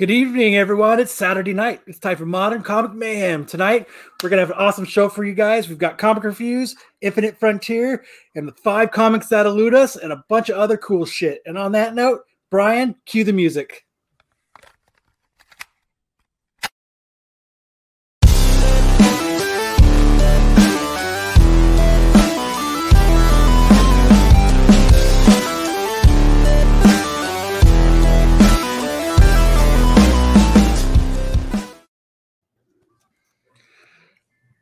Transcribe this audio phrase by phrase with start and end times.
[0.00, 0.98] Good evening, everyone.
[0.98, 1.82] It's Saturday night.
[1.86, 3.44] It's time for Modern Comic Mayhem.
[3.44, 3.86] Tonight,
[4.22, 5.68] we're going to have an awesome show for you guys.
[5.68, 8.02] We've got Comic Reviews, Infinite Frontier,
[8.34, 11.42] and the five comics that elude us, and a bunch of other cool shit.
[11.44, 13.84] And on that note, Brian, cue the music.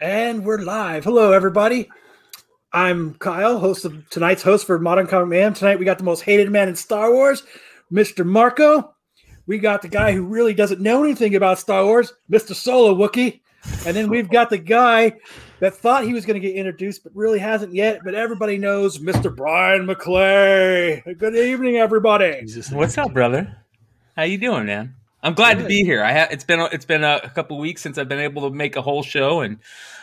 [0.01, 1.03] And we're live.
[1.03, 1.91] Hello, everybody.
[2.73, 5.55] I'm Kyle, host of tonight's host for Modern Comic Man.
[5.55, 7.43] Tonight we got the most hated man in Star Wars,
[7.91, 8.25] Mr.
[8.25, 8.95] Marco.
[9.49, 12.55] We got the guy who really doesn't know anything about Star Wars, Mr.
[12.55, 13.41] Solo Wookie.
[13.87, 15.15] And then we've got the guy
[15.59, 18.03] that thought he was going to get introduced, but really hasn't yet.
[18.05, 19.35] But everybody knows Mr.
[19.35, 21.19] Brian McClay.
[21.19, 22.47] Good evening, everybody.
[22.71, 23.65] What's up, brother?
[24.15, 24.95] How you doing, man?
[25.29, 25.65] I'm glad Good.
[25.65, 26.03] to be here.
[26.03, 28.51] I have it's been it's been a, a couple weeks since I've been able to
[28.51, 29.59] make a whole show, and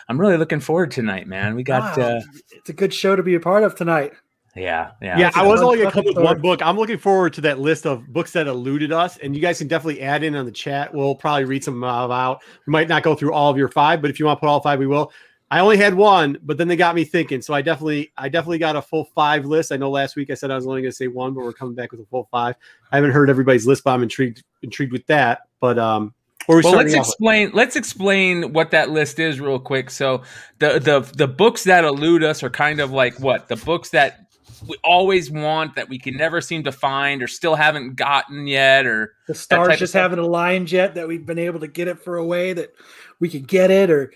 [0.07, 1.55] I'm really looking forward tonight, man.
[1.55, 2.03] We got wow.
[2.03, 4.13] uh, it's a good show to be a part of tonight.
[4.55, 5.17] Yeah, yeah.
[5.17, 6.61] Yeah, I was only gonna come with one book.
[6.61, 9.67] I'm looking forward to that list of books that eluded us, and you guys can
[9.67, 10.93] definitely add in on the chat.
[10.93, 12.43] We'll probably read some out.
[12.67, 14.49] We might not go through all of your five, but if you want to put
[14.49, 15.11] all five, we will.
[15.51, 17.41] I only had one, but then they got me thinking.
[17.41, 19.71] So I definitely, I definitely got a full five list.
[19.71, 21.53] I know last week I said I was only going to say one, but we're
[21.53, 22.55] coming back with a full five.
[22.91, 25.41] I haven't heard everybody's list, but I'm intrigued, intrigued with that.
[25.59, 26.13] But um,
[26.47, 27.47] we well, let's explain.
[27.47, 27.55] With?
[27.55, 29.89] Let's explain what that list is real quick.
[29.89, 30.23] So
[30.59, 34.27] the the the books that elude us are kind of like what the books that
[34.67, 38.85] we always want that we can never seem to find or still haven't gotten yet,
[38.85, 42.17] or the stars just haven't aligned yet that we've been able to get it for
[42.17, 42.73] a way that
[43.19, 44.13] we could get it, or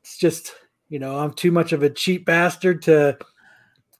[0.00, 0.54] it's just
[0.94, 3.18] you know i'm too much of a cheap bastard to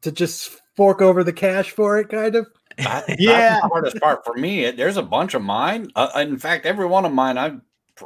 [0.00, 2.46] to just fork over the cash for it kind of.
[2.78, 3.60] I, yeah.
[3.60, 4.70] the hardest part for me.
[4.70, 5.90] There's a bunch of mine.
[5.96, 7.60] Uh, in fact every one of mine i've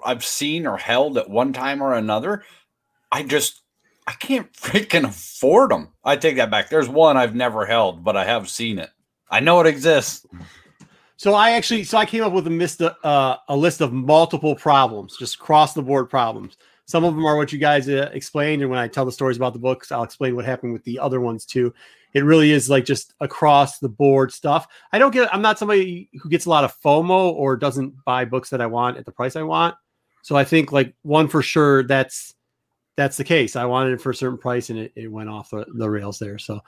[0.05, 2.45] i've seen or held at one time or another
[3.13, 3.63] i just
[4.07, 6.71] i can't freaking afford them i take that back.
[6.71, 8.89] There's one i've never held but i have seen it.
[9.31, 10.27] I know it exists.
[11.19, 14.55] So I actually, so I came up with a list, uh, a list of multiple
[14.55, 16.57] problems, just cross the board problems.
[16.89, 19.37] Some of them are what you guys uh, explained, and when I tell the stories
[19.37, 21.75] about the books, I'll explain what happened with the other ones too.
[22.15, 24.67] It really is like just across the board stuff.
[24.91, 25.33] I don't get.
[25.33, 28.67] I'm not somebody who gets a lot of FOMO or doesn't buy books that I
[28.67, 29.75] want at the price I want.
[30.23, 32.35] So I think like one for sure that's
[32.97, 33.55] that's the case.
[33.55, 36.19] I wanted it for a certain price, and it, it went off the, the rails
[36.19, 36.39] there.
[36.39, 36.61] So,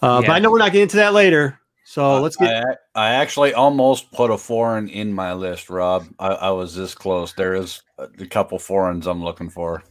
[0.00, 0.26] uh, yeah.
[0.26, 1.60] but I know we're not getting into that later.
[1.84, 2.64] So uh, let's get.
[2.94, 6.06] I, I, actually almost put a foreign in my list, Rob.
[6.18, 7.34] I, I was this close.
[7.34, 9.84] There is a couple foreigns I'm looking for.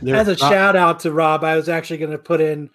[0.00, 2.70] There, As a uh, shout out to Rob, I was actually going to put in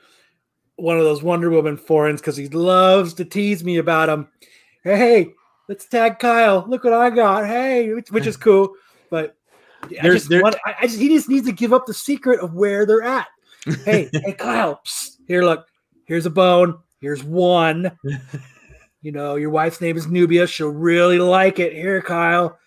[0.75, 4.29] one of those Wonder Woman foreigns because he loves to tease me about them.
[4.83, 5.33] Hey,
[5.67, 6.63] let's tag Kyle.
[6.67, 7.47] Look what I got.
[7.47, 8.75] Hey, which, which is cool.
[9.09, 9.35] But
[9.83, 12.53] I just, want, I, I just, he just needs to give up the secret of
[12.53, 13.27] where they're at.
[13.83, 14.79] Hey, hey, Kyle.
[14.85, 15.67] Psst, here, look.
[16.05, 16.79] Here's a bone.
[17.01, 17.91] Here's one.
[19.01, 20.45] You know, your wife's name is Nubia.
[20.47, 21.73] She'll really like it.
[21.73, 22.57] Here, Kyle.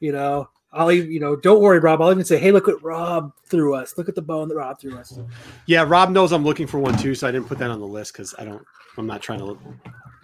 [0.00, 2.00] You know, I'll even, you know, don't worry, Rob.
[2.00, 3.98] I'll even say, hey, look what Rob threw us.
[3.98, 5.18] Look at the bone that Rob threw us.
[5.66, 7.86] Yeah, Rob knows I'm looking for one too, so I didn't put that on the
[7.86, 8.64] list because I don't.
[8.96, 9.58] I'm not trying to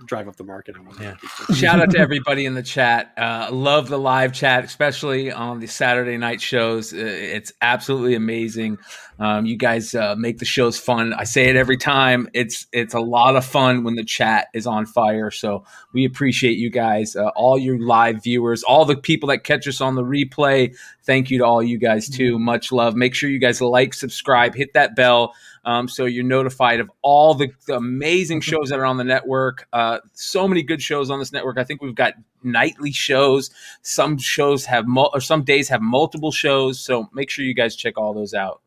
[0.08, 0.74] drive up the market.
[1.00, 1.14] Yeah.
[1.54, 3.12] Shout out to everybody in the chat.
[3.16, 6.92] Uh, love the live chat, especially on the Saturday night shows.
[6.92, 8.78] Uh, it's absolutely amazing.
[9.20, 11.12] Um, you guys uh, make the shows fun.
[11.12, 12.28] I say it every time.
[12.34, 15.30] It's it's a lot of fun when the chat is on fire.
[15.30, 19.66] So we appreciate you guys, uh, all your live viewers, all the people that catch
[19.66, 20.76] us on the replay.
[21.04, 22.38] Thank you to all you guys too.
[22.38, 22.94] Much love.
[22.94, 25.34] Make sure you guys like, subscribe, hit that bell.
[25.68, 28.50] Um, so you're notified of all the, the, amazing mm-hmm.
[28.50, 29.68] shows that are on the network.
[29.70, 31.58] Uh, so many good shows on this network.
[31.58, 33.50] I think we've got nightly shows.
[33.82, 36.80] Some shows have mul- or some days have multiple shows.
[36.80, 38.62] So make sure you guys check all those out.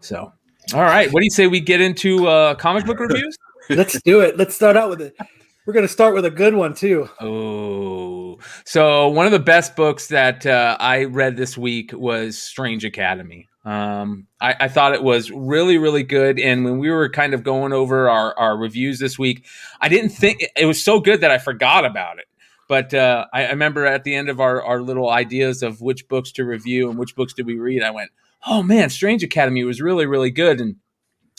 [0.00, 0.32] So,
[0.74, 1.12] all right.
[1.12, 3.36] What do you say we get into uh, comic book reviews?
[3.70, 4.36] Let's do it.
[4.36, 5.16] Let's start out with it.
[5.64, 7.08] We're going to start with a good one too.
[7.20, 12.84] Oh, so one of the best books that uh, I read this week was Strange
[12.84, 13.48] Academy.
[13.66, 16.38] Um, I, I, thought it was really, really good.
[16.38, 19.44] And when we were kind of going over our, our reviews this week,
[19.80, 22.26] I didn't think it was so good that I forgot about it.
[22.68, 26.06] But uh, I, I remember at the end of our, our little ideas of which
[26.06, 28.12] books to review and which books did we read, I went,
[28.46, 30.60] oh man, Strange Academy was really, really good.
[30.60, 30.76] And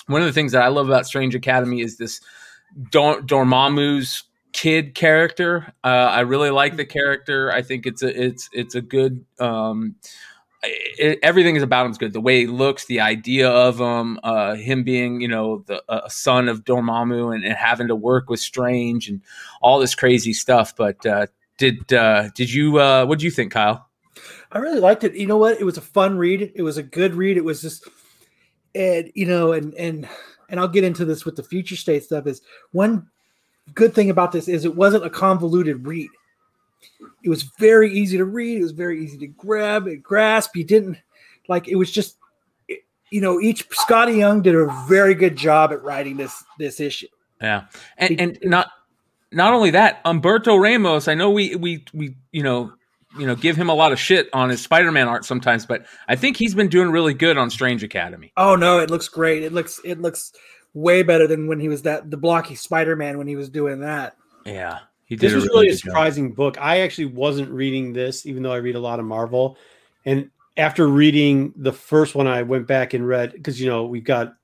[0.07, 2.19] one of the things that I love about Strange Academy is this
[2.91, 5.73] Dor- Dormammu's kid character.
[5.81, 7.51] Uh, I really like the character.
[7.53, 9.25] I think it's a it's it's a good.
[9.39, 9.95] Um,
[10.63, 12.13] it, everything is about him is good.
[12.13, 16.07] The way he looks, the idea of him, uh, him being you know the uh,
[16.09, 19.21] son of Dormammu and, and, having to work with Strange and
[19.61, 20.75] all this crazy stuff.
[20.75, 21.27] But uh,
[21.57, 23.87] did uh, did you uh, what do you think, Kyle?
[24.51, 25.15] I really liked it.
[25.15, 25.59] You know what?
[25.59, 26.51] It was a fun read.
[26.55, 27.37] It was a good read.
[27.37, 27.87] It was just,
[28.73, 30.07] and you know, and and
[30.49, 32.25] and I'll get into this with the future state stuff.
[32.27, 33.07] Is one
[33.73, 36.09] good thing about this is it wasn't a convoluted read.
[37.23, 38.59] It was very easy to read.
[38.59, 40.55] It was very easy to grab and grasp.
[40.55, 40.97] You didn't
[41.47, 42.17] like it was just,
[43.11, 47.07] you know, each Skottie Young did a very good job at writing this this issue.
[47.41, 47.65] Yeah,
[47.97, 48.69] and and not
[49.31, 51.07] not only that, Humberto Ramos.
[51.07, 52.73] I know we we we you know
[53.17, 56.15] you know give him a lot of shit on his Spider-Man art sometimes, but I
[56.15, 58.31] think he's been doing really good on Strange Academy.
[58.37, 59.43] Oh no, it looks great.
[59.43, 60.33] It looks it looks
[60.73, 64.15] way better than when he was that the blocky Spider-Man when he was doing that.
[64.45, 65.27] Yeah, he did.
[65.27, 66.35] This was really, really a surprising job.
[66.35, 66.57] book.
[66.59, 69.57] I actually wasn't reading this, even though I read a lot of Marvel.
[70.05, 74.03] And after reading the first one, I went back and read because you know we've
[74.03, 74.35] got a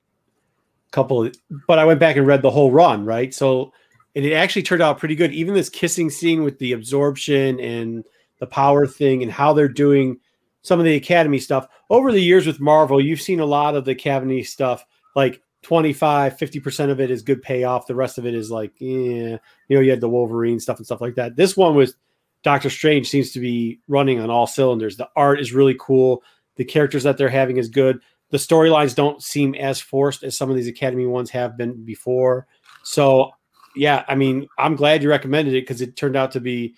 [0.90, 1.30] couple,
[1.68, 3.32] but I went back and read the whole run, right?
[3.32, 3.72] So
[4.16, 5.32] and it actually turned out pretty good.
[5.32, 8.04] Even this kissing scene with the absorption and
[8.40, 10.18] the power thing and how they're doing
[10.62, 13.84] some of the academy stuff over the years with Marvel, you've seen a lot of
[13.84, 17.86] the academy stuff like 25 50% of it is good payoff.
[17.86, 19.38] The rest of it is like yeah
[19.68, 21.36] you know you had the wolverine stuff and stuff like that.
[21.36, 21.94] This one was
[22.42, 24.96] doctor strange seems to be running on all cylinders.
[24.96, 26.22] The art is really cool.
[26.56, 28.00] The characters that they're having is good.
[28.30, 32.46] The storylines don't seem as forced as some of these academy ones have been before.
[32.82, 33.32] So
[33.74, 36.74] yeah i mean i'm glad you recommended it because it turned out to be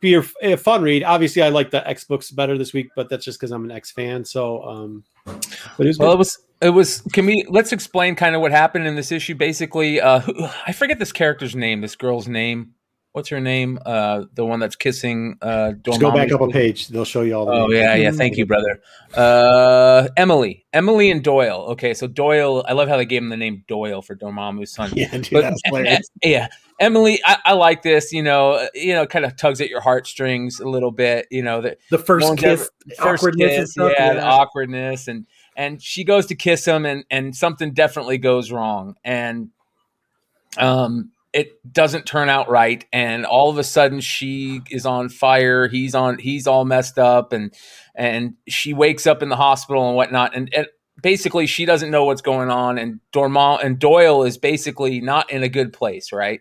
[0.00, 1.02] be a, a, fun read.
[1.02, 3.72] Obviously i like the x books better this week but that's just because i'm an
[3.72, 4.24] x fan.
[4.24, 6.14] So um but it was well good.
[6.14, 9.34] it was it was can we let's explain kind of what happened in this issue.
[9.34, 10.20] Basically uh
[10.66, 12.74] i forget this character's name this girl's name.
[13.12, 13.78] What's her name?
[13.84, 16.88] Uh the one that's kissing uh Just go back up a page.
[16.88, 17.74] They'll show you all the oh names.
[17.74, 18.10] yeah yeah.
[18.10, 18.80] Thank you brother.
[19.14, 20.66] Uh emily.
[20.72, 21.66] Emily and doyle.
[21.70, 24.92] Okay so doyle i love how they gave him the name doyle for dormammu's son.
[24.96, 25.30] Yeah dude,
[25.70, 26.48] but, yeah
[26.80, 30.60] emily I, I, like this you know you know kind of tugs at your heartstrings
[30.60, 34.14] a little bit you know the, the first kiss first awkwardness kiss, yeah, yeah.
[34.14, 35.26] the awkwardness and
[35.58, 38.94] and she goes to kiss him and and something definitely goes wrong.
[39.04, 39.50] And
[40.56, 42.86] um it doesn't turn out right.
[42.90, 45.68] And all of a sudden she is on fire.
[45.68, 47.32] He's on he's all messed up.
[47.32, 47.52] And
[47.94, 50.34] and she wakes up in the hospital and whatnot.
[50.34, 50.68] And, and
[51.02, 52.78] basically she doesn't know what's going on.
[52.78, 56.40] And Dormant and Doyle is basically not in a good place right?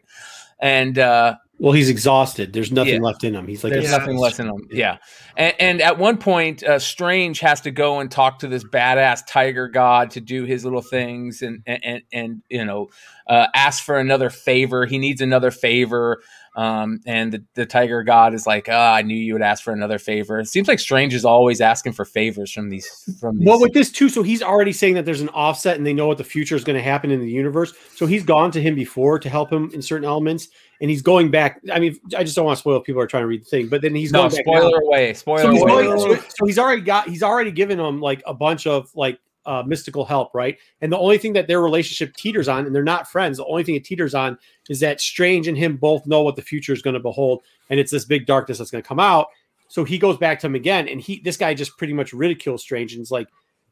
[0.60, 2.54] And uh well, he's exhausted.
[2.54, 3.02] There's nothing yeah.
[3.02, 3.48] left in him.
[3.48, 4.68] He's like there's nothing left in him.
[4.70, 4.98] Yeah,
[5.36, 9.22] and, and at one point, uh, Strange has to go and talk to this badass
[9.28, 12.90] tiger god to do his little things, and and and, you know,
[13.28, 14.86] uh, ask for another favor.
[14.86, 16.22] He needs another favor,
[16.56, 19.64] um, and the, the tiger god is like, "Ah, oh, I knew you would ask
[19.64, 22.88] for another favor." It seems like Strange is always asking for favors from these.
[23.20, 23.48] From these.
[23.48, 26.06] well, with this too, so he's already saying that there's an offset, and they know
[26.06, 27.74] what the future is going to happen in the universe.
[27.96, 30.50] So he's gone to him before to help him in certain elements
[30.82, 31.62] and he's going back.
[31.72, 32.80] I mean, I just don't want to spoil.
[32.80, 35.14] People are trying to read the thing, but then he's no, going spoiler away.
[35.14, 35.84] Spoiler so he's away.
[35.84, 37.08] Going, so, he's already got.
[37.08, 40.58] He's already given them like a bunch of like uh, mystical help, right?
[40.82, 43.38] And the only thing that their relationship teeters on, and they're not friends.
[43.38, 44.38] The only thing it teeters on
[44.70, 47.80] is that Strange and him both know what the future is going to behold, and
[47.80, 49.28] it's this big darkness that's going to come out.
[49.70, 52.62] So he goes back to him again, and he this guy just pretty much ridicules
[52.62, 53.28] Strange and is like,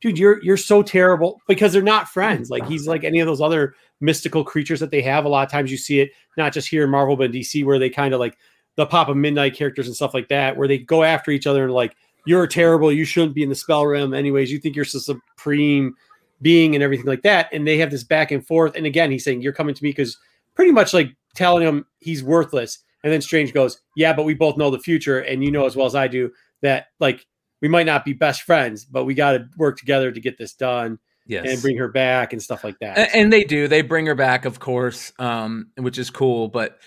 [0.05, 2.51] dude, you're you're so terrible because they're not friends.
[2.51, 5.25] Like he's like any of those other mystical creatures that they have.
[5.25, 7.65] A lot of times you see it not just here in Marvel but in DC
[7.65, 8.37] where they kind of like
[8.75, 11.63] the pop of midnight characters and stuff like that, where they go after each other
[11.63, 11.95] and like
[12.27, 14.51] you're terrible, you shouldn't be in the spell realm anyways.
[14.51, 15.95] You think you're so supreme
[16.41, 18.75] being and everything like that, and they have this back and forth.
[18.75, 20.19] And again, he's saying you're coming to me because
[20.53, 22.79] pretty much like telling him he's worthless.
[23.03, 25.75] And then Strange goes, "Yeah, but we both know the future, and you know as
[25.75, 27.25] well as I do that like
[27.61, 30.53] we might not be best friends, but we got to work together to get this
[30.53, 30.99] done.
[31.27, 31.47] Yes.
[31.49, 32.99] and bring her back and stuff like that.
[32.99, 33.67] And, and they do.
[33.67, 36.49] They bring her back, of course, um, which is cool.
[36.49, 36.77] But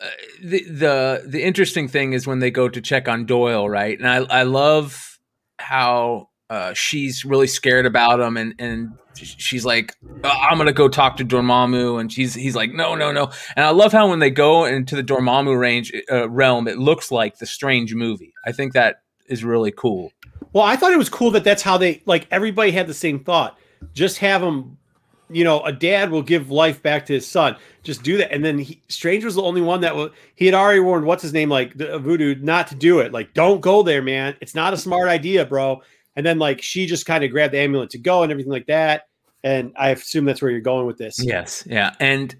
[0.00, 0.06] uh,
[0.42, 3.98] the the the interesting thing is when they go to check on Doyle, right?
[3.98, 5.18] And I I love
[5.58, 10.88] how uh, she's really scared about him, and and she's like, oh, "I'm gonna go
[10.88, 14.18] talk to Dormammu," and she's he's like, "No, no, no." And I love how when
[14.18, 18.34] they go into the Dormammu range uh, realm, it looks like the Strange movie.
[18.44, 20.12] I think that is really cool.
[20.52, 23.22] Well, I thought it was cool that that's how they like everybody had the same
[23.22, 23.58] thought.
[23.94, 24.78] Just have them,
[25.30, 27.56] you know, a dad will give life back to his son.
[27.82, 28.32] Just do that.
[28.32, 31.22] And then he, Strange was the only one that was, he had already warned, what's
[31.22, 33.12] his name, like the, Voodoo, not to do it.
[33.12, 34.36] Like, don't go there, man.
[34.40, 35.82] It's not a smart idea, bro.
[36.14, 38.66] And then, like, she just kind of grabbed the amulet to go and everything like
[38.66, 39.08] that.
[39.42, 41.16] And I assume that's where you're going with this.
[41.18, 41.64] Yes.
[41.66, 41.94] Yeah.
[41.98, 42.36] And,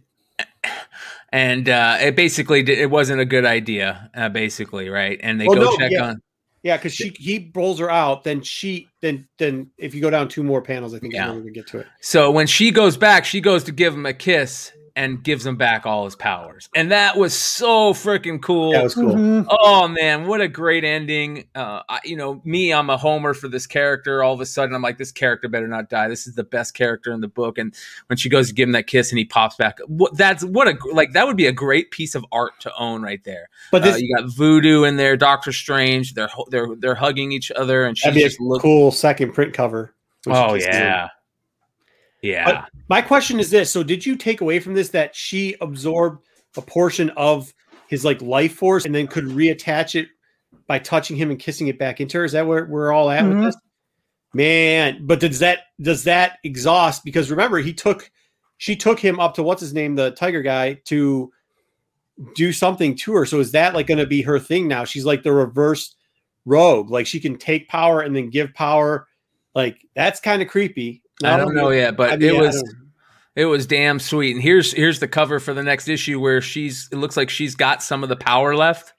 [1.32, 5.18] and uh, it basically it wasn't a good idea, uh, basically, right?
[5.22, 6.10] And they well, go no, check yeah.
[6.10, 6.22] on
[6.62, 10.28] yeah, because she he rolls her out, then she then then if you go down
[10.28, 11.26] two more panels, I think yeah.
[11.26, 11.86] gonna get to it.
[12.00, 15.56] So when she goes back, she goes to give him a kiss, and gives him
[15.56, 16.68] back all his powers.
[16.74, 18.72] And that was so freaking cool.
[18.72, 19.14] That was cool.
[19.14, 19.46] Mhm.
[19.50, 21.44] Oh man, what a great ending!
[21.54, 24.22] Uh, I, you know, me, I'm a homer for this character.
[24.22, 26.08] All of a sudden, I'm like, this character better not die.
[26.08, 27.58] This is the best character in the book.
[27.58, 27.74] And
[28.08, 30.68] when she goes to give him that kiss and he pops back, what, that's what
[30.68, 33.48] a like that would be a great piece of art to own right there.
[33.70, 36.14] But Uh, you got Voodoo in there, Doctor Strange.
[36.14, 38.62] They're they're they're hugging each other, and she's that'd be a just look.
[38.62, 39.94] cool second print cover.
[40.26, 40.74] Oh kisses him.
[40.74, 41.08] yeah,
[42.22, 42.64] yeah.
[42.92, 46.22] My question is this: So, did you take away from this that she absorbed
[46.58, 47.50] a portion of
[47.88, 50.08] his like life force and then could reattach it
[50.66, 52.24] by touching him and kissing it back into her?
[52.26, 53.28] Is that where we're all at Mhm.
[53.36, 53.56] with this?
[54.34, 57.02] Man, but does that does that exhaust?
[57.02, 58.10] Because remember, he took
[58.58, 61.32] she took him up to what's his name, the tiger guy, to
[62.34, 63.24] do something to her.
[63.24, 64.84] So is that like going to be her thing now?
[64.84, 65.94] She's like the reverse
[66.44, 66.90] rogue.
[66.90, 69.08] Like she can take power and then give power.
[69.54, 71.02] Like that's kind of creepy.
[71.24, 72.81] I don't know yet, but I mean, it I was don't-
[73.36, 74.34] it was damn sweet.
[74.34, 77.54] And here's here's the cover for the next issue where she's it looks like she's
[77.54, 78.92] got some of the power left.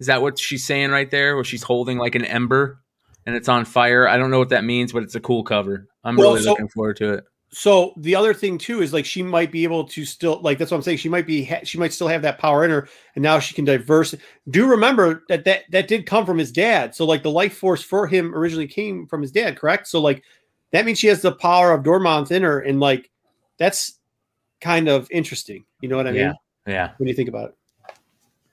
[0.00, 1.34] Is that what she's saying right there?
[1.34, 2.80] Where she's holding like an ember
[3.26, 4.06] and it's on fire.
[4.08, 5.86] I don't know what that means, but it's a cool cover.
[6.04, 7.24] I'm Well, really so- looking forward to it.
[7.50, 10.70] So the other thing too is like she might be able to still like that's
[10.70, 10.98] what I'm saying.
[10.98, 13.54] She might be ha- she might still have that power in her, and now she
[13.54, 14.14] can diverse.
[14.50, 16.94] Do remember that that that did come from his dad.
[16.94, 19.88] So like the life force for him originally came from his dad, correct?
[19.88, 20.22] So like
[20.72, 23.10] that means she has the power of Dormont in her, and like
[23.58, 23.98] that's
[24.60, 25.64] kind of interesting.
[25.80, 26.20] You know what I mean?
[26.20, 26.32] Yeah.
[26.66, 26.90] Yeah.
[26.98, 27.54] When you think about it.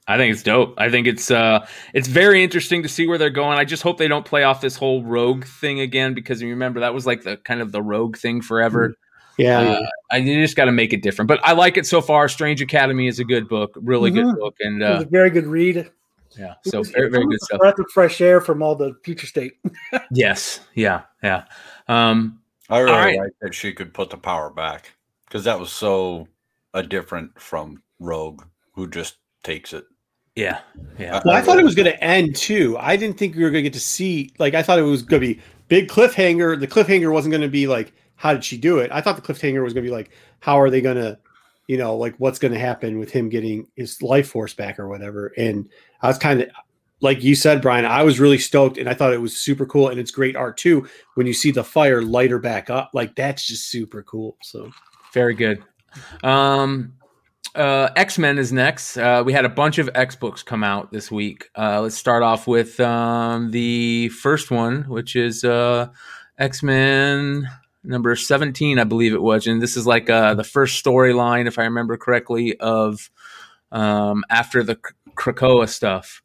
[0.08, 0.76] I think it's dope.
[0.78, 3.58] I think it's uh it's very interesting to see where they're going.
[3.58, 6.80] I just hope they don't play off this whole rogue thing again because you remember
[6.82, 8.96] that was like the kind of the rogue thing forever.
[9.40, 9.60] Yeah.
[9.62, 11.28] Uh, I, you just got to make it different.
[11.28, 12.30] But I like it so far.
[12.30, 14.38] Strange Academy is a good book, really good Mhm.
[14.40, 15.92] book, and It was uh, a very good read.
[16.38, 17.60] yeah, so was- very very good stuff.
[17.60, 19.54] Breath of fresh air from all the future state.
[20.12, 21.46] Yes, yeah, yeah.
[21.88, 23.20] Um, I really All right.
[23.20, 24.92] like that she could put the power back
[25.28, 26.28] because that was so
[26.74, 28.44] a different from Rogue,
[28.74, 29.86] who just takes it.
[30.36, 30.60] yeah,
[31.00, 31.22] yeah.
[31.24, 32.78] Well, I thought it was going to end too.
[32.78, 34.32] I didn't think we were going to get to see.
[34.38, 36.60] Like, I thought it was going to be big cliffhanger.
[36.60, 38.92] The cliffhanger wasn't going to be like, how did she do it?
[38.92, 41.18] I thought the cliffhanger was going to be like, how are they going to,
[41.68, 44.88] you know, like what's going to happen with him getting his life force back or
[44.90, 45.34] whatever.
[45.38, 45.70] And
[46.02, 46.50] I was kind of,
[47.02, 49.90] like you said, Brian, I was really stoked, and I thought it was super cool,
[49.90, 50.88] and it's great art too.
[51.16, 54.38] When you see the fire lighter back up, like that's just super cool.
[54.42, 54.72] So
[55.14, 55.64] Very good.
[56.24, 56.94] Um,
[57.54, 58.98] uh, X Men is next.
[58.98, 61.50] Uh, we had a bunch of X books come out this week.
[61.58, 65.88] Uh, let's start off with um, the first one, which is uh,
[66.38, 67.48] X Men
[67.84, 69.48] number 17, I believe it was.
[69.48, 73.10] And this is like uh, the first storyline, if I remember correctly, of
[73.72, 74.78] um, after the
[75.16, 76.22] Krakoa stuff.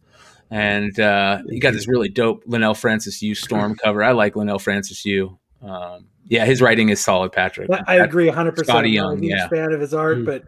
[0.51, 4.03] And uh, you got this really dope Leinil Francis Yu Storm cover.
[4.03, 5.39] I like Leinil Francis Yu.
[5.63, 7.71] Um, yeah, his writing is solid, Patrick.
[7.87, 8.53] I agree 100.
[8.53, 9.49] percent Scotty I'm Young, a huge yeah.
[9.49, 10.27] fan of his art, Mm.
[10.27, 10.45] but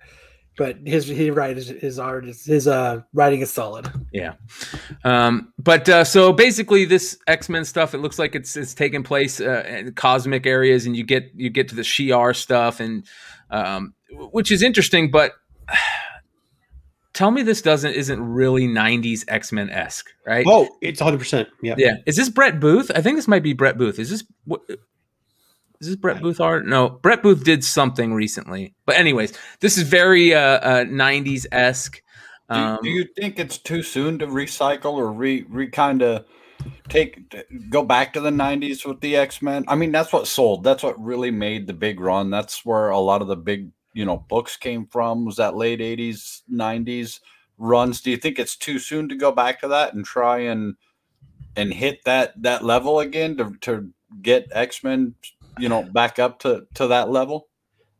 [0.57, 3.89] but his he write his, his art is his uh writing is solid.
[4.13, 4.35] Yeah.
[5.05, 9.03] Um, but uh, so basically, this X Men stuff, it looks like it's it's taking
[9.03, 13.07] place uh, in cosmic areas, and you get you get to the Shi'ar stuff, and
[13.51, 15.11] um, which is interesting.
[15.11, 15.33] But
[17.13, 20.45] tell me this doesn't isn't really '90s X Men esque, right?
[20.49, 21.19] oh, it's 100.
[21.19, 21.75] percent Yeah.
[21.79, 21.97] Yeah.
[22.07, 22.91] Is this Brett Booth?
[22.95, 23.99] I think this might be Brett Booth.
[23.99, 24.61] Is this what?
[24.69, 26.65] Is this Brett Booth art?
[26.65, 28.75] No, Brett Booth did something recently.
[28.87, 32.01] But anyways, this is very uh, uh 90s esque.
[32.51, 36.25] Do, Um, do you think it's too soon to recycle or re re kind of
[36.89, 37.35] take
[37.71, 39.65] go back to the 90s with the X-Men?
[39.69, 40.65] I mean, that's what sold.
[40.65, 42.31] That's what really made the big run.
[42.31, 45.25] That's where a lot of the big, you know, books came from.
[45.25, 47.21] Was that late 80s, 90s
[47.59, 48.01] runs?
[48.01, 50.77] Do you think it's too soon to go back to that and try and
[51.57, 53.91] and hit that that level again to to
[54.23, 55.15] get X-Men,
[55.59, 57.49] you know, back up to to that level?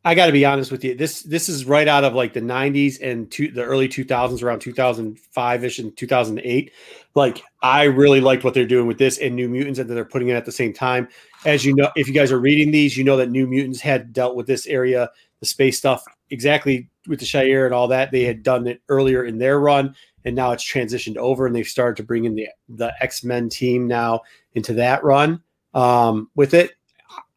[0.05, 0.95] I got to be honest with you.
[0.95, 4.59] This this is right out of like the 90s and two, the early 2000s, around
[4.59, 6.71] 2005 ish and 2008.
[7.15, 10.03] Like I really liked what they're doing with this and New Mutants, and that they're
[10.03, 11.07] putting it at the same time.
[11.45, 14.11] As you know, if you guys are reading these, you know that New Mutants had
[14.11, 15.09] dealt with this area,
[15.43, 18.11] the space stuff, exactly with the Shi'ar and all that.
[18.11, 21.67] They had done it earlier in their run, and now it's transitioned over, and they've
[21.67, 24.21] started to bring in the the X Men team now
[24.53, 25.43] into that run.
[25.73, 26.71] Um, with it,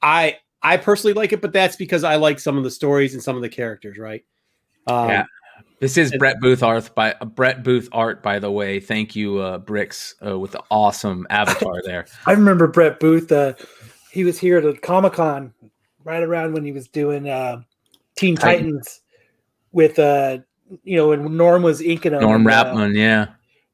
[0.02, 3.22] I I personally like it, but that's because I like some of the stories and
[3.22, 4.24] some of the characters, right?
[4.86, 5.24] Um, Yeah.
[5.78, 8.80] This is Brett Booth art by uh, Brett Booth art, by the way.
[8.80, 12.06] Thank you, uh, Bricks, uh, with the awesome avatar there.
[12.24, 13.30] I remember Brett Booth.
[13.30, 13.52] Uh,
[14.10, 15.52] he was here at a Comic Con
[16.02, 17.60] right around when he was doing uh,
[18.16, 18.64] Teen Titan.
[18.64, 19.00] Titans
[19.72, 20.38] with uh,
[20.84, 22.22] you know, when Norm was inking them.
[22.22, 23.26] Norm and, uh, Rapmund, yeah,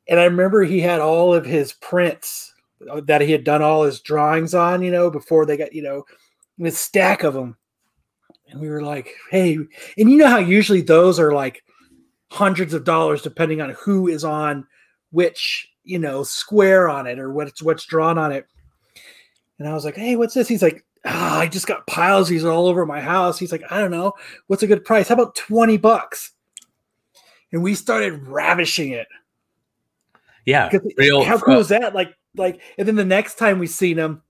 [0.09, 2.53] and I remember he had all of his prints
[2.91, 5.83] uh, that he had done all his drawings on, you know, before they got, you
[5.83, 6.05] know,
[6.59, 7.57] this stack of them.
[8.49, 11.65] and we were like, "Hey," and you know how usually those are like
[12.31, 14.67] hundreds of dollars depending on who is on
[15.11, 18.47] which you know square on it or what's what's drawn on it.
[19.59, 22.45] And I was like, "Hey, what's this?" He's like, oh, "I just got piles these
[22.45, 24.13] all over my house." He's like, "I don't know,
[24.47, 25.09] what's a good price?
[25.09, 26.33] How about twenty bucks?"
[27.53, 29.09] And we started ravishing it.
[30.47, 31.23] Yeah, real.
[31.23, 31.95] How cool uh, is that?
[31.95, 34.23] Like, like, and then the next time we seen him,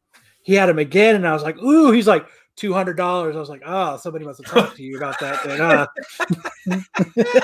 [0.43, 2.27] he had him again, and I was like, "Ooh!" He's like,
[2.57, 3.37] two hundred dollars.
[3.37, 5.43] I was like, oh, somebody must have talked to you about that.
[5.45, 5.87] Then, uh.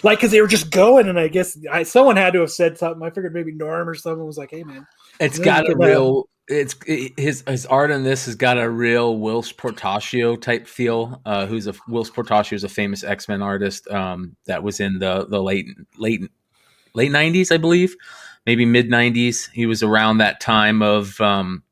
[0.02, 2.78] like, because they were just going, and I guess I, someone had to have said
[2.78, 3.02] something.
[3.02, 4.86] I figured maybe Norm or someone was like, "Hey, man,
[5.20, 9.52] it's got a real." It's his his art in this has got a real Whilce
[9.52, 11.20] Portacio type feel.
[11.26, 15.00] Uh, who's a Whilce Portacio is a famous X Men artist um, that was in
[15.00, 16.20] the the late late
[16.94, 17.96] late nineties, I believe,
[18.46, 19.46] maybe mid nineties.
[19.52, 21.64] He was around that time of um,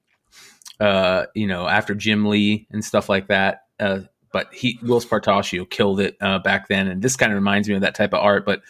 [0.80, 3.62] uh, you know, after Jim Lee and stuff like that.
[3.78, 4.00] Uh,
[4.32, 7.76] but he, Whilce Portacio killed it uh, back then, and this kind of reminds me
[7.76, 8.44] of that type of art.
[8.44, 8.62] But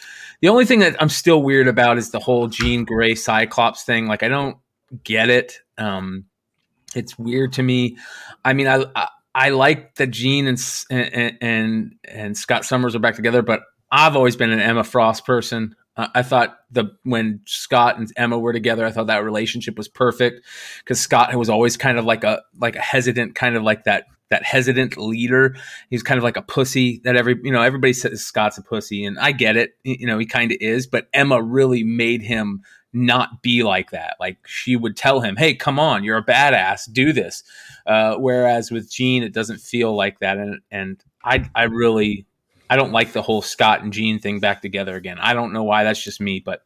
[0.43, 4.07] the only thing that I'm still weird about is the whole Jean Grey Cyclops thing.
[4.07, 4.59] Like, I don't
[5.03, 5.61] get it.
[5.79, 6.27] Um,
[6.95, 7.97] it's weird to me.
[8.45, 13.01] I mean, I, I, I like that Jean and, and and and Scott Summers are
[13.01, 15.75] back together, but I've always been an Emma Frost person.
[15.97, 19.89] Uh, I thought the when Scott and Emma were together, I thought that relationship was
[19.89, 20.45] perfect
[20.79, 24.07] because Scott was always kind of like a like a hesitant, kind of like that
[24.31, 25.57] that hesitant leader.
[25.91, 29.05] He's kind of like a pussy that every you know everybody says Scott's a pussy,
[29.05, 29.73] and I get it.
[29.83, 32.63] You know he kind of is, but Emma really made him
[32.95, 34.17] not be like that.
[34.21, 37.43] Like she would tell him, "Hey, come on, you're a badass, do this."
[37.87, 42.25] Uh, whereas with Jean, it doesn't feel like that, and and I I really
[42.71, 45.19] I don't like the whole Scott and Jean thing back together again.
[45.19, 45.85] I don't know why.
[45.85, 46.63] That's just me, but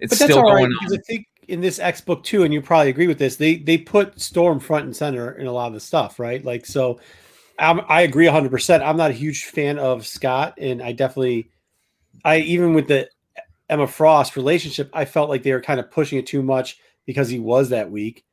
[0.00, 0.94] it's but still going right, on.
[0.94, 3.36] I think in this X book too, and you probably agree with this.
[3.36, 6.44] They they put Storm front and center in a lot of the stuff, right?
[6.44, 7.00] Like so.
[7.58, 8.50] I'm, I agree 100.
[8.50, 11.48] percent I'm not a huge fan of Scott, and I definitely,
[12.22, 13.08] I even with the
[13.68, 17.28] Emma Frost relationship, I felt like they were kind of pushing it too much because
[17.28, 18.24] he was that weak.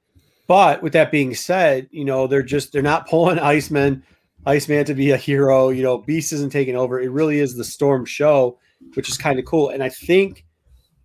[0.47, 4.03] But with that being said, you know they're just they're not pulling Iceman
[4.45, 5.69] Iceman to be a hero.
[5.69, 6.99] You know, Beast isn't taking over.
[6.99, 8.59] It really is the Storm show,
[8.93, 9.69] which is kind of cool.
[9.69, 10.45] And I think,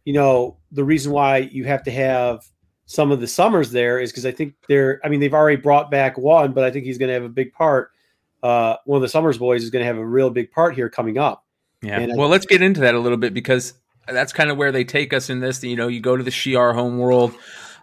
[0.05, 2.45] you know, the reason why you have to have
[2.87, 5.91] some of the summers there is because I think they're, I mean, they've already brought
[5.91, 7.91] back one, but I think he's going to have a big part.
[8.43, 10.89] Uh, one of the Summers boys is going to have a real big part here
[10.89, 11.45] coming up.
[11.83, 12.01] Yeah.
[12.01, 13.75] And well, I, let's get into that a little bit because
[14.13, 15.63] that's kind of where they take us in this.
[15.63, 17.35] You know, you go to the Shi'ar homeworld.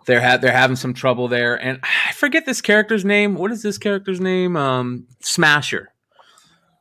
[0.06, 3.36] they're ha- they're having some trouble there, and I forget this character's name.
[3.36, 4.56] What is this character's name?
[4.56, 5.90] Um, Smasher.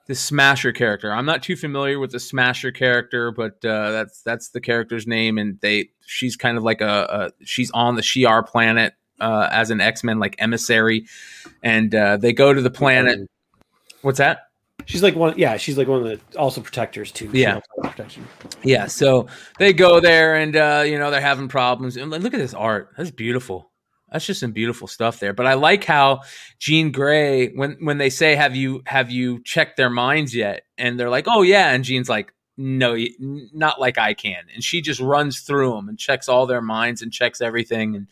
[0.06, 1.10] The Smasher character.
[1.10, 5.38] I'm not too familiar with the Smasher character, but uh, that's that's the character's name,
[5.38, 9.70] and they she's kind of like a, a she's on the Shi'ar planet uh, as
[9.70, 11.06] an X Men like emissary,
[11.62, 13.20] and uh, they go to the planet.
[14.02, 14.43] What's that?
[14.86, 15.56] She's like one, yeah.
[15.56, 17.30] She's like one of the also protectors too.
[17.32, 18.26] Yeah, protection.
[18.62, 18.86] Yeah.
[18.86, 21.96] So they go there, and uh, you know they're having problems.
[21.96, 22.90] And look at this art.
[22.96, 23.70] That's beautiful.
[24.12, 25.32] That's just some beautiful stuff there.
[25.32, 26.20] But I like how
[26.60, 31.00] Jean Grey, when when they say, "Have you have you checked their minds yet?" and
[31.00, 35.00] they're like, "Oh yeah," and Jean's like, "No, not like I can," and she just
[35.00, 38.06] runs through them and checks all their minds and checks everything, and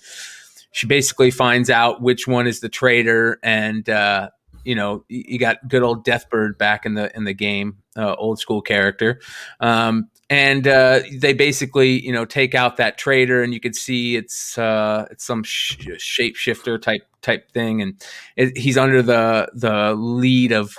[0.72, 3.88] she basically finds out which one is the traitor and.
[3.88, 4.30] uh
[4.64, 8.38] you know you got good old Deathbird back in the in the game, uh, old
[8.38, 9.20] school character,
[9.60, 14.16] um, and uh, they basically you know take out that traitor, and you can see
[14.16, 18.04] it's uh, it's some sh- shapeshifter type type thing, and
[18.36, 20.74] it, he's under the the lead of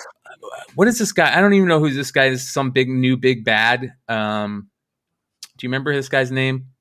[0.76, 1.36] what is this guy?
[1.36, 2.52] I don't even know who this guy is.
[2.52, 3.93] Some big new big bad.
[4.08, 4.69] Um,
[5.58, 6.72] do you remember this guy's name?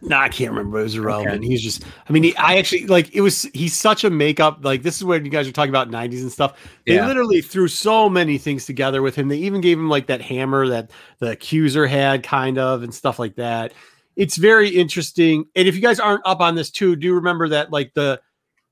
[0.00, 0.78] No, I can't remember.
[0.78, 1.38] It was irrelevant.
[1.38, 1.46] Okay.
[1.46, 4.60] He's just, I mean, he, I actually like it was, he's such a makeup.
[4.62, 6.56] Like, this is where you guys are talking about 90s and stuff.
[6.86, 7.06] They yeah.
[7.06, 9.28] literally threw so many things together with him.
[9.28, 13.18] They even gave him like that hammer that the accuser had, kind of, and stuff
[13.18, 13.72] like that.
[14.16, 15.44] It's very interesting.
[15.54, 18.20] And if you guys aren't up on this too, do remember that like the,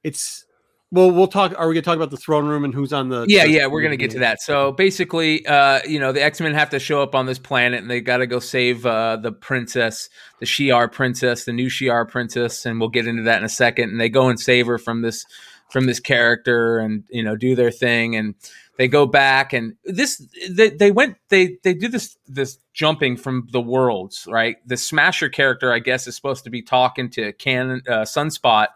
[0.03, 0.46] it's,
[0.93, 1.53] well, we'll talk.
[1.59, 3.27] Are we going to talk about the throne room and who's on the?
[3.29, 4.41] Yeah, the, yeah, we're going to get to that.
[4.41, 7.81] So basically, uh, you know, the X Men have to show up on this planet,
[7.81, 12.09] and they got to go save uh, the princess, the Shi'ar princess, the new Shi'ar
[12.09, 13.91] princess, and we'll get into that in a second.
[13.91, 15.27] And they go and save her from this
[15.71, 18.37] from this character, and you know, do their thing, and
[18.79, 23.49] they go back, and this they, they went they they do this this jumping from
[23.51, 24.57] the worlds, right?
[24.69, 28.69] The Smasher character, I guess, is supposed to be talking to Canon uh, Sunspot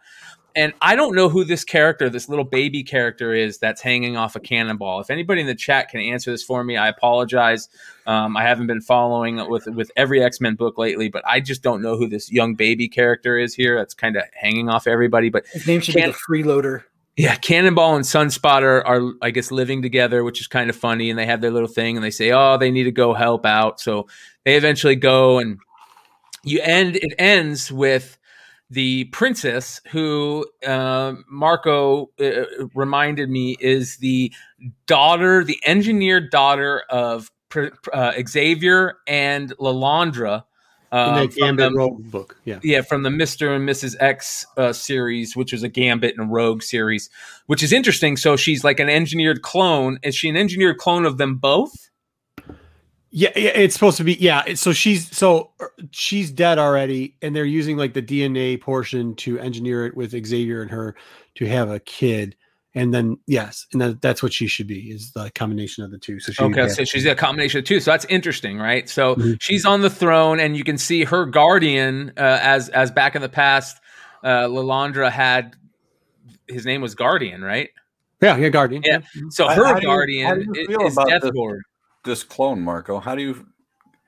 [0.55, 4.37] and I don't know who this character, this little baby character is that's hanging off
[4.37, 5.01] a cannonball.
[5.01, 7.69] If anybody in the chat can answer this for me, I apologize.
[8.07, 11.63] Um, I haven't been following with with every X Men book lately, but I just
[11.63, 13.77] don't know who this young baby character is here.
[13.77, 15.29] That's kind of hanging off everybody.
[15.29, 16.85] But his name should can- be the freeloader.
[17.17, 21.11] Yeah, Cannonball and Sunspot are, are, I guess, living together, which is kind of funny.
[21.11, 23.45] And they have their little thing, and they say, "Oh, they need to go help
[23.45, 24.07] out." So
[24.45, 25.59] they eventually go, and
[26.45, 26.97] you end.
[26.97, 28.17] It ends with
[28.71, 34.33] the princess, who uh, Marco uh, reminded me is the
[34.87, 37.31] daughter, the engineered daughter of
[37.93, 40.45] uh, Xavier and Lilandra
[40.93, 43.97] uh, from the Rogue book, yeah, yeah, from the Mister and Mrs.
[44.01, 47.11] X uh, series, which was a Gambit and Rogue series,
[47.47, 48.17] which is interesting.
[48.17, 49.99] So she's like an engineered clone.
[50.03, 51.90] Is she an engineered clone of them both?
[53.13, 54.15] Yeah, it's supposed to be.
[54.15, 59.17] Yeah, so she's so er, she's dead already, and they're using like the DNA portion
[59.17, 60.95] to engineer it with Xavier and her
[61.35, 62.37] to have a kid
[62.75, 65.99] and then yes, and that, that's what she should be is the combination of the
[65.99, 66.21] two.
[66.21, 67.81] So she okay, so she's a combination of two.
[67.81, 68.89] So that's interesting, right?
[68.89, 69.33] So mm-hmm.
[69.41, 73.23] she's on the throne, and you can see her guardian uh, as as back in
[73.23, 73.81] the past,
[74.23, 75.57] uh, Lilandra had
[76.47, 77.71] his name was Guardian, right?
[78.23, 78.83] Yeah, yeah, Guardian.
[78.85, 79.01] Yeah.
[79.31, 81.61] So her how guardian you, is Deathbird.
[82.05, 83.01] This, this clone, Marco.
[83.01, 83.47] How do you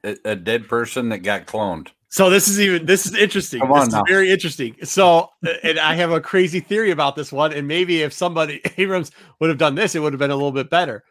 [0.05, 1.89] a, a dead person that got cloned?
[2.09, 3.61] So this is even this is interesting.
[3.61, 4.05] Come this is now.
[4.07, 4.77] very interesting.
[4.85, 5.31] So
[5.63, 7.55] and I have a crazy theory about this one.
[7.55, 10.53] And maybe if somebody Abrams would have done this, it would have been a little
[10.53, 11.05] bit better.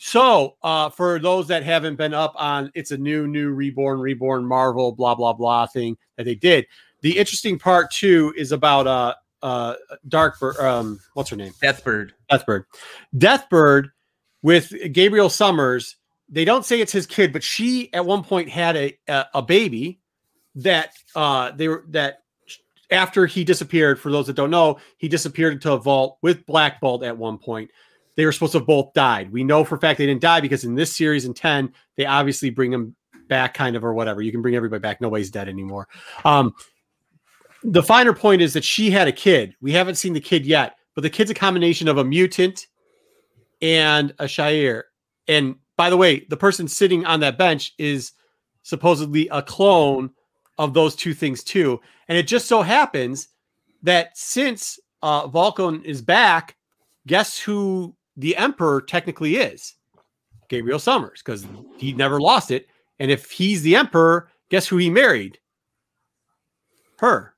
[0.00, 4.44] So uh, for those that haven't been up on it's a new, new reborn, reborn
[4.44, 6.66] Marvel, blah, blah, blah thing that they did.
[7.02, 9.74] The interesting part too is about uh uh
[10.08, 11.52] Darkbird um what's her name?
[11.62, 12.10] Deathbird.
[12.32, 12.64] Deathbird.
[13.16, 13.90] Deathbird
[14.42, 15.98] with Gabriel Summers.
[16.32, 19.42] They don't say it's his kid, but she at one point had a a, a
[19.42, 20.00] baby
[20.56, 22.22] that uh, they were that
[22.90, 24.00] after he disappeared.
[24.00, 27.38] For those that don't know, he disappeared into a vault with Black Bolt at one
[27.38, 27.70] point.
[28.16, 29.30] They were supposed to have both died.
[29.30, 32.06] We know for a fact they didn't die because in this series in ten, they
[32.06, 32.96] obviously bring him
[33.28, 34.22] back, kind of or whatever.
[34.22, 35.00] You can bring everybody back.
[35.00, 35.86] Nobody's dead anymore.
[36.24, 36.54] Um,
[37.62, 39.54] the finer point is that she had a kid.
[39.60, 42.66] We haven't seen the kid yet, but the kid's a combination of a mutant
[43.60, 44.82] and a Shi'ar.
[45.28, 48.12] And by the way, the person sitting on that bench is
[48.62, 50.10] supposedly a clone
[50.56, 51.80] of those two things too.
[52.06, 53.26] And it just so happens
[53.82, 56.54] that since uh, Vulcan is back,
[57.08, 59.74] guess who the Emperor technically is?
[60.48, 61.44] Gabriel Summers, because
[61.78, 62.68] he never lost it.
[63.00, 65.40] And if he's the Emperor, guess who he married?
[67.00, 67.34] Her.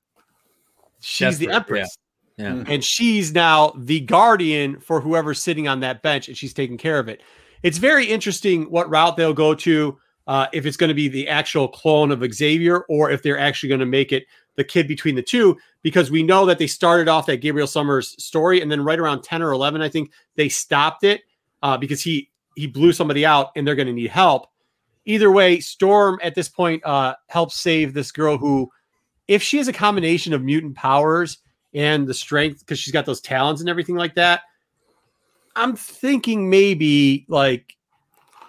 [1.01, 1.97] She's the Empress.
[2.37, 2.57] Yeah.
[2.57, 2.65] yeah.
[2.67, 6.99] And she's now the guardian for whoever's sitting on that bench, and she's taking care
[6.99, 7.23] of it.
[7.65, 11.27] It's very interesting what route they'll go to uh, if it's going to be the
[11.29, 15.15] actual clone of Xavier or if they're actually going to make it the kid between
[15.15, 18.85] the two, because we know that they started off that Gabriel Summers story, and then
[18.85, 21.23] right around 10 or 11, I think they stopped it
[21.63, 24.47] uh, because he he blew somebody out and they're going to need help.
[25.07, 28.71] Either way, Storm at this point uh, helps save this girl who,
[29.27, 31.39] if she has a combination of mutant powers
[31.73, 34.43] and the strength, because she's got those talons and everything like that,
[35.57, 37.77] I'm thinking maybe like,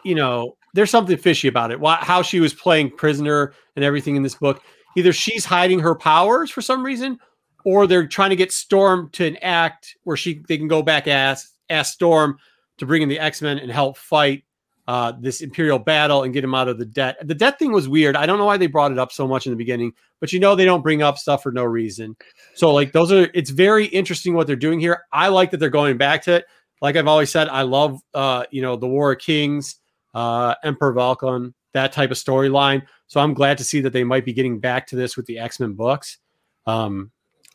[0.04, 1.80] you know, there's something fishy about it.
[1.80, 4.62] Why, how she was playing prisoner and everything in this book.
[4.98, 7.20] Either she's hiding her powers for some reason,
[7.66, 11.08] or they're trying to get Storm to an act where she they can go back
[11.08, 12.38] ask ask Storm
[12.78, 14.44] to bring in the X Men and help fight
[14.88, 17.18] uh, this Imperial battle and get him out of the debt.
[17.24, 18.16] The debt thing was weird.
[18.16, 20.40] I don't know why they brought it up so much in the beginning, but you
[20.40, 22.16] know they don't bring up stuff for no reason.
[22.54, 25.04] So like those are it's very interesting what they're doing here.
[25.12, 26.46] I like that they're going back to it.
[26.82, 29.80] Like I've always said, I love uh, you know the War of Kings
[30.16, 32.84] uh, Emperor Vulcan, that type of storyline.
[33.08, 35.38] So I'm glad to see that they might be getting back to this with the
[35.38, 36.18] X Men books.
[36.66, 37.12] Um,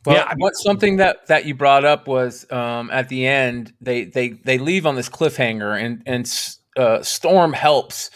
[0.06, 4.04] well, yeah, what something that that you brought up was um, at the end they
[4.04, 6.26] they they leave on this cliffhanger and and
[6.76, 8.11] uh, Storm helps,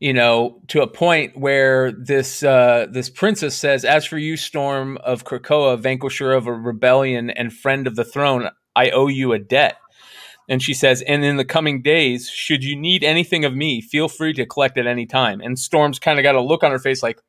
[0.00, 4.98] you know, to a point where this uh, this princess says, "As for you, Storm
[4.98, 9.38] of Krakoa, vanquisher of a rebellion and friend of the throne, I owe you a
[9.38, 9.76] debt."
[10.50, 14.08] And she says, and in the coming days, should you need anything of me, feel
[14.08, 15.40] free to collect at any time.
[15.40, 17.20] And Storm's kind of got a look on her face like,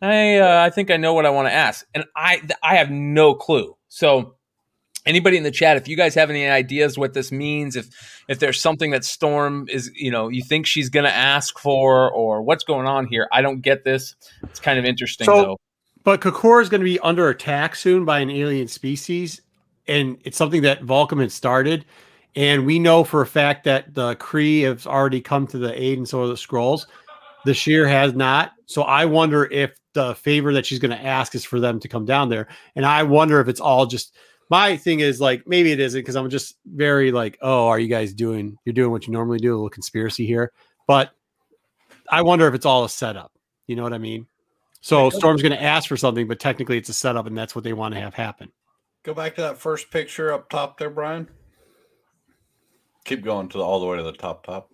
[0.00, 1.84] I, uh, I think I know what I want to ask.
[1.92, 3.76] And I, I have no clue.
[3.88, 4.36] So
[5.04, 7.88] anybody in the chat, if you guys have any ideas what this means, if,
[8.28, 12.08] if there's something that Storm is, you know, you think she's going to ask for
[12.12, 14.14] or what's going on here, I don't get this.
[14.44, 15.56] It's kind of interesting so, though.
[16.04, 19.42] But Krakoa is going to be under attack soon by an alien species.
[19.88, 21.84] And it's something that had started.
[22.38, 25.98] And we know for a fact that the Kree has already come to the aid,
[25.98, 26.86] and so are the Skrulls.
[27.44, 28.52] The Shi'ar has not.
[28.66, 31.88] So I wonder if the favor that she's going to ask is for them to
[31.88, 32.46] come down there.
[32.76, 34.14] And I wonder if it's all just
[34.50, 37.88] my thing is like maybe it isn't because I'm just very like, oh, are you
[37.88, 40.52] guys doing you're doing what you normally do, a little conspiracy here.
[40.86, 41.10] But
[42.08, 43.32] I wonder if it's all a setup.
[43.66, 44.28] You know what I mean?
[44.80, 47.64] So Storm's going to ask for something, but technically it's a setup, and that's what
[47.64, 48.52] they want to have happen.
[49.02, 51.28] Go back to that first picture up top there, Brian.
[53.08, 54.70] Keep going to the, all the way to the top, top.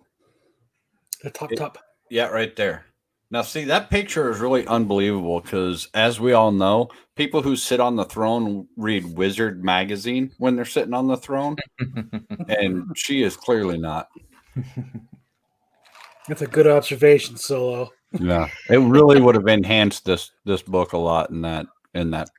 [1.23, 1.77] The top It- top.
[2.09, 2.85] Yeah, right there.
[3.31, 7.79] Now, see, that picture is really unbelievable because, as we all know, people who sit
[7.79, 11.55] on the throne read Wizard magazine when they're sitting on the throne,
[12.47, 14.09] and she is clearly not.
[16.27, 17.91] That's a good observation, Solo.
[18.11, 22.29] Yeah, it really would have enhanced this this book a lot in that in that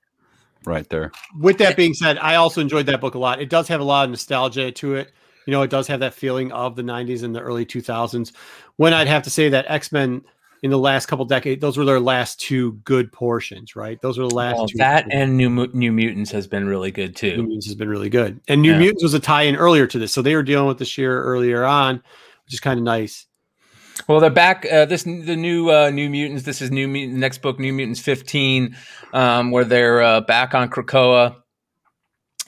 [0.64, 1.10] right there.
[1.38, 3.42] With that being said, I also enjoyed that book a lot.
[3.42, 5.12] It does have a lot of nostalgia to it.
[5.46, 8.32] You know, it does have that feeling of the 90s and the early 2000s.
[8.76, 10.22] When I'd have to say that X Men
[10.62, 14.00] in the last couple decades, those were their last two good portions, right?
[14.02, 14.78] Those were the last Well, two.
[14.78, 17.36] that and New New Mutants has been really good too.
[17.36, 17.42] New.
[17.44, 18.40] Mutants has been really good.
[18.48, 18.78] And New Yeah.
[18.78, 20.12] Mutants was a tie in earlier to this.
[20.12, 21.96] So they were dealing with this year earlier on,
[22.44, 23.26] which is kind of nice.
[24.08, 24.66] Well, they're back.
[24.70, 26.42] Uh, this the new uh, New Mutants.
[26.42, 28.76] This is New Mutant next book, New Mutants 15,
[29.14, 31.36] um, where they're uh, back on Krakoa,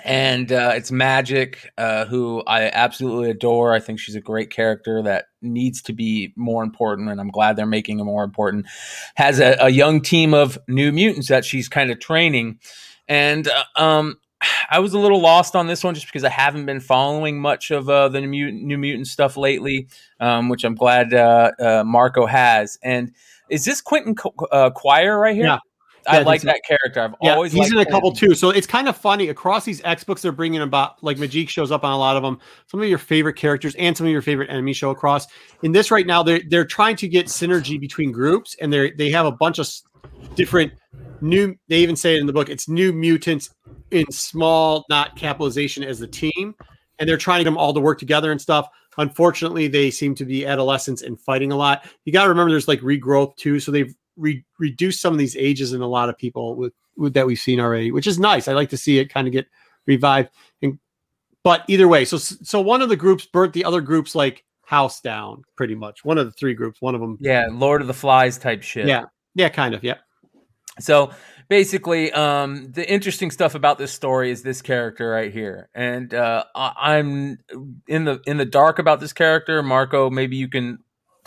[0.09, 3.75] and uh, it's Magik, uh, who I absolutely adore.
[3.75, 7.57] I think she's a great character that needs to be more important, and I'm glad
[7.57, 8.67] they're making her more important.
[9.17, 12.59] Has a, a young team of New Mutants that she's kind of training,
[13.07, 14.17] and uh, um,
[14.71, 17.71] I was a little lost on this one just because I haven't been following much
[17.71, 19.89] of uh, the New Mutant, New Mutant stuff lately
[20.21, 22.79] um, which I'm glad uh, uh, Marco has.
[22.83, 23.13] And
[23.51, 25.45] is this Quentin Qu- Quire right here?
[25.45, 25.59] Yeah.
[26.09, 27.01] I like that character.
[27.01, 28.31] I've Yeah, always he's in a couple Quentin.
[28.31, 28.35] too.
[28.35, 31.71] So it's kind of funny across these X books they're bringing about like Magik shows
[31.71, 32.39] up on a lot of them.
[32.67, 35.27] Some of your favorite characters and some of your favorite enemies show across.
[35.63, 39.11] In this right now, they're they're trying to get synergy between groups, and they they
[39.11, 39.69] have a bunch of
[40.35, 40.73] different
[41.21, 41.55] new.
[41.69, 42.49] They even say it in the book.
[42.49, 43.51] It's new mutants
[43.91, 46.55] in small, not capitalization as the team,
[46.99, 48.69] and they're trying to get them all to work together and stuff.
[48.99, 51.89] Unfortunately, they seem to be adolescents and fighting a lot.
[52.05, 55.37] You got to remember, there's like regrowth too, so they've re- reduced some of these
[55.37, 58.49] ages in a lot of people with, with that we've seen already, which is nice.
[58.49, 59.47] I like to see it kind of get
[59.87, 60.31] revived.
[60.61, 60.79] And
[61.45, 65.01] but either way, so so one of the groups burnt the other groups like house
[65.01, 66.05] down, pretty much.
[66.05, 68.87] One of the three groups, one of them, Yeah, Lord of the Flies type shit.
[68.87, 69.05] yeah,
[69.35, 69.95] yeah, kind of, yeah.
[70.81, 71.11] So
[71.49, 76.45] basically, um, the interesting stuff about this story is this character right here, and uh,
[76.55, 77.39] I- I'm
[77.89, 79.63] in the in the dark about this character.
[79.63, 80.79] Marco, maybe you can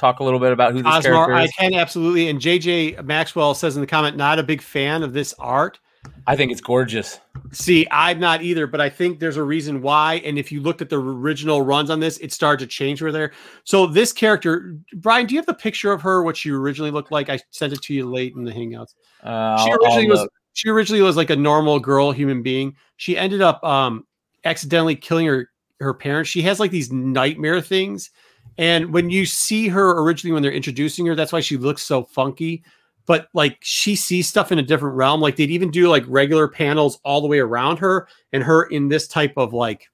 [0.01, 2.27] talk a little bit about who this Osmar, character I can absolutely.
[2.27, 5.79] And JJ Maxwell says in the comment, not a big fan of this art.
[6.25, 7.19] I think it's gorgeous.
[7.51, 10.15] See, I'm not either, but I think there's a reason why.
[10.25, 13.11] And if you looked at the original runs on this, it started to change over
[13.11, 13.31] there.
[13.65, 16.23] So this character, Brian, do you have the picture of her?
[16.23, 17.29] What she originally looked like?
[17.29, 18.95] I sent it to you late in the Hangouts.
[19.21, 22.75] Uh, she originally was she originally was like a normal girl human being.
[22.97, 24.05] She ended up um
[24.43, 26.29] accidentally killing her her parents.
[26.29, 28.09] She has like these nightmare things.
[28.57, 32.03] And when you see her originally when they're introducing her, that's why she looks so
[32.03, 32.63] funky.
[33.05, 35.21] But like she sees stuff in a different realm.
[35.21, 38.87] Like they'd even do like regular panels all the way around her and her in
[38.89, 39.89] this type of like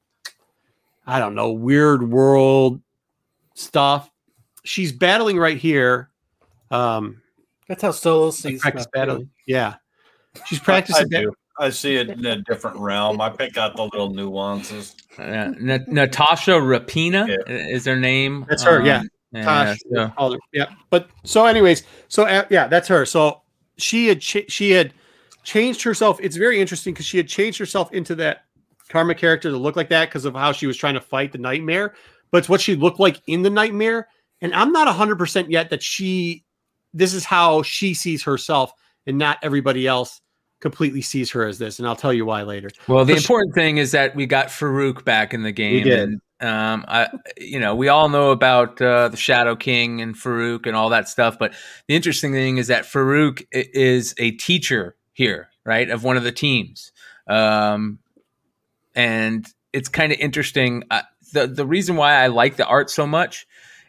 [1.05, 2.81] I don't know, weird world
[3.53, 4.11] stuff.
[4.65, 6.09] She's battling right here.
[6.69, 7.21] Um
[7.67, 9.29] That's how Solo like sees practice stuff, battling.
[9.45, 9.75] Yeah.
[10.45, 11.31] She's I practicing.
[11.59, 11.65] Do.
[11.65, 13.19] I see it in a different realm.
[13.21, 14.95] I pick out the little nuances.
[15.17, 17.53] Uh, Na- Natasha Rapina Yeah.
[17.55, 18.45] is her name.
[18.49, 19.01] That's her, yeah.
[19.31, 20.37] yeah, Tosh, so- her.
[20.53, 20.69] Yeah.
[20.89, 23.05] But so, anyways, so uh, yeah, that's her.
[23.05, 23.41] So
[23.77, 24.93] she had ch- she had
[25.43, 26.19] changed herself.
[26.21, 28.45] It's very interesting because she had changed herself into that
[28.89, 31.37] karma character to look like that because of how she was trying to fight the
[31.37, 31.93] nightmare.
[32.31, 34.07] But it's what she looked like in the nightmare.
[34.41, 36.43] And I'm not hundred percent yet that she.
[36.93, 38.71] This is how she sees herself,
[39.05, 40.21] and not everybody else
[40.59, 41.79] completely sees her as this.
[41.79, 42.69] And I'll tell you why later.
[42.87, 45.73] Well, the she- important thing is that we got Farouk back in the game.
[45.73, 46.09] We did.
[46.09, 50.65] And, um, I, you know, we all know about uh, the Shadow King and Farouk
[50.65, 51.37] and all that stuff.
[51.39, 51.53] But
[51.87, 56.31] the interesting thing is that Farouk is a teacher here, right, of one of the
[56.31, 56.91] teams.
[57.27, 57.99] Um,
[58.95, 60.83] and it's kind of interesting.
[60.89, 61.01] Uh,
[61.33, 63.45] the the reason why I like the art so much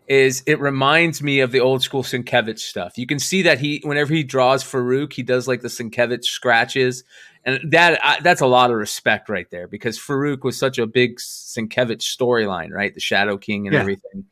[0.08, 2.96] is it reminds me of the old school Sienkiewicz stuff.
[2.96, 7.04] You can see that he, whenever he draws Farouk, he does like the Sienkiewicz scratches,
[7.44, 10.86] and that I, that's a lot of respect right there because Farouk was such a
[10.86, 12.94] big Sienkiewicz storyline, right?
[12.94, 13.80] The Shadow King and Yeah.
[13.80, 14.24] everything.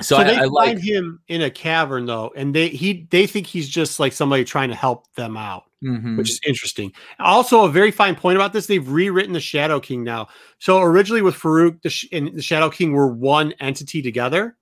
[0.00, 0.78] So, So, I, they I find like.
[0.78, 4.68] him in a cavern though, and they he they think he's just like somebody trying
[4.70, 5.64] to help them out.
[5.84, 6.16] Mhm.
[6.18, 6.92] which is interesting.
[7.20, 10.26] Also, a very fine point about this: they've rewritten the Shadow King now.
[10.58, 14.56] So originally with Farouk, the Sh- and the Shadow King were one entity together.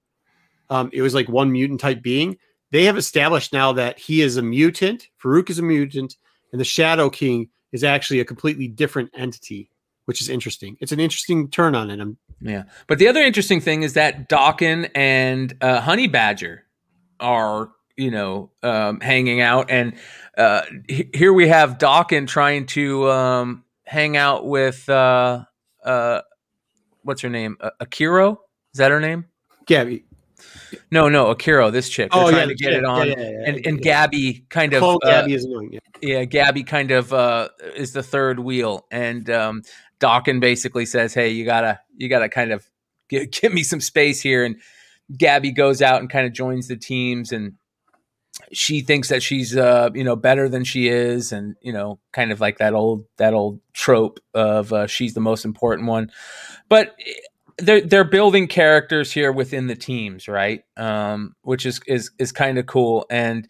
[0.71, 2.37] Um, it was like one mutant type being.
[2.73, 5.09] They have established now that he is a mutant.
[5.23, 6.17] Farouk is a mutant,
[6.53, 9.71] and the Shadow King is actually a completely different entity,
[10.07, 10.77] which is interesting.
[10.81, 12.01] It's an interesting turn on it.
[12.01, 12.65] I'm, Yeah.
[12.87, 16.65] But the other interesting thing is that Daken and uh, Honey Badger
[17.21, 19.71] are, you know, um, hanging out.
[19.71, 19.95] And
[20.37, 25.45] uh, h- here we have Daken trying to um, hang out with, uh,
[25.85, 26.21] uh,
[27.03, 27.57] what's her name?
[27.61, 28.39] Uh, Akiro?
[28.75, 29.27] Is that her name?
[29.67, 30.05] Gabby.
[30.91, 32.11] No, no, Akira, this chick.
[32.13, 33.07] They're Oh, trying yeah, to get yeah, it on.
[33.09, 33.83] yeah, yeah, and and.
[33.83, 35.71] Gabby kind of uh, Gabby is annoying.
[35.73, 35.81] Yeah.
[36.01, 39.63] yeah, Gabby kind of uh, is the third wheel, and um,
[40.01, 42.65] Daken basically says, "Hey, you gotta, you gotta kind of
[43.09, 44.57] give, give me some space here." And
[45.17, 47.55] Gabby goes out and kind of joins the teams, and
[48.53, 52.33] she thinks that she's, uh, you know, better than she is, and you know, kind
[52.33, 56.11] of like that old that old trope of uh, she's the most important one,
[56.69, 56.95] but.
[57.59, 60.63] They're they're building characters here within the teams, right?
[60.77, 63.49] Um, which is is is kind of cool, and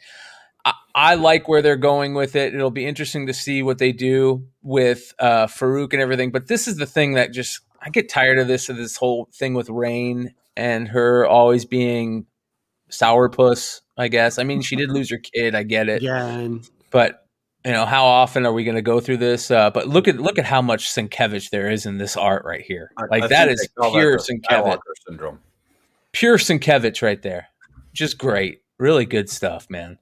[0.64, 2.54] I, I like where they're going with it.
[2.54, 6.30] It'll be interesting to see what they do with uh, Farouk and everything.
[6.30, 9.28] But this is the thing that just I get tired of this of this whole
[9.32, 12.26] thing with Rain and her always being
[12.90, 13.80] sourpuss.
[13.98, 14.38] I guess.
[14.38, 15.54] I mean, she did lose her kid.
[15.54, 16.02] I get it.
[16.02, 17.25] Yeah, and But
[17.66, 19.50] you know, how often are we going to go through this?
[19.50, 22.62] Uh, but look at look at how much Sienkiewicz there is in this art right
[22.62, 22.92] here.
[23.10, 24.78] Like I that think is they call that pure the Sienkiewicz.
[25.06, 25.40] Syndrome.
[26.12, 27.48] Pure Sienkiewicz right there.
[27.92, 28.62] Just great.
[28.78, 29.98] Really good stuff, man.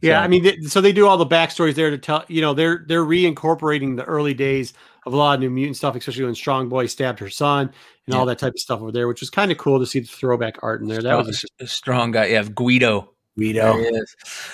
[0.00, 2.24] yeah, So- I mean, th- so they do all the backstories there to tell.
[2.28, 4.72] You know, they're they're reincorporating the early days
[5.06, 7.72] of a lot of New Mutant stuff, especially when Strong Boy stabbed her son
[8.06, 10.00] and all that type of stuff over there, which was kind of cool to see
[10.00, 11.02] the throwback art in there.
[11.02, 12.26] That was a strong guy.
[12.26, 13.12] You have Guido.
[13.38, 13.76] Guido.
[13.80, 14.04] There.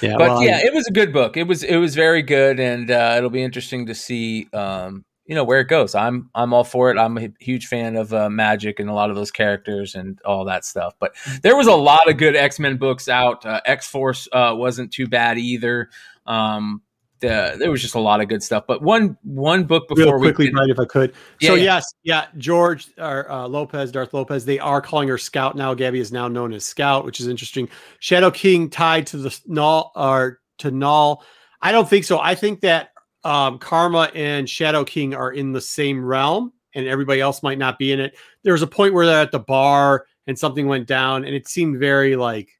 [0.03, 1.37] Yeah, but well, yeah, it was a good book.
[1.37, 5.35] It was it was very good, and uh, it'll be interesting to see um, you
[5.35, 5.95] know where it goes.
[5.95, 6.99] I'm I'm all for it.
[6.99, 10.45] I'm a huge fan of uh, Magik and a lot of those characters and all
[10.45, 10.95] that stuff.
[10.99, 13.47] But there was a lot of good X Men books out.
[13.47, 15.89] Uh, X Force uh, wasn't too bad either.
[16.27, 16.83] Um,
[17.25, 18.65] the, there was just a lot of good stuff.
[18.67, 21.15] But one one book before real quickly, we Brian, if I could.
[21.41, 21.63] Yeah, so yeah.
[21.63, 25.75] yes, yeah, George or uh, Lopez, Darth Lopez, they are calling her Scout now.
[25.75, 27.69] Gabby is now known as Scout, which is interesting.
[27.99, 31.25] Shadow King tied to the Null or to Null.
[31.63, 32.21] I don't think so.
[32.21, 32.91] I think that
[33.25, 37.79] um, Karma and Shadow King are in the same realm, and everybody else might not
[37.79, 38.17] be in it.
[38.43, 41.49] There was a point where they're at the bar and something went down, and it
[41.49, 42.51] seemed very like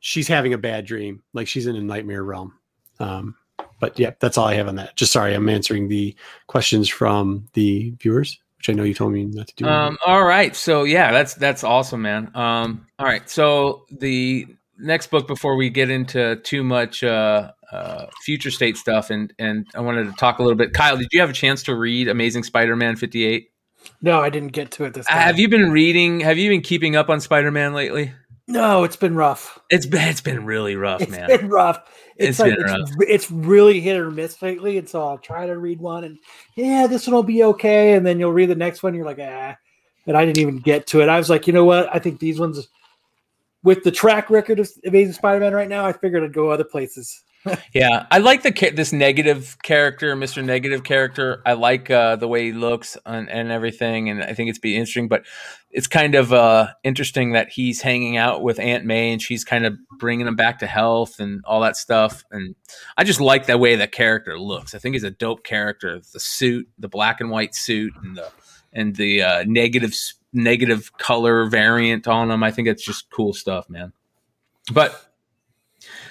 [0.00, 2.54] she's having a bad dream, like she's in a nightmare realm.
[3.00, 3.36] Um,
[3.80, 4.96] but yeah, that's all I have on that.
[4.96, 6.14] Just sorry, I'm answering the
[6.46, 9.66] questions from the viewers, which I know you told me not to do.
[9.66, 10.54] Um, all right.
[10.54, 12.30] So yeah, that's that's awesome, man.
[12.34, 13.28] Um, all right.
[13.28, 14.46] So the
[14.78, 19.66] next book before we get into too much uh, uh, future state stuff, and and
[19.74, 20.72] I wanted to talk a little bit.
[20.72, 23.50] Kyle, did you have a chance to read Amazing Spider-Man 58?
[24.02, 25.18] No, I didn't get to it this time.
[25.18, 26.20] Have you been reading?
[26.20, 28.12] Have you been keeping up on Spider-Man lately?
[28.50, 29.58] No, it's been rough.
[29.68, 31.30] It's been it's been really rough, It's man.
[31.30, 31.82] It's been rough.
[32.16, 35.46] It's, It's like been it's, it's really hit or miss lately, and so I'll try
[35.46, 36.18] to read one, and
[36.56, 39.18] yeah, this one will be okay, and then you'll read the next one, you're like,
[39.20, 39.54] ah,
[40.06, 41.10] and I didn't even get to it.
[41.10, 41.94] I was like, you know what?
[41.94, 42.68] I think these ones,
[43.62, 47.22] with the track record of Amazing Spider-Man right now, I figured I'd go other places.
[47.72, 51.42] Yeah, I like the this negative character, Mister Negative character.
[51.44, 54.76] I like uh, the way he looks and, and everything, and I think it's be
[54.76, 55.08] interesting.
[55.08, 55.24] But
[55.70, 59.66] it's kind of uh, interesting that he's hanging out with Aunt May, and she's kind
[59.66, 62.24] of bringing him back to health and all that stuff.
[62.30, 62.54] And
[62.96, 64.74] I just like the way that character looks.
[64.74, 66.00] I think he's a dope character.
[66.12, 68.30] The suit, the black and white suit, and the
[68.72, 69.44] and the uh,
[70.32, 72.42] negative color variant on him.
[72.42, 73.92] I think it's just cool stuff, man.
[74.72, 75.07] But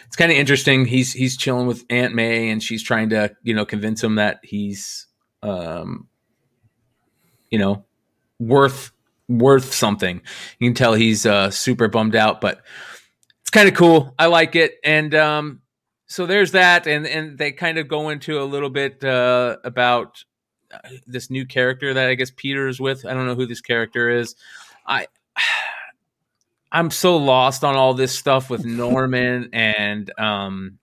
[0.07, 0.85] it's kind of interesting.
[0.85, 4.39] He's he's chilling with Aunt May, and she's trying to you know convince him that
[4.41, 5.05] he's
[5.43, 6.07] um,
[7.51, 7.85] you know
[8.39, 8.91] worth
[9.27, 10.21] worth something.
[10.59, 12.61] You can tell he's uh, super bummed out, but
[13.41, 14.15] it's kind of cool.
[14.17, 15.61] I like it, and um,
[16.07, 20.23] so there's that, and and they kind of go into a little bit uh, about
[20.71, 23.05] uh, this new character that I guess Peter is with.
[23.05, 24.35] I don't know who this character is.
[24.85, 25.07] I
[26.77, 30.77] I'm so lost on all this stuff with Norman and um,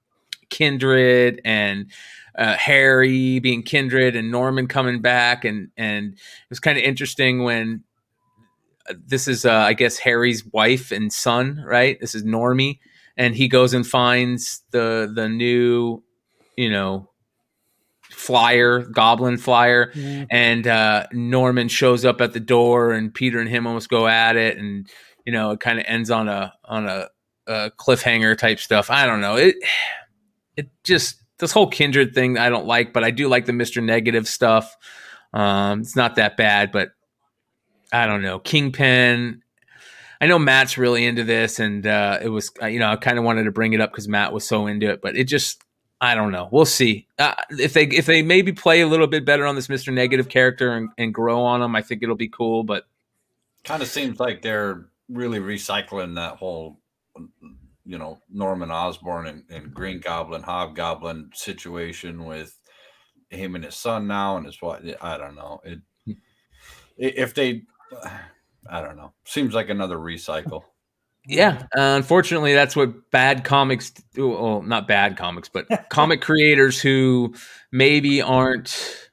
[0.50, 1.87] Kindred and
[2.37, 7.44] uh, Harry being Kindred and Norman coming back, and and it was kind of interesting
[7.44, 7.85] when
[8.90, 11.96] uh, this is uh, I guess Harry's wife and son, right?
[12.00, 12.80] This is Normie,
[13.16, 16.02] and he goes and finds the the new,
[16.57, 17.09] you know,
[18.11, 19.92] flyer, Goblin flyer,
[20.28, 24.35] and uh, Norman shows up at the door, and Peter and him almost go at
[24.35, 24.88] it, and
[25.24, 27.08] you know it kind of ends on a on a,
[27.46, 28.90] a cliffhanger type stuff.
[28.90, 29.56] I don't know it.
[30.56, 33.81] It just this whole kindred thing I don't like, but I do like the Mister
[33.81, 34.77] Negative stuff.
[35.33, 36.90] Um, it's not that bad, but
[37.92, 39.42] I don't know Kingpin.
[40.20, 43.18] I know Matt's really into this, and uh, it was uh, you know I kind
[43.18, 45.62] of wanted to bring it up because Matt was so into it, but it just
[46.00, 46.48] I don't know.
[46.52, 49.68] We'll see uh, if they if they maybe play a little bit better on this
[49.68, 51.75] Mister Negative character and, and grow on him.
[51.75, 52.62] I think it'll be cool.
[52.62, 52.85] But
[53.64, 56.81] Kind of seems like they're really recycling that whole,
[57.85, 62.59] you know, Norman Osborn and, and Green Goblin, Hobgoblin situation with
[63.31, 65.61] him and his son now and his what I don't know.
[65.65, 65.81] It
[66.96, 67.63] if they
[68.71, 69.13] I don't know.
[69.25, 70.63] Seems like another recycle.
[71.27, 74.29] Yeah, uh, unfortunately, that's what bad comics do.
[74.29, 77.35] Well, not bad comics, but comic creators who
[77.73, 79.11] maybe aren't,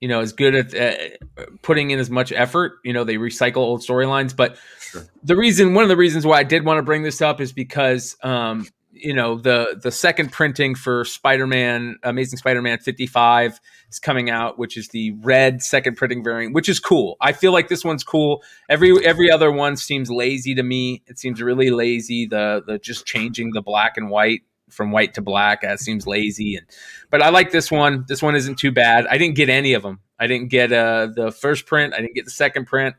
[0.00, 2.72] you know, as good at uh, putting in as much effort.
[2.84, 4.36] You know, they recycle old storylines.
[4.36, 4.58] But
[4.90, 5.06] Sure.
[5.22, 7.52] the reason, one of the reasons why I did want to bring this up is
[7.52, 13.06] because, um, you know, the the second printing for Spider Man, Amazing Spider Man fifty
[13.06, 17.16] five is coming out, which is the red second printing variant, which is cool.
[17.20, 18.42] I feel like this one's cool.
[18.68, 21.02] Every every other one seems lazy to me.
[21.06, 22.26] It seems really lazy.
[22.26, 26.56] The the just changing the black and white from white to black that seems lazy.
[26.56, 26.66] And
[27.10, 28.04] but I like this one.
[28.08, 29.06] This one isn't too bad.
[29.06, 30.00] I didn't get any of them.
[30.18, 31.94] I didn't get uh, the first print.
[31.94, 32.96] I didn't get the second print.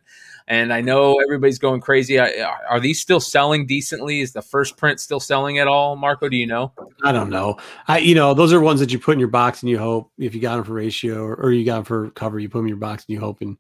[0.52, 2.20] And I know everybody's going crazy.
[2.20, 4.20] I, are these still selling decently?
[4.20, 6.28] Is the first print still selling at all, Marco?
[6.28, 6.74] Do you know?
[7.06, 7.56] I don't know.
[7.88, 10.12] I you know those are ones that you put in your box and you hope
[10.18, 12.60] if you got them for ratio or, or you got them for cover, you put
[12.60, 13.58] them in your box and you hope and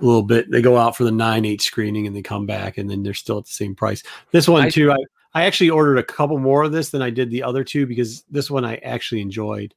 [0.00, 2.78] a little bit they go out for the nine eight screening and they come back
[2.78, 4.02] and then they're still at the same price.
[4.32, 4.96] This one I- too, I
[5.34, 8.24] I actually ordered a couple more of this than I did the other two because
[8.28, 9.72] this one I actually enjoyed.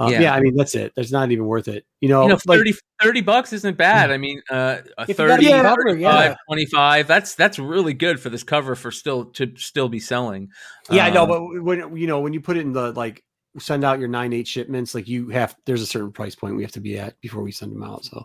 [0.00, 0.20] Uh, Yeah.
[0.22, 0.34] yeah.
[0.34, 0.92] I mean that's it.
[0.96, 1.84] That's not even worth it.
[2.00, 4.10] You know, you know, like- 30, 30 bucks isn't bad.
[4.10, 6.34] I mean, uh, a If 30, the cover, 35, yeah.
[6.48, 10.50] 25, that's, that's really good for this cover for still to still be selling.
[10.90, 13.22] Yeah, I know, Um, but when you know when you put it in the like
[13.58, 16.62] send out your nine eight shipments, like you have there's a certain price point we
[16.62, 18.04] have to be at before we send them out.
[18.04, 18.24] So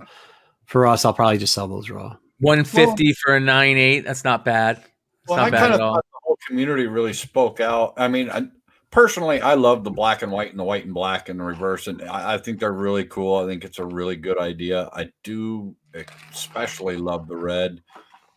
[0.65, 2.15] for us, I'll probably just sell those raw.
[2.39, 3.99] 150 for a 9 8.
[4.05, 4.77] That's not bad.
[4.77, 4.87] It's
[5.27, 5.95] Well, not I bad kind at of all.
[5.95, 7.93] the whole community really spoke out.
[7.97, 8.43] I mean, I,
[8.91, 11.87] personally, I love the black and white and the white and black and the reverse,
[11.87, 13.35] and I, I think they're really cool.
[13.35, 14.89] I think it's a really good idea.
[14.93, 15.75] I do
[16.31, 17.81] especially love the red,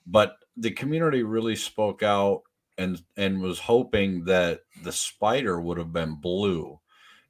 [0.07, 2.43] but the community really spoke out
[2.79, 6.79] and and was hoping that the spider would have been blue,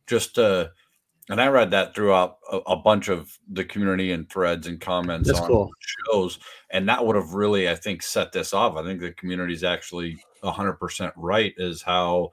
[0.06, 0.72] just to.
[1.30, 5.28] And I read that throughout a, a bunch of the community and threads and comments
[5.28, 5.70] That's on cool.
[6.10, 9.54] shows and that would have really i think set this off i think the community
[9.54, 12.32] is actually 100% right is how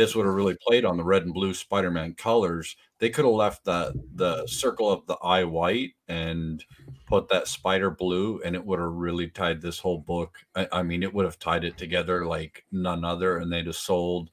[0.00, 3.34] this would have really played on the red and blue spider-man colors they could have
[3.34, 6.64] left the the circle of the eye white and
[7.06, 10.82] put that spider blue and it would have really tied this whole book i, I
[10.82, 14.30] mean it would have tied it together like none other and they'd have sold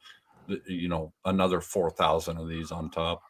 [0.66, 3.24] you know another 4000 of these on top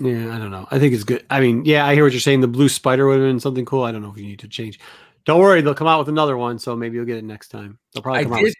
[0.00, 0.66] Yeah, I don't know.
[0.70, 1.24] I think it's good.
[1.28, 2.40] I mean, yeah, I hear what you're saying.
[2.40, 3.84] The blue spider would have been something cool.
[3.84, 4.80] I don't know if you need to change.
[5.26, 7.78] Don't worry, they'll come out with another one, so maybe you'll get it next time.
[7.92, 8.36] They'll probably I come out.
[8.38, 8.44] did.
[8.44, 8.54] With,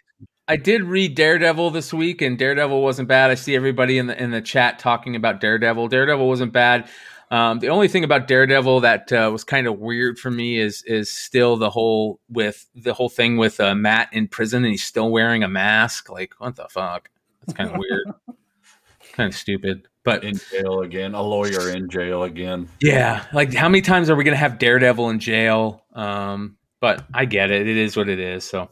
[0.48, 3.30] I did read Daredevil this week, and Daredevil wasn't bad.
[3.30, 5.88] I see everybody in the in the chat talking about Daredevil.
[5.88, 6.88] Daredevil wasn't bad.
[7.30, 10.82] Um, the only thing about Daredevil that uh, was kind of weird for me is
[10.82, 14.84] is still the whole with the whole thing with uh, Matt in prison and he's
[14.84, 16.10] still wearing a mask.
[16.10, 17.08] Like what the fuck?
[17.40, 18.06] That's kind of weird.
[19.12, 19.88] kind of stupid.
[20.04, 24.16] But in jail again a lawyer in jail again yeah, like how many times are
[24.16, 25.86] we gonna have Daredevil in jail?
[25.94, 27.66] Um, but I get it.
[27.66, 28.44] It is what it is.
[28.44, 28.68] So,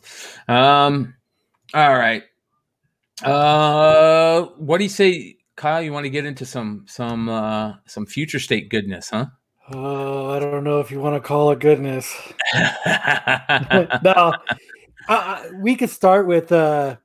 [0.48, 1.14] um,
[1.74, 2.22] all right.
[3.22, 5.82] Uh, what do you say, Kyle?
[5.82, 9.26] You want to get into some some uh some future state goodness, huh?
[9.72, 12.12] Oh, I don't know if you want to call it goodness.
[12.54, 14.32] no,
[15.08, 16.96] uh, we could start with uh,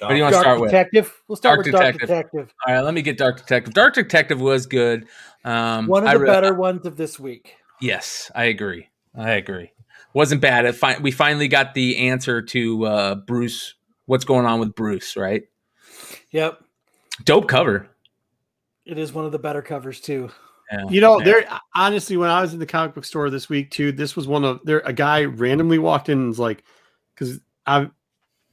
[0.00, 0.70] What do you want to Dark start with?
[0.70, 1.22] Detective.
[1.28, 2.08] We'll start Dark with Dark Detective.
[2.08, 2.54] Detective.
[2.66, 3.74] All right, let me get Dark Detective.
[3.74, 5.06] Dark Detective was good.
[5.44, 7.54] Um, One of the re- better ones of this week.
[7.80, 8.88] Yes, I agree.
[9.14, 9.70] I agree.
[10.16, 10.64] Wasn't bad.
[10.64, 13.74] It fi- we finally got the answer to uh, Bruce.
[14.06, 15.14] What's going on with Bruce?
[15.14, 15.42] Right?
[16.30, 16.58] Yep,
[17.24, 17.86] Dope cover.
[18.86, 20.30] it is one of the better covers too.
[20.72, 20.84] Yeah.
[20.88, 21.24] you know, Yeah.
[21.26, 24.26] there honestly, when I was in the comic book store this week too, this was
[24.26, 24.78] one of there.
[24.86, 26.64] A guy randomly walked in and was like,
[27.14, 27.90] because I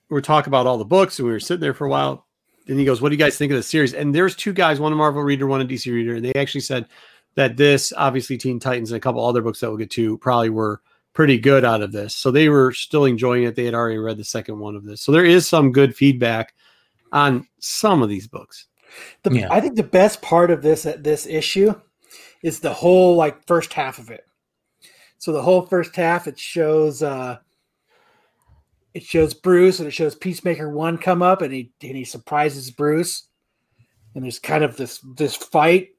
[0.09, 2.28] we're talking about all the books and we were sitting there for a while.
[2.68, 4.82] Then he goes, "What do you guys think of the series?" And there's two guys,
[4.82, 6.88] one a Marvel reader, one a DC reader, and they actually said
[7.36, 10.49] that this, obviously, Teen Titans and a couple other books that we'll get to, probably
[10.49, 10.82] were
[11.14, 12.16] pretty good out of this.
[12.16, 13.55] So they were still enjoying it.
[13.55, 16.53] They had already read the second one of this, so there is some good feedback
[17.11, 18.68] on some of these books.
[19.24, 19.47] The, Yeah.
[19.51, 21.74] I think the best part of this this issue
[22.43, 24.26] is the whole like first half of it.
[25.18, 27.38] So the whole first half it shows uh
[28.93, 32.70] it shows Bruce and it shows Peacemaker one come up and he and he surprises
[32.70, 33.28] Bruce
[34.14, 35.89] and there's kind of this this fight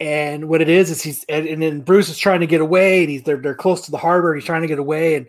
[0.00, 3.00] and what it is is he's and, and then Bruce is trying to get away
[3.00, 5.26] and he's they're, they're close to the harbor and he's trying to get away and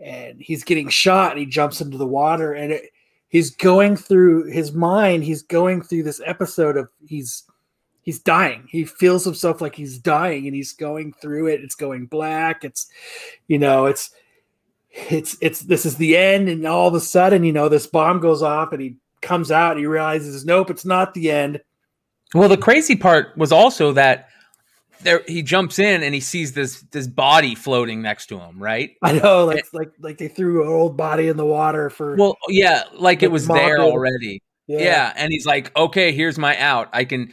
[0.00, 2.90] and he's getting shot and he jumps into the water and it,
[3.28, 7.44] he's going through his mind he's going through this episode of he's
[8.02, 8.66] he's dying.
[8.68, 11.62] He feels himself like he's dying and he's going through it.
[11.62, 12.64] It's going black.
[12.64, 12.88] It's
[13.48, 14.10] you know it's
[14.92, 18.20] it's it's this is the end and all of a sudden you know this bomb
[18.20, 21.62] goes off and he comes out and he realizes nope it's not the end
[22.34, 24.28] Well, the crazy part was also that
[25.02, 28.90] there he jumps in and he sees this this body floating next to him, right?
[29.02, 32.16] I know, like like like they threw an old body in the water for.
[32.16, 34.42] Well, yeah, like it was there already.
[34.68, 35.12] Yeah.
[35.16, 36.88] and he's like, okay, here's my out.
[36.92, 37.32] I can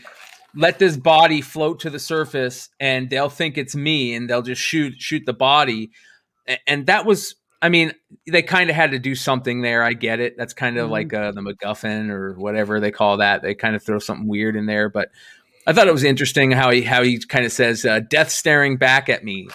[0.55, 4.61] let this body float to the surface, and they'll think it's me, and they'll just
[4.61, 5.91] shoot shoot the body.
[6.65, 7.91] And that was, I mean,
[8.25, 9.83] they kind of had to do something there.
[9.83, 10.35] I get it.
[10.37, 10.91] That's kind of Mhm.
[10.91, 13.41] like uh, the MacGuffin or whatever they call that.
[13.41, 15.09] They kind of throw something weird in there, but
[15.67, 18.77] I thought it was interesting how he how he kind of says, uh, "Death staring
[18.77, 19.49] back at me."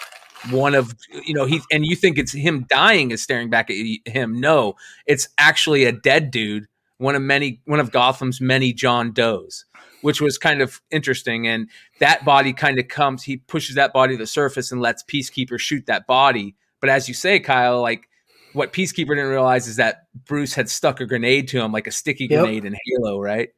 [0.51, 0.93] One of
[1.25, 3.75] you know he and you think it's him dying is staring back at
[4.05, 4.39] him.
[4.39, 4.75] No,
[5.07, 9.65] it's actually a dead dude one of many one of Gotham's many John Does,
[10.01, 11.47] which was kind of interesting.
[11.47, 15.03] And that body kind of comes, he pushes that body to the surface and lets
[15.03, 16.55] Peacekeeper shoot that body.
[16.85, 18.07] But as you say, Kyle, like
[18.53, 21.91] what Peacekeeper didn't realize is that Bruce had stuck a grenade to him, like a
[21.91, 22.43] sticky Yep.
[22.43, 23.49] grenade in Halo, right?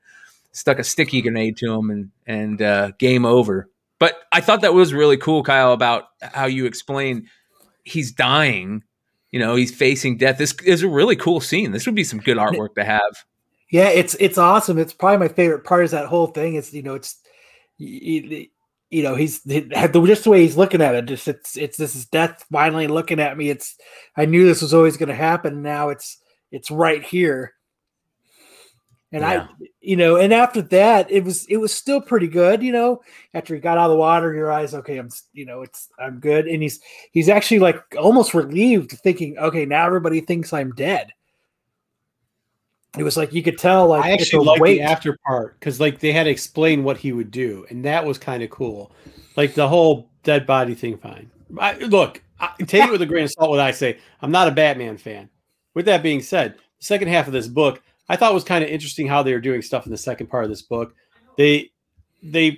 [0.53, 3.69] Stuck a sticky grenade to him and and uh, game over.
[3.99, 7.27] But I thought that was really cool, Kyle, about how you explain
[7.83, 8.81] he's dying.
[9.31, 10.37] You know, he's facing death.
[10.37, 11.73] This is a really cool scene.
[11.73, 13.25] This would be some good artwork to have.
[13.69, 14.77] Yeah, it's it's awesome.
[14.77, 16.55] It's probably my favorite part is that whole thing.
[16.55, 17.17] It's you know, it's
[18.89, 19.61] you know, he's the-
[20.05, 21.05] just the way he's looking at it.
[21.05, 23.49] Just it's it's this is death finally looking at me.
[23.49, 23.75] It's
[24.15, 25.61] I knew this was always going to happen.
[25.61, 26.17] Now it's
[26.51, 27.53] it's right here.
[29.13, 29.47] And Yeah.
[29.49, 32.61] I, you know, and after that, it was it was still pretty good.
[32.61, 33.01] You know,
[33.33, 36.19] after he got out of the water, your eyes, okay, I'm, you know, it's I'm
[36.19, 36.47] good.
[36.47, 36.81] And he's
[37.11, 41.13] he's actually like almost relieved, thinking, okay, now everybody thinks I'm dead.
[42.99, 44.77] It was like you could tell, like I actually a like weight.
[44.77, 48.05] the after part because like they had to explain what he would do, and that
[48.05, 48.91] was kind of cool.
[49.35, 50.97] Like the whole dead body thing.
[50.97, 51.29] Fine.
[51.59, 53.49] I, look, I, take it with a grain of salt.
[53.49, 55.29] What I say, I'm not a Batman fan.
[55.73, 58.69] With that being said, the second half of this book, I thought was kind of
[58.69, 60.95] interesting how they were doing stuff in the second part of this book.
[61.37, 61.71] They,
[62.23, 62.57] they,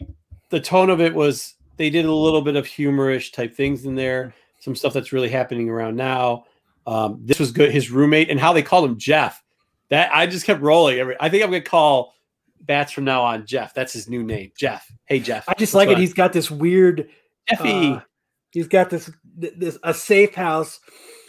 [0.49, 3.95] the tone of it was they did a little bit of humorish type things in
[3.95, 4.33] there.
[4.59, 6.45] Some stuff that's really happening around now.
[6.85, 7.71] Um, this was good.
[7.71, 9.43] His roommate and how they called him Jeff.
[9.89, 10.99] That I just kept rolling.
[10.99, 12.13] Every I think I'm gonna call
[12.61, 13.73] bats from now on Jeff.
[13.73, 14.91] That's his new name, Jeff.
[15.05, 15.47] Hey Jeff.
[15.47, 15.97] I just That's like it.
[15.97, 17.09] I- He's got this weird.
[17.49, 17.93] Jeffy.
[17.93, 17.99] uh,
[18.51, 20.79] he's got this this a safe house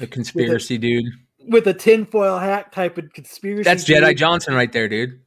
[0.00, 1.04] A conspiracy dude.
[1.48, 3.62] with a tinfoil hat type of conspiracy.
[3.62, 4.14] That's Jedi.
[4.16, 5.20] Johnson right there, dude.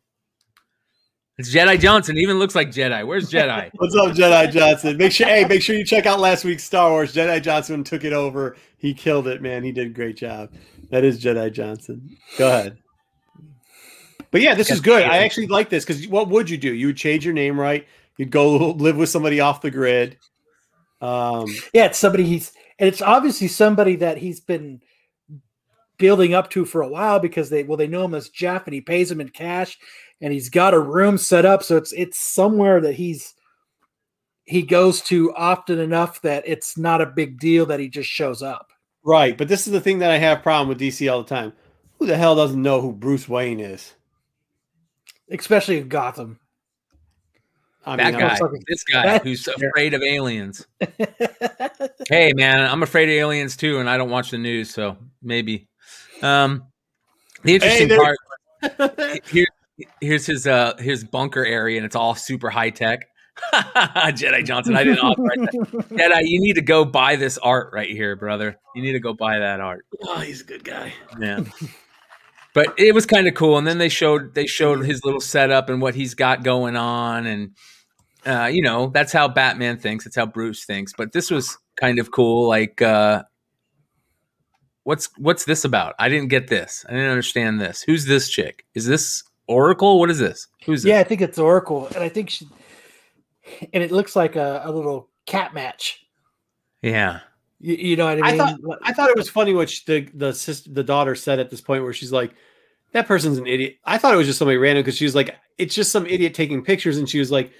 [1.40, 2.16] It's Jedi Johnson.
[2.20, 3.08] Even looks like Jedi.
[3.08, 3.72] Where's Jedi?
[3.76, 4.98] What's up, Jedi Johnson?
[4.98, 7.12] Make sure, hey, make sure you check out last week's Star Wars.
[7.12, 8.56] Jedi Johnson took it over.
[8.78, 9.64] He killed it, man.
[9.64, 10.54] He did a great job.
[10.92, 12.16] That is Jedi Johnson.
[12.38, 12.78] Go ahead.
[14.34, 15.04] But yeah, this is good.
[15.04, 16.74] I actually like this because what would you do?
[16.74, 17.88] You would change your name, right?
[18.18, 20.18] You'd go live with somebody off the grid.
[21.02, 24.82] Um, Yeah, it's somebody he's and it's obviously somebody that he's been
[26.00, 28.74] building up to for a while because they well they know him as Jeff and
[28.74, 29.78] he pays him in cash
[30.20, 33.36] and he's got a room set up so it's it's somewhere that he's
[34.46, 38.42] he goes to often enough that it's not a big deal that he just shows
[38.42, 38.72] up.
[39.06, 41.54] right, but this is the thing that I have problem with DC all the time.
[42.00, 43.94] Who the hell doesn't know who Bruce Wayne is?
[45.34, 46.40] Especially in Gotham.
[47.86, 48.36] I that I'm- guy.
[48.38, 50.66] fucking- This guy who's afraid of aliens.
[52.10, 55.68] Hey, man, I'm afraid of aliens too, and I don't watch the news, so maybe.
[56.22, 56.66] Um,
[57.44, 58.18] the interesting there- part
[59.28, 59.48] here,
[60.00, 63.06] here's his uh his bunker area, and it's all super high tech.
[63.54, 65.90] Jedi Johnson, I didn't authorize that.
[65.90, 68.58] Jedi, you need to go buy this art right here, brother.
[68.76, 69.86] You need to go buy that art.
[70.04, 70.94] oh, he's a good guy.
[71.20, 71.42] Yeah.
[72.54, 73.58] But it was kind of cool.
[73.58, 77.26] And then they showed they showed his little setup and what he's got going on,
[77.26, 77.52] and
[78.26, 80.06] uh, you know that's how Batman thinks.
[80.06, 80.94] That's how Bruce thinks.
[80.96, 82.48] But this was kind of cool.
[82.48, 83.24] Like, uh,
[84.84, 85.96] what's what's this about?
[86.00, 86.86] I didn't get this.
[86.88, 87.82] I didn't understand this.
[87.82, 88.66] Who's this chick?
[88.76, 90.00] Is this Oracle?
[90.00, 90.48] What is this?
[90.66, 90.90] Who's this?
[90.90, 92.48] Yeah, I think it's Oracle, and I think she,
[93.74, 96.06] and it looks like a, a little cat match.
[96.82, 97.22] Yeah.
[97.64, 98.42] You, you know what I mean?
[98.42, 101.40] I thought- I thought it was funny what she, the the sister, the daughter said
[101.40, 102.34] at this point where she's like,
[102.92, 105.36] "That person's an idiot." I thought it was just somebody random because she was like,
[105.58, 107.52] "It's just some idiot taking pictures," and she was like,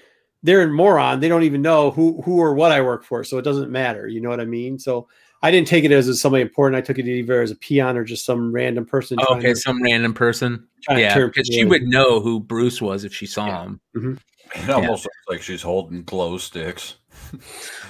[0.42, 1.20] "They're a moron.
[1.20, 4.06] They don't even know who who or what I work for, so it doesn't matter."
[4.06, 4.78] You know what I mean?
[4.78, 5.08] So
[5.42, 6.76] I didn't take it as, as somebody important.
[6.76, 9.18] I took it either as a peon or just some random person.
[9.26, 10.66] Oh, okay, to- some random person.
[10.90, 13.62] Yeah, because she would know who Bruce was if she saw Yeah.
[13.64, 13.80] him.
[13.96, 14.14] Mm-hmm.
[14.56, 16.96] It almost looks like she's holding glow sticks.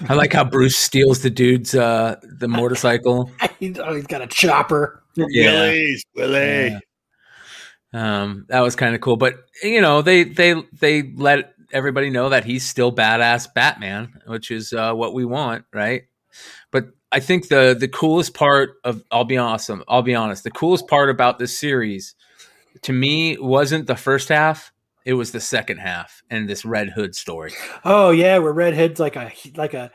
[0.08, 3.30] I like how Bruce steals the dude's uh the motorcycle.
[3.40, 5.02] Oh, he's got a chopper.
[5.16, 5.26] Yeah.
[5.52, 6.68] Willie's, Willie.
[6.68, 6.80] Yeah.
[7.94, 12.28] Um, that was kind of cool, but you know, they they they let everybody know
[12.28, 16.02] that he's still badass Batman, which is uh, what we want, right?
[16.72, 19.84] But I think the the coolest part of I'll be awesome.
[19.86, 20.42] I'll be honest.
[20.42, 22.16] The coolest part about this series,
[22.82, 24.72] to me, wasn't the first half.
[25.04, 27.52] It was the second half and this Red Hood story.
[27.84, 29.90] Oh yeah, where Red Hood's like a like a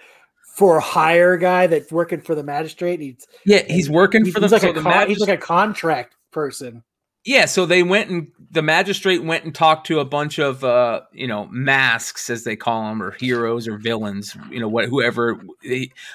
[0.56, 3.00] for hire guy that's working for the magistrate.
[3.00, 5.30] He's yeah, he's working he's, for the, he's like so a the con- he's like
[5.30, 6.84] a contract person.
[7.26, 7.46] yeah.
[7.46, 11.28] So they went and the magistrate went and talked to a bunch of uh, you
[11.28, 14.36] know masks as they call them or heroes or villains.
[14.52, 15.42] You know what, whoever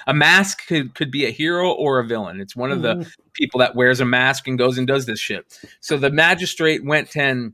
[0.07, 2.39] a mask could could be a hero or a villain.
[2.39, 3.11] It's one of the Mhm.
[3.33, 5.59] people that wears a mask and goes and does this shit.
[5.81, 7.53] So the magistrate went and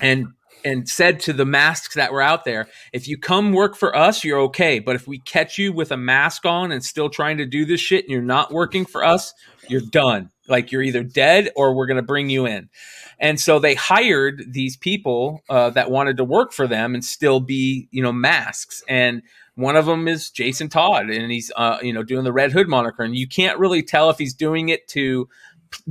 [0.00, 0.28] and
[0.68, 4.22] and said to the masks that were out there, if you come work for us,
[4.22, 4.80] you're okay.
[4.80, 7.80] But if we catch you with a mask on and still trying to do this
[7.80, 9.32] shit and you're not working for us,
[9.68, 10.30] you're done.
[10.46, 12.68] Like you're either dead or we're going to bring you in.
[13.18, 17.40] And so they hired these people uh, that wanted to work for them and still
[17.40, 18.82] be, you know, masks.
[18.88, 19.22] And
[19.54, 22.68] one of them is Jason Todd, and he's, uh, you know, doing the Red Hood
[22.68, 23.02] moniker.
[23.02, 25.28] And you can't really tell if he's doing it to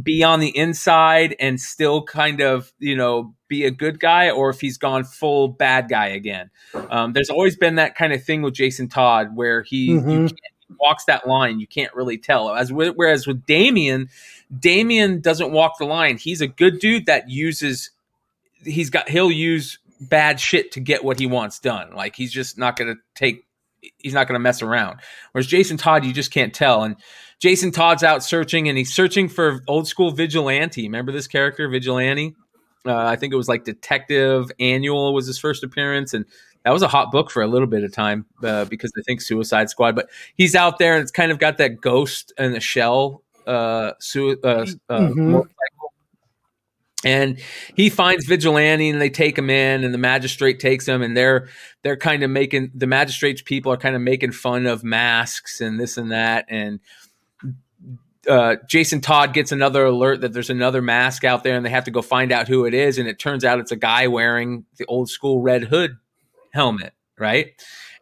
[0.02, 4.50] be on the inside and still kind of, you know, be a good guy, or
[4.50, 6.50] if he's gone full bad guy again.
[6.90, 10.28] Um, there's always been that kind of thing with Jason Todd where he you Mhm.
[10.30, 11.60] can't, he walks that line.
[11.60, 12.54] You can't really tell.
[12.54, 14.10] As with, whereas with Damian,
[14.60, 16.18] Damian doesn't walk the line.
[16.18, 17.92] He's a good dude that uses.
[18.64, 19.08] He's got.
[19.10, 21.94] He'll use bad shit to get what he wants done.
[21.96, 23.44] Like he's just not going to take.
[24.00, 25.00] He's not going to mess around.
[25.32, 26.84] Whereas Jason Todd, you just can't tell.
[26.84, 26.96] And
[27.40, 30.82] Jason Todd's out searching, and he's searching for old school vigilante.
[30.84, 32.36] Remember this character, vigilante?
[32.90, 36.26] Uh, I think it was like Detective Annual was his first appearance, and
[36.64, 39.22] that was a hot book for a little bit of time uh, because I think
[39.22, 39.96] Suicide Squad.
[39.96, 43.94] But he's out there, and it's kind of got that ghost and the shell uh,
[44.00, 45.48] su- uh, uh, Mhm.
[47.06, 47.40] And
[47.76, 51.48] he finds vigilante, and they take him in, and the magistrate takes him, and they're
[51.84, 55.80] they're kind of making the magistrate's people are kind of making fun of masks and
[55.80, 56.80] this and that, and
[58.28, 61.86] uh, Jason Todd gets another alert that there's another mask out there, and they have
[61.86, 62.98] to go find out who it is.
[62.98, 65.98] And it turns out it's a guy wearing the old school Red Hood
[66.54, 67.48] helmet, right?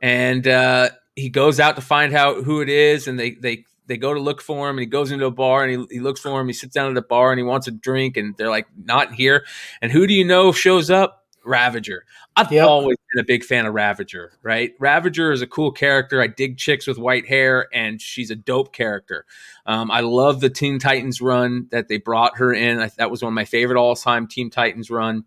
[0.02, 3.98] And uh, he goes out to find out who it is, and they they they
[3.98, 6.20] go to look for him, and he goes into a bar, and he, he looks
[6.20, 6.48] for him.
[6.48, 9.14] He sits down at the bar, and he wants a drink, and they're like, "Not
[9.14, 9.46] here."
[9.82, 11.25] And who do you know shows up?
[11.46, 12.06] Ravager.
[12.36, 12.68] I've Yep.
[12.68, 14.74] always been a big fan of Ravager, right?
[14.80, 16.22] Ravager is a cool character.
[16.22, 19.26] I dig chicks with white hair, and she's a dope character.
[19.66, 22.80] Um, I love the Teen Titans run that they brought her in.
[22.80, 25.24] I, that was one of my favorite all time Teen Titans run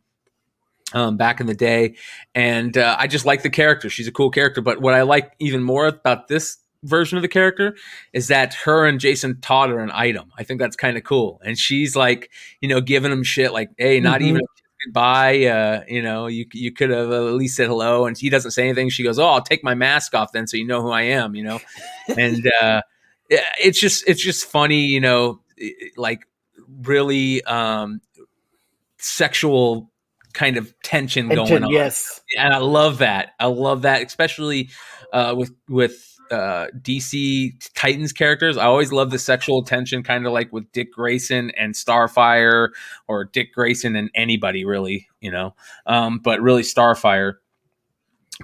[0.95, 1.97] um, back in the day.
[2.35, 3.91] And uh, I just like the character.
[3.91, 4.61] She's a cool character.
[4.63, 7.77] But what I like even more about this version of the character
[8.15, 10.33] is that her and Jason Todd are an item.
[10.39, 11.41] I think that's kind of cool.
[11.45, 12.31] And she's like,
[12.63, 14.27] you know, giving him shit like, hey, not Mhm.
[14.29, 14.41] even
[14.85, 15.45] goodbye.
[15.45, 18.07] Uh, you know, you you could have at least said hello.
[18.07, 18.89] And he doesn't say anything.
[18.91, 21.35] She goes, oh, I'll take my mask off then, so you know who I am.
[21.35, 21.61] You know,
[22.17, 22.83] and uh,
[23.29, 24.87] it's just it's just funny.
[24.87, 25.41] You know,
[25.97, 26.27] like
[26.83, 28.01] really um,
[28.99, 29.91] sexual
[30.33, 32.21] kind of tension going on yes.
[32.37, 33.31] and I love that.
[33.41, 34.71] I love that, especially
[35.13, 38.57] uh, with with uh, DC Titans characters.
[38.57, 42.69] I always love the sexual tension, kind of like with Dick Grayson and Starfire,
[43.07, 45.55] or Dick Grayson and anybody really, you know.
[45.87, 47.35] Um, but really, Starfire.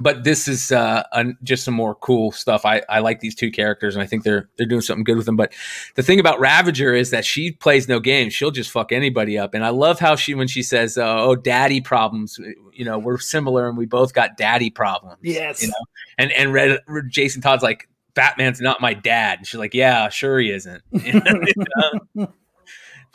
[0.01, 2.64] But this is uh, un- just some more cool stuff.
[2.64, 5.26] I, I like these two characters, and I think they're they're doing something good with
[5.26, 5.36] them.
[5.36, 5.53] But
[5.95, 8.34] the thing about Ravager is that she plays no games.
[8.34, 9.55] She'll just fuck anybody up.
[9.55, 12.40] And I love how she when she says, uh, "Oh, daddy problems,"
[12.72, 15.18] you know, we're similar and we both got daddy problems.
[15.22, 15.62] Yes.
[15.62, 15.74] You know?
[16.18, 20.40] And and Red, Jason Todd's like, "Batman's not my dad." And she's like, "Yeah, sure
[20.40, 20.82] he isn't."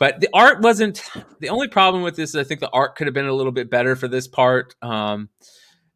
[0.00, 1.02] But the art wasn't
[1.40, 2.30] the only problem with this.
[2.30, 4.74] Is I think the art could have been a little bit better for this part.
[4.80, 5.28] Um,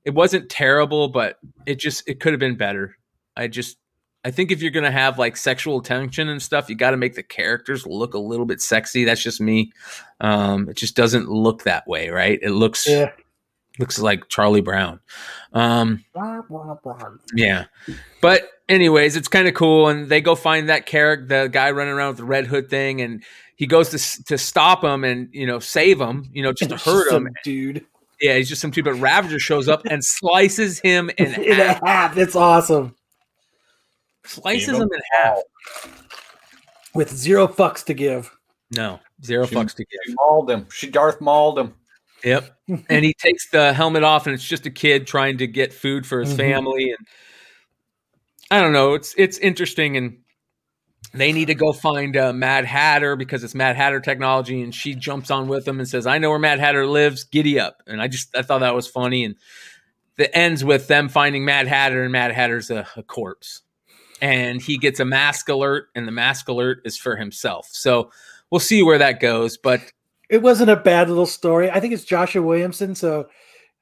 [0.05, 2.97] it wasn't terrible, but it just it could have been better.
[3.37, 3.79] I just
[4.25, 7.15] I think if you're gonna have like sexual tension and stuff, you got to make
[7.15, 9.05] the characters look a little bit sexy.
[9.05, 9.73] That's just me.
[10.21, 12.39] Um, it just doesn't look that way, right?
[12.43, 13.11] It looks Yeah.
[13.79, 15.01] looks like Charlie Brown.
[15.53, 16.05] Um,
[17.35, 17.65] yeah,
[18.21, 21.93] but anyways, it's kind of cool, and they go find that character, the guy running
[21.93, 23.23] around with the red hood thing, and
[23.57, 26.77] he goes to to stop him and you know save him, you know, just to
[26.91, 27.29] hurt him.
[27.45, 27.85] dude.
[28.21, 31.81] Yeah, he's just some dude, but Ravager shows up and slices him in In half.
[31.85, 32.17] half.
[32.17, 32.95] It's awesome.
[34.25, 35.39] Slices Gave him him in half.
[36.95, 38.31] With zero fucks to give.
[38.75, 40.01] No, zero She- fucks to give.
[40.07, 40.67] She mauled him.
[40.73, 41.75] She Darth mauled him.
[42.23, 42.57] Yep.
[42.89, 46.07] and he takes the helmet off, and it's just a kid trying to get food
[46.07, 46.37] for his Mhm.
[46.39, 46.91] family.
[46.91, 47.07] And
[48.51, 48.95] I don't know.
[48.95, 50.19] It's it's interesting, and
[51.15, 54.63] they need to go find uh, Mad Hatter because it's Mad Hatter technology.
[54.63, 57.25] And she jumps on with them and says, "I know where Mad Hatter lives.
[57.25, 59.25] Giddy up!" And I just I thought that was funny.
[59.25, 59.37] And
[60.17, 63.63] the ends with them finding Mad Hatter, and Mad Hatter's a, a corpse,
[64.21, 67.69] and he gets a mask alert, and the mask alert is for himself.
[67.73, 68.11] So
[68.51, 69.81] we'll see where that goes, but.
[70.31, 71.71] It wasn't a bad little story.
[71.71, 73.29] I think it's Joshua Williamson, so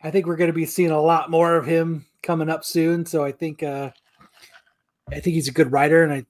[0.02, 3.06] I think we're going to be seeing a lot more of him coming up soon.
[3.06, 3.90] So I think uh,
[5.08, 6.26] I think he's a good writer, and I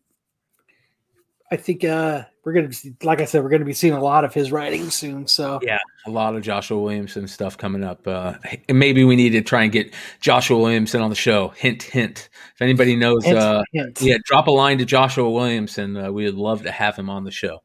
[1.53, 4.03] I think uh, we're going to, like I said, we're going to be seeing a
[4.03, 5.26] lot of his writing soon.
[5.26, 8.09] So yeah, a lot of Joshua Williamson stuff coming up.
[8.09, 8.36] Uh,
[8.70, 9.92] and maybe we need to try and get
[10.22, 11.48] Joshua Williamson on the show.
[11.48, 12.30] Hint, hint.
[12.55, 14.00] If anybody knows, hint, uh, hint.
[14.00, 15.94] yeah, drop a line to Joshua Williamson.
[15.94, 17.61] Uh, we would love to have him on the show.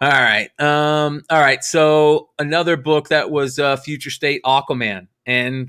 [0.00, 1.64] All right, um, all right.
[1.64, 5.68] So another book that was uh, Future State Aquaman, and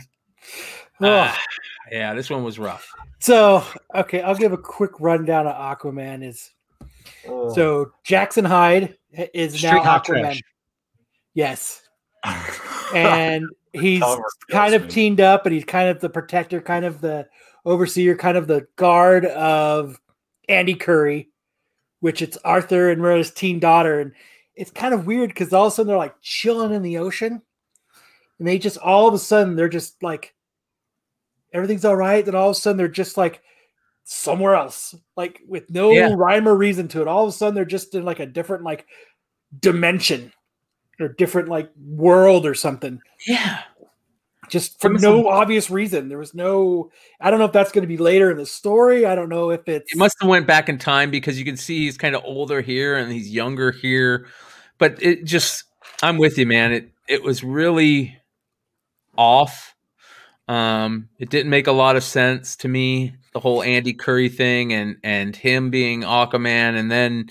[1.01, 1.36] oh.
[1.91, 2.93] yeah, this one was rough.
[3.17, 3.63] So
[3.95, 6.24] okay, I'll give a quick rundown of Aquaman.
[6.24, 6.51] Is
[7.25, 8.95] so Jackson Hyde
[9.34, 10.21] is Street now Aquaman.
[10.21, 10.41] Trash.
[11.34, 11.81] Yes.
[12.95, 14.03] and he's
[14.49, 14.88] kind of me.
[14.88, 17.27] teamed up and he's kind of the protector, kind of the
[17.65, 19.99] overseer, kind of the guard of
[20.47, 21.29] Andy Curry,
[21.99, 23.99] which it's Arthur and Rose teen daughter.
[23.99, 24.13] And
[24.55, 27.41] it's kind of weird because all of a sudden they're like chilling in the ocean.
[28.39, 30.34] And they just all of a sudden they're just like
[31.51, 32.23] everything's all right.
[32.23, 33.41] Then all of a sudden they're just like
[34.04, 36.14] somewhere else, like with no yeah.
[36.16, 37.08] rhyme or reason to it.
[37.08, 38.86] All of a sudden, they're just in like a different like
[39.60, 40.32] dimension
[40.99, 43.01] or different like world or something.
[43.28, 43.62] Yeah.
[44.49, 46.10] Just for no obvious reason.
[46.10, 46.91] There was no.
[47.20, 49.06] I don't know if that's going to be later in the story.
[49.06, 49.93] I don't know if it's.
[49.93, 52.62] It must have went back in time because you can see he's kind of older
[52.62, 54.28] here and he's younger here,
[54.78, 55.64] but it just.
[56.01, 56.74] I'm with you, man.
[56.74, 58.18] It it was really
[59.18, 59.76] off.
[60.47, 64.73] Um, it didn't make a lot of sense to me the whole Andy Curry thing
[64.73, 67.29] and and him being Aquaman, and then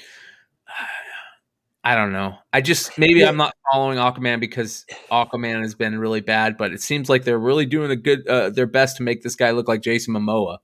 [1.84, 2.36] I don't know.
[2.52, 3.28] I just maybe yeah.
[3.28, 7.38] I'm not following Aquaman because Aquaman has been really bad, but it seems like they're
[7.38, 10.58] really doing a good uh, their best to make this guy look like Jason Momoa.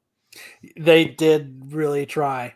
[0.76, 2.54] They did really try,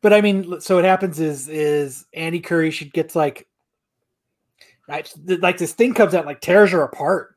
[0.00, 3.46] but I mean, so what happens is is Andy Curry should gets like
[4.88, 7.35] right like this thing comes out like tears her apart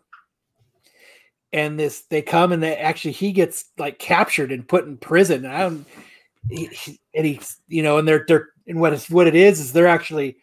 [1.52, 5.46] and this they come and they actually he gets like captured and put in prison.
[5.46, 5.88] And I don't,
[6.50, 9.74] he, and he's you know, and they're they're and what is what it is is
[9.74, 10.38] they're actually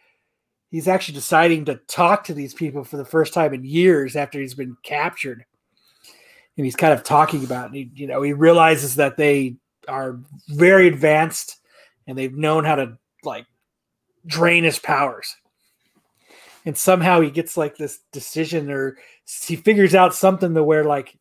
[0.69, 4.39] he's actually deciding to talk to these people for the first time in years after
[4.39, 5.45] he's been captured,
[6.57, 9.55] and he's kind of talking about he you know he realizes that they
[9.87, 11.57] are very advanced
[12.05, 13.45] and they've known how to like
[14.25, 15.33] drain his powers
[16.67, 18.97] and somehow he gets like this decision or
[19.47, 21.17] he figures out something to where like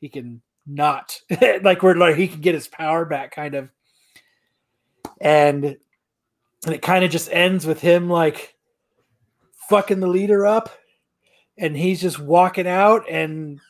[0.00, 1.20] he can not
[1.62, 3.68] like where like he can get his power back kind of.
[5.20, 5.76] And
[6.64, 8.56] and it kind of just ends with him like
[9.68, 10.70] fucking the leader up
[11.58, 13.60] and he's just walking out and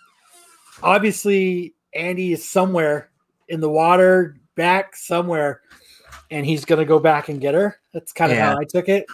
[0.80, 3.10] obviously Andy is somewhere
[3.48, 5.60] in the water back somewhere
[6.30, 7.80] and he's going to go back and get her.
[7.92, 8.52] That's kind of yeah.
[8.52, 9.06] how I took it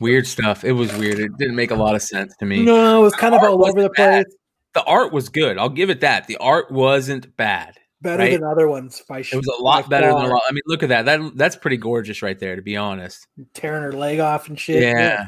[0.00, 0.64] Weird stuff.
[0.64, 1.18] It was weird.
[1.18, 2.64] It didn't make a lot of sense to me.
[2.64, 4.24] No, it was kind the of all over the bad.
[4.24, 4.36] place.
[4.72, 5.58] The art was good.
[5.58, 6.26] I'll give it that.
[6.26, 7.76] The art wasn't bad.
[8.00, 8.32] Better right?
[8.32, 9.02] than other ones.
[9.06, 10.42] By it was a lot better than a lot.
[10.48, 11.04] I mean, look at that.
[11.04, 12.56] That that's pretty gorgeous right there.
[12.56, 14.82] To be honest, tearing her leg off and shit.
[14.82, 14.98] Yeah.
[14.98, 15.26] yeah.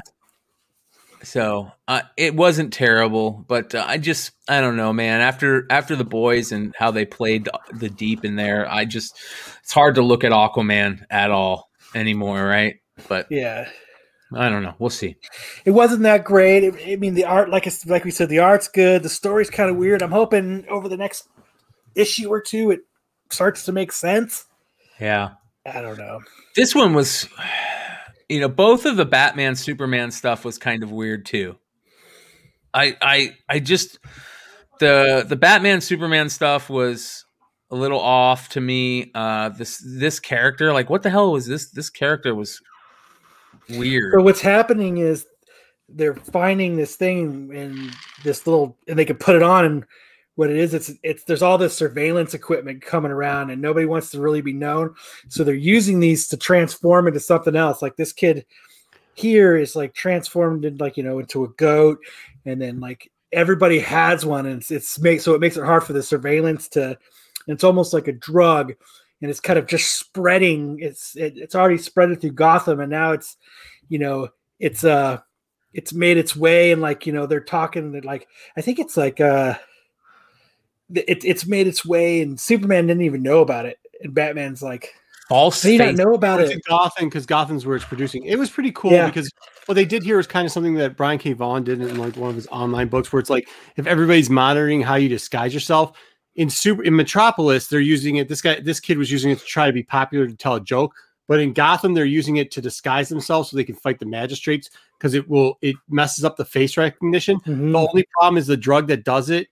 [1.23, 5.21] So uh, it wasn't terrible, but uh, I just I don't know, man.
[5.21, 9.17] After after the boys and how they played the deep in there, I just
[9.61, 12.77] it's hard to look at Aquaman at all anymore, right?
[13.07, 13.69] But yeah,
[14.35, 14.75] I don't know.
[14.79, 15.15] We'll see.
[15.65, 16.73] It wasn't that great.
[16.87, 19.03] I mean, the art, like like we said, the art's good.
[19.03, 20.01] The story's kind of weird.
[20.01, 21.27] I'm hoping over the next
[21.95, 22.81] issue or two, it
[23.29, 24.45] starts to make sense.
[24.99, 25.31] Yeah.
[25.65, 26.19] I don't know.
[26.55, 27.27] This one was,
[28.29, 31.57] you know, both of the Batman Superman stuff was kind of weird too.
[32.73, 33.99] I I I just
[34.79, 37.25] the the Batman Superman stuff was
[37.71, 39.11] a little off to me.
[39.15, 41.69] Uh, this this character, like, what the hell was this?
[41.69, 42.61] This character was
[43.69, 44.13] Weird.
[44.13, 45.25] So what's happening is
[45.89, 47.91] they're finding this thing in
[48.23, 49.65] this little, and they can put it on.
[49.65, 49.85] And
[50.35, 54.09] what it is, it's it's there's all this surveillance equipment coming around, and nobody wants
[54.11, 54.95] to really be known.
[55.29, 57.81] So they're using these to transform into something else.
[57.81, 58.45] Like this kid
[59.15, 61.99] here is like transformed into like you know into a goat,
[62.45, 65.83] and then like everybody has one, and it's, it's make so it makes it hard
[65.83, 66.97] for the surveillance to.
[67.45, 68.73] It's almost like a drug
[69.23, 70.79] and it's kind of just spreading.
[70.81, 73.37] It's it, it's already spread through Gotham, and now it's
[73.87, 74.27] you know
[74.59, 75.19] it's uh
[75.71, 79.21] it's made its way, and like you know they're talking like I think it's like
[79.21, 79.55] uh
[80.93, 84.93] it, it's made its way, and Superman didn't even know about it, and Batman's like.
[85.29, 85.63] False.
[85.63, 86.61] He didn't know about it.
[86.67, 88.25] Gotham because Gotham's where it's producing.
[88.25, 89.07] It was pretty cool yeah.
[89.07, 89.31] because
[89.67, 91.31] what they did here was kind of something that Brian K.
[91.31, 93.47] Vaughan did in like one of his online books, where it's like
[93.77, 95.93] if everybody's monitoring how you disguise yourself,
[96.35, 98.27] in super in Metropolis, they're using it.
[98.27, 100.61] This guy, this kid was using it to try to be popular to tell a
[100.61, 100.93] joke.
[101.27, 104.69] But in Gotham, they're using it to disguise themselves so they can fight the magistrates
[104.97, 107.39] because it will it messes up the face recognition.
[107.41, 107.71] Mhm.
[107.71, 109.47] The only problem is the drug that does it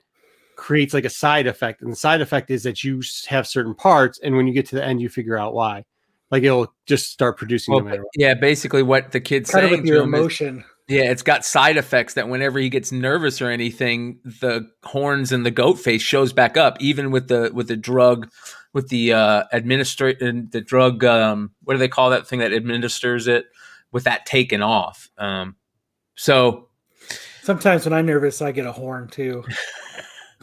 [0.58, 4.20] creates like a side effect, and the side effect is that you have certain parts,
[4.20, 5.86] and when you get to the end, you figure out why.
[6.30, 8.12] Like it'll just start producing Well, no matter what.
[8.16, 10.66] yeah, basically what the kid's kind of saying with your to him is, emotion.
[10.88, 15.46] Yeah, it's got side effects that whenever he gets nervous or anything, the horns and
[15.46, 18.30] the goat face shows back up, even with the with the drug,
[18.74, 21.04] with the uh administrate the drug.
[21.04, 23.46] Um, what do they call that thing that administers it?
[23.92, 25.10] With that taken off.
[25.18, 25.56] Um,
[26.16, 26.70] so
[27.42, 29.44] Sometimes when I'm nervous, I get a horn too.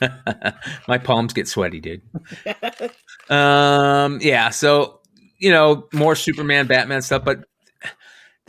[0.89, 2.03] my palms get sweaty, dude.
[3.31, 5.01] Um, yeah, so
[5.39, 7.45] you know, more Superman, Batman stuff, but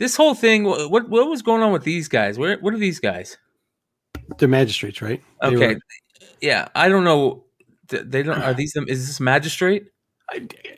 [0.00, 2.36] this whole thing, what what was going on with these guys?
[2.38, 3.38] Where what are these guys?
[4.38, 5.22] They're magistrates, right?
[5.42, 5.80] They Okay, were-
[6.40, 7.44] yeah, I don't know.
[7.88, 8.40] They don't.
[8.42, 8.86] Are these them?
[8.88, 9.86] Is this magistrate?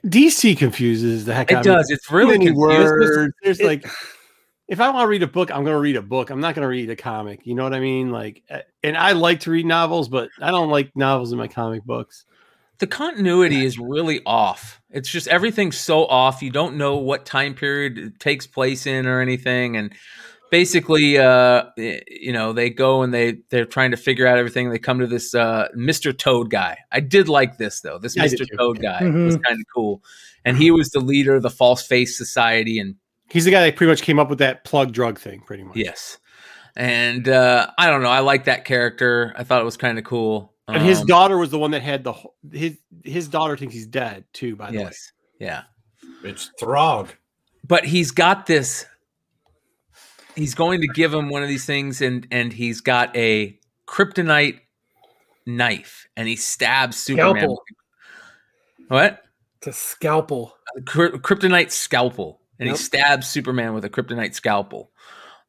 [0.06, 1.78] DC confuses the heck out It of me.
[1.78, 1.90] does.
[1.90, 2.56] It's really confusing.
[2.58, 3.32] words.
[3.42, 3.86] There's it- like,
[4.68, 6.30] if I want to read a book, I'm going to read a book.
[6.30, 7.40] I'm not going to read a comic.
[7.44, 8.10] You know what I mean?
[8.10, 11.48] Like, uh, and I like to read novels, but I don't like novels in my
[11.48, 12.24] comic books.
[12.82, 14.82] The continuity is really off.
[14.90, 16.42] It's just everything's so off.
[16.42, 19.92] You don't know what time period it takes place in or anything, and
[20.50, 24.68] basically, uh, you know, they go and they they're trying to figure out everything.
[24.70, 26.16] They come to this uh, Mr.
[26.16, 26.76] Toad guy.
[26.90, 27.98] I did like this though.
[28.00, 28.46] This did Mr.
[28.58, 29.44] Toad guy was Mhm.
[29.44, 30.02] kind of cool,
[30.44, 32.96] and he was the leader of the False Face Society, and
[33.30, 35.76] He's the guy that pretty much came up with that plug drug thing, pretty much.
[35.76, 36.18] yes,
[36.74, 38.10] and uh, I don't know.
[38.10, 39.32] I like that character.
[39.36, 40.51] I thought it was kind of cool.
[40.68, 42.14] And his Um, daughter was the one that had the
[42.52, 44.56] his his daughter thinks he's dead too.
[44.56, 45.62] By the way, yes, yeah.
[46.24, 47.10] It's Throg.
[47.66, 48.86] but he's got this
[50.36, 54.60] he's going to give him one of these things and and he's got a kryptonite
[55.46, 57.62] knife and he stabs superman Scalpel.
[58.88, 59.22] what
[59.58, 60.56] It's a scalpel.
[60.84, 62.76] Kry- kryptonite scalpel and Yep.
[62.76, 64.90] he stabs superman with a kryptonite scalpel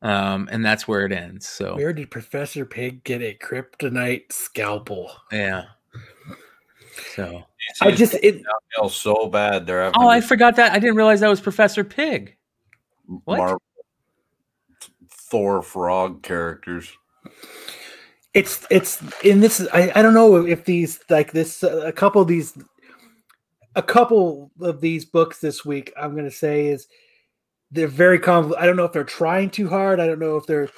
[0.04, 5.12] um and that's where it ends so Where did Professor Pyg get a kryptonite scalpel?
[5.32, 5.66] yeah
[7.16, 7.44] so
[7.82, 8.44] I just it
[8.76, 9.66] feel so bad.
[9.66, 12.36] They're having oh i forgot that i didn't realize that was professor Pyg
[13.26, 13.38] what?
[13.38, 13.58] Mar-
[15.10, 16.92] Thor frog characters.
[18.34, 22.22] it's it's in this I, I don't know if these like this uh, a couple
[22.22, 22.56] of these
[23.76, 26.88] a couple of these books this week i'm going to say is
[27.74, 30.46] they're very conv- i don't know if they're trying too hard i don't know if
[30.46, 30.70] they're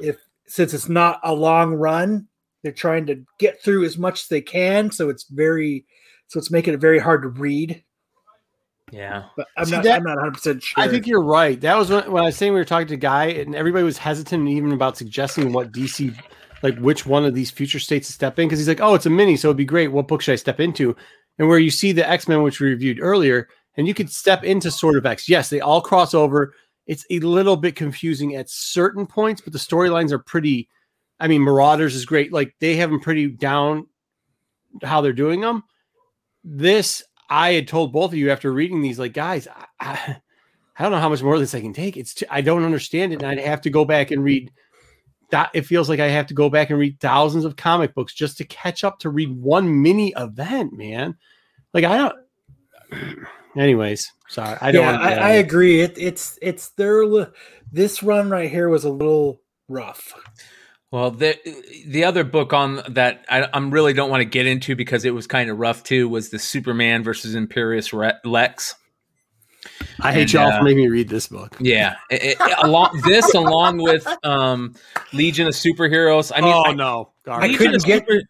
[0.00, 2.26] if since it's not a long run
[2.62, 5.84] they're trying to get through as much as they can so it's very
[6.28, 7.82] so it's making it very hard to read
[8.90, 11.60] yeah but i'm See, not that- i'm not 100% sure I think you're right.
[11.60, 13.98] That was when, when I was saying we were talking to Guy, and everybody was
[13.98, 16.14] hesitant even about suggesting what DC,
[16.62, 19.06] like which one of these future states to step in, because he's like, "Oh, it's
[19.06, 19.88] a mini, so it'd be great.
[19.88, 20.94] What book should I step into?"
[21.38, 24.44] And where you see the X Men, which we reviewed earlier, and you could step
[24.44, 25.28] into sort of X.
[25.28, 26.54] Yes, they all cross over.
[26.86, 30.68] It's a little bit confusing at certain points, but the storylines are pretty.
[31.20, 32.32] I mean, Marauders is great.
[32.32, 33.86] Like they have them pretty down
[34.82, 35.62] how they're doing them.
[36.44, 39.46] This I had told both of you after reading these, like guys,
[39.80, 40.18] I,
[40.76, 41.96] I, don't know how much more of this I can take.
[41.96, 44.52] It's I don't understand it, and I'd have to go back and read.
[45.30, 48.12] That it feels like I have to go back and read thousands of comic books
[48.12, 51.16] just to catch up to read one mini event, man.
[51.72, 53.28] Like I don't.
[53.56, 54.82] Anyways, sorry, I don't.
[54.82, 55.80] yeah, wanna I, I agree.
[55.80, 57.04] It, it's it's their
[57.70, 60.14] this run right here was a little rough.
[60.90, 61.38] Well, the
[61.86, 65.14] the other book on that I, I'm really don't want to get into because it
[65.14, 68.74] was kind of rough too was the Superman versus Imperious Re- Lex.
[70.00, 71.56] I hate and, y'all uh, for making me read this book.
[71.60, 74.74] Yeah, it, it- along this along with um,
[75.12, 76.32] Legion of Superheroes.
[76.34, 77.50] I mean, oh I, no, I garbage.
[77.52, 78.22] Legion couldn't get- Super-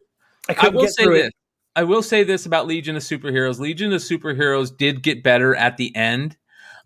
[0.48, 1.30] I I couldn't will get say through this.
[1.76, 1.80] It.
[1.80, 3.58] I will say this about Legion of Superheroes.
[3.58, 6.36] Legion of Superheroes did get better at the end,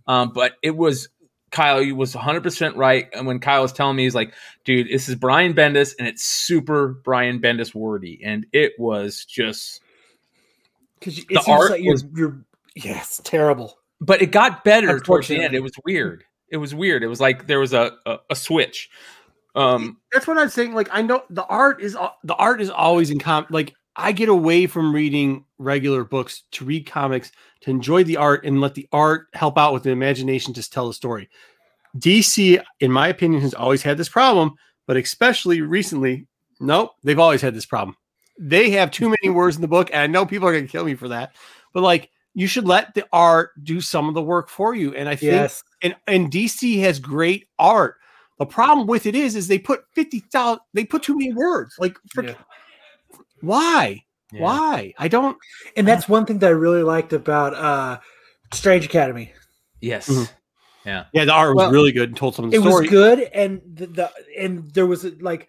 [0.06, 1.08] um, but it was
[1.50, 1.80] Kyle.
[1.82, 3.08] You was 100 percent right.
[3.12, 4.34] And when Kyle was telling me, he's like,
[4.64, 9.80] "Dude, this is Brian Bendis, and it's super Brian Bendis wordy," and it was just.
[10.98, 13.78] Because it The art like you're, was- you're yes, terrible.
[14.00, 15.54] But it got better towards the end.
[15.54, 16.24] It was weird.
[16.48, 17.02] It was weird.
[17.02, 18.90] It was like there was a a, a switch.
[19.54, 20.74] Um, that's what I'm saying.
[20.74, 23.46] Like I know the art is the art is always in com.
[23.50, 27.32] Like I get away from reading regular books to read comics
[27.62, 30.86] to enjoy the art and let the art help out with the imagination to tell
[30.86, 31.28] the story.
[31.98, 34.52] DC, in my opinion, has always had this problem,
[34.86, 36.26] but especially recently,
[36.60, 37.96] nope, they've always had this problem.
[38.38, 40.70] They have too many words in the book, and I know people are going to
[40.70, 41.34] kill me for that,
[41.72, 44.94] but like you should let the art do some of the work for you.
[44.94, 47.96] And I think Yes, and and DC has great art.
[48.38, 50.60] The problem with it is, is they put fifty thousand.
[50.74, 51.76] They put too many words.
[51.78, 52.34] Like, frick- Yeah.
[53.46, 54.04] Why?
[54.32, 54.40] yeah.
[54.42, 54.94] Why?
[54.98, 55.36] I don't.
[55.76, 57.98] and that's one thing that I really liked about uh
[58.52, 59.32] Strange Academy.
[59.80, 60.08] Yes.
[60.08, 60.30] Mhm.
[60.84, 61.04] Yeah.
[61.12, 62.82] Yeah, the art was Well, really good and told some of the it story.
[62.82, 65.48] was good and the, the and there was like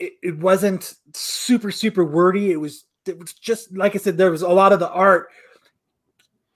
[0.00, 4.30] it, it wasn't super super wordy it was it was just like i said there
[4.30, 5.28] was a lot of the art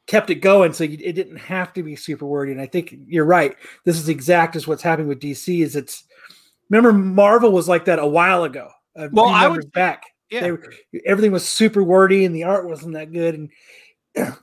[0.07, 2.95] kept it going so you, it didn't have to be super wordy and i think
[3.07, 6.05] you're right this is exact as what's happening with dc is it's
[6.71, 10.03] remember marvel was like that a while ago a Well, I numbers would- back
[10.33, 10.41] Yeah.
[10.41, 10.73] they were-
[11.07, 13.51] everything was super wordy and the art wasn't that good and
[14.15, 14.35] it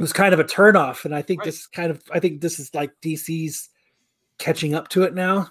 [0.00, 1.46] was kind of a turnoff and i think Right.
[1.46, 3.68] this kind of i think this is like dc's
[4.38, 5.48] catching up to it now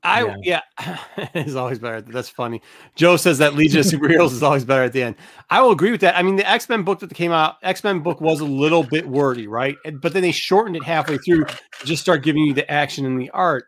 [0.00, 0.60] I yeah,
[1.34, 2.00] it's always better.
[2.00, 2.62] That's funny.
[2.94, 5.16] Joe says that Legion of Superheroes is always better at the end.
[5.50, 6.16] I will agree with that.
[6.16, 8.84] I mean, the X Men book that came out, X Men book was a little
[8.84, 9.74] bit wordy, right?
[10.00, 13.20] But then they shortened it halfway through to just start giving you the action and
[13.20, 13.64] the art.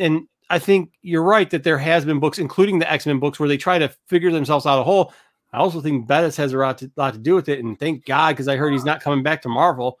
[0.00, 0.22] And
[0.52, 3.48] I think you're right that there has been books, including the X Men books, where
[3.48, 5.14] they try to figure themselves out a whole.
[5.50, 8.04] I also think Bendis has a lot to, lot to do with it, and thank
[8.04, 9.98] God because I heard he's not coming back to Marvel.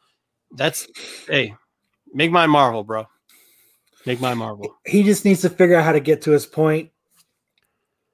[0.50, 0.86] That's
[1.26, 1.54] hey,
[2.12, 3.06] make my Marvel, bro.
[4.04, 4.76] Make my Marvel.
[4.86, 6.90] he just needs to figure out how to get to his point.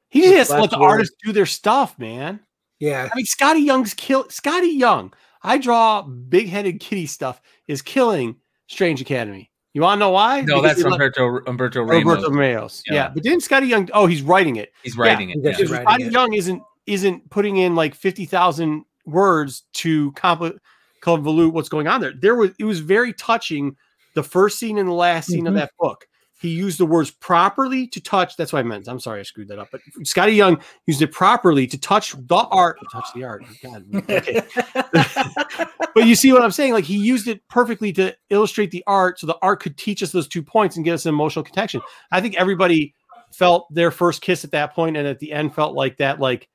[0.09, 2.39] He just has to let the artists do their stuff, man.
[2.79, 5.13] Yeah, I mean, Skottie Young's kill Skottie Young.
[5.43, 8.37] I draw big headed kitty stuff is killing
[8.69, 9.51] Strange Academy.
[9.79, 10.41] You want to know why?
[10.41, 12.05] No, Because that's he let- Humberto Humberto Ramos.
[12.05, 12.83] Roberto Ramos.
[12.89, 12.95] Yeah.
[12.95, 13.11] Yeah.
[13.15, 13.89] but didn't Skottie Young?
[13.95, 14.73] Oh, he's writing it.
[14.83, 15.39] He's writing Yeah, it.
[15.39, 15.57] he yeah.
[15.59, 15.71] does.
[15.71, 16.13] Writing Skottie it.
[16.13, 20.59] Young isn't isn't putting in like fifty thousand words to compl-
[21.01, 22.13] convolute what's going on there.
[22.13, 23.77] There was it was very touching.
[24.15, 25.59] The first scene and the last scene of Mhm.
[25.59, 26.09] that book.
[26.41, 28.37] He used the words properly to touch.
[28.37, 28.87] That's what I meant.
[28.89, 29.69] I'm sorry, I screwed that up.
[29.73, 32.79] But Skottie Young used it properly to touch the art.
[32.93, 33.45] Touch the art.
[33.63, 34.43] God, okay.
[35.95, 36.73] but you see what I'm saying?
[36.75, 40.13] Like he used it perfectly to illustrate the art, so the art could teach us
[40.13, 41.81] those two points and get us an emotional connection.
[42.13, 42.95] I think everybody
[43.33, 46.21] felt their first kiss at that point, and at the end felt like that.
[46.21, 46.49] Like,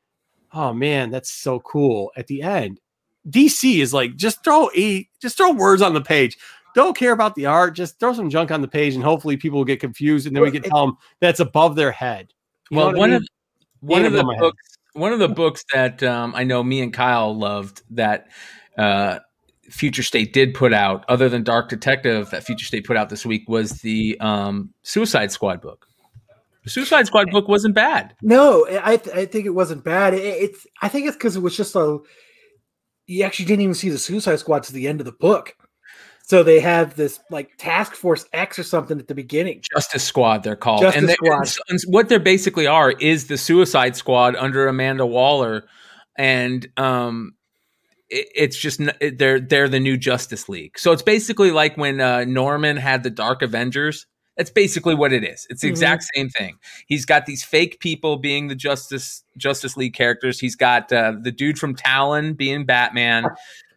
[0.53, 2.11] oh man, that's so cool.
[2.15, 2.79] At the end,
[3.29, 6.37] DC is like just throw a just throw words on the page.
[6.75, 7.75] Don't care about the art.
[7.75, 10.41] Just throw some junk on the page, and hopefully people will get confused, and then
[10.43, 12.33] we Well, can tell them that's above their head.
[12.69, 13.17] You well, what I one mean?
[13.17, 13.27] of
[13.81, 14.41] one of the above my head.
[14.41, 18.27] books, one of the books that um, I know me and Kyle loved that
[18.77, 19.19] uh,
[19.69, 23.25] Future State did put out, other than Dark Detective, that Future State put out this
[23.25, 25.87] week was the um, Suicide Squad book.
[26.63, 28.15] The Suicide Squad book wasn't bad.
[28.21, 30.13] no, I th- I think it wasn't bad.
[30.13, 31.99] It, it's I think it's because it was just a.
[33.05, 35.55] You actually didn't even see the Suicide Squad to the end of the book,
[36.25, 39.61] so they have this like Task Force X or something at the beginning.
[39.73, 40.81] Justice Squad, they're called.
[40.81, 41.47] Justice and, they, Squad.
[41.69, 45.65] and what they basically are is the Suicide Squad under Amanda Waller,
[46.17, 47.33] and um,
[48.09, 50.79] it, it's just it- they're they're the new Justice League.
[50.79, 54.05] So it's basically like when uh, Norman had the Dark Avengers.
[54.35, 55.45] That's basically what it is.
[55.51, 55.71] It's the Mhm.
[55.73, 56.57] exact same thing.
[56.87, 60.39] He's got these fake people being the Justice Justice League characters.
[60.39, 63.25] He's got uh, the dude from Talon being Batman.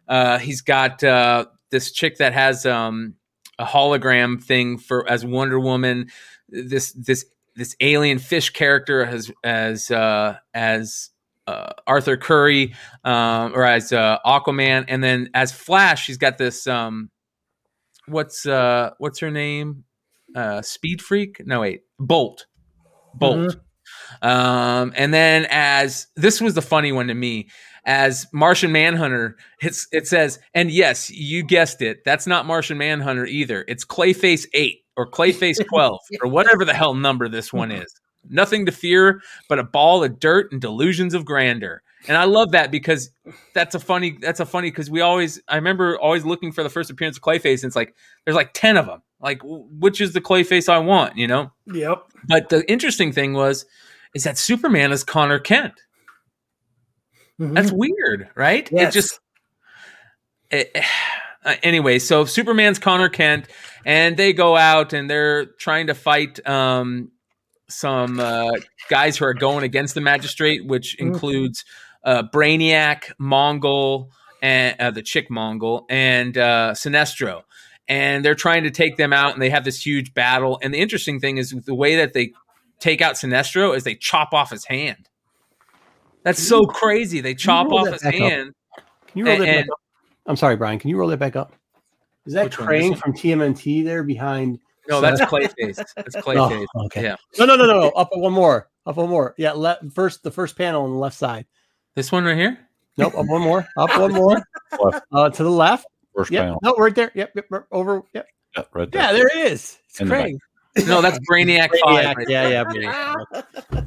[0.09, 3.15] Uh, he's got uh, this chick that has um,
[3.59, 6.07] a hologram thing for as Wonder Woman.
[6.49, 11.09] This this this alien fish character as as uh, as
[11.47, 16.67] uh, Arthur Curry um, or as uh, Aquaman, and then as Flash, she's got this.
[16.67, 17.09] Um,
[18.07, 19.83] what's uh, what's her name?
[20.35, 21.41] Uh, Speed Freak?
[21.45, 22.45] No, wait, Bolt.
[23.15, 23.57] Bolt.
[24.21, 27.49] Um, and then as this was the funny one to me,
[27.87, 33.25] as Martian Manhunter, it's it says, and yes, you guessed it, that's not Martian Manhunter
[33.25, 33.63] either.
[33.67, 37.81] It's Clayface Eight or Clayface Twelve or whatever the hell number this one mm-hmm.
[37.81, 37.95] is.
[38.29, 41.81] Nothing to fear but a ball of dirt and delusions of grandeur.
[42.09, 43.09] And I love that because
[43.53, 46.69] that's a funny that's a funny because we always I remember always looking for the
[46.69, 49.01] first appearance of Clayface and it's like there's like 10 of them.
[49.21, 51.51] Like which is the Clayface I want, you know?
[51.67, 52.03] Yep.
[52.27, 53.65] But the interesting thing was
[54.13, 55.73] is that Superman is Connor Kent.
[57.39, 58.65] That's weird, right?
[58.65, 58.77] Mm-hmm.
[58.77, 58.95] Yes.
[58.95, 59.19] It just
[60.49, 60.77] it,
[61.43, 61.99] uh, anyway.
[61.99, 63.47] So Superman's Connor Kent,
[63.85, 67.11] and they go out and they're trying to fight um,
[67.69, 68.51] some uh,
[68.89, 71.07] guys who are going against the magistrate, which Mhm.
[71.07, 71.63] includes
[72.03, 74.09] uh, Brainiac, Mongul,
[74.41, 77.41] and uh, the chick Mongal, and uh, Sinestro.
[77.89, 80.59] And they're trying to take them out, and they have this huge battle.
[80.61, 82.31] And the interesting thing is the way that they
[82.79, 85.06] take out Sinestro is they chop off his hand.
[86.27, 87.21] That's so crazy.
[87.21, 88.19] They chop off his back up?
[88.19, 88.53] hand.
[89.07, 89.79] Can you roll that back up?
[90.25, 90.77] I'm sorry, Brian.
[90.77, 91.53] Can you roll that back up?
[92.25, 94.59] Is that Crane from TMNT there behind?
[94.89, 95.77] No, that's Clayface.
[95.95, 96.65] That's Clayface.
[96.75, 97.03] Oh, okay.
[97.03, 97.15] Yeah.
[97.39, 97.89] No, no, no, no, no.
[97.91, 98.67] Up one more.
[98.85, 99.35] Up one more.
[99.37, 99.53] Yeah.
[99.53, 100.21] Left first.
[100.23, 101.45] The first panel on the left side.
[101.95, 102.57] This one right here.
[102.97, 103.15] Nope.
[103.17, 103.65] Up one more.
[103.77, 104.41] Up one more.
[105.13, 105.87] Uh, to the left.
[106.13, 106.43] First Yep.
[106.43, 106.59] panel.
[106.61, 107.09] No, right there.
[107.15, 107.31] Yep.
[107.35, 107.45] Yep.
[107.71, 108.03] Over.
[108.13, 108.27] Yep.
[108.57, 109.01] Yeah, right there.
[109.01, 109.13] Yeah.
[109.13, 109.77] There it is.
[109.87, 110.23] It's In the back.
[110.23, 110.39] Crane.
[110.87, 112.17] No, that's Brainiac, Brainiac, Five.
[112.17, 112.81] right yeah, there.
[112.81, 113.13] yeah.
[113.31, 113.86] Brainiac.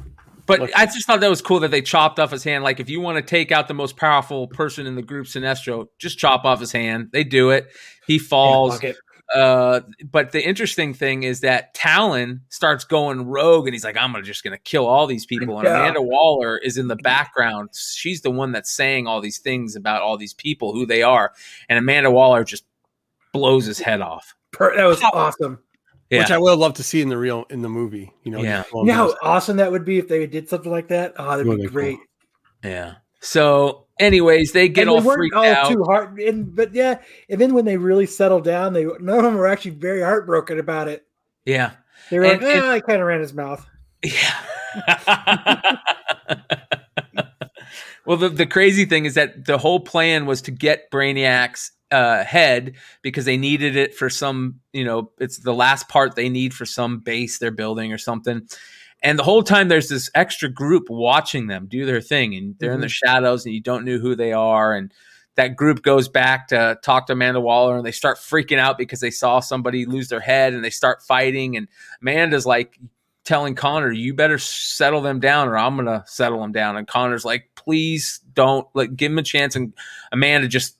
[0.59, 2.63] But But I just thought that was cool that they chopped off his hand.
[2.63, 5.87] Like, if you want to take out the most powerful person in the group, Sinestro,
[5.97, 7.09] just chop off his hand.
[7.11, 7.67] They do it.
[8.05, 8.81] He falls.
[8.83, 8.93] Yeah,
[9.33, 9.81] uh,
[10.11, 14.43] but the interesting thing is that Talon starts going rogue, and he's like, "I'm just
[14.43, 15.79] gonna kill all these people." And Yeah.
[15.79, 17.69] Amanda Waller is in the background.
[17.73, 21.31] She's the one that's saying all these things about all these people, who they are,
[21.69, 22.65] and Amanda Waller just
[23.31, 24.35] blows his head off.
[24.59, 25.59] That was awesome.
[26.11, 26.19] Yeah.
[26.19, 28.11] Which I would love to see in the real in the movie.
[28.23, 28.57] You know, Yeah.
[28.63, 31.13] just You know how awesome that would be if they did something like that?
[31.17, 31.71] Oh, that'd Really be cool.
[31.73, 31.97] great.
[32.63, 32.95] Yeah.
[33.21, 35.69] So, anyways, they get and all they weren't freaked all out.
[35.71, 36.19] too hard.
[36.19, 36.99] And but yeah,
[37.29, 40.59] and then when they really settled down, they none of them were actually very heartbroken
[40.59, 41.05] about it.
[41.45, 41.71] Yeah.
[42.09, 43.65] They were And- like, and- ah, I kind of ran his mouth.
[44.03, 44.33] Yeah.
[48.05, 52.23] well, the, the crazy thing is that the whole plan was to get Brainiac's uh,
[52.23, 56.53] head because they needed it for some, you know, it's the last part they need
[56.53, 58.47] for some base they're building or something.
[59.03, 62.73] And the whole time there's this extra group watching them do their thing, and they're
[62.73, 64.75] in the shadows, and you don't know who they are.
[64.75, 64.93] And
[65.35, 68.99] that group goes back to talk to Amanda Waller, and they start freaking out because
[68.99, 71.57] they saw somebody lose their head, and they start fighting.
[71.57, 71.67] And
[72.01, 72.77] Amanda's like,
[73.23, 77.25] telling Connor, "You better settle them down, or I'm gonna settle them down." And Connor's
[77.25, 79.73] like, "Please don't like give him a chance." And
[80.11, 80.77] Amanda just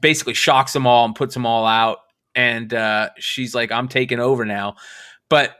[0.00, 1.98] basically shocks them all and puts them all out.
[2.34, 4.76] And uh, she's like, "I'm taking over now,"
[5.28, 5.56] but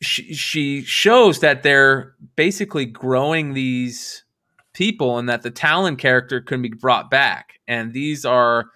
[0.00, 4.24] she she shows that they're basically growing these
[4.72, 7.60] people, and that the Talon character can be brought back.
[7.68, 8.66] And these are,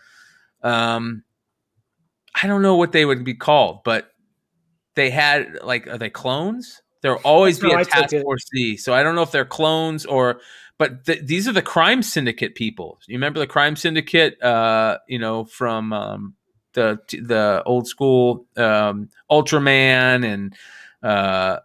[0.63, 1.25] um,
[2.41, 4.11] I don't know what they would be called, but
[4.95, 6.83] they had like are they clones?
[7.03, 8.77] There'll always be No, a I task force C.
[8.77, 10.41] So I don't know if they're clones or
[10.79, 12.99] but th- these are the crime syndicate people.
[13.07, 16.35] You remember the crime syndicate uh, you know, from um
[16.75, 20.55] the the old school um Ultraman and
[21.03, 21.07] uh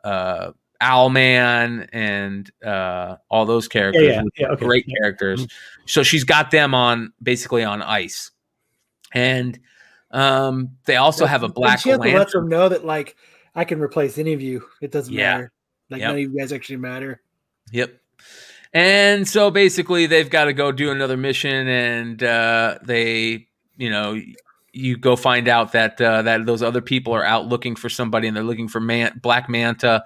[0.04, 0.52] uh
[0.82, 4.66] Owlman and uh all those characters yeah, with yeah, okay.
[4.66, 4.96] great Yeah.
[5.02, 5.46] characters.
[5.86, 8.32] So she's got them on basically on ice.
[9.14, 9.60] And
[10.12, 13.16] um they also have a And black she has to let them know that like
[13.54, 14.64] I can replace any of you.
[14.82, 15.34] It doesn't Yeah.
[15.34, 15.52] matter.
[15.90, 16.08] Like Yep.
[16.08, 17.22] none of you guys actually matter.
[17.72, 18.01] Yep.
[18.74, 23.48] And so basically, they've got to go do another mission, and uh, they,
[23.78, 24.20] you know,
[24.72, 28.28] you go find out that uh, that those other people are out looking for somebody,
[28.28, 30.04] and they're looking for Man- Black Manta,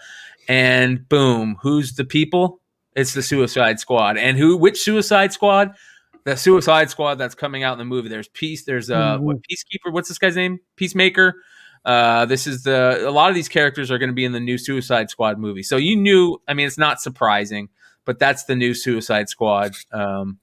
[0.47, 2.59] and boom, who's the people?
[2.95, 4.57] It's the Suicide Squad, and who?
[4.57, 5.75] Which Suicide Squad?
[6.23, 8.09] The Suicide Squad that's coming out in the movie.
[8.09, 8.65] There's Peace.
[8.65, 9.91] There's uh, what Peacekeeper?
[9.91, 10.59] What's this guy's name?
[10.75, 11.35] Peacemaker.
[11.83, 14.39] Uh, this is the a lot of these characters are going to be in the
[14.39, 15.61] new Suicide Squad movie.
[15.61, 16.41] So you knew.
[16.47, 17.69] I mean, it's not surprising,
[18.05, 19.73] but that's the new Suicide Squad.
[19.91, 20.39] Um,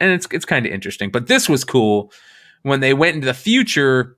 [0.00, 1.10] and it's it's kind of interesting.
[1.10, 2.12] But this was cool
[2.62, 4.16] when they went into the future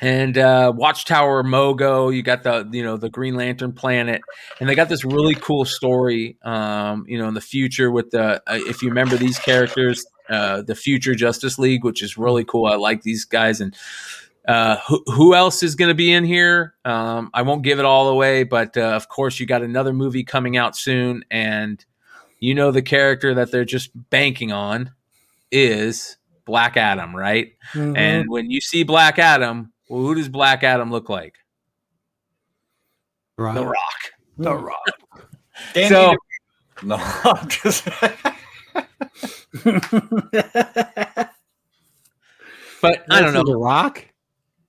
[0.00, 2.14] and uh, Watchtower Mogo.
[2.14, 4.22] You got the you know the Green Lantern planet,
[4.60, 6.36] and they got this really cool story.
[6.42, 10.62] Um, you know, in the future with the uh, if you remember these characters, uh,
[10.62, 12.66] the future Justice League, which is really cool.
[12.66, 13.76] I like these guys and.
[14.48, 16.74] Uh, who, who else is going to be in here?
[16.86, 20.24] Um, I won't give it all away, but uh, of course, you got another movie
[20.24, 21.84] coming out soon, and
[22.40, 24.90] you know the character that they're just banking on
[25.52, 27.52] is Black Adam, right?
[27.74, 27.96] Mhm.
[27.98, 31.34] And when you see Black Adam, well, who does Black Adam look like?
[33.36, 33.54] Right.
[33.54, 34.00] The Rock.
[34.38, 34.62] The Mhm.
[34.64, 35.30] Rock.
[35.74, 36.16] Danny So- DeVito-
[36.84, 37.84] no, I'm just
[42.80, 43.42] But I don't know.
[43.44, 44.04] The Rock.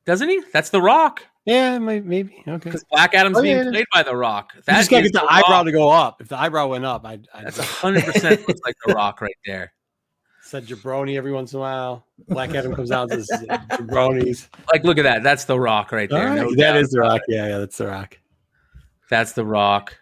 [0.09, 0.41] Doesn't he?
[0.51, 1.23] That's The Rock.
[1.45, 2.43] Yeah, may- maybe.
[2.47, 2.57] Okay.
[2.71, 3.69] Because Black Adam's Oh, being yeah.
[3.69, 4.53] played by The Rock.
[4.55, 5.65] You That just gotta get the The eyebrow Rock.
[5.67, 6.19] to go up.
[6.19, 9.37] If the eyebrow went up, I'd, I'd That's hundred percent looks like The Rock right
[9.45, 9.71] there.
[10.41, 12.07] said jabroni every once in a while.
[12.27, 14.47] Black Adam comes out and says jabronis.
[14.73, 15.21] Like, look at that.
[15.21, 16.25] That's The Rock right there.
[16.25, 17.21] right, No that is the Rock.
[17.27, 18.17] Yeah, yeah, that's the Rock.
[19.11, 19.95] That's The Rock.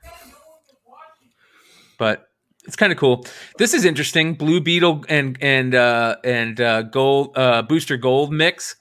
[1.98, 2.28] But
[2.66, 3.26] it's kind of cool.
[3.58, 4.36] This is interesting.
[4.36, 8.76] Blue Beetle and and uh, and uh, Gold uh, Booster Gold mix.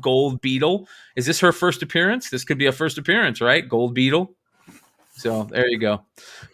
[0.00, 0.88] Gold Beetle.
[1.16, 2.30] Is this her first appearance?
[2.30, 3.68] This could be a first appearance, right?
[3.68, 4.34] Gold Beetle.
[5.16, 6.02] So there you go.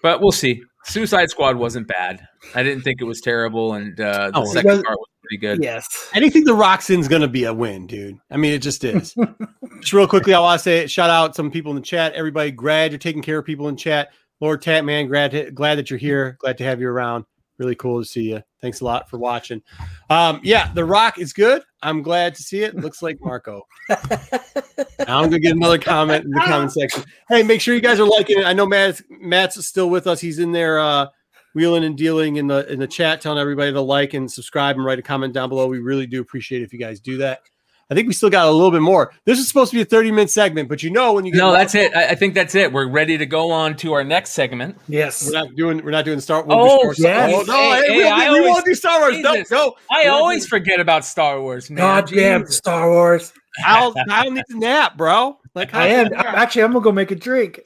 [0.02, 0.62] But we'll see.
[0.84, 2.26] Suicide Squad wasn't bad.
[2.54, 5.38] I didn't think it was terrible, and uh, the Oh, second was- part was pretty
[5.40, 5.62] good.
[5.62, 5.86] yes.
[6.14, 8.16] Anything the Rock's in is going to be a win, dude.
[8.30, 9.14] I mean, it just is.
[9.80, 12.14] just real quickly, I want to say shout out some people in the chat.
[12.14, 14.10] Everybody, glad you're taking care of people in chat.
[14.40, 16.36] Lord Tatman, glad to, glad that you're here.
[16.40, 17.26] Glad to have you around.
[17.58, 18.42] Really cool to see you.
[18.60, 19.62] Thanks a lot for watching.
[20.10, 21.62] Um, yeah, The Rock is good.
[21.82, 22.74] I'm glad to see it.
[22.74, 23.66] Looks like Marco.
[23.90, 27.04] I'm gonna get another comment in the comment section.
[27.28, 28.44] Hey, make sure you guys are liking it.
[28.44, 30.20] I know Matt's Matt's still with us.
[30.20, 31.06] He's in there uh
[31.54, 34.84] wheeling and dealing in the in the chat, telling everybody to like and subscribe and
[34.84, 35.66] write a comment down below.
[35.66, 37.40] We really do appreciate it if you guys do that.
[37.90, 39.12] I think we still got a little bit more.
[39.24, 41.38] This is supposed to be a 30 minute segment, but you know when you get
[41.38, 41.94] no, that's it.
[41.94, 42.72] I, I think that's it.
[42.72, 44.76] We're ready to go on to our next segment.
[44.88, 45.26] Yes.
[45.26, 46.98] We're not doing we're not doing Star Wars.
[47.00, 47.32] Oh, yes.
[47.34, 49.18] Oh, no, Hey, hey, hey, we, I we, always- want to do Star Wars.
[49.18, 49.50] No, Jesus.
[49.50, 49.74] no.
[49.90, 51.78] I always forget about Star Wars, man.
[51.78, 53.32] God damn Star Wars.
[53.64, 55.38] Kyle, Kyle needs a nap, bro.
[55.54, 57.60] Like I'm, actually, I'm gonna go make a drink.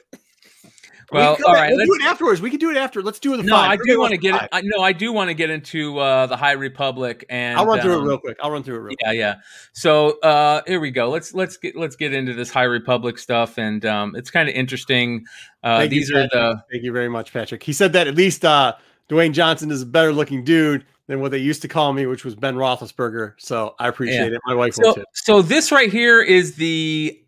[1.11, 1.69] Well, we, all right.
[1.69, 2.41] we'll let's- do it afterwards.
[2.41, 3.01] We can do it after.
[3.01, 3.71] Let's do the no, five.
[3.71, 4.39] I do want to get.
[4.39, 4.49] five.
[4.51, 7.81] I, no, I do want to get into uh, the High Republic, and I'll run
[7.81, 8.37] through um, it real quick.
[8.41, 8.99] I'll run through it real quick.
[9.03, 9.35] Yeah, yeah.
[9.73, 11.09] So uh, here we go.
[11.09, 14.55] Let's let's get let's get into this High Republic stuff, and um, it's kind of
[14.55, 15.25] interesting.
[15.63, 16.63] Uh, Thank you, these are the.
[16.71, 17.63] Thank you very much, Patrick.
[17.63, 18.75] He said that at least uh,
[19.09, 22.25] Dwayne Johnson is a better looking dude than what they used to call me, which
[22.25, 23.33] was Ben Roethlisberger.
[23.37, 24.41] So I appreciate it.
[24.45, 25.05] My wife will so too.
[25.13, 27.21] so this right here is the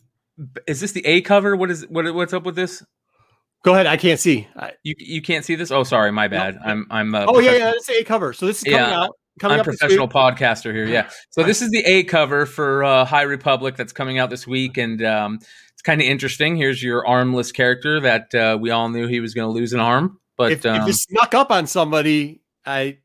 [0.68, 1.56] is this the A cover?
[1.56, 2.84] What is what what's up with this?
[3.64, 3.86] Go ahead.
[3.88, 4.48] I can't see.
[4.56, 5.72] I, You you can't see this?
[5.72, 6.58] Oh, sorry, my bad.
[6.64, 7.74] I'm I'm uh, oh yeah, yeah.
[7.76, 8.34] It's a cover.
[8.34, 9.02] So this is coming Yeah.
[9.04, 9.18] out.
[9.40, 10.88] Coming I'm professional podcaster here.
[10.88, 11.10] Yeah.
[11.30, 14.78] So this is the A cover for uh, High Republic that's coming out this week,
[14.78, 15.40] and um,
[15.74, 16.56] it's kind of interesting.
[16.56, 19.80] Here's your armless character that uh, we all knew he was going to lose an
[19.80, 22.98] arm, but if, um, if this snuck up on somebody, I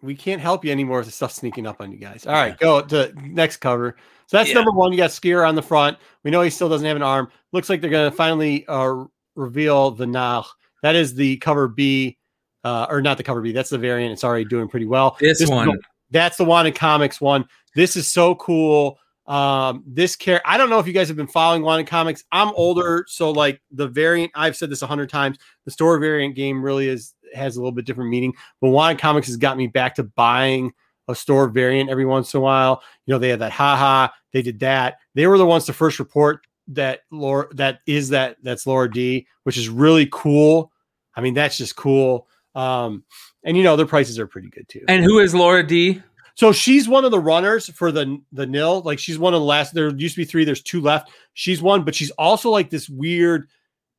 [0.00, 2.24] we can't help you anymore with the stuff sneaking up on you guys.
[2.24, 3.96] All right, go to next cover.
[4.26, 4.54] So that's Yeah.
[4.56, 4.92] number one.
[4.92, 5.98] You got Sskeer on the front.
[6.22, 7.30] We know he still doesn't have an arm.
[7.52, 9.04] Looks like they're going to finally uh,
[9.34, 10.46] reveal the Nach.
[10.82, 12.18] That is the cover B,
[12.62, 13.52] uh, or not the cover B.
[13.52, 14.12] That's the variant.
[14.12, 15.16] It's already doing pretty well.
[15.20, 15.78] this, is one.
[16.10, 17.46] that's the Wanted Comics one.
[17.74, 18.98] This is so cool.
[19.26, 20.42] Um, this care.
[20.44, 22.24] I don't know if you guys have been following Wanted Comics.
[22.30, 24.32] I'm older, so like the variant.
[24.34, 25.38] I've said this a hundred times.
[25.64, 28.34] The store variant game really is has a little bit different meaning.
[28.60, 30.72] But Wanted Comics has got me back to buying
[31.08, 32.82] a store variant every once in a while.
[33.06, 34.08] You know, they had that haha.
[34.32, 34.98] They did that.
[35.14, 39.26] They were the ones to first report that Lourna that is that that's Lourna Dee,
[39.44, 40.72] which is really cool.
[41.14, 42.26] I mean, that's just cool.
[42.54, 43.04] Um,
[43.42, 44.84] and you know, their prices are pretty good too.
[44.88, 46.02] And who is Lourna Dee?
[46.36, 48.82] So she's one of the runners for the the Nihil.
[48.82, 49.72] Like she's one of the last.
[49.72, 50.44] There used to be three.
[50.44, 51.10] There's two left.
[51.34, 53.48] She's one, but she's also like this weird.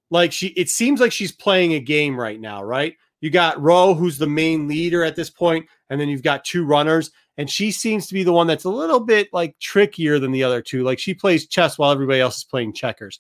[0.10, 2.96] Like she, it seems like she's playing a game right now, right?
[3.22, 6.66] You got Ro, who's the main leader at this point, and then you've got two
[6.66, 10.32] runners, and she seems to be the one that's a little bit like trickier than
[10.32, 10.84] the other two.
[10.84, 13.20] Like she plays chess while everybody else is playing checkers.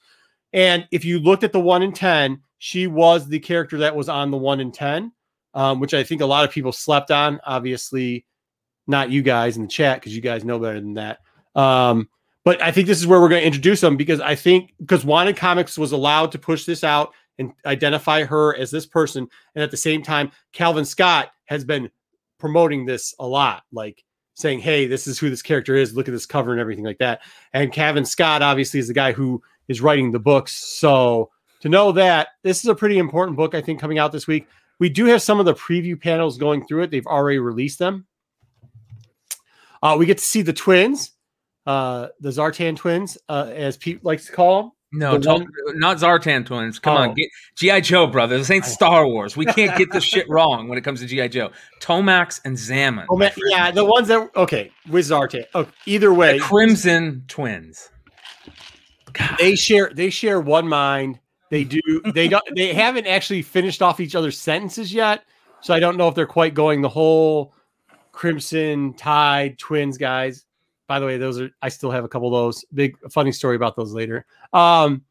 [0.53, 4.07] And if you looked at the one in ten, she was the character that was
[4.07, 5.11] on the one in ten,
[5.53, 7.39] um, which I think a lot of people slept on.
[7.45, 8.25] Obviously,
[8.87, 11.19] not you guys in the chat because you guys know better than that.
[11.55, 12.09] Um,
[12.45, 15.03] but I think this is where we're going to introduce them because I think because
[15.03, 19.63] Wanted Comics was allowed to push this out and identify her as this person, and
[19.63, 21.89] at the same time, Cavan Scott has been
[22.39, 24.03] promoting this a lot, like
[24.33, 25.95] saying, "Hey, this is who this character is.
[25.95, 27.21] Look at this cover and everything like that."
[27.53, 31.31] And Cavan Scott obviously is the guy who is writing the books, so
[31.61, 34.47] to know that this is a pretty important book, I think, coming out this week.
[34.77, 36.91] We do have some of the preview panels going through it.
[36.91, 38.05] They've already released them.
[39.81, 41.11] Uh, we get to see the twins,
[41.65, 44.71] uh, the Zartan twins, uh, as Pete likes to call them.
[44.95, 46.79] No, one- not Zartan twins.
[46.79, 47.01] Come Oh.
[47.01, 48.37] on, get GI Joe, brother.
[48.37, 49.35] This ain't Star Wars.
[49.35, 51.51] We can't get this shit wrong when it comes to GI Joe.
[51.81, 53.05] Tomax and Xamot.
[53.09, 55.45] Oh man, yeah, the ones that okay with Zartan.
[55.53, 57.89] Oh, either way, The Crimson twins.
[59.13, 59.35] God.
[59.39, 61.19] they share they share one mind.
[61.51, 61.79] They do
[62.13, 65.23] they don't they haven't actually finished off each other's sentences yet.
[65.61, 67.53] So I don't know if they're quite going the whole
[68.11, 70.45] Crimson Tide twins guys.
[70.87, 72.65] By the way, those are I still have a couple of those.
[72.73, 74.25] Big funny story about those later.
[74.53, 75.03] Um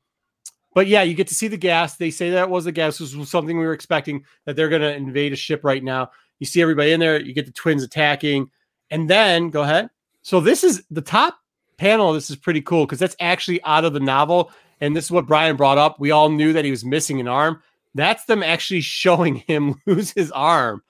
[0.75, 1.97] but yeah, you get to see the gas.
[1.97, 2.99] They say that was the gas.
[2.99, 6.11] Was something we were expecting that they're going to invade a ship right now.
[6.41, 7.21] You see everybody in there.
[7.21, 8.51] You get the twins attacking,
[8.91, 9.89] and then go ahead.
[10.23, 11.39] So this is the top
[11.77, 12.13] panel.
[12.13, 15.27] This is pretty cool because that's actually out of the novel, and this is what
[15.27, 16.01] Brian brought up.
[16.01, 17.63] We all knew that he was missing an arm.
[17.95, 20.83] That's them actually showing him lose his arm,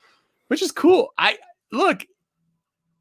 [0.48, 1.12] which is cool.
[1.19, 1.36] I
[1.70, 2.06] look.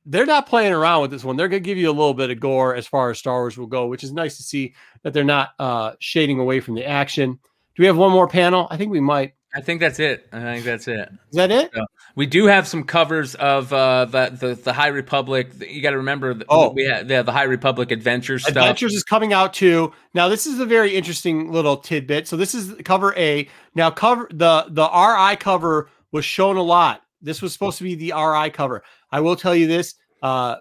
[0.06, 1.38] They're not playing around with this one.
[1.38, 3.58] They're going to give you a little bit of gore as far as Star Wars
[3.58, 4.74] will go, which is nice to see
[5.04, 7.40] that they're not uh, shading away from the action.
[7.76, 8.68] Do we have one more panel?
[8.70, 9.34] I think we might.
[9.56, 10.28] I think that's it.
[10.32, 11.10] I think that's it.
[11.30, 11.72] Is that it?
[12.16, 15.50] We do have some covers of uh, the, the the High Republic.
[15.60, 16.72] You got to remember, that Oh.
[16.72, 18.56] we had the, the High Republic Adventures stuff.
[18.56, 19.94] Adventures is coming out too.
[20.16, 22.28] Now this is a very interesting little tidbit.
[22.28, 23.48] So this is cover A.
[23.76, 27.03] Now cover the the RI cover was shown a lot.
[27.24, 28.84] This was supposed to be the RI cover.
[29.12, 29.96] I will tell you this.
[30.22, 30.58] Uh,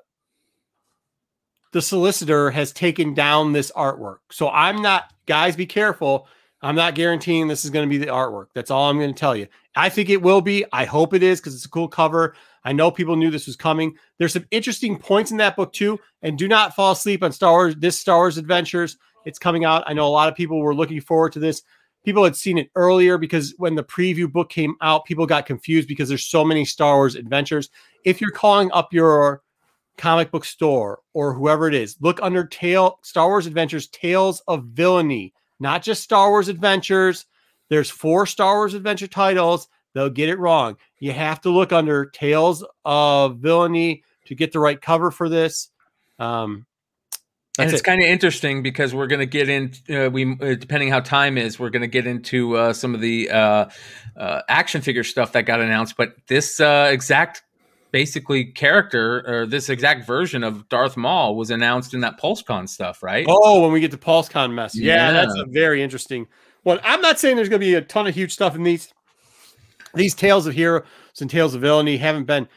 [1.73, 4.19] the solicitor has taken down this artwork.
[4.31, 6.29] So I'm not, guys, be careful.
[6.61, 8.47] I'm not guaranteeing this is going to be the artwork.
[8.55, 9.49] That's all I'm going to tell you.
[9.75, 10.65] I think it will be.
[10.73, 12.37] I hope it is because it's a cool cover.
[12.65, 13.97] I know people knew this was coming.
[14.19, 15.99] There's some interesting points in that book too.
[16.21, 18.99] And do not fall asleep on Star Wars, this Star Wars Adventures.
[19.25, 19.83] It's coming out.
[19.87, 21.63] I know a lot of people were looking forward to this.
[22.05, 25.87] People had seen it earlier because when the preview book came out, people got confused
[25.89, 27.71] because there's so many Star Wars adventures.
[28.05, 29.43] If you're calling up your
[29.99, 34.65] comic book store or whoever it is, look under Tale Star Wars Adventures Tales of
[34.65, 37.27] Villainy, not just Star Wars Adventures.
[37.69, 39.69] There's four Star Wars Adventure titles.
[39.95, 40.77] They'll get it wrong.
[40.99, 45.69] You have to look under Tales of Villainy to get the right cover for this.
[46.19, 46.67] Um,
[47.59, 47.85] and it's it.
[47.85, 49.73] kind of interesting because we're going to get in.
[49.91, 53.01] Uh, we uh, depending how time is, we're going to get into uh, some of
[53.01, 53.69] the uh,
[54.17, 55.97] uh, action figure stuff that got announced.
[55.97, 57.43] But this uh, exact,
[57.91, 63.03] basically character or this exact version of Darth Maul was announced in that PulseCon stuff,
[63.03, 63.27] right?
[63.29, 64.75] Oh, when we get to PulseCon mess.
[64.75, 65.13] Yeah, Yeah.
[65.13, 66.29] that's a very interesting
[66.63, 66.81] one.
[66.83, 68.93] I'm not saying there's going to be a ton of huge stuff in these.
[69.95, 70.85] These Tales of Heroes
[71.21, 72.49] and Tales of Villainy haven't been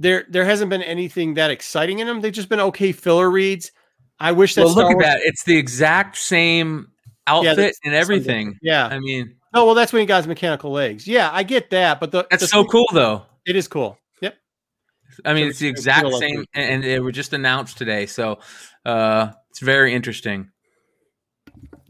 [0.00, 0.24] there.
[0.28, 2.20] There hasn't been anything that exciting in them.
[2.20, 3.70] They've just been okay filler reads.
[4.18, 5.20] I wish that well, look Star at that.
[5.22, 6.88] It's the exact same
[7.26, 8.58] outfit that's- and everything.
[8.62, 8.86] Yeah.
[8.86, 11.06] I mean, Oh well, that's when he got his mechanical legs.
[11.08, 13.22] Yeah, I get that, but the that's the so thing- cool, though.
[13.46, 13.98] It is cool.
[14.20, 14.36] Yep.
[15.24, 18.38] I mean, So it's the exact same, and they were just announced today, so
[18.84, 20.50] uh, it's very interesting.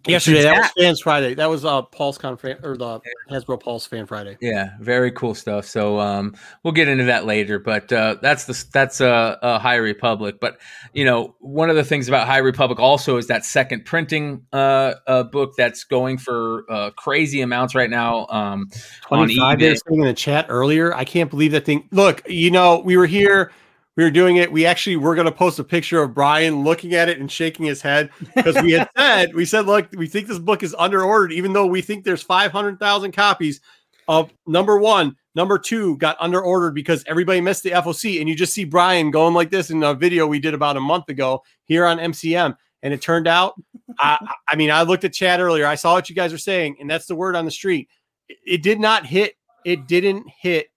[0.06, 1.34] Yesterday, that was exact- Fans Friday.
[1.34, 3.00] That was uh PulseCon fan, or the
[3.30, 4.38] Hasbro Pulse Fan Friday.
[4.40, 5.66] Yeah, very cool stuff.
[5.66, 9.76] So um, we'll get into that later, but uh, that's the that's a, uh, High
[9.76, 10.38] Republic.
[10.40, 10.58] But
[10.92, 14.94] you know, one of the things about High Republic also is that second printing uh,
[15.06, 18.70] uh, book that's going for uh, crazy amounts right now um,
[19.10, 19.78] on 25 they were eBay.
[19.88, 20.94] saying in the chat earlier.
[20.94, 21.88] I can't believe that thing.
[21.90, 23.52] Look, you know, we were here,
[23.96, 24.52] we were doing it.
[24.52, 27.66] We actually were going to post a picture of Brian looking at it and shaking
[27.66, 31.02] his head because we had said, we said, look, we think this book is under
[31.02, 33.60] ordered, even though we think there's 500,000 copies
[34.08, 35.16] of number one.
[35.34, 38.20] Number two got under ordered because everybody missed the FOC.
[38.20, 40.80] And you just see Brian going like this in a video we did about a
[40.80, 42.56] month ago here on MCM.
[42.82, 43.54] And it turned out,
[43.98, 44.18] I,
[44.48, 45.66] I mean, I looked at chat earlier.
[45.66, 47.88] I saw what you guys are saying, and that's the word on the street.
[48.28, 49.34] It, it did not hit.
[49.64, 50.68] It didn't hit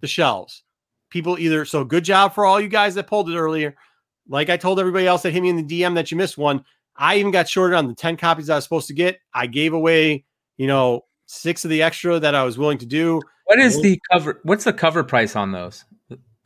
[0.00, 0.64] the shelves.
[1.16, 3.74] People either so good job for all you guys that pulled it earlier.
[4.28, 6.62] Like I told everybody else that hit me in the DM that you missed one.
[6.94, 9.18] I even got shorted on the 10 copies I was supposed to get.
[9.32, 10.26] I gave away,
[10.58, 13.22] you know, six of the extra that I was willing to do.
[13.46, 14.40] What is the cover?
[14.42, 15.86] What's the cover price on those?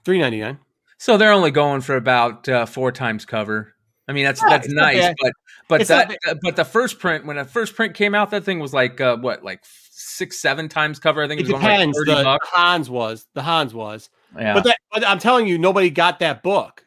[0.05, 0.56] 399.
[0.98, 3.74] So they're only going for about uh, four times cover.
[4.06, 5.16] I mean, that's Yeah, that's nice, bad.
[5.20, 5.32] but
[5.68, 8.44] but It's that uh, but the first print when the first print came out, that
[8.44, 11.24] thing was like uh, what like six seven times cover.
[11.24, 11.98] I think It it was depends.
[11.98, 12.48] like the bucks.
[12.52, 14.10] Hans was the Hans was.
[14.39, 14.55] Yeah.
[14.55, 16.85] But, that, but I'm telling you, nobody got that book.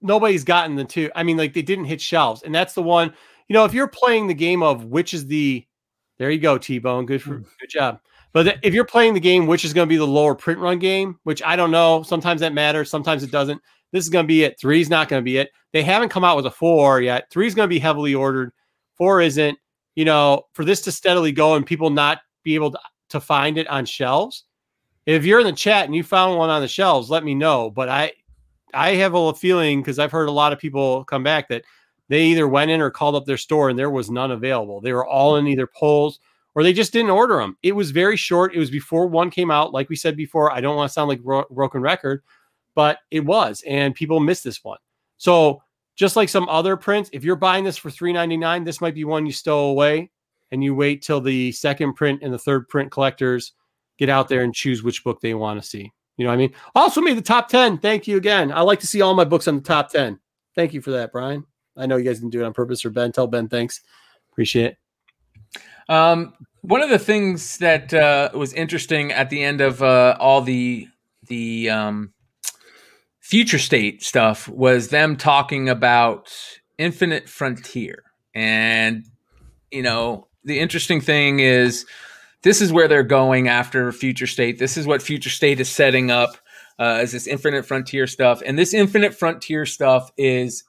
[0.00, 1.10] Nobody's gotten the two.
[1.14, 3.12] I mean, like they didn't hit shelves, and that's the one.
[3.48, 5.66] You know, if you're playing the game of which is the,
[6.18, 7.06] there you go, T Bone.
[7.06, 7.46] Good for mm.
[7.60, 8.00] good job.
[8.32, 10.78] But if you're playing the game, which is going to be the lower print run
[10.78, 13.62] game, which I don't know, sometimes that matters, sometimes it doesn't.
[13.92, 14.58] This is going to be it.
[14.60, 15.50] Three's not going to be it.
[15.72, 17.30] They haven't come out with a four yet.
[17.30, 18.50] Three's going to be heavily ordered.
[18.96, 19.56] Four isn't.
[19.94, 22.78] You know, for this to steadily go and people not be able to,
[23.10, 24.44] to find it on shelves,
[25.06, 27.70] if you're in the chat and you found one on the shelves, let me know.
[27.70, 28.12] But I,
[28.72, 31.64] I have a feeling because I've heard a lot of people come back that
[32.08, 34.80] they either went in or called up their store and there was none available.
[34.80, 36.20] They were all in either polls
[36.54, 37.56] or they just didn't order them.
[37.62, 38.54] It was very short.
[38.54, 39.72] It was before one came out.
[39.72, 42.22] Like we said before, I don't want to sound like bro- broken record,
[42.74, 44.78] but it was, and people missed this one.
[45.16, 45.62] So
[45.96, 49.26] just like some other prints, if you're buying this for $3.99, this might be one
[49.26, 50.10] you stow away
[50.50, 53.52] and you wait till the second print and the third print collectors
[53.98, 55.92] get out there and choose which book they want to see.
[56.16, 56.54] You know what I mean?
[56.74, 57.78] Also made the top 10.
[57.78, 58.52] Thank you again.
[58.52, 60.18] I like to see all my books on the top 10.
[60.54, 61.44] Thank you for that, Brian.
[61.76, 63.10] I know you guys didn't do it on purpose or Ben.
[63.10, 63.80] Tell Ben thanks.
[64.30, 64.76] Appreciate it.
[65.88, 70.40] Um, one of the things that uh, was interesting at the end of uh, all
[70.40, 70.88] the
[71.26, 72.12] the um,
[73.20, 76.32] future state stuff was them talking about
[76.78, 78.02] infinite frontier,
[78.34, 79.04] and
[79.70, 81.84] you know the interesting thing is
[82.44, 84.58] this is where they're going after future state.
[84.58, 86.36] This is what future state is setting up
[86.78, 90.62] uh, as this infinite frontier stuff, and this infinite frontier stuff is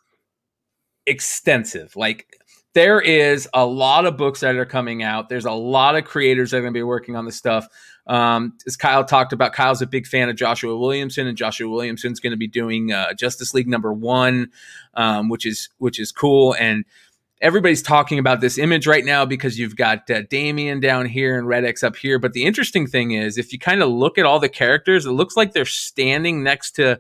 [1.06, 1.96] extensive.
[1.96, 2.40] Like
[2.74, 5.30] there is a lot of books that are coming out.
[5.30, 7.68] There's a lot of creators that are going to be working on this stuff.
[8.08, 12.20] Um, as Kyle talked about, Kyle's a big fan of Joshua Williamson, and Joshua Williamson's
[12.20, 14.52] going to be doing uh, Justice League number one,
[14.94, 16.56] um, which is which is cool.
[16.58, 16.86] And
[17.42, 21.48] everybody's talking about this image right now because you've got uh, Damian down here and
[21.48, 22.18] Red X up here.
[22.20, 25.12] But the interesting thing is, if you kind of look at all the characters, it
[25.12, 27.00] looks like they're standing next to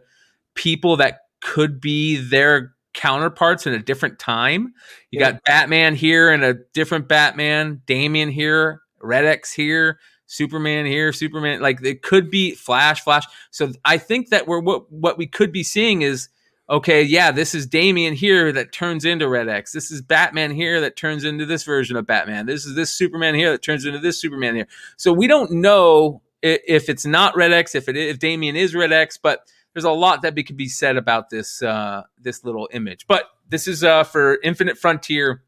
[0.54, 4.74] people that could be their counterparts in a different time.
[5.12, 5.32] You Yeah.
[5.34, 11.62] got Batman here and a different Batman, Damian here, Red X here, Superman here, Superman.
[11.62, 13.26] Like it could be Flash, Flash.
[13.52, 16.30] So I think that we're what what we could be seeing is
[16.70, 19.72] okay, yeah, this is Damian here that turns into Red X.
[19.72, 22.46] This is Batman here that turns into this version of Batman.
[22.46, 24.68] This is this Superman here that turns into this Superman here.
[24.98, 28.92] So we don't know if it's not Red X, if it if Damian is Red
[28.92, 33.08] X, but there's a lot that could be said about this uh, this little image.
[33.08, 35.44] But this is uh, for Infinite Frontier,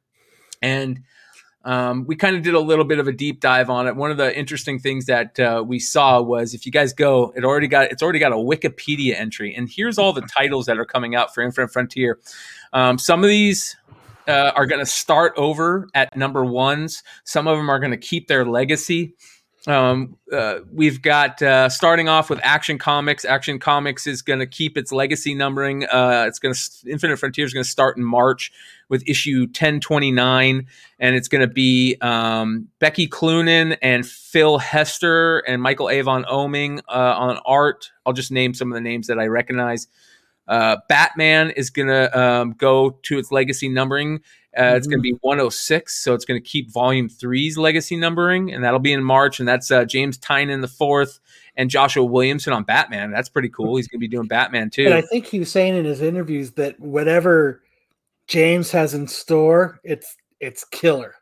[0.62, 1.04] and
[1.64, 3.96] um, we kind of did a little bit of a deep dive on it.
[3.96, 7.44] One of the interesting things that uh, we saw was if you guys go, it
[7.44, 10.86] already got it's already got a Wikipedia entry, and here's all the titles that are
[10.86, 12.20] coming out for Infinite Frontier.
[12.74, 13.76] Um, some of these
[14.28, 17.04] uh, are going to start over at number ones.
[17.24, 19.16] Some of them are going to keep their legacy.
[19.68, 23.26] Um, uh, we've got uh, starting off with Action Comics.
[23.26, 25.84] Action Comics is going to keep its legacy numbering.
[25.84, 28.54] Uh, it's going to Infinite Frontier is going to start in March
[28.88, 30.68] with issue 1029,
[31.00, 36.80] and it's going to be um, Becky Cloonan and Phil Hester and Michael Avon Oeming
[36.88, 37.92] uh, on art.
[38.06, 39.88] I'll just name some of the names that I recognize.
[40.48, 44.22] Uh, Batman is going to um, go to its legacy numbering.
[44.58, 44.78] Uh, mm-hmm.
[44.78, 48.64] It's going to be 106, so it's going to keep Volume Three's legacy numbering, and
[48.64, 49.40] that'll be in March.
[49.40, 51.20] And that's uh, James Tynion the fourth
[51.56, 53.12] and Joshua Williamson on Batman.
[53.12, 53.76] That's pretty cool.
[53.76, 54.86] He's going to be doing Batman too.
[54.86, 57.62] And I think he was saying in his interviews that whatever
[58.28, 61.16] James has in store, it's it's killer.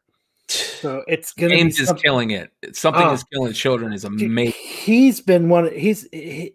[0.47, 2.51] So it's gonna James is killing it.
[2.73, 4.53] Something oh, is killing children is amazing.
[4.61, 5.73] He's been one.
[5.73, 6.53] He's he,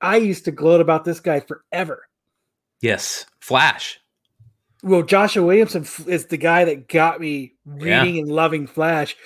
[0.00, 2.06] I used to gloat about this guy forever.
[2.80, 4.00] Yes, Flash.
[4.86, 8.20] Well, Joshua Williamson is the guy that got me reading yeah.
[8.22, 9.16] and loving Flash.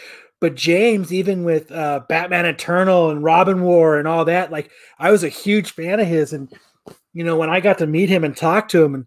[0.41, 5.11] But James, even with uh, Batman Eternal and Robin War and all that, like I
[5.11, 6.33] was a huge fan of his.
[6.33, 6.51] And
[7.13, 9.07] you know, when I got to meet him and talk to him, and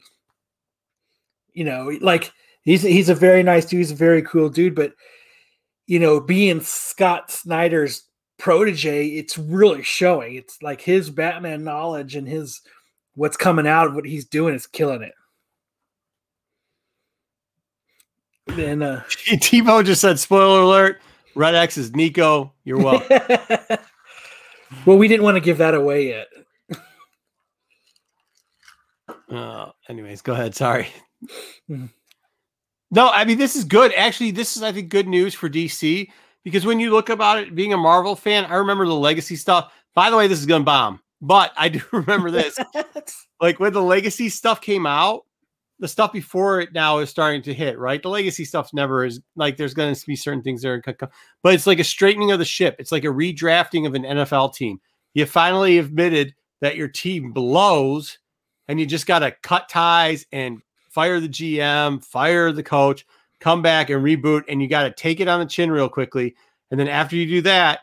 [1.53, 2.31] you know, like
[2.61, 4.75] he's he's a very nice dude, he's a very cool dude.
[4.75, 4.93] But
[5.88, 8.03] you know, being Scott Snyder's
[8.38, 10.35] protege, it's really showing.
[10.35, 12.61] It's like his Batman knowledge and his
[13.15, 15.15] what's coming out of what he's doing is killing it.
[18.48, 21.02] Then uh Tebow just said, spoiler alert,
[21.36, 22.53] Red X is Nico.
[22.64, 23.20] You're welcome.
[24.86, 26.28] well, we didn't want to give that away yet.
[29.32, 30.56] uh, anyways, go ahead.
[30.56, 30.88] Sorry.
[31.70, 31.86] Mm-hmm.
[32.91, 33.91] No, I mean this is good.
[33.95, 36.10] Actually, this is I think good news for DC
[36.44, 39.74] because when you look about it, being a Marvel fan, I remember the legacy stuff.
[39.95, 42.57] By the way, this is gonna bomb, but I do remember this.
[43.41, 45.22] like when the legacy stuff came out,
[45.84, 47.77] the stuff before it now is starting to hit.
[47.77, 50.81] Right, the legacy stuff's never is like there's going to be certain things there,
[51.43, 52.77] but it's like a straightening of the ship.
[52.80, 54.80] It's like a redrafting of an NFL team.
[55.14, 58.18] You finally admitted that your team blows,
[58.69, 63.05] and you just got to cut ties and fire the GM, fire the coach
[63.41, 66.34] come back and reboot, and you got to take it on the chin real quickly.
[66.72, 67.81] And then after you do that,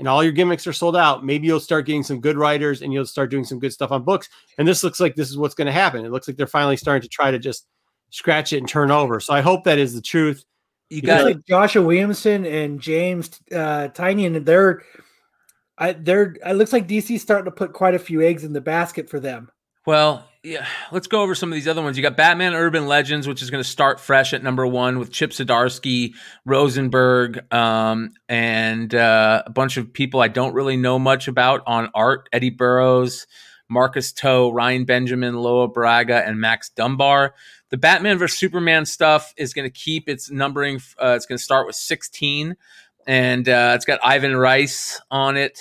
[0.00, 2.92] and all your gimmicks are sold out, maybe you'll start getting some good writers and
[2.92, 4.28] you'll start doing some good stuff on books.
[4.58, 6.04] And this looks like this is what's going to happen.
[6.04, 7.66] It looks like they're finally starting to try to just
[8.08, 9.20] scratch it and turn over.
[9.20, 10.44] So I hope that is the truth.
[10.88, 14.44] You got like Joshua Williamson and James uh, Tynion.
[14.44, 14.82] They're,
[15.78, 16.34] I, they're.
[16.44, 19.20] It looks like DC's starting to put quite a few eggs in the basket for
[19.20, 19.52] them.
[19.86, 21.98] Well, yeah, let's go over some of these other ones.
[21.98, 25.12] You got Batman Urban Legends, which is going to start fresh at number one with
[25.12, 26.14] Chip Zdarsky,
[26.46, 31.90] Rosenberg, um, and uh, a bunch of people I don't really know much about on
[31.94, 32.30] art.
[32.32, 33.26] Eddy Barrows,
[33.68, 37.34] Marcus To, Ryan Benjamin, Laura Braga, and Max Dunbar.
[37.68, 40.80] The Batman vs Superman stuff is going to keep its numbering.
[41.00, 42.56] Uh, it's going to start with 16,
[43.06, 45.60] and uh, it's got Ivan Reis on it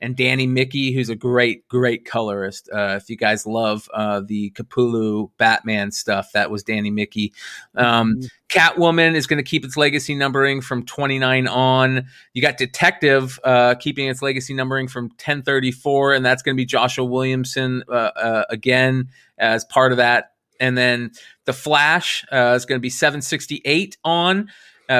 [0.00, 2.70] and Danny Miki, who's a great, great colorist.
[2.72, 7.34] Uh, if you guys love uh, the Capullo Batman stuff, that was Danny Miki.
[7.76, 8.26] Um, mm-hmm.
[8.48, 12.06] Catwoman is going to keep its legacy numbering from 29 on.
[12.32, 16.64] You got Detective uh, keeping its legacy numbering from 1034, and that's going to be
[16.66, 19.08] Joshua Williamson uh, uh, again
[19.38, 20.32] as part of that.
[20.58, 21.12] And then
[21.44, 24.48] The Flash uh, is going to be 768 on.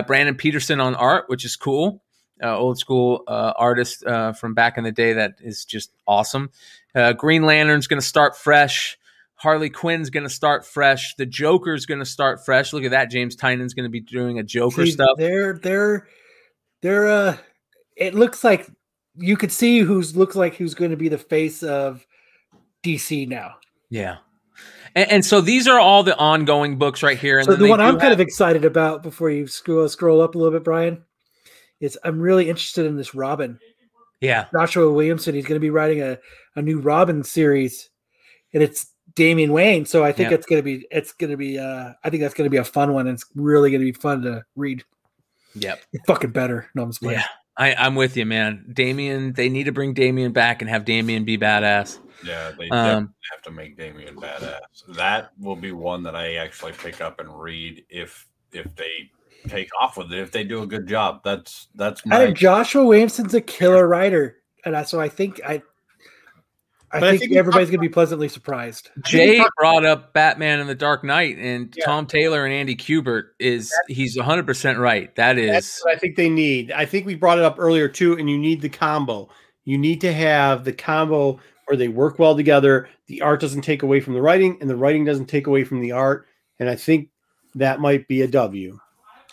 [0.06, 2.00] Brandon Peterson on art, which is cool
[2.42, 6.50] uh, old school uh, artist uh, from back in the day that is just awesome.
[6.94, 8.98] Uh, Green Lantern's going to start fresh.
[9.36, 11.14] Harley Quinn's going to start fresh.
[11.14, 12.72] The Joker's going to start fresh.
[12.72, 13.10] Look at that.
[13.10, 15.16] James Tynion's going to be doing a Joker See, stuff.
[15.16, 16.08] They're they're
[16.82, 17.36] they're uh
[17.96, 18.70] it looks like
[19.16, 22.06] you could see who's looks like who's going to be the face of
[22.84, 23.56] DC now.
[23.88, 24.18] Yeah.
[24.94, 27.38] And, and, so these are all the ongoing books right here.
[27.38, 28.00] And so the one I'm have...
[28.00, 31.04] kind of excited about before you scroll scroll up a little bit, Brian,
[31.80, 33.58] is I'm really interested in this Robin.
[34.20, 34.46] Yeah.
[34.52, 36.18] Joshua Williamson, he's going to be writing a,
[36.56, 37.90] a new Robin series
[38.52, 39.86] and it's Damian Wayne.
[39.86, 42.34] So I think it's going to be, it's going to be, uh, I think that's
[42.34, 43.06] going to be a fun one.
[43.06, 44.84] And it's really going to be fun to read.
[45.54, 45.80] Yep.
[45.92, 46.68] It's fucking better.
[46.74, 47.18] No, I'm just playing.
[47.18, 47.26] Yeah.
[47.56, 48.64] I, I'm with you, man.
[48.72, 51.98] Damian, they need to bring Damian back and have Damian be badass.
[52.24, 54.60] Yeah, they um, have to make Damian badass.
[54.88, 59.10] That will be one that I actually pick up and read if if they
[59.48, 61.20] take off with it if they do a good job.
[61.24, 62.24] That's that's my.
[62.26, 65.62] I Joshua Williamson's a killer writer, and so I think I.
[66.92, 68.90] I But I think, think everybody's talked going to be pleasantly surprised.
[69.04, 71.84] Jay brought up Batman and the Dark Knight, and Yeah.
[71.84, 75.14] Tom Taylor and Andy Kubert is he's 100 percent right.
[75.14, 76.72] That That's what I think they need.
[76.72, 79.28] I think we brought it up earlier too, and you need the combo.
[79.64, 82.88] You need to have the combo where they work well together.
[83.06, 85.80] The art doesn't take away from the writing, and the writing doesn't take away from
[85.80, 86.26] the art.
[86.58, 87.10] And I think
[87.54, 88.80] that might be a W.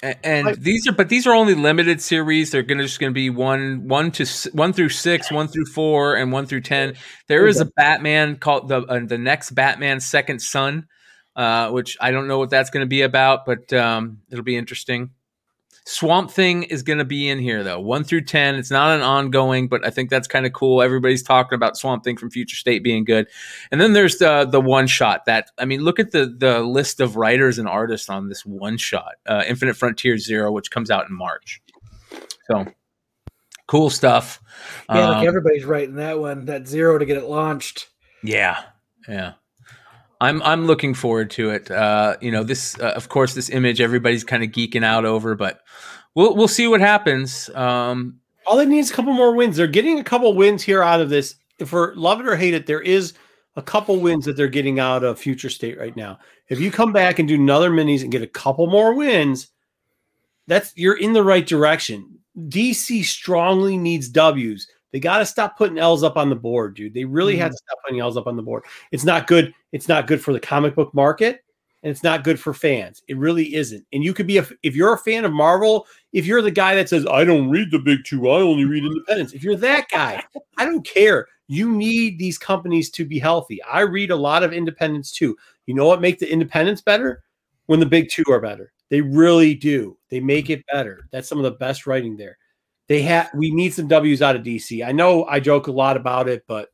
[0.04, 2.52] And these are but these are only limited series.
[2.52, 6.32] They're gonna just gonna be one one to one through six one through four and
[6.32, 6.94] one through ten.
[7.28, 10.88] There is a batman called the uh, the next batman second son
[11.38, 15.12] uh which i don't know what that's gonna be about but um it'll be interesting
[15.90, 19.70] swamp thing is gonna be in here though one through ten it's not an ongoing
[19.70, 22.84] but i think that's kind of cool everybody's talking about swamp thing from future state
[22.84, 23.26] being good
[23.72, 27.00] and then there's the the one shot that I mean, look at the the list
[27.00, 31.08] of writers and artists on this one shot, uh, Infinite Frontier Zero, which comes out
[31.10, 31.62] in March.
[32.48, 32.66] So
[33.68, 34.42] cool stuff.
[34.90, 37.88] Yeah, Um, like everybody's writing that one, that zero to get it launched.
[38.24, 38.62] yeah,
[39.08, 39.34] yeah.
[40.20, 41.70] I'm I'm looking forward to it.
[41.70, 45.36] Uh, you know, this uh, of course this image everybody's kind of geeking out over,
[45.36, 45.62] but
[46.16, 47.50] we'll we'll see what happens.
[47.56, 49.58] Um, All they need is a couple more wins.
[49.58, 51.36] They're getting a couple wins here out of this.
[51.72, 53.14] We're love it or hate it, there is
[53.56, 56.20] a couple wins that they're getting out of Future State right now.
[56.48, 59.48] If you come back and do another minis and get a couple more wins,
[60.46, 62.20] that's you're in the right direction.
[62.50, 64.68] DC strongly needs W's.
[64.92, 66.94] They got to stop putting L's up on the board, dude.
[66.94, 67.54] They really have mm-hmm.
[67.54, 68.64] to stop putting L's up on the board.
[68.92, 69.54] It's not good.
[69.72, 71.44] It's not good for the comic book market,
[71.84, 73.02] and it's not good for fans.
[73.08, 73.86] It really isn't.
[73.92, 76.76] And you could be a if you're a fan of Marvel, if you're the guy
[76.76, 79.34] that says I don't read the big two, I only read Independence.
[79.34, 80.24] If you're that guy,
[80.58, 81.28] I don't care.
[81.50, 83.62] You need these companies to be healthy.
[83.64, 85.38] I read a lot of Independence too.
[85.66, 87.24] You know what make the Independence better?
[87.68, 88.72] When the big two are better.
[88.90, 89.98] They really do.
[90.10, 91.08] They make it better.
[91.12, 92.38] That's some of the best writing there.
[92.88, 94.86] They have we need some W's out of DC.
[94.86, 96.70] I know I joke a lot about it, but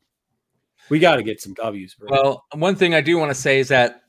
[0.89, 1.95] we got to get some W's.
[1.95, 2.09] Bro.
[2.11, 4.03] Well, one thing I do want to say is that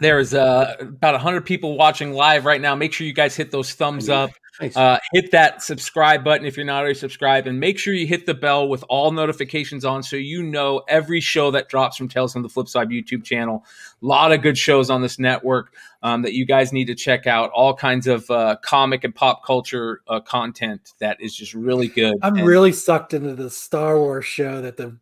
[0.00, 2.74] there's uh, about 100 people watching live right now.
[2.74, 4.30] Make sure you guys hit those thumbs up.
[4.60, 4.76] Nice.
[4.76, 8.26] Uh, hit that subscribe button if you're not already subscribed, and make sure you hit
[8.26, 12.32] the bell with all notifications on so you know every show that drops from Tales
[12.32, 13.64] from the Flip Side YouTube channel.
[14.02, 17.26] A lot of good shows on this network um, that you guys need to check
[17.26, 17.50] out.
[17.50, 22.14] All kinds of uh, comic and pop culture uh, content that is just really good.
[22.22, 24.96] I'm And- really sucked into the Star Wars show that the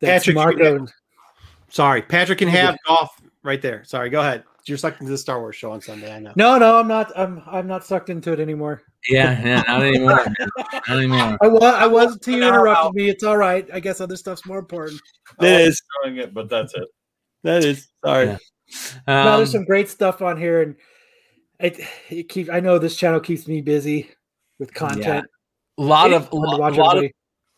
[0.00, 0.86] that's Patrick, you Marco.
[1.70, 3.10] Sorry, Patrick can have golf
[3.42, 3.84] right there.
[3.84, 4.44] Sorry, go ahead.
[4.64, 6.14] You're sucked into the Star Wars show on Sunday.
[6.14, 6.32] I know.
[6.36, 7.10] No, no, I'm not.
[7.16, 8.82] I'm I'm not sucked into it anymore.
[9.08, 10.26] yeah, yeah, not anymore.
[10.72, 11.38] not anymore.
[11.42, 11.62] I was.
[11.62, 13.08] I was until you interrupted me.
[13.08, 13.66] It's all right.
[13.72, 15.00] I guess other stuff's more important.
[15.38, 15.80] That is.
[16.04, 16.86] Showing it, but that's it.
[17.44, 17.88] That is.
[18.04, 18.26] Sorry.
[18.26, 18.36] Yeah.
[19.06, 20.76] No, Um, there's some great stuff on here, and
[21.60, 21.80] it,
[22.10, 22.50] it keeps.
[22.50, 24.10] I know this channel keeps me busy
[24.58, 25.26] with content.
[25.78, 27.10] a lot It's of to lot, lot of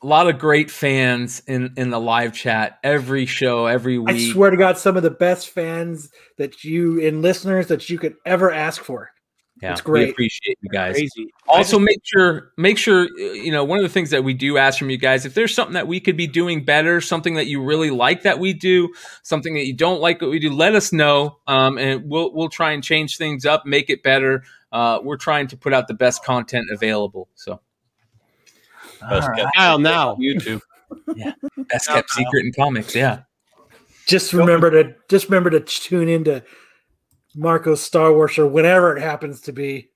[0.03, 4.31] a lot of great fans in in the live chat every show every week.
[4.31, 7.99] I swear to God, some of the best fans that you and listeners that you
[7.99, 9.11] could ever ask for.
[9.63, 10.11] Yeah it's we great.
[10.11, 11.31] appreciate you guys Crazy.
[11.49, 14.79] also make sure make sure you know one of the things that we do ask
[14.79, 17.63] from you guys if there's something that we could be doing better something that you
[17.63, 18.89] really like that we do
[19.23, 22.49] something that you don't like what we do let us know um, and we'll we'll
[22.49, 24.43] try and change things up make it better
[24.73, 27.61] uh, we're trying to put out the best content available so
[29.09, 29.39] Best All right.
[29.43, 30.17] kept Now, now.
[30.17, 30.61] YouTube.
[31.15, 31.33] yeah,
[31.71, 33.21] best kept secret in comics yeah
[34.07, 36.43] Just remember to just remember to tune into
[37.35, 39.91] Marco's Star Wars or whenever it happens to be.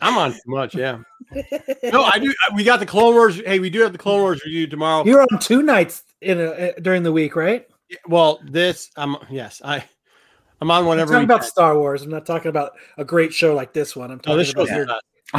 [0.00, 0.74] I'm on too much.
[0.74, 0.98] Yeah.
[1.84, 2.32] No, I do.
[2.54, 3.36] We got the Clone Wars.
[3.36, 5.04] Hey, we do have the Clone Wars review tomorrow.
[5.04, 7.66] You're on two nights in a, uh, during the week, right?
[8.08, 8.90] Well, this.
[8.96, 9.16] I'm.
[9.30, 9.84] Yes, I.
[10.60, 12.02] I'm on I'm talking we about Star Wars.
[12.02, 14.10] I'm not talking about a great show like this one.
[14.10, 14.86] I'm No, talking this about show's your,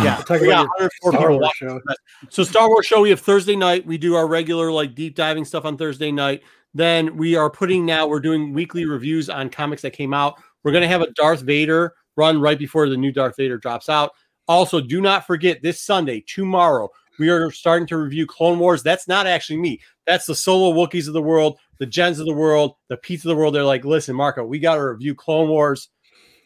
[0.03, 0.67] Yeah, talking about
[1.03, 1.81] Star Wars show.
[2.29, 3.85] So Star Wars show we have Thursday night.
[3.85, 6.43] We do our regular like deep diving stuff on Thursday night.
[6.75, 10.39] Then we are putting now we're doing weekly reviews on comics that came out.
[10.65, 13.87] We're going to have a Darth Vader run right before the new Darth Vader drops
[13.87, 14.11] out.
[14.47, 16.89] Also, do not forget this Sunday, tomorrow,
[17.19, 18.83] we are starting to review Clone Wars.
[18.83, 19.79] That's not actually me.
[20.07, 23.29] That's the solo Wookiees of the world, the Gens of the world, the Pete's of
[23.29, 23.53] the world.
[23.53, 25.89] They're like, listen, Marco, we got to review Clone Wars.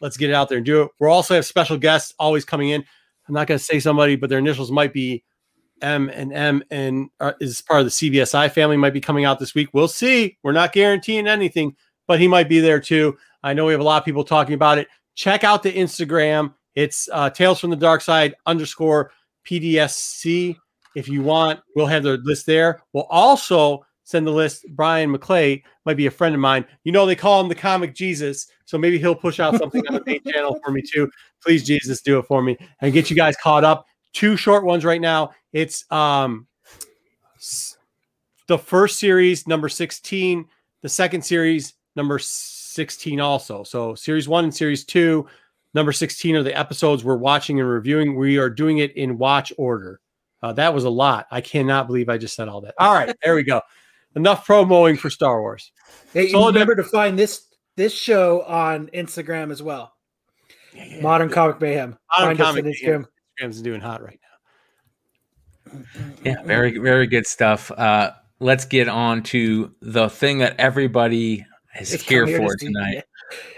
[0.00, 0.90] Let's get it out there and do it.
[0.98, 2.84] We'll also have special guests always coming in.
[3.26, 5.24] I'm not going to say somebody, but their initials might be
[5.82, 8.76] M and M, and uh, is part of the CBSI family.
[8.76, 9.70] Might be coming out this week.
[9.72, 10.36] We'll see.
[10.42, 11.74] We're not guaranteeing anything,
[12.06, 13.16] but he might be there too.
[13.42, 14.88] I know we have a lot of people talking about it.
[15.14, 16.54] Check out the Instagram.
[16.74, 19.12] It's uh, Tales from the Dark Side underscore
[19.46, 20.56] PDSC.
[20.94, 22.82] If you want, we'll have the list there.
[22.92, 24.66] We'll also send the list.
[24.70, 26.64] Brian McClay might be a friend of mine.
[26.84, 28.48] You know, they call him the comic Jesus.
[28.64, 31.10] So maybe he'll push out something on the main channel for me too.
[31.42, 33.86] Please, Jesus, do it for me and get you guys caught up.
[34.12, 35.30] Two short ones right now.
[35.52, 36.46] It's um
[38.48, 40.44] the first series number 16,
[40.82, 42.18] the second series number
[42.70, 43.64] 16 also.
[43.64, 45.26] So series 1 and series 2,
[45.74, 48.16] number 16 are the episodes we're watching and reviewing.
[48.16, 50.00] We are doing it in watch order.
[50.42, 51.26] Uh, that was a lot.
[51.30, 52.74] I cannot believe I just said all that.
[52.78, 53.60] All right, there we go.
[54.16, 55.70] Enough promoing for Star Wars.
[56.12, 59.92] Hey, So remember to find this this show on Instagram as well.
[61.00, 61.96] Modern Comic Mayhem.
[62.18, 63.04] Modern find Comic on Mayhem.
[63.04, 63.06] Instagram.
[63.40, 65.82] Instagram's doing hot right now.
[66.24, 67.70] Yeah, very very good stuff.
[67.70, 71.46] Uh, let's get on to the thing that everybody
[71.80, 72.66] is It's here to for see.
[72.66, 73.04] tonight.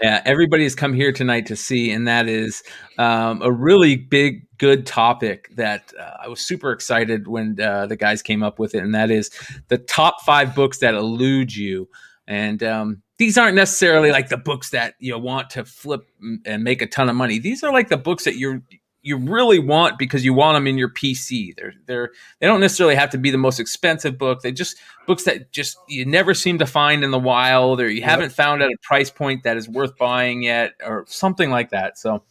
[0.01, 2.63] Yeah, everybody has come here tonight to see, and that is
[2.97, 7.95] um, a really big, good topic that uh, I was super excited when uh, the
[7.95, 9.31] guys came up with it, and that is
[9.69, 11.89] the top five books that elude you.
[12.27, 16.07] And um, these aren't necessarily like the books that you want to flip
[16.45, 17.39] and make a ton of money.
[17.39, 18.61] These are like the books that you're
[19.03, 21.55] you really want because you want them in your PC.
[21.55, 22.09] They're they're
[22.39, 24.41] they don't necessarily have to be the most expensive book.
[24.41, 27.99] They just books that just you never seem to find in the wild or you
[27.99, 28.09] Yep.
[28.09, 31.97] haven't found at a price point that is worth buying yet or something like that.
[31.97, 32.23] So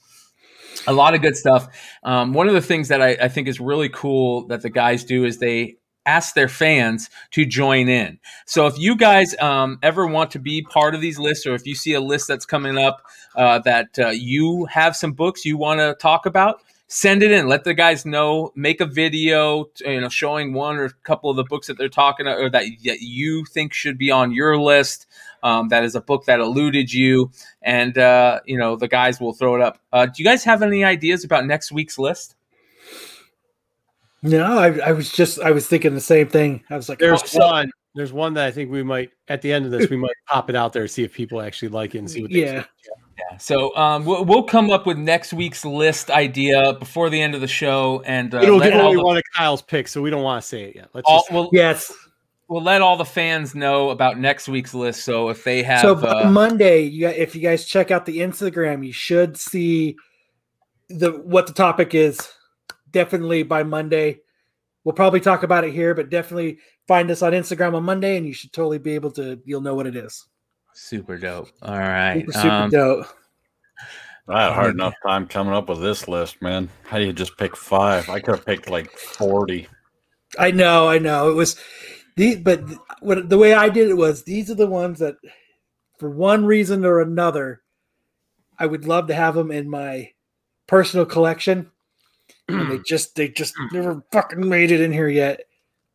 [0.86, 1.68] a lot of good stuff.
[2.02, 5.04] Um, one of the things that I, I think is really cool that the guys
[5.04, 5.76] do is they
[6.06, 8.18] ask their fans to join in.
[8.46, 11.66] So if you guys um, ever want to be part of these lists, or if
[11.66, 13.02] you see a list that's coming up
[13.36, 16.60] uh, that uh, you have some books you want to talk about,
[16.92, 17.48] send it in.
[17.48, 18.52] Let the guys know.
[18.54, 21.88] Make a video, you know, showing one or a couple of the books that they're
[21.88, 25.06] talking about, or that, that you think should be on your list.
[25.42, 29.32] Um, that is a book that eluded you, and uh, you know the guys will
[29.32, 29.78] throw it up.
[29.92, 32.36] Uh, do you guys have any ideas about next week's list?
[34.22, 36.62] No, I, I was just I was thinking the same thing.
[36.70, 37.70] I was like, There's oh, so- one.
[37.94, 40.48] There's one that I think we might at the end of this we might pop
[40.48, 42.64] it out there see if people actually like it and see what they yeah.
[43.18, 43.36] Yeah.
[43.36, 47.42] So um, we'll, we'll come up with next week's list idea before the end of
[47.42, 50.08] the show, and uh, It'll let give all the- one of Kyle's picks, so we
[50.08, 50.88] don't want to say it yet.
[50.94, 51.92] Let's all- just we'll, Yes.
[52.48, 55.04] we'll let all the fans know about next week's list.
[55.04, 58.06] So if they have, so by uh, Monday, you got, if you guys check out
[58.06, 59.96] the Instagram, you should see
[60.88, 62.18] the what the topic is.
[62.92, 64.20] Definitely by Monday,
[64.84, 68.26] we'll probably talk about it here, but definitely find us on Instagram on Monday, and
[68.26, 69.40] you should totally be able to.
[69.44, 70.26] You'll know what it is.
[70.74, 71.48] super dope.
[71.62, 72.20] All right.
[72.20, 73.06] Super, super Um, dope.
[74.28, 76.68] I had a hard enough time coming up with this list, man.
[76.84, 78.08] How do you just pick five?
[78.08, 79.66] I could have picked like 40.
[80.38, 81.28] I know, I know.
[81.28, 81.56] It was
[82.16, 82.62] the but
[83.00, 85.16] what the way I did it was these are the ones that,
[85.98, 87.62] for one reason or another,
[88.58, 90.12] I would love to have them in my
[90.68, 91.70] personal collection.
[92.48, 95.40] And they just they just never fucking made it in here yet.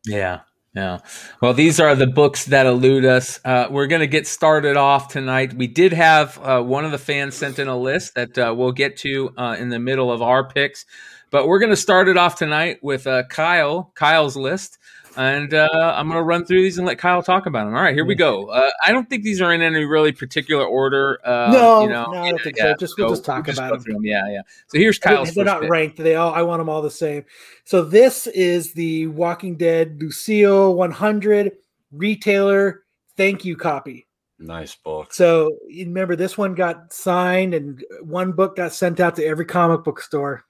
[0.06, 0.40] Yeah.
[0.74, 0.98] Yeah.
[1.40, 3.40] Well, these are the books that elude us.
[3.44, 5.54] Uh, we're going to get started off tonight.
[5.54, 8.72] We did have uh, one of the fans sent in a list that uh, we'll
[8.72, 10.84] get to uh, in the middle of our picks,
[11.30, 14.78] but we're going to start it off tonight with uh, Kyle, Kyle's list.
[15.18, 17.74] And uh, I'm going to run through these and let Kyle talk about them.
[17.74, 18.46] All right, here we go.
[18.46, 21.18] Uh, I don't think these are in any really particular order.
[21.26, 22.74] Uh, no, you know, no, I don't think so.
[22.78, 23.82] Just we'll just talk we'll about go them.
[23.84, 24.04] through 'em.
[24.04, 24.42] Yeah, yeah.
[24.68, 25.70] So here's They're- Kyle's They're first not pick.
[25.70, 25.96] ranked.
[25.96, 27.24] They all I want them all the same.
[27.64, 31.52] So this is the Walking Dead Lucille 100
[31.90, 32.84] retailer
[33.16, 34.06] thank you copy.
[34.38, 35.12] Nice book.
[35.12, 39.44] So you remember this one got signed and one book got sent out to every
[39.46, 40.44] comic book store.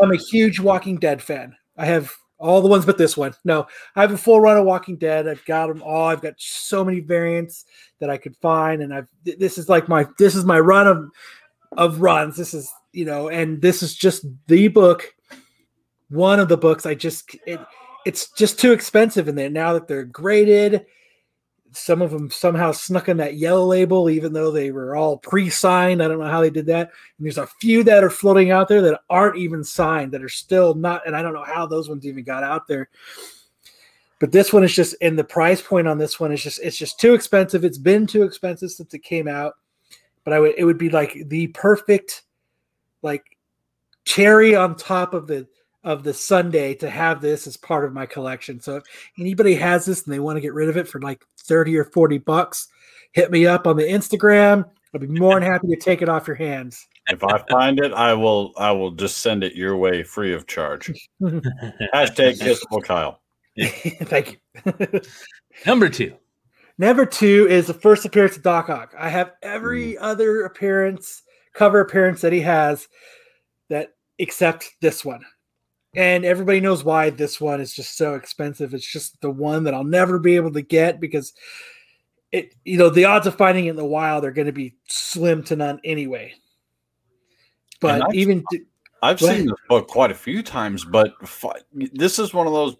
[0.00, 1.56] I'm a huge Walking Dead fan.
[1.78, 3.34] I have all the ones but this one.
[3.44, 5.28] No, I have a full run of Walking Dead.
[5.28, 6.08] I've got them all.
[6.08, 7.66] I've got so many variants
[8.00, 10.86] that I could find, and I've th- this is like my this is my run
[10.86, 11.10] of
[11.76, 12.36] of runs.
[12.36, 15.14] This is you know, and this is just the book.
[16.08, 17.60] One of the books I just it
[18.06, 20.86] it's just too expensive in there now that they're graded
[21.72, 26.02] some of them somehow snuck in that yellow label, even though they were all pre-signed.
[26.02, 26.90] I don't know how they did that.
[27.18, 30.28] And there's a few that are floating out there that aren't even signed, that are
[30.28, 32.88] still not, and I don't know how those ones even got out there.
[34.18, 36.76] But this one is just, and the price point on this one is just, it's
[36.76, 37.64] just too expensive.
[37.64, 39.54] It's been too expensive since it came out.
[40.24, 42.24] But I would, it would be like the perfect,
[43.02, 43.24] like
[44.04, 45.48] cherry on top of the
[45.82, 48.60] of the Sunday to have this as part of my collection.
[48.60, 48.84] So if
[49.18, 51.84] anybody has this and they want to get rid of it for like 30 or
[51.84, 52.68] 40 bucks,
[53.12, 54.68] hit me up on the Instagram.
[54.92, 56.86] I'll be more than happy to take it off your hands.
[57.08, 60.46] If I find it, I will I will just send it your way free of
[60.46, 60.92] charge.
[61.22, 63.20] Hashtag kissable Kyle.
[63.60, 65.00] Thank you.
[65.66, 66.14] Number two.
[66.78, 68.94] Number two is the first appearance of Doc Ock.
[68.98, 69.98] I have every mm.
[70.00, 72.88] other appearance, cover appearance that he has,
[73.68, 75.22] that except this one.
[75.94, 78.74] And everybody knows why this one is just so expensive.
[78.74, 81.32] It's just the one that I'll never be able to get because
[82.30, 84.76] it, you know, the odds of finding it in the wild are going to be
[84.86, 86.32] slim to none anyway.
[87.80, 88.44] But I've- even
[89.02, 92.76] I've seen this book quite a few times, but fi- this is one of those.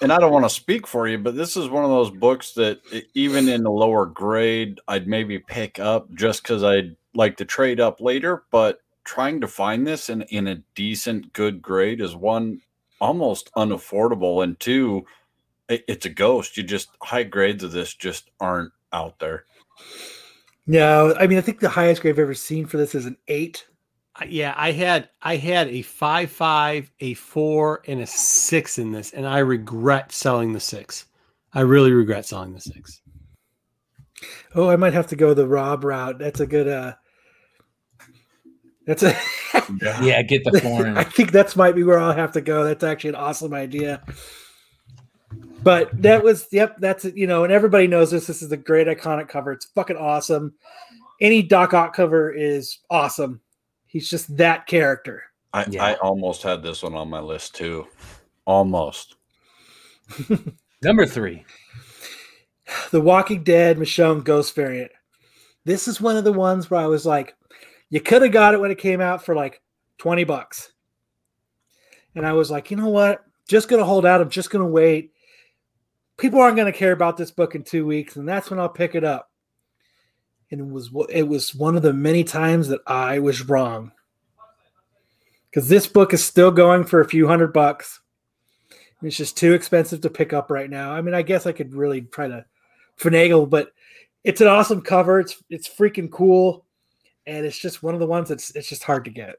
[0.00, 2.52] and I don't want to speak for you, but this is one of those books
[2.54, 2.80] that
[3.14, 7.80] even in the lower grade, I'd maybe pick up just because I'd like to trade
[7.80, 8.44] up later.
[8.50, 12.60] But trying to find this in, in a decent, good grade is one
[13.00, 15.04] almost unaffordable, and two,
[15.68, 16.56] it, it's a ghost.
[16.56, 19.44] You just high grades of this just aren't out there.
[20.66, 23.16] No, I mean I think the highest grade I've ever seen for this is an
[23.28, 23.66] eight.
[24.26, 29.12] Yeah, I had I had a five five, a four, and a six in this,
[29.12, 31.06] and I regret selling the six.
[31.52, 33.02] I really regret selling the six.
[34.54, 36.18] Oh, I might have to go the Rob route.
[36.18, 36.68] That's a good.
[36.68, 36.94] uh
[38.86, 39.16] That's a.
[40.02, 40.96] Yeah, get the foreign.
[40.98, 42.64] I think that's might be where I'll have to go.
[42.64, 44.02] That's actually an awesome idea.
[45.62, 48.26] But that was, yep, that's you know, and everybody knows this.
[48.26, 49.52] This is a great iconic cover.
[49.52, 50.54] It's fucking awesome.
[51.20, 53.40] Any Doc Ock cover is awesome.
[53.86, 55.22] He's just that character.
[55.54, 55.84] I, Yeah.
[55.84, 57.86] I almost had this one on my list too.
[58.44, 59.16] Almost.
[60.82, 61.44] Number three.
[62.90, 64.90] The Walking Dead Michonne Ghost variant.
[65.64, 67.34] This is one of the ones where I was like,
[67.94, 69.62] you could have got it when it came out for like
[69.98, 70.72] 20 bucks.
[72.16, 73.22] And I was like, you know what?
[73.46, 74.20] Just going to hold out.
[74.20, 75.12] I'm just going to wait.
[76.16, 78.16] People aren't going to care about this book in two weeks.
[78.16, 79.30] And that's when I'll pick it up.
[80.50, 83.92] And it was, it was one of the many times that I was wrong.
[85.48, 88.00] Because this book is still going for a few hundred bucks.
[89.02, 90.90] It's just too expensive to pick up right now.
[90.90, 92.44] I mean, I guess I could really try to
[92.98, 93.70] finagle, but
[94.24, 95.20] it's an awesome cover.
[95.20, 96.64] It's it's freaking cool,
[97.26, 99.36] and it's just one of the ones that's it's just hard to get.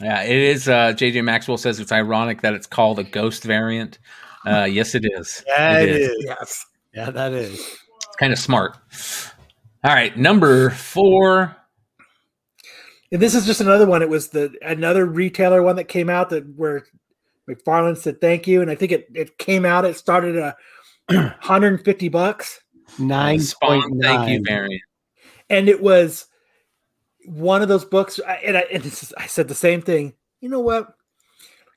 [0.00, 0.68] Yeah, it is.
[0.68, 3.98] Uh, JJ Maxwell says it's ironic that it's called a ghost variant.
[4.46, 5.42] Uh, yes, it is.
[5.48, 6.08] Yeah, It it is.
[6.08, 6.24] is.
[6.26, 6.66] Yes.
[6.94, 7.54] Yeah, that is.
[7.54, 8.76] It's kind of smart.
[9.84, 11.56] All right, number four.
[13.12, 14.02] And this is just another one.
[14.02, 16.84] It was the another retailer one that came out that where
[17.48, 19.84] McFarlane said thank you, and I think it it came out.
[19.84, 20.56] It started at
[21.08, 22.60] 150 bucks,
[22.98, 24.44] Nine point thank you nine.
[24.44, 24.82] variant.
[25.50, 26.26] and it was
[27.26, 28.20] one of those books.
[28.26, 30.14] I- And I, and this is, I said the same thing.
[30.40, 30.94] You know what?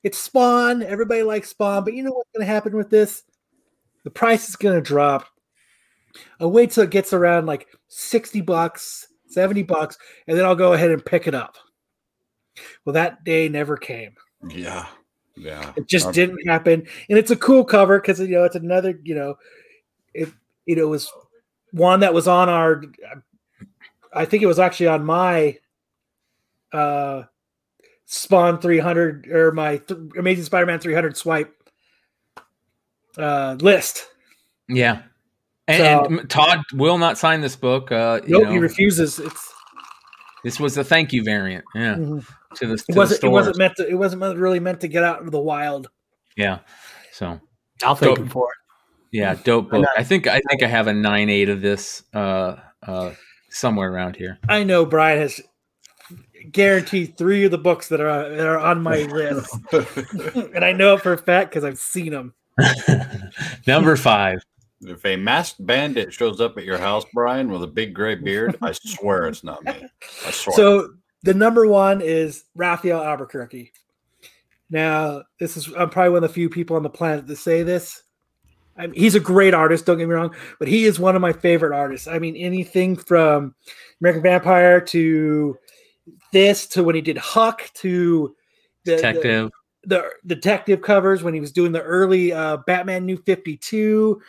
[0.02, 0.82] It's Spawn.
[0.82, 3.22] Everybody likes Spawn, but you know what's going to happen with this?
[4.04, 5.26] The price is going to drop.
[6.40, 10.72] I'll wait till it gets around like 60 bucks, 70 bucks, and then I'll go
[10.72, 11.56] ahead and pick it up.
[12.84, 14.14] Well, that day never came.
[14.48, 14.86] Yeah.
[15.36, 15.72] Yeah.
[15.76, 16.86] It just Um, didn't happen.
[17.08, 19.36] And it's a cool cover because you know it's another, you know,
[20.14, 20.28] it
[20.66, 21.10] you know, it was
[21.72, 22.82] one that was on our
[24.12, 25.58] I think it was actually on my
[26.72, 27.24] uh
[28.06, 31.54] Spawn 300 or my th- Amazing Spider-Man 300 swipe
[33.18, 34.06] uh list.
[34.68, 35.02] Yeah.
[35.68, 37.92] And, So- and Todd will not sign this book.
[37.92, 39.18] Uh, you Nope, know, he refuses.
[39.18, 39.52] It's
[40.42, 41.64] this was the thank you variant.
[41.74, 42.26] Yeah, mhm.
[42.56, 45.04] to the, to it wasn't it wasn't meant to it wasn't really meant to get
[45.04, 45.90] out into the wild.
[46.36, 46.60] Yeah.
[47.12, 47.40] So
[47.84, 48.24] I'll thank Dope.
[48.24, 49.16] him for it.
[49.16, 49.86] yeah, dope book.
[49.96, 53.12] I think I think I have a nine eight of this uh, uh,
[53.50, 54.38] somewhere around here.
[54.48, 55.40] I know Brian has
[56.52, 59.54] guaranteed three of the books that are that are on my list.
[60.54, 62.34] and I know it for a fact because I've seen them.
[63.66, 64.42] Number five.
[64.82, 68.56] If a masked bandit shows up at your house, Brian, with a big gray beard,
[68.62, 69.74] I swear it's not me.
[70.24, 70.56] I swear.
[70.56, 73.72] So the number one is Rafael Albuquerque.
[74.70, 77.62] Now, this is I'm probably one of the few people on the planet to say
[77.62, 78.04] this.
[78.80, 81.22] I mean, he's a great artist, don't get me wrong, but he is one of
[81.22, 82.08] my favorite artists.
[82.08, 83.54] I mean, anything from
[84.00, 85.58] American Vampire to
[86.32, 88.34] this to when he did Huck to
[88.84, 89.50] the, the- Detective.
[89.84, 94.20] the detective covers when he was doing the early uh, Batman New 52.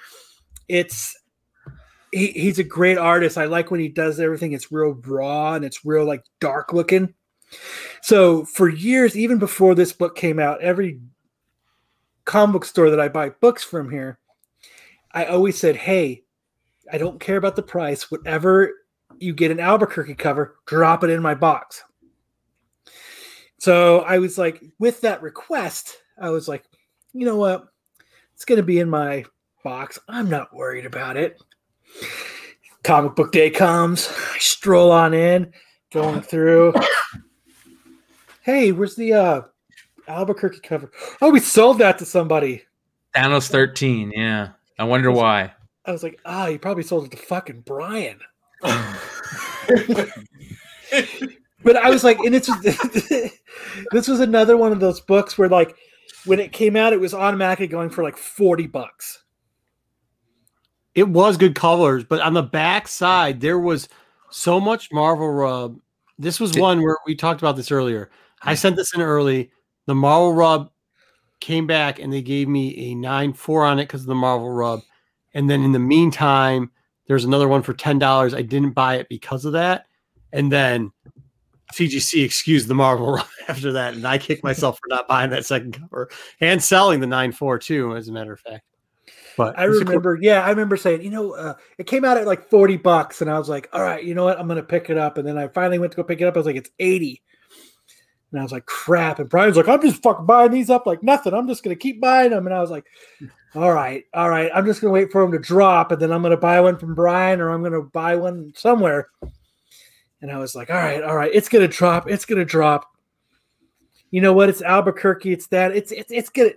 [0.68, 1.18] It's
[2.11, 3.38] he, he's a great artist.
[3.38, 4.52] I like when he does everything.
[4.52, 7.14] It's real raw and it's real like dark looking.
[8.02, 10.99] So for years, even before this book came out, every
[12.26, 14.19] comic book store that I buy books from here,
[15.13, 16.23] I always said, "Hey,
[16.91, 18.09] I don't care about the price.
[18.09, 18.71] Whatever
[19.19, 21.83] you get an Albuquerque cover, drop it in my box."
[23.59, 26.63] So I was like, with that request, I was like,
[27.13, 27.65] you know what?
[28.33, 29.23] It's going to be in my
[29.63, 29.99] box.
[30.07, 31.39] I'm not worried about it.
[32.83, 34.09] Comic book day comes.
[34.33, 35.53] I stroll on in,
[35.91, 36.73] going through.
[38.41, 39.41] Hey, where's the uh,
[40.07, 40.91] Albuquerque cover?
[41.21, 42.63] Oh, we sold that to somebody.
[43.15, 44.11] Thanos thirteen.
[44.15, 44.53] Yeah.
[44.81, 45.53] I wonder why.
[45.85, 48.19] I was like, ah, you probably sold it to fucking Brian.
[51.63, 52.49] But I was like, and it's
[53.91, 55.75] this was another one of those books where like
[56.25, 59.23] when it came out, it was automatically going for like 40 bucks.
[60.95, 63.87] It was good colors, but on the back side there was
[64.31, 65.79] so much Marvel rub.
[66.17, 68.09] This was one where we talked about this earlier.
[68.41, 69.51] I sent this in early.
[69.85, 70.71] The Marvel rub
[71.41, 74.49] came back and they gave me a nine four on it because of the Marvel
[74.49, 74.81] rub.
[75.34, 76.72] And then in the meantime,
[77.07, 78.34] there's another one for ten dollars.
[78.34, 79.85] I didn't buy it because of that.
[80.31, 80.91] And then
[81.73, 85.45] CGC excused the Marvel run after that, and I kicked myself for not buying that
[85.45, 86.09] second cover
[86.39, 87.95] and selling the nine four too.
[87.95, 88.63] As a matter of fact,
[89.38, 92.27] but I remember, cool- yeah, I remember saying, you know, uh, it came out at
[92.27, 94.89] like forty bucks, and I was like, all right, you know what, I'm gonna pick
[94.89, 95.18] it up.
[95.18, 96.35] And then I finally went to go pick it up.
[96.35, 97.22] I was like, it's eighty,
[98.31, 99.19] and I was like, crap.
[99.19, 101.33] And Brian's like, I'm just fucking buying these up like nothing.
[101.33, 102.47] I'm just gonna keep buying them.
[102.47, 102.85] And I was like,
[103.55, 106.21] all right, all right, I'm just gonna wait for them to drop, and then I'm
[106.21, 109.09] gonna buy one from Brian, or I'm gonna buy one somewhere.
[110.21, 112.87] And I was like, all right, all right, it's gonna drop, it's gonna drop.
[114.11, 114.49] You know what?
[114.49, 115.31] It's Albuquerque.
[115.31, 115.71] It's that.
[115.71, 116.51] It's it's it's gonna.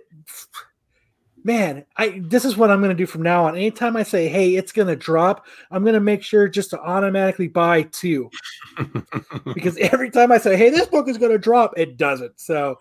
[1.45, 3.55] Man, I this is what I'm gonna do from now on.
[3.55, 7.83] Anytime I say, "Hey, it's gonna drop," I'm gonna make sure just to automatically buy
[7.83, 8.31] two,
[9.53, 12.39] because every time I say, "Hey, this book is gonna drop," it doesn't.
[12.39, 12.79] So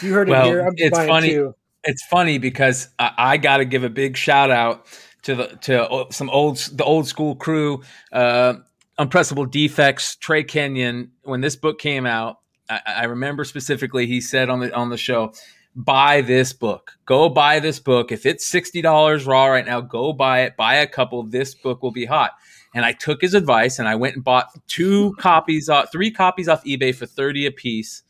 [0.00, 0.60] you heard it here.
[0.64, 1.30] I'm it's funny.
[1.30, 1.52] Two.
[1.82, 4.86] It's funny because I, I got to give a big shout out
[5.22, 7.82] to the to some old the old school crew.
[8.12, 8.54] Uh,
[9.00, 12.36] Unpressable Defects, Trey Kenyon, when this book came out,
[12.68, 15.32] I, I, remember specifically he said on the on the show,
[15.74, 16.92] buy this book.
[17.06, 18.12] Go buy this book.
[18.12, 20.56] If it's $60 raw right now, go buy it.
[20.56, 21.22] Buy a couple.
[21.22, 22.32] This book will be hot.
[22.74, 26.48] And I took his advice and I went and bought two copies, off, three copies
[26.48, 28.02] off eBay for 30 a piece.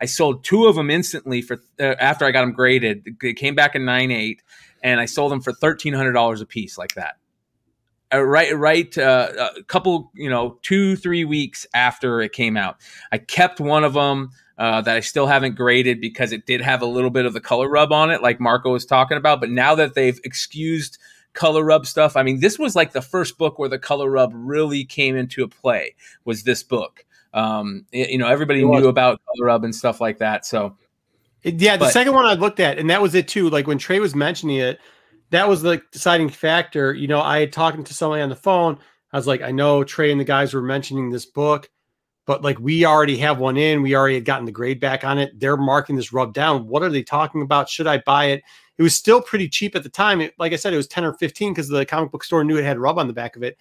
[0.00, 3.16] I sold two of them instantly for uh, after I got them graded.
[3.20, 4.38] They came back in 9.8
[4.82, 7.16] and I sold them for $1,300 a piece like that
[8.14, 12.76] uh, right right uh, a couple you know two three weeks after it came out
[13.12, 16.82] i kept one of them uh, that i still haven't graded because it did have
[16.82, 19.40] a little bit of the color rub on it like marco was talking about.
[19.40, 20.98] But now that they've excused
[21.32, 24.30] color rub stuff i mean this was like the first book where the color rub
[24.34, 25.94] really came into a play
[26.24, 27.04] was this book.
[27.32, 30.76] Um, you know everybody knew about color rub and stuff like that so.
[31.42, 33.76] Yeah the but, second one i looked at and that was it too like when
[33.76, 34.78] trey was mentioning it
[35.34, 36.94] that was the deciding factor.
[36.94, 38.78] You know, I had talking to somebody on the phone.
[39.12, 41.70] I was like, I know Trey and the guys were mentioning this book,
[42.26, 43.82] but like we already have one in.
[43.82, 45.38] We already had gotten the grade back on it.
[45.38, 46.66] They're marking this rub down.
[46.66, 47.68] What are they talking about?
[47.68, 48.42] Should I buy it?
[48.78, 50.20] It was still pretty cheap at the time.
[50.20, 52.56] It, like I said, it was 10 or 15 because the comic book store knew
[52.56, 53.56] it had rub on the back of it.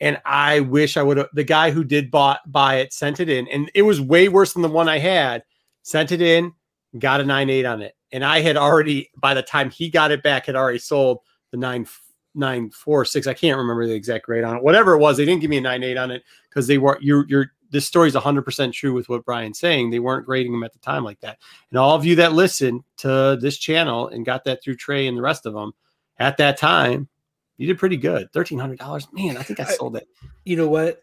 [0.00, 3.28] And I wish I would have the guy who did bought buy it sent it
[3.28, 3.48] in.
[3.48, 5.44] And it was way worse than the one I had.
[5.84, 6.52] Sent it in,
[6.98, 10.10] got a nine eight on it and I had already by the time he got
[10.10, 11.20] it back had already sold
[11.50, 11.86] the nine
[12.34, 13.26] nine four six.
[13.26, 14.62] I can't remember the exact grade on it.
[14.62, 16.98] Whatever it was, they didn't give me a nine eight on it because they were
[17.00, 19.90] you're you're this story is 100% true with what Brian's saying.
[19.90, 21.38] They weren't grading them at the time like that.
[21.70, 25.16] And all of you that listened to this channel and got that through Trey and
[25.16, 25.72] the rest of them
[26.18, 27.08] at that time,
[27.56, 28.30] you did pretty good.
[28.32, 29.12] $1,300.
[29.12, 30.06] Man, I think I sold it.
[30.44, 31.02] You know what?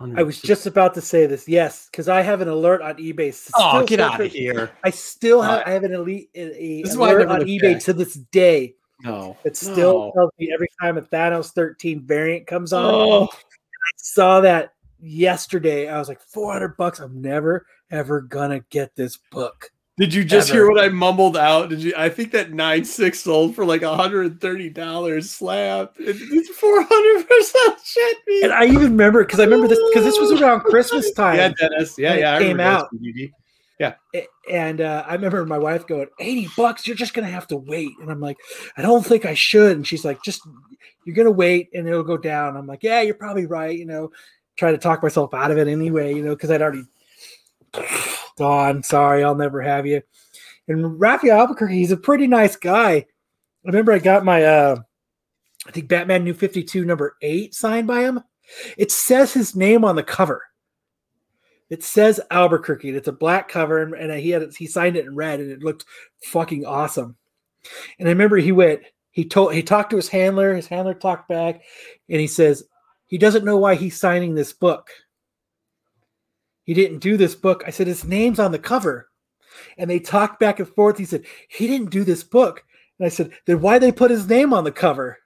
[0.00, 1.48] I was just about to say this.
[1.48, 3.50] Yes, because I have an alert on eBay.
[3.56, 4.72] Oh, get out of here!
[4.82, 5.62] I still have.
[5.66, 8.74] I have an elite a, a alert on eBay to this day.
[9.04, 10.12] No, it still no.
[10.16, 12.84] tells me every time a Thanos 13 variant comes on.
[12.92, 13.28] Oh.
[13.32, 14.72] I saw that
[15.04, 15.88] yesterday.
[15.88, 16.98] I was like, 400 bucks.
[16.98, 19.70] I'm never ever gonna get this book.
[19.96, 20.58] Did you just Ever.
[20.58, 21.70] hear what I mumbled out?
[21.70, 21.94] Did you?
[21.96, 25.94] I think that nine six sold for like hundred and thirty dollars slap.
[26.00, 28.16] It's four hundred percent shit.
[28.26, 28.42] Me.
[28.42, 31.36] And I even remember because I remember this because this was around Christmas time.
[31.36, 31.96] Yeah, Dennis.
[31.96, 32.36] Yeah, yeah.
[32.38, 32.88] It came out.
[33.78, 33.94] Yeah.
[34.50, 37.56] And uh, I remember my wife going, 80 bucks, you're just going to have to
[37.56, 37.90] wait.
[38.00, 38.36] And I'm like,
[38.76, 39.76] I don't think I should.
[39.76, 40.42] And she's like, just,
[41.04, 42.56] you're going to wait and it'll go down.
[42.56, 43.76] I'm like, yeah, you're probably right.
[43.76, 44.10] You know,
[44.56, 46.84] try to talk myself out of it anyway, you know, because I'd already
[48.38, 48.82] Gone.
[48.82, 50.02] Sorry, I'll never have you.
[50.66, 52.92] And Rafael Albuquerque, he's a pretty nice guy.
[52.94, 53.06] I
[53.64, 54.76] remember I got my uh
[55.66, 58.20] I think Batman New 52 number 8 signed by him.
[58.76, 60.42] It says his name on the cover.
[61.70, 62.90] It says Albuquerque.
[62.90, 65.62] It's a black cover, and, and he had he signed it in red, and it
[65.62, 65.86] looked
[66.24, 67.16] fucking awesome.
[67.98, 71.28] And I remember he went, he told he talked to his handler, his handler talked
[71.28, 71.62] back,
[72.10, 72.64] and he says
[73.14, 74.90] he doesn't know why he's signing this book
[76.64, 77.62] he didn't do this book.
[77.66, 79.10] I said, his name's on the cover.
[79.78, 80.98] And they talked back and forth.
[80.98, 82.64] He said, he didn't do this book.
[82.98, 85.18] And I said, then why they put his name on the cover?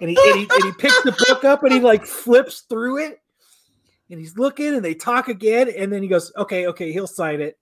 [0.00, 2.98] And he, and he, and he picks the book up and he like flips through
[2.98, 3.20] it.
[4.10, 5.70] And he's looking and they talk again.
[5.76, 7.58] And then he goes, okay, okay, he'll sign it.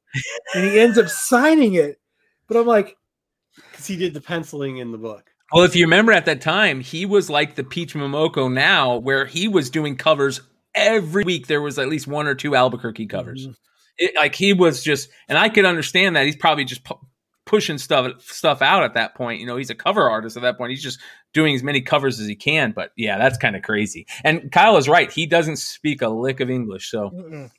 [0.54, 2.00] And he ends up signing it.
[2.48, 2.96] But I'm like,
[3.70, 5.30] because he did the penciling in the book.
[5.54, 9.24] Well, if you remember at that time, he was like the Peach Momoko now, where
[9.24, 10.40] he was doing covers
[10.74, 13.46] every week there was at least one or two Albuquerque covers.
[13.46, 13.52] Mm-hmm.
[13.96, 16.98] It, like he was just, and I could understand that he's probably just pu-
[17.46, 19.40] pushing stuff stuff out at that point.
[19.40, 20.70] You know, he's a cover artist at that point.
[20.70, 20.98] He's just
[21.32, 22.72] doing as many covers as he can.
[22.72, 24.08] But yeah, that's kind of crazy.
[24.24, 26.90] And Kyle is right; he doesn't speak a lick of English.
[26.90, 27.52] So, Mm-mm.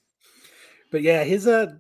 [0.92, 1.76] but yeah, his uh,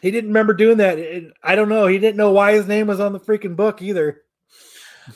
[0.00, 0.98] He didn't remember doing that.
[1.44, 1.86] I don't know.
[1.86, 4.22] He didn't know why his name was on the freaking book either.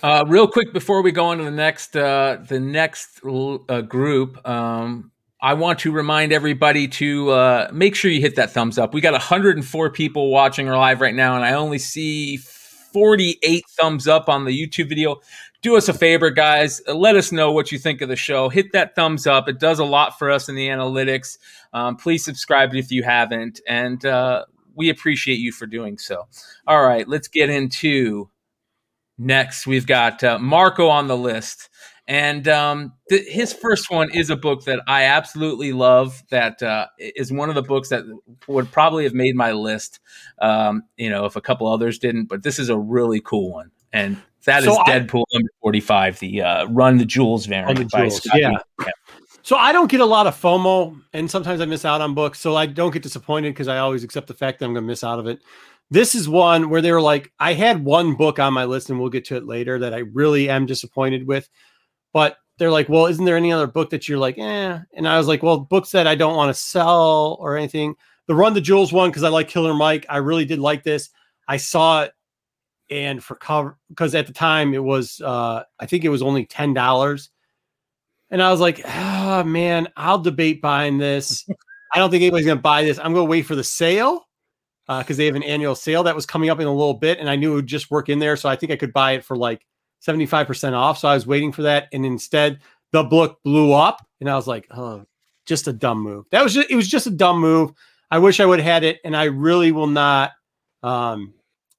[0.03, 4.47] Uh, real quick before we go on to the next uh, the next uh, group,
[4.49, 5.11] um,
[5.41, 8.95] I want to remind everybody to uh, make sure you hit that thumbs up.
[8.95, 14.09] We got 104 people watching our live right now, and I only see 48 thumbs
[14.09, 15.21] up on the YouTube video.
[15.63, 16.81] Do us a favor, guys.
[16.87, 18.49] Let us know what you think of the show.
[18.49, 19.49] Hit that thumbs up.
[19.49, 21.39] It does a lot for us in the analytics.
[21.73, 26.27] Um, please subscribe if you haven't, and uh, we appreciate you for doing so.
[26.67, 28.31] All right, let's get into
[29.19, 29.67] next.
[29.67, 31.69] We've got uh, Marco on the list.
[32.09, 36.23] And um, th- his first one is a book that I absolutely love.
[36.31, 38.05] That uh, is one of the books that
[38.47, 39.99] would probably have made my list,
[40.41, 42.27] um, you know, if a couple others didn't.
[42.27, 46.21] But this is a really cool one, and that is So I- Deadpool number forty-five,
[46.21, 47.77] the uh, Run the Jewels variant.
[47.77, 48.51] The Jewels, yeah.
[48.79, 48.87] Lee.
[49.43, 52.39] So I don't get a lot of FOMO, and sometimes I miss out on books.
[52.39, 54.89] So I don't get disappointed because I always accept the fact that I'm going to
[54.89, 55.41] miss out of it.
[55.91, 58.99] This is one where they were like, I had one book on my list, and
[58.99, 61.49] we'll get to it later that I really am disappointed with.
[62.13, 64.79] But they're like, well, isn't there any other book that you're like, eh?
[64.95, 67.95] And I was like, well, books that I don't want to sell or anything.
[68.27, 70.07] The Run the Jewels one because I like Killer Mike.
[70.09, 71.11] I really did like this.
[71.47, 72.13] I saw it,
[72.91, 76.47] and for cover because at the time it was, uh, I think it was only
[76.47, 77.31] ten dollars.
[78.31, 81.47] And I was like, oh man, I'll debate buying this.
[81.95, 82.99] I don't think anybody's to buy this.
[82.99, 84.26] I'm to wait for the sale
[84.89, 87.19] because they have an annual sale that was coming up in a little bit.
[87.19, 88.37] And I knew it would just work in there.
[88.37, 89.67] So I think I could buy it for like
[90.07, 90.99] 75% off.
[90.99, 91.89] So I was waiting for that.
[91.93, 92.61] And instead,
[92.93, 94.07] the book blew up.
[94.21, 95.05] And I was like, oh,
[95.45, 96.27] just a dumb move.
[96.31, 97.73] That was just, it was just a dumb move.
[98.11, 99.01] I wish I would have had it.
[99.05, 100.33] And I really will not.
[100.83, 101.35] Um,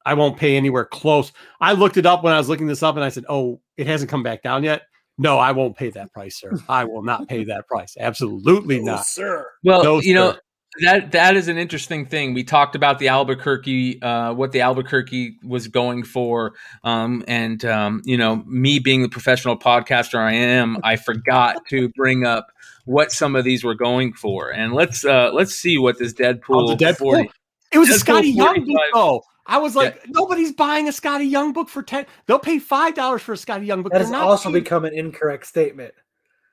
[0.05, 1.31] I won't pay anywhere close.
[1.59, 3.87] I looked it up when I was looking this up and I said, oh, it
[3.87, 4.83] hasn't come back down yet.
[5.17, 6.51] No, I won't pay that price, sir.
[6.69, 7.95] I will not pay that price.
[7.99, 9.05] Absolutely not.
[9.05, 9.47] sir.
[9.63, 10.41] Well, No, you know sir.
[10.81, 12.33] That that is an interesting thing.
[12.33, 18.01] We talked about the Albuquerque, uh, what the Albuquerque was going for, um, and um,
[18.05, 22.47] you know, me being the professional podcaster I am, I forgot to bring up
[22.85, 24.49] what some of these were going for.
[24.51, 26.97] And let's uh, let's see what this Deadpool, Oh, the Deadpool?
[26.97, 27.31] 40
[27.73, 29.21] It was a Skottie Young book, 45.
[29.49, 32.05] I was like, nobody's buying a Skottie Young book for ten.
[32.25, 33.93] They'll pay five dollars for a Skottie Young book.
[33.93, 35.93] That has also paying- become an incorrect statement.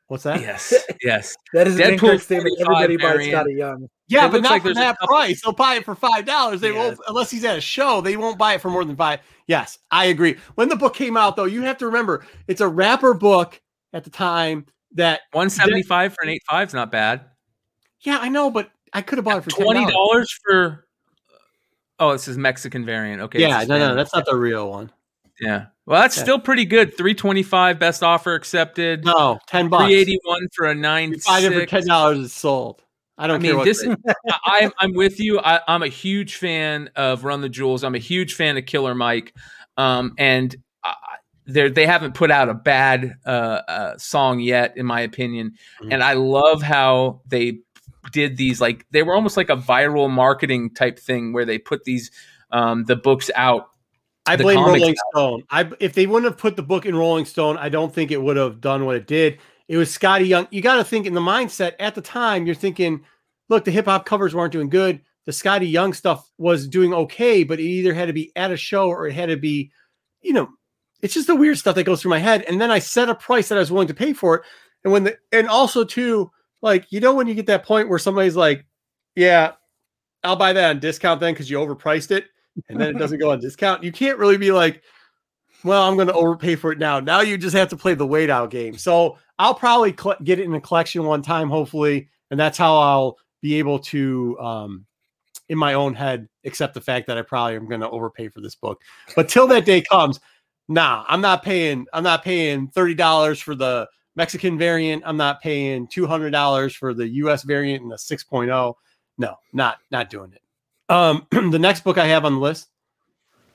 [0.08, 0.40] What's that?
[0.40, 1.34] Yes, yes.
[1.54, 2.56] That is an Deadpool incorrect statement.
[2.60, 3.26] Everybody buys.
[3.26, 3.88] Skottie Young.
[4.06, 5.40] Yeah, It but not like for that couple- price.
[5.42, 6.60] They'll buy it for five dollars.
[6.60, 6.78] They Yeah.
[6.88, 8.00] won't unless he's at a show.
[8.02, 9.20] They won't buy it for more than five.
[9.46, 10.36] Yes, I agree.
[10.56, 13.60] When the book came out, though, you have to remember it's a rapper book
[13.94, 14.66] at the time.
[14.92, 17.22] That One seventy five for an eight five is not bad.
[18.00, 20.26] yeah, I know, but I could have bought it for Twenty $10.
[20.44, 20.86] for.
[21.98, 23.22] Oh, this is Mexican variant.
[23.22, 23.40] Okay.
[23.40, 24.90] Yeah, no, no, that's not the real one.
[25.40, 25.66] Yeah.
[25.86, 26.22] Well, that's Yeah.
[26.22, 26.96] still pretty good.
[26.96, 29.04] Three twenty five, best offer accepted.
[29.04, 29.84] No, ten bucks.
[29.84, 32.18] Three eighty one for a nine You buy it for ten dollars.
[32.18, 32.82] is sold.
[33.18, 33.94] I don't I care mean, this is.
[34.44, 35.38] I, I'm with you.
[35.40, 37.84] I, I'm a huge fan of Run the Jewels.
[37.84, 39.34] I'm a huge fan of Killer Mike,
[39.76, 40.56] um, and
[41.46, 43.28] they they haven't put out a bad uh,
[43.68, 45.52] uh, song yet, in my opinion.
[45.82, 45.92] Mhm.
[45.92, 47.58] And I love how they
[48.12, 51.84] did these like they were almost like a viral marketing type thing where they put
[51.84, 52.10] these
[52.50, 53.68] um, the books out.
[54.26, 55.44] I blame Rolling Stone.
[55.50, 58.22] I if they wouldn't have put the book in Rolling Stone, I don't think it
[58.22, 59.38] would have done what it did.
[59.68, 60.48] It was Skottie Young.
[60.50, 62.46] You got to think in the mindset at the time.
[62.46, 63.04] You're thinking,
[63.48, 65.00] look, the hip hop covers weren't doing good.
[65.26, 68.56] The Skottie Young stuff was doing okay, but it either had to be at a
[68.56, 69.70] show or it had to be,
[70.20, 70.48] you know,
[71.00, 72.44] it's just the weird stuff that goes through my head.
[72.48, 74.42] And then I set a price that I was willing to pay for it.
[74.84, 76.30] And when the and also too,
[76.60, 78.66] like you know, when you get that point where somebody's like,
[79.14, 79.52] yeah,
[80.22, 82.26] I'll buy that on discount then because you overpriced it
[82.68, 83.82] and then it doesn't go on discount.
[83.82, 84.82] You can't really be like,
[85.64, 87.00] well, I'm going to overpay for it now.
[87.00, 88.76] Now you just have to play the wait out game.
[88.76, 92.76] So I'll probably cl- get it in a collection one time, hopefully, and that's how
[92.76, 94.86] I'll be able to, um,
[95.48, 98.40] in my own head, accept the fact that I probably am going to overpay for
[98.40, 98.80] this book.
[99.16, 100.20] But till that day comes,
[100.68, 101.86] nah, I'm not paying.
[101.92, 103.86] I'm not paying thirty dollars for the
[104.16, 105.02] Mexican variant.
[105.04, 107.42] I'm not paying two hundred dollars for the U.S.
[107.42, 108.74] variant and the 6.0.
[109.18, 110.40] No, not not doing it.
[110.88, 112.68] Um, the next book I have on the list.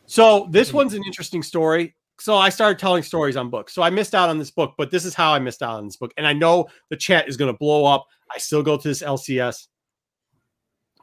[0.05, 1.95] So this one's an interesting story.
[2.19, 3.73] So I started telling stories on books.
[3.73, 5.85] So I missed out on this book, but this is how I missed out on
[5.85, 6.13] this book.
[6.17, 8.05] And I know the chat is going to blow up.
[8.33, 9.67] I still go to this LCS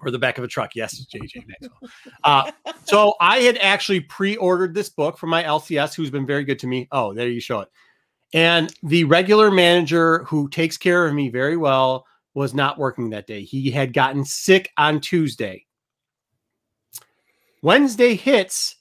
[0.02, 0.74] or the back of a truck.
[0.74, 1.90] Yes, JJ Maxwell.
[2.22, 2.50] Uh,
[2.84, 6.66] so I had actually pre-ordered this book from my LCS, who's been very good to
[6.66, 6.86] me.
[6.92, 7.68] Oh, there you show it.
[8.32, 12.04] And the regular manager who takes care of me very well
[12.34, 13.42] was not working that day.
[13.42, 15.65] He had gotten sick on Tuesday.
[17.62, 18.76] Wednesday hits.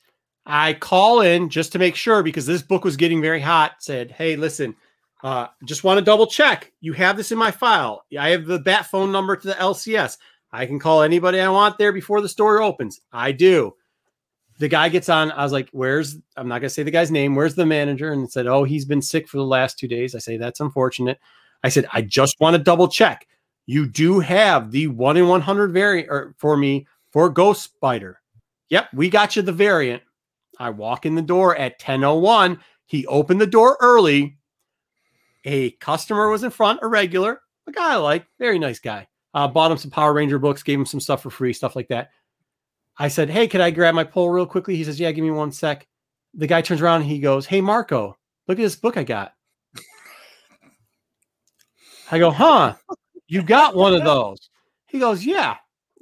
[0.45, 3.73] I call in just to make sure because this book was getting very hot.
[3.79, 4.75] Said, "Hey, listen,
[5.23, 6.71] uh, just want to double check.
[6.81, 8.05] You have this in my file.
[8.19, 10.17] I have the bat phone number to the LCS.
[10.51, 13.01] I can call anybody I want there before the store opens.
[13.11, 13.73] I do.
[14.59, 15.31] The guy gets on.
[15.31, 17.33] I was like, Where's, I'm not going to say the guy's name.
[17.33, 18.13] Where's the manager?
[18.13, 20.13] And said, Oh, he's been sick for the last two days.
[20.13, 21.19] I say, That's unfortunate.
[21.63, 23.27] I said, I just want to double check.
[23.65, 28.21] You do have the one in 100 variant or for me for Ghost Spider.
[28.69, 30.03] Yep, we got you the variant.
[30.59, 32.59] I walk in the door at 10:01.
[32.85, 34.37] He opened the door early.
[35.43, 39.07] A customer was in front, a regular, a guy I like, very nice guy.
[39.33, 41.89] Uh, bought him some Power Ranger books, gave him some stuff for free, stuff like
[41.89, 42.09] that.
[42.97, 44.75] I said, Hey, can I grab my pole real quickly?
[44.75, 45.87] He says, Yeah, give me one sec.
[46.33, 48.17] The guy turns around and he goes, Hey, Marco,
[48.47, 49.33] look at this book I got.
[52.11, 52.75] I go, Huh,
[53.27, 54.49] you got one of those.
[54.87, 55.57] He goes, Yeah,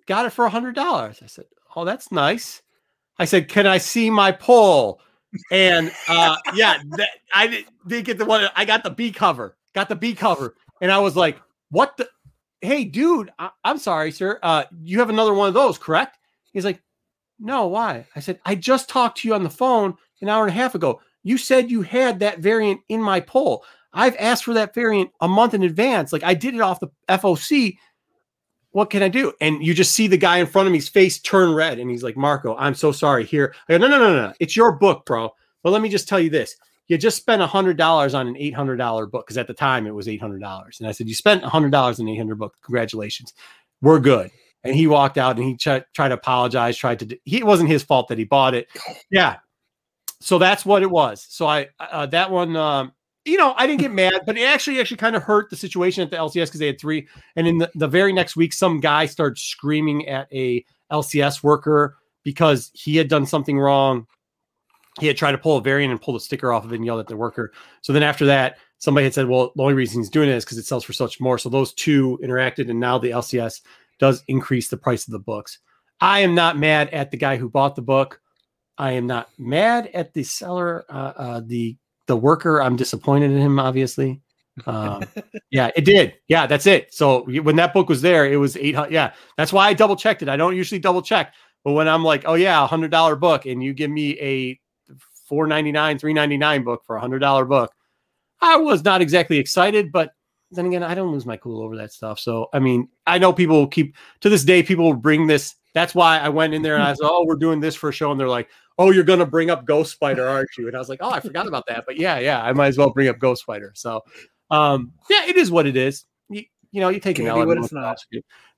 [0.06, 0.78] got it for a $100.
[0.78, 1.46] I said,
[1.76, 2.62] Oh, that's nice.
[3.18, 5.00] I said, Can I see my pole?
[5.52, 8.48] And uh, yeah, that, I didn't, didn't get the one.
[8.56, 10.56] I got the B cover, got the B cover.
[10.82, 11.40] And I was like,
[11.70, 12.08] What the?
[12.62, 14.40] Hey, dude, I, am sorry, sir.
[14.42, 16.18] Uh, you have another one of those, correct?
[16.52, 16.82] He's like,
[17.40, 18.06] No, why?
[18.16, 20.74] I said, I just talked to you on the phone an hour and a half
[20.74, 21.02] ago.
[21.22, 23.64] You said you had that variant in my poll.
[23.94, 26.12] I've asked for that variant a month in advance.
[26.12, 27.78] Like I did it off the FOC.
[28.74, 29.32] What can I do?
[29.40, 32.04] And you just see the guy in front of me's face turn red, and he's
[32.04, 35.06] like, "Marco, I'm so sorry." Here, I go, "No, no, no, no, it's your book,
[35.06, 35.32] bro."
[35.62, 36.56] But let me just tell you this:
[36.88, 39.54] you just spent a hundred dollars on an eight hundred dollar book because at the
[39.54, 42.08] time it was eight hundred dollars, and I said, "You spent a hundred dollars on
[42.08, 42.56] eight hundred book.
[42.64, 43.34] Congratulations,
[43.82, 44.32] we're good."
[44.64, 46.76] And he walked out and he ch- tried to apologize.
[46.76, 47.20] Tried to.
[47.26, 48.68] He, it wasn't his fault that he bought it.
[49.12, 49.38] Yeah.
[50.20, 51.26] So that's what it was.
[51.30, 52.56] So I uh, that one.
[52.56, 52.94] Um,
[53.26, 56.04] you know, I didn't get mad, but it actually actually kind of hurt the situation
[56.04, 57.08] at the LCS because they had three.
[57.36, 61.98] And in the, the very next week, some guy started screaming at a LCS worker
[62.24, 64.08] because he had done something wrong.
[65.00, 66.86] He had tried to pull a variant and pull the sticker off of it and
[66.86, 67.54] yelled at the worker.
[67.82, 70.46] So then after that, somebody had said, Well, the only reason he's doing it is
[70.46, 71.38] because it sells for such more.
[71.38, 73.62] So those two interacted, and now the LCS
[74.00, 75.60] does increase the price of the books.
[76.02, 78.20] I am not mad at the guy who bought the book.
[78.78, 81.78] I am not mad at the seller, uh, uh, the
[82.08, 84.22] the worker, I'm disappointed in him, obviously.
[84.68, 85.04] Um,
[85.50, 86.14] yeah, it did.
[86.28, 86.94] Yeah, that's it.
[86.94, 88.92] So when that book was there, it was 800.
[88.92, 90.30] Yeah, that's why I double checked it.
[90.30, 93.64] I don't usually double check, but when I'm like, oh, yeah, a $100 book, and
[93.64, 94.60] you give me a
[95.28, 97.74] 499 399 book for a $100 book,
[98.42, 100.12] I was not exactly excited, but
[100.52, 102.20] then again, I don't lose my cool over that stuff.
[102.20, 105.56] So, I mean, I know people keep to this day, people will bring this.
[105.74, 107.94] That's why I went in there and I said, oh, we're doing this for a
[107.94, 108.12] show.
[108.12, 110.68] And they're like, oh, you're going to bring up Ghost Spider, aren't you?
[110.68, 111.84] And I was like, oh, I forgot about that.
[111.86, 113.72] But yeah, yeah, I might as well bring up Ghost Spider.
[113.76, 114.02] So,
[114.52, 116.06] um, yeah, it is what it is.
[116.30, 117.46] You, you know, you take it L.
[117.46, 117.98] What it's not.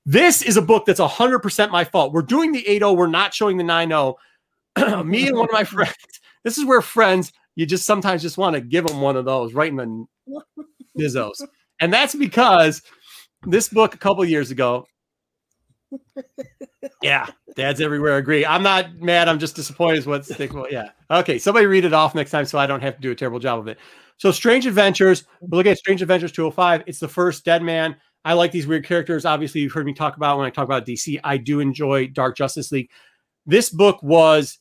[0.05, 2.13] This is a book that's 100% my fault.
[2.13, 2.93] We're doing the 8 0.
[2.93, 4.15] We're not showing the 9 0.
[5.03, 5.95] Me and one of my friends,
[6.43, 9.53] this is where friends, you just sometimes just want to give them one of those
[9.53, 10.05] right in the
[10.99, 11.41] Nizzos.
[11.79, 12.81] And that's because
[13.43, 14.85] this book a couple years ago,
[17.01, 18.45] yeah, dads everywhere agree.
[18.45, 19.27] I'm not mad.
[19.27, 19.99] I'm just disappointed.
[19.99, 20.51] Is what's stick.
[20.69, 20.89] Yeah.
[21.09, 21.39] Okay.
[21.39, 23.59] Somebody read it off next time so I don't have to do a terrible job
[23.59, 23.77] of it.
[24.17, 25.25] So, Strange Adventures.
[25.41, 26.83] We're looking at Strange Adventures 205.
[26.87, 27.95] It's the first Deadman.
[28.23, 29.25] I like these weird characters.
[29.25, 31.19] Obviously, you've heard me talk about when I talk about DC.
[31.23, 32.89] I do enjoy Dark Justice League.
[33.45, 34.57] This book was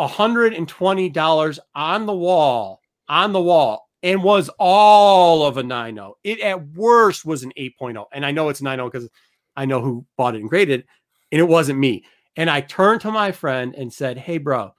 [0.00, 6.14] $120 on the wall, on the wall, and was all of a 9.0.
[6.24, 8.04] It at worst was an 8.0.
[8.12, 9.08] And I know it's 9.0 because
[9.56, 10.86] I know who bought it and graded, it,
[11.30, 12.04] and it wasn't me.
[12.36, 14.74] And I turned to my friend and said, Hey, bro,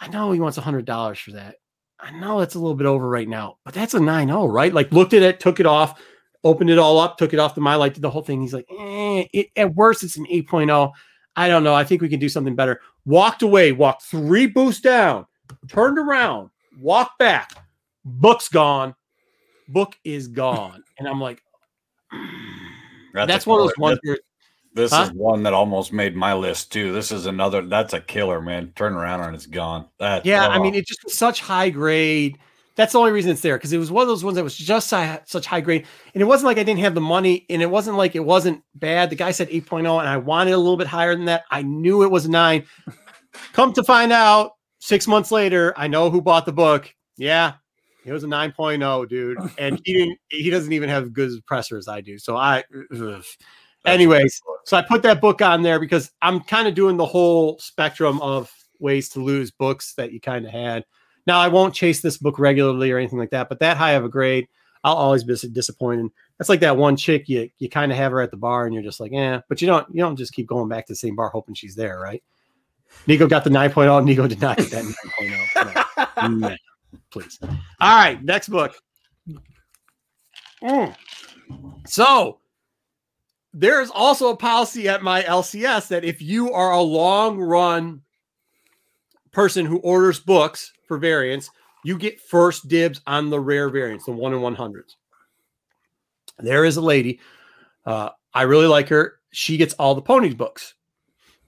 [0.00, 1.56] I know he wants a $100 for that.
[2.00, 4.72] I know it's a little bit over right now, but that's a 9 0, right?
[4.72, 6.00] Like, looked at it, took it off,
[6.44, 8.40] opened it all up, took it off the my light, did the whole thing.
[8.40, 10.92] He's like, eh, it, At worst, it's an 8.0.
[11.34, 11.74] I don't know.
[11.74, 12.80] I think we can do something better.
[13.04, 15.26] Walked away, walked three boosts down,
[15.68, 17.52] turned around, walked back.
[18.04, 18.94] Book's gone.
[19.68, 20.82] Book is gone.
[20.98, 21.42] And I'm like,
[23.26, 24.18] that's, that's one of those ones where
[24.74, 25.02] this huh?
[25.04, 26.92] is one that almost made my list too.
[26.92, 28.72] This is another that's a killer, man.
[28.76, 29.86] Turn around and it's gone.
[29.98, 30.50] That yeah, oh.
[30.50, 32.38] I mean, it just was such high grade.
[32.76, 34.56] That's the only reason it's there because it was one of those ones that was
[34.56, 35.84] just such high grade,
[36.14, 38.62] and it wasn't like I didn't have the money, and it wasn't like it wasn't
[38.76, 39.10] bad.
[39.10, 41.42] The guy said 8.0, and I wanted a little bit higher than that.
[41.50, 42.66] I knew it was nine.
[43.52, 46.94] Come to find out, six months later, I know who bought the book.
[47.16, 47.54] Yeah,
[48.04, 50.18] it was a 9.0, dude, and he didn't.
[50.28, 52.18] He doesn't even have good pressers as I do.
[52.18, 52.64] So I,
[52.94, 53.24] ugh.
[53.84, 57.58] anyways, so I put that book on there because I'm kind of doing the whole
[57.58, 60.84] spectrum of ways to lose books that you kind of had.
[61.26, 64.04] Now I won't chase this book regularly or anything like that, but that high of
[64.04, 64.48] a grade,
[64.84, 66.10] I'll always be disappointed.
[66.38, 68.72] That's like that one chick you you kind of have her at the bar and
[68.72, 70.96] you're just like, yeah, but you don't you don't just keep going back to the
[70.96, 72.22] same bar hoping she's there, right?
[73.06, 74.04] Nico got the 9.0.
[74.04, 74.84] Nico did not get that
[75.18, 76.56] 9.0
[77.10, 77.38] please.
[77.42, 78.74] All right, next book.
[80.62, 80.94] Mm.
[81.86, 82.38] So,
[83.52, 88.02] there's also a policy at my LCS that if you are a long run
[89.32, 91.50] person who orders books for variants,
[91.84, 94.96] you get first dibs on the rare variants, the one in 100s.
[96.38, 97.20] There is a lady.
[97.86, 99.20] Uh, I really like her.
[99.30, 100.74] She gets all the ponies books.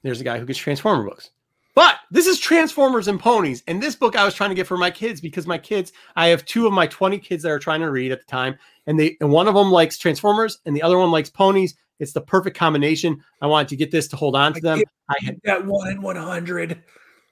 [0.03, 1.31] There's a guy who gets Transformer books.
[1.75, 3.63] But this is Transformers and Ponies.
[3.67, 6.29] And this book I was trying to get for my kids because my kids, I
[6.29, 8.59] have two of my 20 kids that are trying to read at the time.
[8.87, 11.75] And they and one of them likes Transformers and the other one likes ponies.
[12.01, 13.23] It's the perfect combination.
[13.41, 14.83] I wanted to get this to hold on to them.
[15.09, 16.83] I had that one in 100.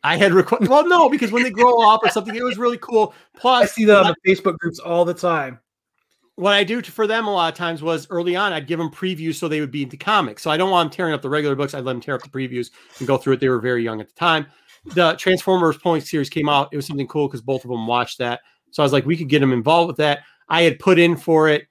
[0.04, 0.68] I had request.
[0.68, 3.14] Well, no, because when they grow up or something, it was really cool.
[3.36, 5.58] Plus, I see that on the Facebook groups all the time.
[6.38, 8.90] What I do for them a lot of times was early on, I'd give them
[8.90, 10.40] previews so they would be into comics.
[10.40, 11.74] So I don't want them tearing up the regular books.
[11.74, 12.70] I'd let them tear up the previews
[13.00, 13.40] and go through it.
[13.40, 14.46] They were very young at the time.
[14.94, 16.68] The Transformers Point series came out.
[16.70, 18.42] It was something cool because both of them watched that.
[18.70, 20.20] So I was like, we could get them involved with that.
[20.48, 21.66] I had put in for it,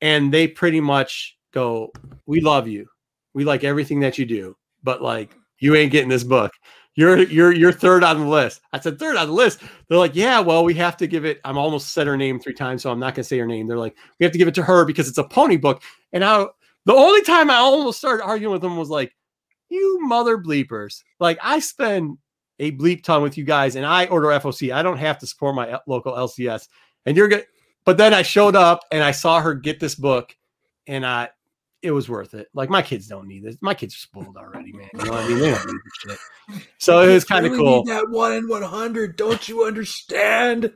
[0.00, 1.92] and they pretty much go,
[2.26, 2.88] "We love you.
[3.32, 6.50] We like everything that you do, but like you ain't getting this book."
[6.96, 8.60] You're you're you're third on the list.
[8.72, 9.62] I said third on the list.
[9.88, 11.40] They're like, yeah, well, we have to give it.
[11.44, 13.66] I'm almost said her name three times, so I'm not gonna say her name.
[13.66, 15.82] They're like, we have to give it to her because it's a pony book.
[16.12, 16.46] And I
[16.86, 19.14] the only time I almost started arguing with them was like,
[19.68, 21.02] you mother bleepers.
[21.20, 22.18] Like I spend
[22.58, 24.74] a bleep ton with you guys, and I order FOC.
[24.74, 26.68] I don't have to support my local LCS.
[27.06, 27.46] And you're good.
[27.84, 30.36] But then I showed up and I saw her get this book,
[30.86, 31.30] and I
[31.82, 32.48] it was worth it.
[32.54, 33.56] Like my kids don't need this.
[33.60, 34.88] My kids are spoiled already, man.
[34.94, 35.38] You know what I mean?
[35.38, 36.18] They don't need this
[36.52, 36.62] shit.
[36.78, 37.84] So it was kind of really cool.
[37.84, 39.16] That one in 100.
[39.16, 40.72] Don't you understand?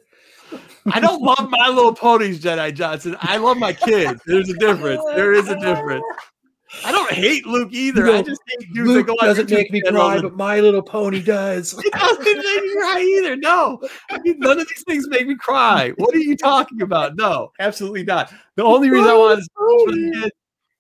[0.87, 3.17] I don't love my little ponies, Jedi Johnson.
[3.21, 4.21] I love my kids.
[4.27, 5.03] There's a difference.
[5.15, 6.05] There is a difference.
[6.85, 8.05] I don't hate Luke either.
[8.05, 10.83] Know, I just hate dudes Luke that go doesn't make me cry, but My Little
[10.83, 11.75] Pony does.
[11.85, 13.37] It doesn't make me cry either.
[13.37, 15.93] No, I mean, none of these things make me cry.
[15.97, 17.17] What are you talking about?
[17.17, 18.33] No, absolutely not.
[18.57, 20.33] The only reason I wanted to for the kid,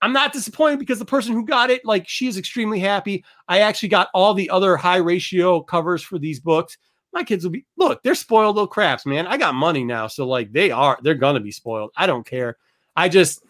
[0.05, 3.24] I'm not disappointed because the person who got it, like, she is extremely happy.
[3.48, 6.76] I actually got all the other high ratio covers for these books.
[7.14, 9.26] My kids will be look, they're spoiled little craps, man.
[9.26, 11.90] I got money now, so like they are, they're gonna be spoiled.
[11.97, 12.59] I don't care.
[12.94, 13.44] I just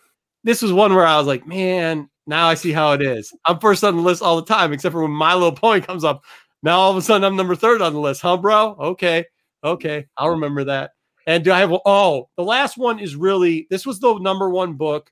[0.44, 3.32] this was one where I was like, man, now I see how it is.
[3.46, 6.04] I'm first on the list all the time, except for when My Little Pony comes
[6.04, 6.22] up.
[6.62, 8.76] Now all of a sudden I'm number third on the list, huh, bro?
[8.78, 9.24] Okay,
[9.64, 10.92] okay, I'll remember that.
[11.26, 11.74] And do I have?
[11.84, 13.66] Oh, the last one is really.
[13.70, 15.10] This was the number one book.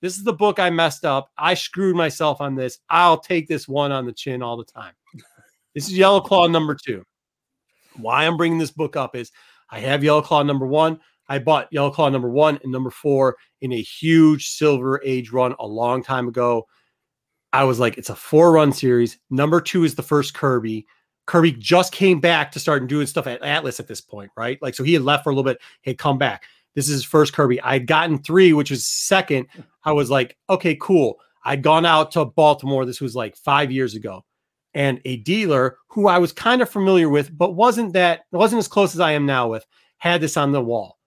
[0.00, 1.30] This is the book I messed up.
[1.36, 2.78] I screwed myself on this.
[2.88, 4.94] I'll take this one on the chin all the time.
[5.74, 7.04] This is Yellow Claw number two.
[7.98, 9.30] Why I'm bringing this book up is
[9.70, 10.98] I have Yellow Claw number one.
[11.28, 15.54] I bought Yellow Claw number one and number four in a huge Silver Age run
[15.60, 16.66] a long time ago.
[17.52, 19.18] I was like, it's a four run series.
[19.30, 20.86] Number two is the first Kirby.
[21.26, 24.60] Kirby just came back to start doing stuff at Atlas at this point, right?
[24.62, 26.44] Like, so he had left for a little bit, he had come back.
[26.74, 27.60] This is his first Kirby.
[27.60, 29.46] I'd gotten three, which was second.
[29.84, 31.18] I was like, okay, cool.
[31.44, 32.84] I'd gone out to Baltimore.
[32.84, 34.24] This was like five years ago.
[34.74, 38.68] And a dealer who I was kind of familiar with, but wasn't that wasn't as
[38.68, 39.66] close as I am now with,
[39.96, 40.98] had this on the wall.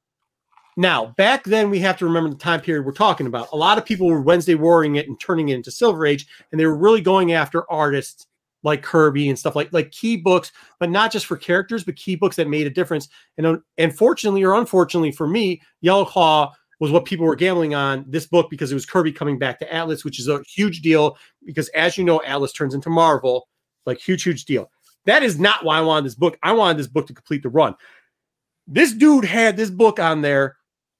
[0.77, 3.51] Now, back then, we have to remember the time period we're talking about.
[3.51, 6.59] A lot of people were Wednesday warring it and turning it into Silver Age, and
[6.59, 8.27] they were really going after artists
[8.63, 12.15] like Kirby and stuff like like key books, but not just for characters, but key
[12.15, 13.09] books that made a difference.
[13.37, 17.75] And uh, and fortunately or unfortunately for me, Yellow Claw was what people were gambling
[17.75, 20.81] on this book because it was Kirby coming back to Atlas, which is a huge
[20.81, 23.47] deal because as you know, Atlas turns into Marvel,
[23.85, 24.69] like huge, huge deal.
[25.05, 26.37] That is not why I wanted this book.
[26.43, 27.75] I wanted this book to complete the run.
[28.67, 30.57] This dude had this book on there.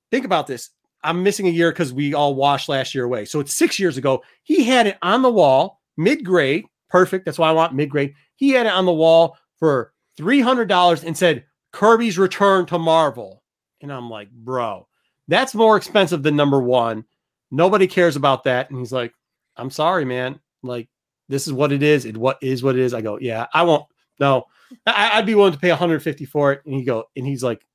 [0.10, 0.72] Think about this.
[1.04, 3.26] I'm missing a year because we all washed last year away.
[3.26, 4.24] So it's six years ago.
[4.44, 7.26] He had it on the wall, mid grade, perfect.
[7.26, 8.14] That's why I want mid grade.
[8.36, 13.44] He had it on the wall for $300 and said, Kirby's return to Marvel.
[13.82, 14.88] And I'm like, bro,
[15.28, 17.06] that's more expensive than number one.
[17.50, 18.70] Nobody cares about that.
[18.70, 19.14] And he's like,
[19.56, 20.40] I'm sorry, man.
[20.64, 20.90] Like,
[21.30, 22.06] this is what it is.
[22.06, 22.94] It what is what it is.
[22.94, 23.86] I go, yeah, I won't.
[24.20, 24.46] No,
[24.86, 26.62] I, I'd be willing to pay 150 for it.
[26.66, 27.66] And he go, and he's like,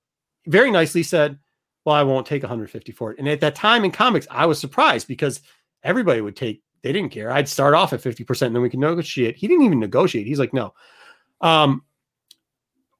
[0.46, 1.38] very nicely said,
[1.84, 3.18] well, I won't take 150 for it.
[3.18, 5.40] And at that time in comics, I was surprised because
[5.82, 6.62] everybody would take.
[6.82, 7.30] They didn't care.
[7.30, 9.36] I'd start off at 50% and then we can negotiate.
[9.36, 10.26] He didn't even negotiate.
[10.26, 10.74] He's like, no.
[11.40, 11.82] Um,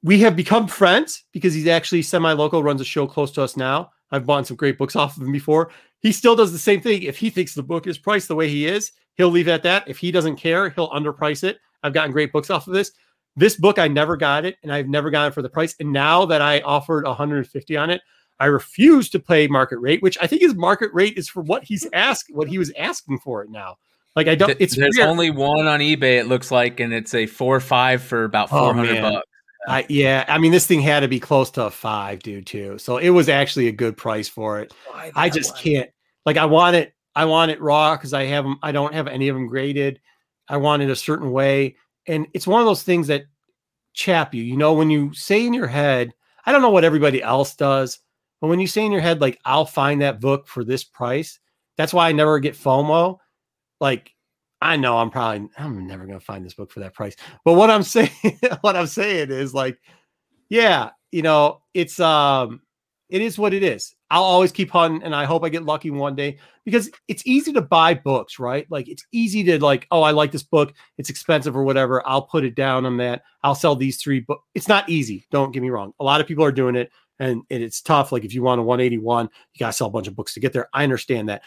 [0.03, 3.91] we have become friends because he's actually semi-local, runs a show close to us now.
[4.11, 5.71] I've bought some great books off of him before.
[5.99, 7.03] He still does the same thing.
[7.03, 9.63] If he thinks the book is priced the way he is, he'll leave it at
[9.63, 9.87] that.
[9.87, 11.59] If he doesn't care, he'll underprice it.
[11.83, 12.91] I've gotten great books off of this.
[13.35, 15.75] This book, I never got it, and I've never gotten it for the price.
[15.79, 18.01] And now that I offered 150 on it,
[18.39, 21.63] I refuse to pay market rate, which I think his market rate is for what
[21.63, 23.77] he's asked, what he was asking for it now.
[24.15, 24.55] Like I don't.
[24.59, 25.09] It's There's weird.
[25.09, 26.19] only one on eBay.
[26.19, 29.27] It looks like, and it's a four or five for about Oh, four hundred bucks.
[29.67, 32.77] I, yeah, I mean, this thing had to be close to a five, dude, too.
[32.77, 34.73] So it was actually a good price for it.
[34.93, 35.89] I just can't.
[36.25, 36.93] Like, I want it.
[37.15, 38.59] I want it raw because I have them.
[38.63, 39.99] I don't have any of them graded.
[40.47, 41.75] I want it a certain way,
[42.07, 43.25] and it's one of those things that
[43.93, 44.41] chap you.
[44.41, 46.13] You know, when you say in your head,
[46.45, 47.99] I don't know what everybody else does,
[48.41, 51.39] but when you say in your head, like, I'll find that book for this price,
[51.77, 53.17] that's why I never get FOMO.
[53.79, 54.13] Like,
[54.61, 57.15] I know I'm probably I'm never gonna find this book for that price.
[57.45, 58.09] But what I'm saying,
[58.61, 59.79] what I'm saying is like,
[60.49, 62.61] yeah, you know, it's um
[63.09, 63.95] it is what it is.
[64.09, 67.53] I'll always keep hunting and I hope I get lucky one day because it's easy
[67.53, 68.65] to buy books, right?
[68.69, 72.05] Like it's easy to like, oh, I like this book, it's expensive or whatever.
[72.05, 73.21] I'll put it down on that.
[73.43, 74.45] I'll sell these three books.
[74.55, 75.25] It's not easy.
[75.31, 75.93] Don't get me wrong.
[75.99, 76.89] A lot of people are doing it
[77.19, 78.11] and, it's tough.
[78.11, 80.53] Like if you want a 181, you gotta sell a bunch of books to get
[80.53, 80.69] there.
[80.73, 81.43] I understand that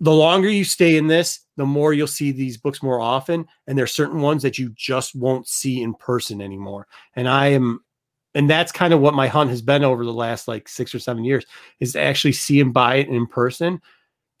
[0.00, 3.46] the longer you stay in this, the more you'll see these books more often.
[3.66, 6.88] And there's certain ones that you just won't see in person anymore.
[7.14, 7.84] And I am,
[8.34, 10.98] and that's kind of what my hunt has been over the last like six or
[10.98, 11.46] seven years
[11.78, 13.80] is to actually see and buy it in person.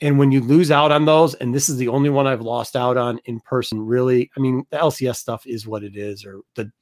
[0.00, 2.74] And when you lose out on those, and this is the only one I've lost
[2.74, 6.40] out on in person, really, I mean, the LCS stuff is what it is, or
[6.56, 6.72] the,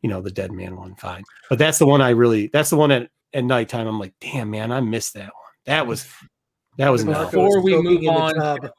[0.00, 1.24] you know, the dead man one, fine.
[1.50, 3.86] But that's the one I really, that's the one at, at nighttime.
[3.86, 5.52] I'm like, damn, man, I missed that one.
[5.66, 6.06] That was
[6.78, 8.72] that was before we move on to,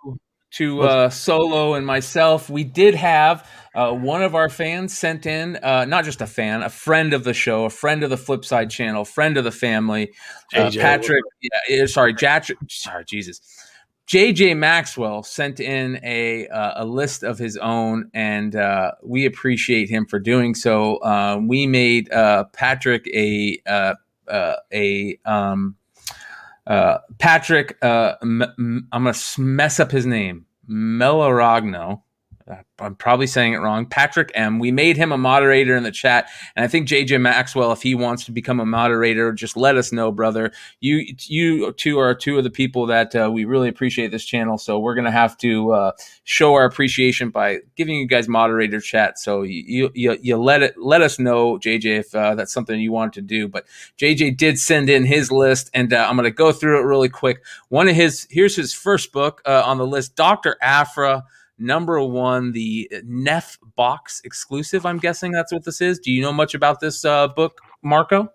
[0.53, 2.49] to uh, Solo and myself.
[2.49, 6.63] We did have uh, one of our fans sent in, uh, not just a fan,
[6.63, 10.13] a friend of the show, a friend of the Flipside channel, friend of the family,
[10.53, 11.23] uh, Patrick.
[11.67, 13.41] Yeah, sorry, Jatrick, sorry, Jesus.
[14.07, 19.89] JJ Maxwell sent in a uh, a list of his own, and uh, we appreciate
[19.89, 20.97] him for doing so.
[20.97, 23.57] Uh, we made uh, Patrick a
[24.27, 25.75] uh, a um,
[26.67, 30.45] uh, Patrick, uh, m- m- I'm to mess up his name.
[30.69, 32.01] Melaragno.
[32.77, 33.87] I'm probably saying it wrong.
[33.87, 34.59] Patrick M.
[34.59, 37.95] We made him a moderator in the chat, and I think JJ Maxwell, if he
[37.95, 40.51] wants to become a moderator, just let us know, brother.
[40.79, 44.59] You you two are two of the people that uh, we really appreciate this channel,
[44.59, 45.91] so we're gonna have to uh,
[46.23, 49.17] show our appreciation by giving you guys moderator chat.
[49.17, 52.91] So you you, you let it let us know, JJ, if uh, that's something you
[52.91, 53.47] want to do.
[53.47, 53.65] But
[53.97, 57.43] JJ did send in his list, and uh, I'm gonna go through it really quick.
[57.69, 61.23] One of his here's his first book uh, on the list, Doctor Aphra
[61.57, 64.85] number one, the Neff box exclusive.
[64.85, 65.99] I'm guessing that's what this is.
[65.99, 68.29] Do you know much about this uh, book, Marco?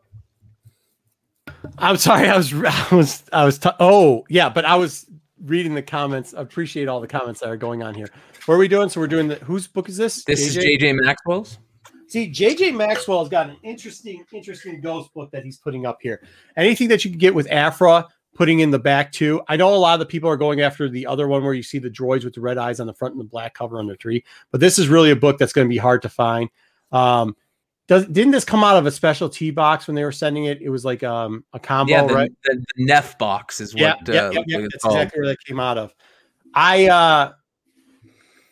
[1.78, 2.28] I'm sorry.
[2.28, 3.58] I was, I was, I was.
[3.58, 5.06] T- oh, yeah, but I was
[5.44, 6.34] reading the comments.
[6.34, 8.08] I appreciate all the comments that are going on here.
[8.46, 8.88] What are we doing?
[8.88, 10.24] So we're doing the whose book is this?
[10.24, 10.58] This JJ?
[10.58, 11.58] is JJ Maxwell's.
[12.08, 16.26] See, JJ Maxwell's got an interesting, interesting ghost book that he's putting up here.
[16.56, 18.08] Anything that you can get with Aphra
[18.40, 19.42] putting in the back too.
[19.48, 21.62] I know a lot of the people are going after the other one where you
[21.62, 23.86] see the droids with the red eyes on the front and the black cover on
[23.86, 26.48] the tree, but this is really a book that's going to be hard to find.
[26.90, 27.36] Um,
[27.86, 30.62] does didn't this come out of a special tea box when they were sending it?
[30.62, 32.32] It was like um, a combo, yeah, the, right?
[32.44, 34.08] The, the Neff box is what.
[34.08, 35.94] Yeah, uh, yeah, yeah, that's exactly where that came out of.
[36.54, 37.32] I uh,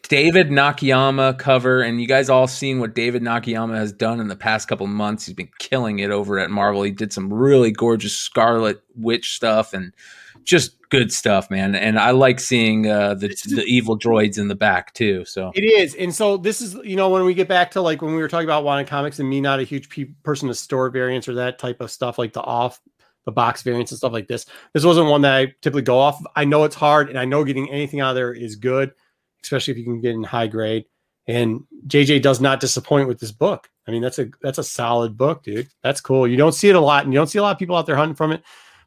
[0.08, 4.36] David Nakayama cover, and you guys all seen what David Nakayama has done in the
[4.36, 5.26] past couple months.
[5.26, 6.82] He's been killing it over at Marvel.
[6.82, 9.92] He did some really gorgeous Scarlet Witch stuff and
[10.44, 11.74] just good stuff, man.
[11.74, 15.26] And I like seeing uh, the the evil droids in the back too.
[15.26, 18.00] So it is, and so this is you know when we get back to like
[18.00, 20.54] when we were talking about wanting comics and me not a huge pe- person to
[20.54, 22.80] store variants or that type of stuff like the off
[23.26, 24.46] the box variants and stuff like this.
[24.72, 26.18] This wasn't one that I typically go off.
[26.34, 28.92] I know it's hard, and I know getting anything out of there is good
[29.42, 30.84] especially if you can get in high grade.
[31.26, 33.68] And JJ does not disappoint with this book.
[33.86, 35.68] I mean, that's a that's a solid book, dude.
[35.82, 36.26] That's cool.
[36.26, 37.86] You don't see it a lot, and you don't see a lot of people out
[37.86, 38.42] there hunting from it.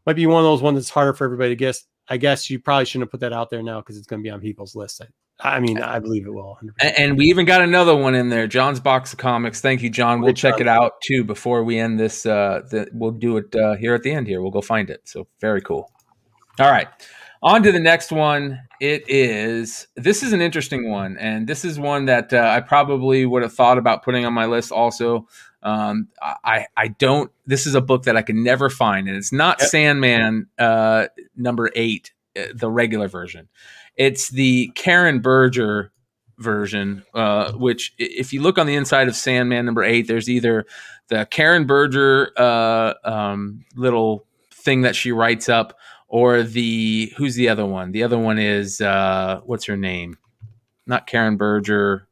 [0.06, 1.84] Might be one of those ones that's harder for everybody to guess.
[2.08, 4.24] I guess you probably shouldn't have put that out there now because it's going to
[4.24, 5.02] be on people's list.
[5.40, 6.58] I, I mean, I believe it will.
[6.62, 9.62] And, and, we even got another one in there, John's box of comics.
[9.62, 10.22] Thank you, John.
[10.22, 12.26] We'll check it out too before we end this.
[12.26, 14.28] Uh, the, we'll do it uh, here at the end.
[14.28, 15.02] Here, we'll go find it.
[15.06, 15.92] So very cool.
[16.60, 16.88] All right.
[17.44, 18.60] On to the next one.
[18.80, 23.26] It is this is an interesting one, and this is one that uh, I probably
[23.26, 24.72] would have thought about putting on my list.
[24.72, 25.28] Also,
[25.64, 27.32] um, I I don't.
[27.48, 29.70] This is a book that I can never find, and it's not yep.
[29.70, 33.50] Sandman uh, number eight, uh, the regular version.
[33.96, 35.92] It's the Karen Berger
[36.38, 40.66] version, uh, which if you look on the inside of Sandman number eight, there's either
[41.08, 45.78] the Karen Berger uh, um, little thing that she writes up
[46.12, 47.94] or the who's the other one?
[47.94, 50.18] The other one is uh, what's her name?
[50.86, 52.06] Not Karen Berger.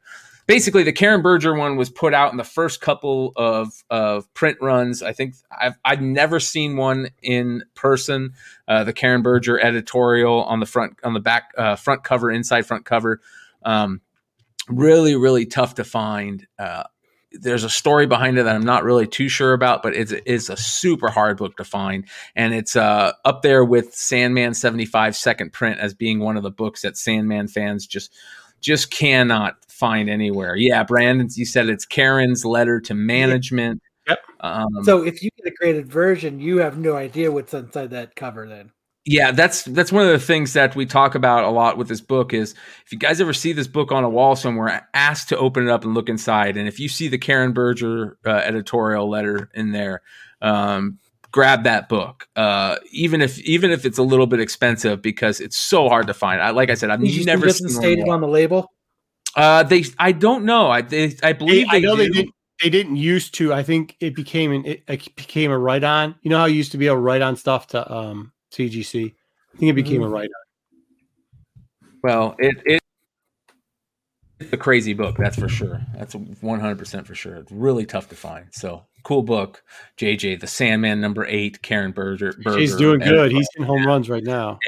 [0.48, 4.58] Basically, the Karen Berger one was put out in the first couple of, of print
[4.62, 5.04] runs.
[5.04, 8.32] I think I've I've never seen one in person.
[8.70, 12.66] Uh, the Karen Berger editorial on the front on the back uh, front cover, inside
[12.66, 13.20] front cover.
[13.64, 14.00] Um,
[14.70, 16.48] really, really tough to find.
[17.32, 20.50] There's a story behind it that I'm not really too sure about, but it's it's
[20.50, 25.54] a super hard book to find, and it's uh, up there with Sandman 75 second
[25.54, 28.14] print as being one of the books that Sandman fans just
[28.62, 30.56] just cannot find anywhere.
[30.56, 33.82] Yeah, Brandon, you said it's Karen's letter to management.
[34.08, 34.20] Yep.
[34.42, 38.16] Um, So if you get a graded version, you have no idea what's inside that
[38.16, 38.48] cover.
[38.48, 38.72] Then
[39.10, 42.00] yeah that's that's one of the things that we talk about a lot with this
[42.00, 42.54] book is
[42.86, 45.70] if you guys ever see this book on a wall somewhere ask to open it
[45.72, 49.72] up and look inside and if you see the karen berger uh, editorial letter in
[49.72, 50.04] there
[50.42, 51.00] um,
[51.32, 55.58] grab that book uh, even if even if it's a little bit expensive because it's
[55.58, 58.08] so hard to find I, like i said i've you never this seen one stated
[58.08, 58.72] on the label.
[59.36, 62.36] uh they i don't know i they, i They, believe I they, know they didn't.
[62.62, 63.54] They didn't used to.
[63.54, 66.16] I think it became an it, it became a write on.
[66.22, 69.14] You know how you used to be able to write on stuff to um CGC.
[69.54, 70.12] I think it became a Mhm.
[70.12, 70.30] write
[72.04, 72.80] Well, it it
[74.40, 75.82] it's a crazy book, that's for sure.
[75.96, 77.36] That's one hundred percent for sure.
[77.36, 78.46] It's really tough to find.
[78.52, 79.64] So cool book,
[79.98, 82.34] JJ, The Sandman number eight, Karen Berger.
[82.42, 83.32] Berger He's doing good.
[83.32, 84.60] He's in home runs right now.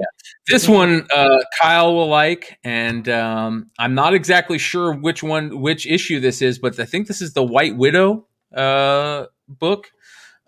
[0.48, 5.86] This one, uh, Kyle will like, and um, I'm not exactly sure which one, which
[5.88, 9.92] issue this is, but I think this is the White Widow uh, book.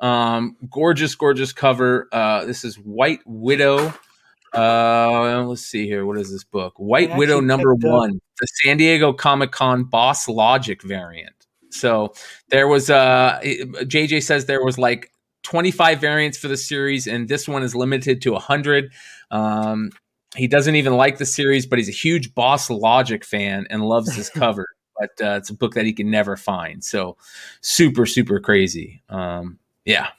[0.03, 2.09] Um, gorgeous, gorgeous cover.
[2.11, 3.93] Uh, this is White Widow.
[4.53, 6.05] Uh, let's see here.
[6.05, 6.73] What is this book?
[6.77, 11.33] White I Widow number picked up- one, the San Diego Comic Con Boss Logic variant.
[11.71, 12.13] So
[12.49, 15.09] there was uh JJ says there was like
[15.41, 18.91] 25 variants for the series, and this one is limited to 100.
[19.31, 19.89] Um,
[20.35, 24.15] he doesn't even like the series, but he's a huge Boss Logic fan and loves
[24.15, 24.67] this cover.
[24.99, 26.83] But uh, it's a book that he can never find.
[26.83, 27.17] So
[27.61, 29.01] super, super crazy.
[29.09, 30.09] Um, yeah,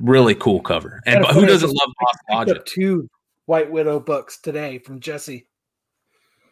[0.00, 1.00] really cool cover.
[1.06, 2.64] And but who doesn't love Boss Logic?
[2.64, 3.08] two
[3.46, 5.46] White Widow books today from Jesse.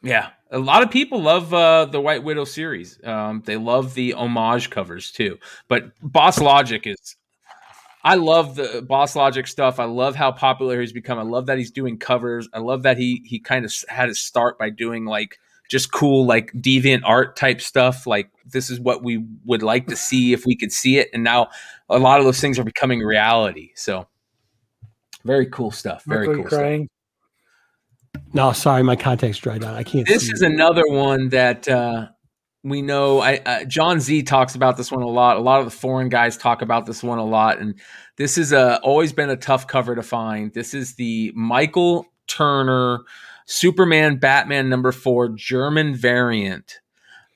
[0.02, 2.98] Yeah, a lot of people love uh, the White Widow series.
[3.04, 5.38] Um, they love the homage covers too.
[5.68, 7.16] But Boss Logic is.
[8.04, 9.80] I love the Boss Logic stuff.
[9.80, 11.18] I love how popular he's become.
[11.18, 12.48] I love that he's doing covers.
[12.52, 16.26] I love that he he kind of had his start by doing like just cool
[16.26, 18.06] like DeviantArt type stuff.
[18.06, 21.08] Like this is what we would like to see if we could see it.
[21.12, 21.48] And now
[21.88, 23.70] a lot of those things are becoming reality.
[23.74, 24.06] So
[25.24, 26.04] very cool stuff.
[26.04, 26.88] Very cool you stuff.
[28.32, 29.74] No, sorry, my contacts dried out.
[29.74, 30.06] I can't.
[30.06, 30.52] this see is it.
[30.52, 32.08] another one that uh,
[32.62, 33.20] we know.
[33.20, 35.36] I uh, John Z talks about this one a lot.
[35.36, 37.74] A lot of the foreign guys talk about this one a lot, and
[38.16, 40.52] this is a, always been a tough cover to find.
[40.54, 43.00] This is the Michael Turner
[43.46, 46.80] Superman Batman number four German variant.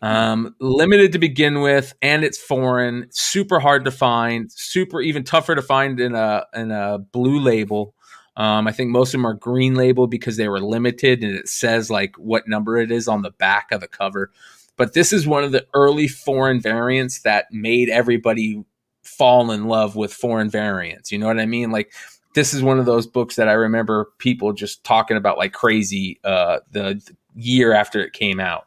[0.03, 5.55] Um, limited to begin with, and it's foreign, super hard to find, super even tougher
[5.55, 7.95] to find in a in a blue label.
[8.37, 11.49] Um, I think most of them are green label because they were limited and it
[11.49, 14.31] says like what number it is on the back of the cover.
[14.77, 18.65] But this is one of the early foreign variants that made everybody
[19.03, 21.13] fall in love with foreign variants.
[21.13, 21.71] You know what I mean?
[21.71, 21.93] Like
[22.35, 26.21] this is one of those books that I remember people just talking about like crazy
[26.25, 27.01] uh, the,
[27.35, 28.67] year after it came out.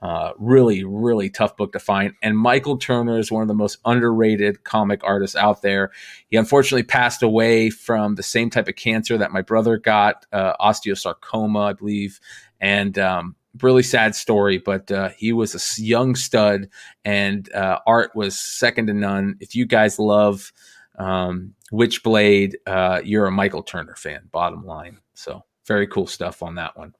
[0.00, 2.12] Uh, really, really tough book to find.
[2.22, 5.92] And Michael Turner is one of the most underrated comic artists out there.
[6.28, 10.54] He unfortunately passed away from the same type of cancer that my brother got, uh,
[10.60, 12.18] osteosarcoma, I believe.
[12.60, 16.68] And um, really sad story, but uh, he was a young stud,
[17.04, 19.36] and uh, art was second to none.
[19.40, 20.52] If you guys love
[20.98, 24.98] um, Witchblade, uh, you're a Michael Turner fan, bottom line.
[25.14, 26.94] So, very cool stuff on that one.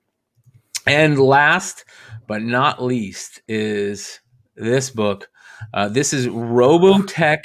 [0.86, 1.85] And last
[2.27, 4.20] but not least is
[4.56, 5.28] this book.
[5.73, 7.43] Uh, this is Robotech.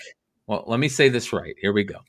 [0.47, 1.55] Well, let me say this right.
[1.59, 1.99] Here we go.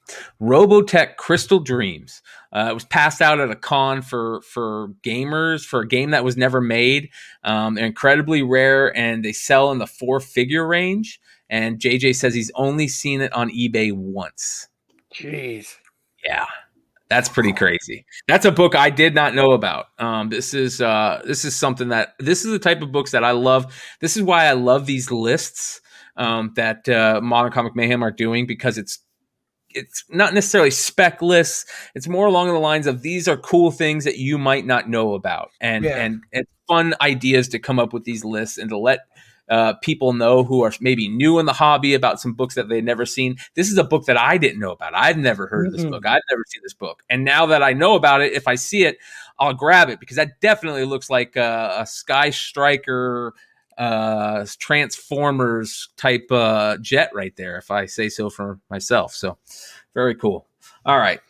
[0.40, 2.22] Robotech Crystal Dreams.
[2.52, 6.24] Uh, it was passed out at a con for for gamers for a game that
[6.24, 7.10] was never made.
[7.42, 11.20] Um, they're incredibly rare and they sell in the four figure range.
[11.50, 14.68] And JJ says he's only seen it on eBay once.
[15.14, 15.76] Jeez.
[16.24, 16.46] Yeah,
[17.08, 18.04] that's pretty crazy.
[18.26, 19.86] That's a book I did not know about.
[19.98, 23.24] Um, this is uh, this is something that this is the type of books that
[23.24, 23.72] I love.
[24.00, 25.80] This is why I love these lists
[26.16, 28.98] um, that uh, Modern Comic Mayhem are doing because it's
[29.70, 31.64] it's not necessarily spec lists.
[31.94, 35.14] It's more along the lines of these are cool things that you might not know
[35.14, 35.96] about, and Yeah.
[35.96, 39.00] and it's fun ideas to come up with these lists and to let
[39.48, 42.84] uh, people know who are maybe new in the hobby about some books that they've
[42.84, 43.36] never seen.
[43.54, 44.94] This is a book that I didn't know about.
[44.94, 46.06] I've never heard of this book.
[46.06, 47.02] I've never seen this book.
[47.08, 48.98] And now that I know about it, if I see it,
[49.38, 53.34] I'll grab it because that definitely looks like a, a Sky Striker,
[53.78, 59.14] uh, Transformers type uh, jet right there, if I say so for myself.
[59.14, 59.38] So
[59.94, 60.46] very cool.
[60.84, 61.20] All right.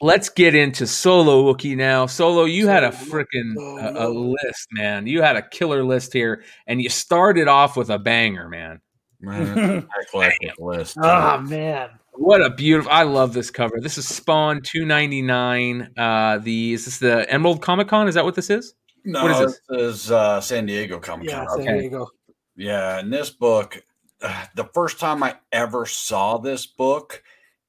[0.00, 2.06] Let's get into Solo Wookie now.
[2.06, 5.06] Solo, you had a freaking a, a list, man.
[5.06, 8.80] You had a killer list here, and you started off with a banger, man.
[9.20, 10.96] Man, eclectic list.
[11.00, 11.90] oh man.
[12.16, 12.92] What a beautiful!
[12.92, 13.80] I love this cover.
[13.80, 15.90] This is Spawn two ninety nine.
[15.96, 18.06] Uh, the is this the Emerald Comic Con?
[18.06, 18.74] Is that what this is?
[19.04, 19.60] No, what is this?
[19.68, 21.58] this is uh, San Diego Comic Yeah, Con.
[21.58, 22.08] so there you go.
[22.56, 23.82] Yeah, in this book,
[24.22, 27.22] uh, the first time I ever saw this book,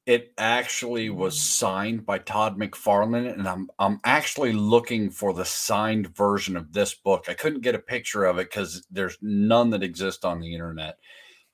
[0.05, 6.15] it actually was signed by Todd McFarlane, and I'm I'm actually looking for the signed
[6.15, 7.25] version of this book.
[7.27, 10.97] I couldn't get a picture of it because there's none that exist on the internet,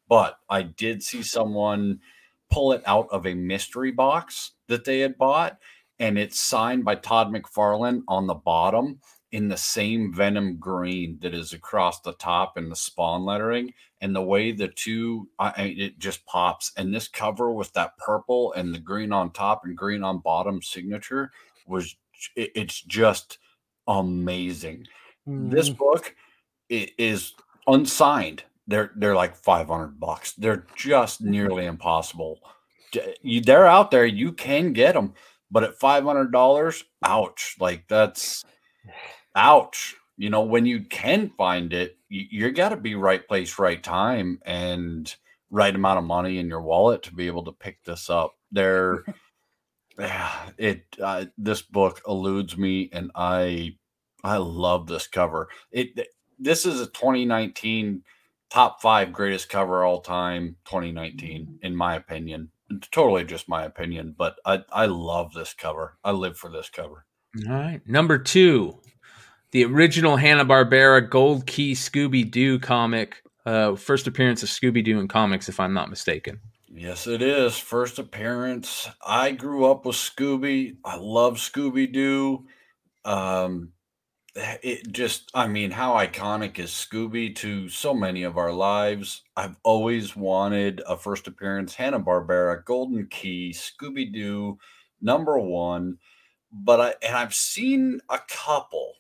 [0.10, 2.00] but I did see someone
[2.52, 5.58] pull it out of a mystery box that they had bought,
[6.00, 9.00] and it's signed by Todd McFarlane on the bottom
[9.32, 14.16] in the same venom green that is across the top in the spawn lettering and
[14.16, 18.74] the way the two I, it just pops and this cover with that purple and
[18.74, 21.32] the green on top and green on bottom signature
[21.68, 21.96] was
[22.36, 23.38] it- it's just
[23.88, 24.88] amazing.
[25.26, 25.78] This Mhm.
[25.78, 26.16] book
[26.70, 27.34] is
[27.68, 28.44] unsigned.
[28.68, 30.34] They're they're like 500 bucks.
[30.34, 32.40] They're just nearly impossible.
[33.22, 34.06] You- they're out there.
[34.06, 35.14] You can get them
[35.54, 37.58] but at $500 ouch.
[37.60, 38.44] Like that's
[39.36, 39.96] ouch.
[40.18, 43.82] You know when you can find it you, you got to be right place right
[43.82, 45.16] time and
[45.50, 48.36] right amount of money in your wallet to be able to pick this up.
[48.52, 49.04] There
[50.58, 53.76] it uh, this book eludes me and i
[54.24, 55.48] i love this cover.
[55.72, 56.08] It
[56.38, 58.04] this is a 2019
[58.50, 62.52] top five greatest cover all time 2019 in my opinion.
[62.70, 65.98] It's totally just my opinion but i i love this cover.
[66.04, 67.06] I live for this cover.
[67.48, 68.82] All right, number two,
[69.52, 73.24] the original Hanna Barbera Gold Key Scooby Doo comic.
[73.46, 76.40] Uh, first appearance of Scooby Doo in comics, if I'm not mistaken.
[76.74, 77.58] Yes, it is.
[77.58, 78.88] First appearance.
[79.06, 80.78] I grew up with Scooby.
[80.86, 82.46] I love Scooby Doo.
[83.04, 83.74] Um,
[84.36, 89.24] it just, I mean, how iconic is Scooby to so many of our lives?
[89.36, 94.58] I've always wanted a first appearance Hanna Barbera Golden Key Scooby Doo
[95.02, 95.98] number one,
[96.52, 98.94] but I and I've seen a couple,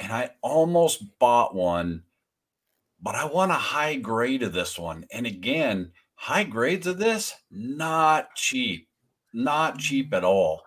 [0.00, 2.04] and I almost bought one,
[3.00, 5.06] but I want a high grade of this one.
[5.12, 8.88] And again, high grades of this not cheap
[9.32, 10.62] not cheap at all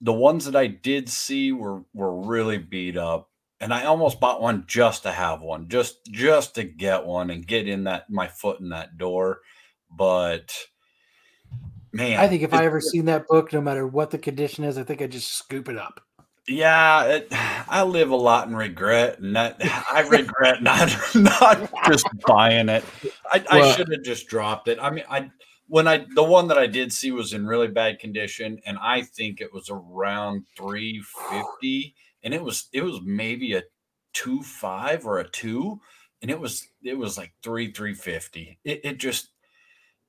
[0.00, 3.30] the ones that i did see were were really beat up
[3.60, 7.46] and i almost bought one just to have one just just to get one and
[7.46, 9.40] get in that my foot in that door
[9.90, 10.56] but
[11.92, 14.64] man I think if it- I ever seen that book, no matter what the condition
[14.64, 16.00] is, I think I'd just scoop it up.
[16.48, 17.28] Yeah it,
[17.68, 19.56] i live a lot in regret and that
[19.90, 22.84] i regret not not just buying it.
[23.30, 24.78] I, I should have just dropped it.
[24.80, 25.30] I mean i
[25.66, 29.02] when i the one that i did see was in really bad condition and i
[29.02, 33.62] think it was around 350 and it was it was maybe a
[34.12, 35.80] two five or a two
[36.22, 39.28] and it was it was like three 350 it, it just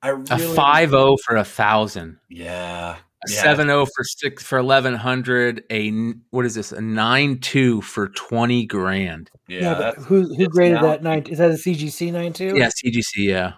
[0.02, 2.20] i A really five zero for a thousand.
[2.30, 2.98] yeah
[3.28, 3.42] yeah.
[3.42, 5.92] seven zero for six for 1100 a
[6.30, 6.72] what is this?
[6.72, 9.30] A nine two for twenty grand.
[9.48, 11.24] yeah, Yeah, but who who graded now- that nine?
[11.24, 12.56] Is that a CGC nine two?
[12.56, 13.04] Yeah, CGC.
[13.18, 13.54] Yeah.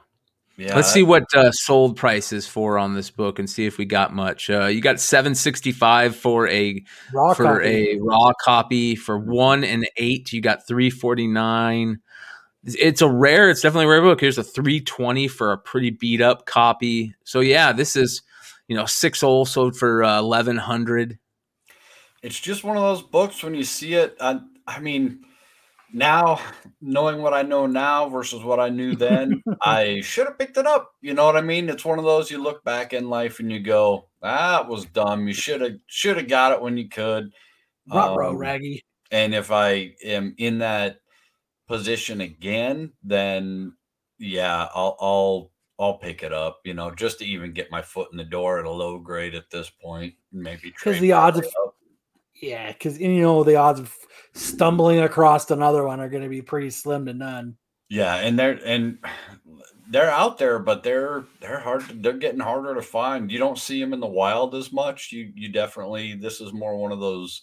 [0.58, 3.86] yeah Let's see what uh, sold prices for on this book and see if we
[3.86, 4.50] got much.
[4.50, 6.84] Uh, you got seven sixty five for a
[7.14, 7.92] raw for copy.
[7.92, 8.96] a raw copy.
[8.96, 12.00] For one and eight, you got three forty nine.
[12.64, 13.50] It's a rare.
[13.50, 14.22] It's definitely a rare book.
[14.22, 17.14] Here's a three twenty for a pretty beat up copy.
[17.24, 18.22] So yeah, this is
[18.72, 21.20] you know six old sold for uh, eleven hundred.
[22.24, 25.26] it's just one of those books when you see it I, I mean
[25.92, 26.40] now
[26.80, 30.66] knowing what i know now versus what i knew then i should have picked it
[30.66, 33.42] up you know what i mean it's one of those you look back in life
[33.42, 36.88] and you go that was dumb you should have should have got it when you
[36.88, 37.30] could
[37.92, 38.86] Ruh-roh, Um, raggy.
[39.12, 41.00] and if i am in that
[41.68, 43.76] position again then
[44.18, 45.51] yeah i'll i'll
[45.82, 48.60] i'll pick it up you know just to even get my foot in the door
[48.60, 51.76] at a low grade at this point maybe Because the odds of up.
[52.42, 53.94] yeah, because you know the odds of
[54.34, 57.58] stumbling across another one are going to be pretty slim to none.
[57.90, 59.00] Yeah, and they're and
[59.90, 61.88] they're out there, but they're they're hard.
[61.90, 63.32] To, they're getting harder to find.
[63.32, 65.12] You don't see them in the wild as much.
[65.12, 67.42] You you definitely this is more one of those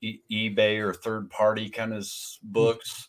[0.00, 2.38] e- eBay or third party kind of mm.
[2.42, 3.08] books,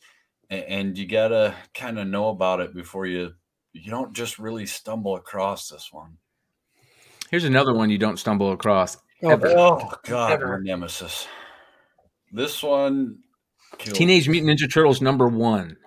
[0.49, 3.33] and, and you gotta kind of know about it before you
[3.73, 6.17] you don't just really stumble across this one.
[7.29, 8.97] Here's another one you don't stumble across.
[9.23, 9.47] Oh, Ever.
[9.57, 10.61] Oh God, Ever.
[10.61, 11.27] nemesis.
[12.31, 13.19] This one,
[13.77, 15.77] killed Teenage Mutant Ninja Turtles number one.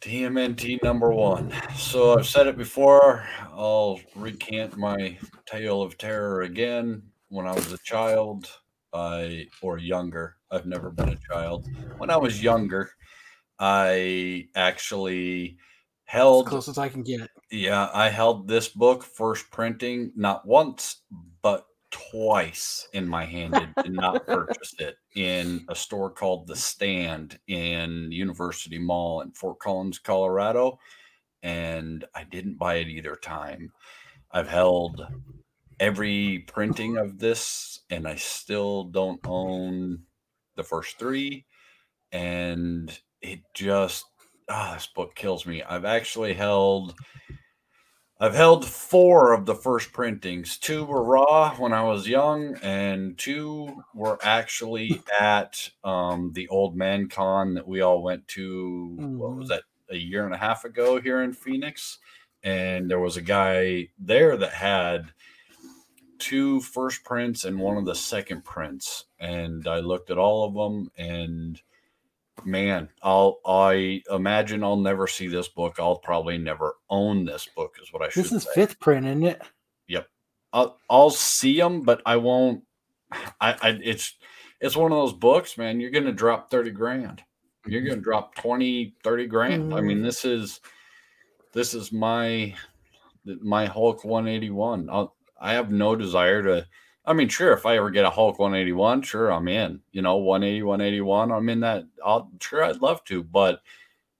[0.00, 1.52] TMNT number one.
[1.76, 3.26] So I've said it before.
[3.52, 7.02] I'll recant my tale of terror again.
[7.28, 8.50] When I was a child,
[8.92, 10.36] I or younger.
[10.50, 11.66] I've never been a child.
[11.98, 12.90] When I was younger,
[13.58, 15.58] I actually
[16.08, 17.28] held as close as I can get.
[17.50, 21.02] Yeah, I held this book first printing not once
[21.42, 26.56] but twice in my hand and did not purchase it in a store called The
[26.56, 30.78] Stand in University Mall in Fort Collins, Colorado,
[31.42, 33.70] and I didn't buy it either time.
[34.30, 35.06] I've held
[35.78, 40.04] every printing of this and I still don't own
[40.56, 41.44] the first 3
[42.12, 44.06] and it just
[44.48, 45.62] ah, this book kills me.
[45.62, 46.94] I've actually held
[48.20, 50.58] I've held four of the first printings.
[50.58, 56.76] Two were raw when I was young, and two were actually at um, the Old
[56.76, 58.96] Man Con that we all went to.
[58.98, 59.18] Mm-hmm.
[59.18, 59.54] What was mm-hmm.
[59.54, 59.62] that?
[59.90, 61.98] A year and a half ago here in Phoenix,
[62.42, 65.12] and there was a guy there that had
[66.18, 70.52] two first prints and one of the second prints, and I looked at all of
[70.52, 71.58] them and
[72.44, 75.76] man, I'll I imagine I'll never see this book.
[75.78, 78.24] I'll probably never own this book, is what I should.
[78.24, 78.50] This is say.
[78.54, 79.42] fifth print, isn't it?
[79.88, 80.08] Yep.
[80.52, 82.62] I'll I'll see them, but I won't.
[83.12, 84.14] I, I it's
[84.60, 85.80] it's one of those books, man.
[85.80, 87.22] You're gonna drop thirty grand.
[87.66, 89.72] You're gonna drop 20, 30 grand.
[89.72, 89.76] Mm.
[89.76, 90.60] I mean, this is
[91.52, 92.54] this is my
[93.24, 94.88] my Hulk 181.
[94.90, 96.66] I'll, I have no desire to
[97.08, 99.80] I mean, sure, if I ever get a Hulk 181, sure, I'm in.
[99.92, 101.84] You know, 180, 181, I'm in that.
[102.04, 103.62] I'll sure I'd love to, but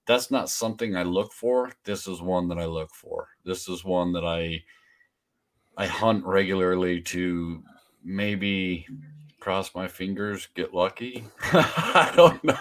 [0.07, 1.71] that's not something I look for.
[1.85, 3.29] This is one that I look for.
[3.45, 4.65] This is one that I
[5.77, 7.63] I hunt regularly to
[8.03, 8.87] maybe
[9.39, 11.25] cross my fingers, get lucky.
[11.53, 12.57] I don't know.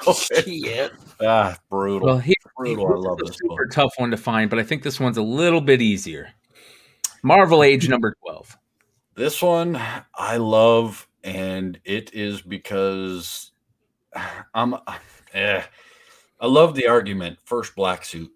[0.45, 0.90] Yeah.
[1.22, 2.06] Ah, brutal.
[2.06, 2.88] Well, he, brutal.
[2.88, 3.74] He, I love this super book.
[3.74, 6.30] tough one to find, but I think this one's a little bit easier.
[7.24, 8.58] Marvel Age number 12.
[9.18, 9.81] This one
[10.14, 13.52] I love, and it is because
[14.53, 14.76] I'm.
[15.34, 15.64] Eh,
[16.39, 17.39] I love the argument.
[17.44, 18.31] First black suit.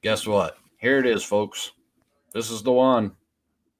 [0.00, 0.58] Guess what?
[0.78, 1.72] Here it is, folks.
[2.32, 3.16] This is the one.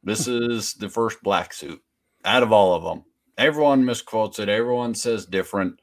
[0.03, 1.81] This is the first black suit
[2.25, 3.05] out of all of them.
[3.39, 4.49] Everyone misquotes it.
[4.49, 5.81] Everyone says different.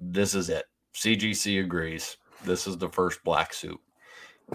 [0.00, 0.64] This is it.
[0.94, 2.16] CGC agrees.
[2.46, 3.78] This is the first black suit.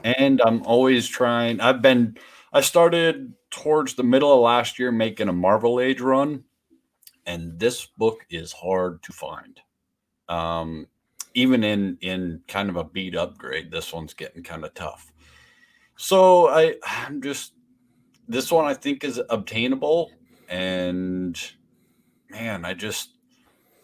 [0.03, 1.61] And I'm always trying.
[1.61, 2.17] I've been
[2.53, 6.43] I started towards the middle of last year making a Marvel Age run,
[7.25, 9.59] and this book is hard to find.
[10.29, 10.87] Um,
[11.33, 15.11] even in in kind of a beat upgrade, this one's getting kind of tough.
[15.95, 17.53] So I I'm just
[18.27, 20.11] this one I think is obtainable,
[20.49, 21.35] and
[22.29, 23.09] man, I just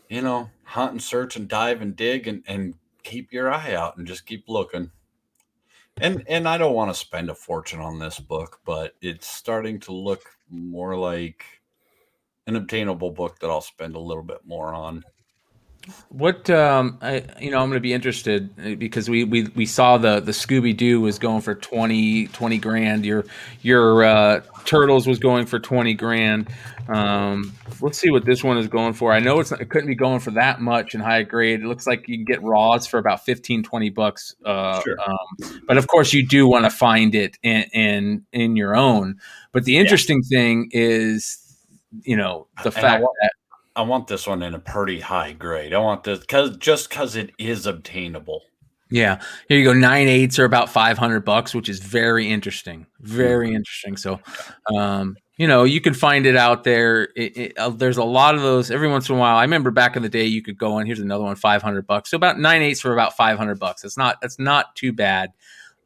[0.07, 3.97] you know hunt and search and dive and dig and and keep your eye out
[3.97, 4.91] and just keep looking
[6.01, 9.79] and and I don't want to spend a fortune on this book, but it's starting
[9.81, 11.45] to look more like
[12.47, 15.03] an obtainable book that I'll spend a little bit more on.
[16.09, 19.65] What um, I you know I'm going to be interested uh, because we we we
[19.65, 23.05] saw the the Scooby Doo was going for 20, 20 grand.
[23.05, 23.25] Your
[23.61, 26.49] your uh, Turtles was going for twenty grand.
[26.87, 29.13] Um, let's see what this one is going for.
[29.13, 31.61] I know it's not, it couldn't be going for that much in high grade.
[31.61, 34.35] It looks like you can get raws for about 15, 20 bucks.
[34.43, 34.97] Uh, sure.
[34.99, 39.19] um, but of course, you do want to find it in, in in your own.
[39.51, 40.37] But the interesting yeah.
[40.37, 41.39] thing is,
[42.01, 43.31] you know, the and fact that
[43.75, 45.73] I want this one in a pretty high grade.
[45.73, 48.43] I want this because just because it is obtainable.
[48.91, 49.73] Yeah, here you go.
[49.73, 52.85] Nine eights are about five hundred bucks, which is very interesting.
[52.99, 53.55] Very mm-hmm.
[53.55, 53.97] interesting.
[53.97, 54.19] So,
[54.75, 57.09] um, you know, you can find it out there.
[57.15, 58.69] It, it, uh, there's a lot of those.
[58.69, 60.85] Every once in a while, I remember back in the day, you could go and
[60.85, 62.11] here's another one, five hundred bucks.
[62.11, 63.83] So about nine eights for about five hundred bucks.
[63.83, 64.17] It's not.
[64.21, 65.31] It's not too bad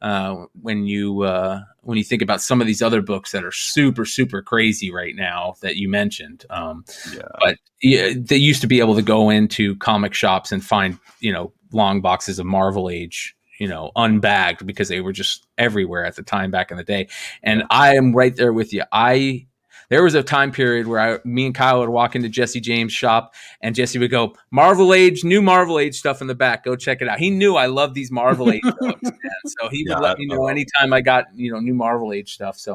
[0.00, 3.52] uh, when you uh, when you think about some of these other books that are
[3.52, 6.44] super super crazy right now that you mentioned.
[6.50, 7.22] Um, yeah.
[7.40, 11.32] But yeah, they used to be able to go into comic shops and find you
[11.32, 16.16] know long boxes of Marvel Age you know unbagged because they were just everywhere at
[16.16, 17.08] the time back in the day.
[17.42, 18.84] And I am right there with you.
[18.92, 19.47] I
[19.90, 22.92] there was a time period where I, me and Kyle would walk into Jesse James'
[22.92, 26.64] shop, and Jesse would go, "Marvel Age, new Marvel Age stuff in the back.
[26.64, 29.32] Go check it out." He knew I love these Marvel Age books, man.
[29.46, 32.58] so he would let me know anytime I got you know new Marvel Age stuff.
[32.58, 32.72] So,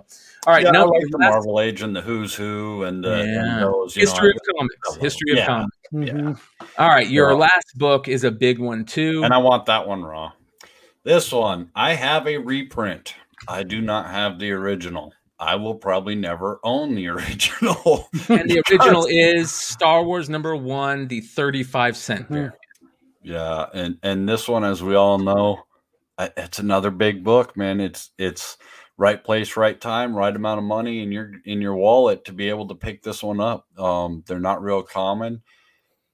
[0.48, 3.24] all right, yeah, now like the Marvel Age and the Who's Who and, uh, yeah.
[3.24, 5.46] and those, history know, of comics, history of yeah.
[5.46, 5.78] comics.
[5.94, 6.28] Mm-hmm.
[6.28, 6.68] Yeah.
[6.78, 10.04] All right, your last book is a big one too, and I want that one
[10.04, 10.32] raw.
[11.04, 13.16] This one, I have a reprint.
[13.48, 15.14] I do not have the original.
[15.44, 18.08] I will probably never own the original.
[18.30, 22.34] and the original is Star Wars number one, the 35 cent mm-hmm.
[22.34, 22.56] variant.
[23.22, 25.64] Yeah, and and this one, as we all know,
[26.20, 27.80] it's another big book, man.
[27.80, 28.58] It's it's
[28.98, 32.50] right place, right time, right amount of money in your in your wallet to be
[32.50, 33.68] able to pick this one up.
[33.78, 35.42] Um, they're not real common.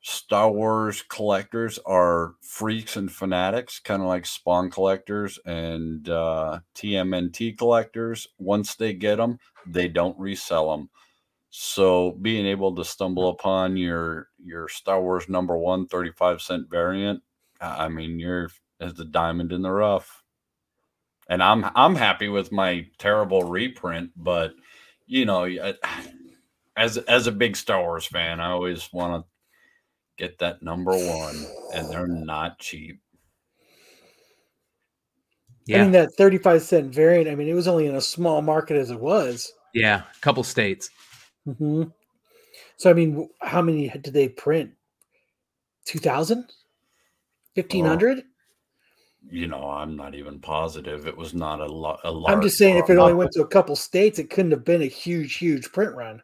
[0.10, 7.56] Star Wars collectors are freaks and fanatics, kind of like Spawn collectors and uh, TMNT
[7.56, 8.28] collectors.
[8.40, 10.90] Once they get them, they don't resell them.
[11.52, 17.22] So being able to stumble upon your your Star Wars number one 35 cent variant,
[17.62, 20.24] I mean, you're as the diamond in the rough.
[21.30, 24.54] And I'm I'm happy with my terrible reprint, but
[25.06, 25.48] you know,
[26.76, 29.30] as as a big Star Wars fan, I always want to
[30.20, 33.02] get that number one, and they're not cheap.
[35.66, 35.80] Yeah.
[35.80, 38.78] I mean that 35 cent variant, I mean, it was only in a small market
[38.78, 39.52] as it was.
[39.74, 40.90] Yeah, a couple states.
[41.48, 41.84] Mm-hmm.
[42.78, 44.72] So I mean, how many did they print?
[45.86, 46.46] 2000?
[47.56, 48.24] 1500?
[49.32, 51.08] you know, I'm not even positive.
[51.08, 52.00] It was not a lot.
[52.04, 54.64] A I'm just saying, if it only went to a couple states, it couldn't have
[54.64, 56.22] been a huge, huge print run.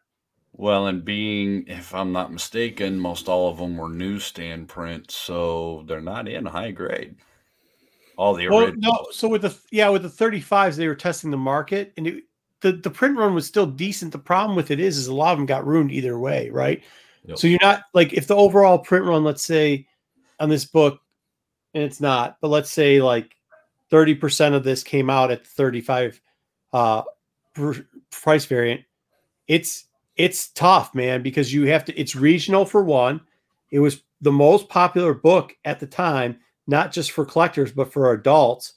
[0.58, 5.84] Well, and being, if I'm not mistaken, most all of them were newsstand prints, so
[5.86, 7.16] they're not in high grade.
[8.18, 9.08] All the well, no.
[9.12, 12.24] So with the yeah, with the 35s, they were testing the market, and it,
[12.62, 14.14] the the print run was still decent.
[14.14, 16.82] The problem with it is, is a lot of them got ruined either way, right?
[17.26, 17.38] Yep.
[17.38, 19.88] So you're not like if the overall print run, let's say,
[20.40, 21.02] on this book,
[21.74, 23.36] and it's not, but let's say like
[23.92, 26.22] 30% of this came out at 35
[26.72, 27.02] uh
[28.10, 28.82] price variant.
[29.48, 33.22] It's it's tough, man, because you have to, it's regional for one.
[33.72, 38.12] It was the most popular book at the time, not just for collectors, but for
[38.12, 38.74] adults,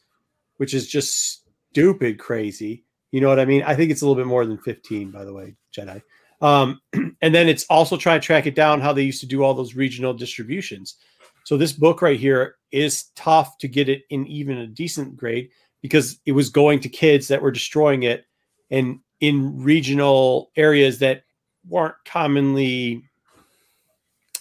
[0.57, 2.85] which is just stupid crazy.
[3.13, 3.63] You know what I mean?
[3.63, 6.03] I think it's a little bit more than 15, by the way, Jedi.
[6.41, 6.81] Um,
[7.23, 9.55] and then it's also trying to track it down how they used to do all
[9.55, 10.97] those regional distributions.
[11.45, 15.49] So this book right here is tough to get it in even a decent grade
[15.81, 18.27] because it was going to kids that were destroying it
[18.71, 21.23] and in regional areas that
[21.69, 23.05] weren't commonly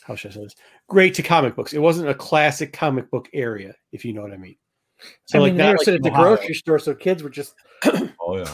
[0.08, 0.56] how should I say this?
[0.88, 1.74] Great to comic books.
[1.74, 4.56] It wasn't a classic comic book area, if you know what I mean.
[5.26, 7.54] So I like mean, they were like at the grocery store, so kids were just
[7.86, 8.54] oh yeah,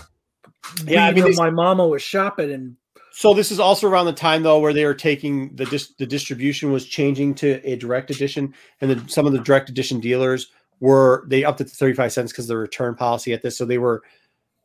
[0.86, 1.06] yeah.
[1.06, 2.76] I mean, my mama was shopping, and
[3.12, 6.08] so this is also around the time though where they were taking the dis- the
[6.08, 10.52] distribution was changing to a direct edition, and then some of the direct edition dealers
[10.80, 13.64] were they upped it to thirty five cents because the return policy at this, so
[13.64, 14.02] they were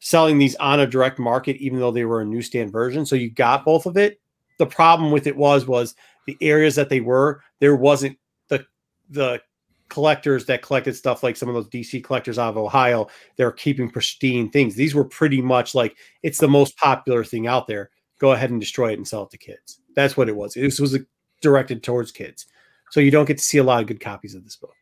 [0.01, 3.05] selling these on a direct market, even though they were a newsstand version.
[3.05, 4.21] So you got both of it.
[4.59, 5.95] The problem with it was was
[6.27, 8.19] the areas that they were there wasn't
[8.49, 8.65] the
[9.11, 9.41] the
[9.89, 13.07] collectors that collected stuff like some of those DC collectors out of Ohio.
[13.37, 14.75] They're keeping pristine things.
[14.75, 17.91] These were pretty much like it's the most popular thing out there.
[18.19, 19.81] Go ahead and destroy it and sell it to kids.
[19.95, 20.55] That's what it was.
[20.55, 20.99] This was
[21.41, 22.47] directed towards kids.
[22.91, 24.75] So you don't get to see a lot of good copies of this book.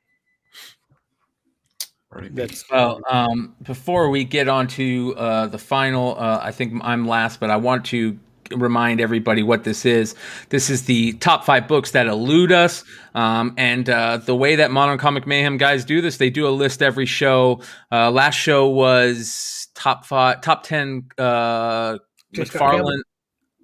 [2.30, 3.00] That's well.
[3.08, 7.50] Um, before we get on to uh, the final, uh, I think I'm last, but
[7.50, 8.18] I want to
[8.54, 10.14] remind everybody what this is.
[10.50, 12.84] This is the top five books that elude us.
[13.14, 16.50] Um, and uh, the way that Modern Comic Mayhem guys do this, they do a
[16.50, 17.60] list every show.
[17.90, 21.06] Uh, last show was top five, top ten.
[21.18, 21.98] Uh,
[22.34, 23.00] McFarlane,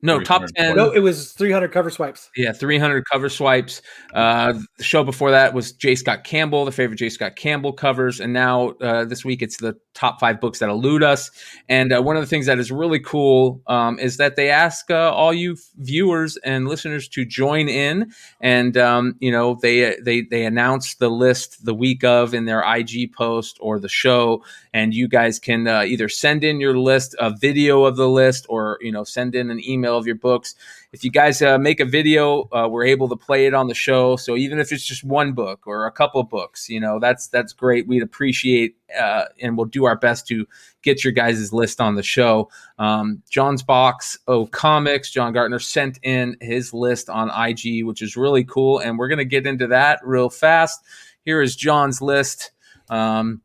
[0.04, 0.74] no, top 10.
[0.74, 2.28] No, it was 300 cover swipes.
[2.36, 3.82] Yeah, 300 cover swipes.
[4.12, 5.94] Uh, the show before that was J.
[5.94, 7.08] Scott Campbell, the favorite J.
[7.08, 8.18] Scott Campbell covers.
[8.18, 11.30] And now uh, this week it's the top five books that elude us.
[11.68, 14.90] And uh, one of the things that is really cool um, is that they ask
[14.90, 18.10] uh, all you viewers and listeners to join in.
[18.40, 22.62] And, um, you know, they, they, they announce the list the week of in their
[22.62, 24.42] IG post or the show.
[24.74, 28.46] And you guys can uh, either send in your list, a video of the list,
[28.48, 30.54] or, you know, send in an email of your books.
[30.92, 33.74] If you guys uh, make a video, uh, we're able to play it on the
[33.74, 34.16] show.
[34.16, 37.52] So even if it's just one book or a couple books, you know, that's that's
[37.52, 37.86] great.
[37.86, 40.46] We'd appreciate uh, and we'll do our best to
[40.82, 42.50] get your guys' list on the show.
[42.78, 48.16] Um, John's box of comics, John Gartner sent in his list on IG, which is
[48.16, 50.80] really cool, and we're gonna get into that real fast.
[51.24, 52.50] Here is John's list.
[52.90, 53.40] Um,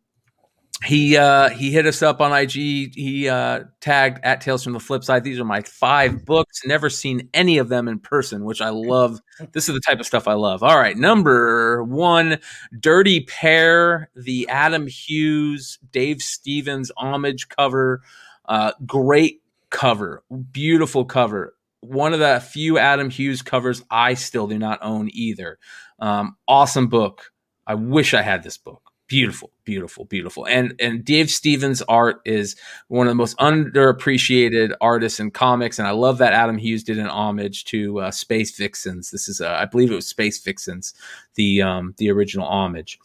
[0.86, 2.52] he uh, he hit us up on IG.
[2.52, 5.24] He uh, tagged at Tales from the Flip Side.
[5.24, 6.62] These are my five books.
[6.66, 9.20] Never seen any of them in person, which I love.
[9.54, 10.62] This is the type of stuff I love.
[10.62, 12.38] All right, number one,
[12.80, 18.02] Dirty Pair, the Adam Hughes, Dave Stevens homage cover.
[18.46, 19.42] Uh, great
[19.72, 21.56] cover, beautiful cover.
[21.82, 25.58] One of the few Adam Hughes covers I still do not own either.
[26.00, 27.32] Um, awesome book.
[27.66, 32.56] I wish I had this book beautiful beautiful beautiful and and dave stevens art is
[32.90, 36.98] one of the most underappreciated artists in comics and i love that adam hughes did
[36.98, 40.94] an homage to uh, space vixens this is uh, i believe it was space vixens
[41.36, 43.00] the um the original homage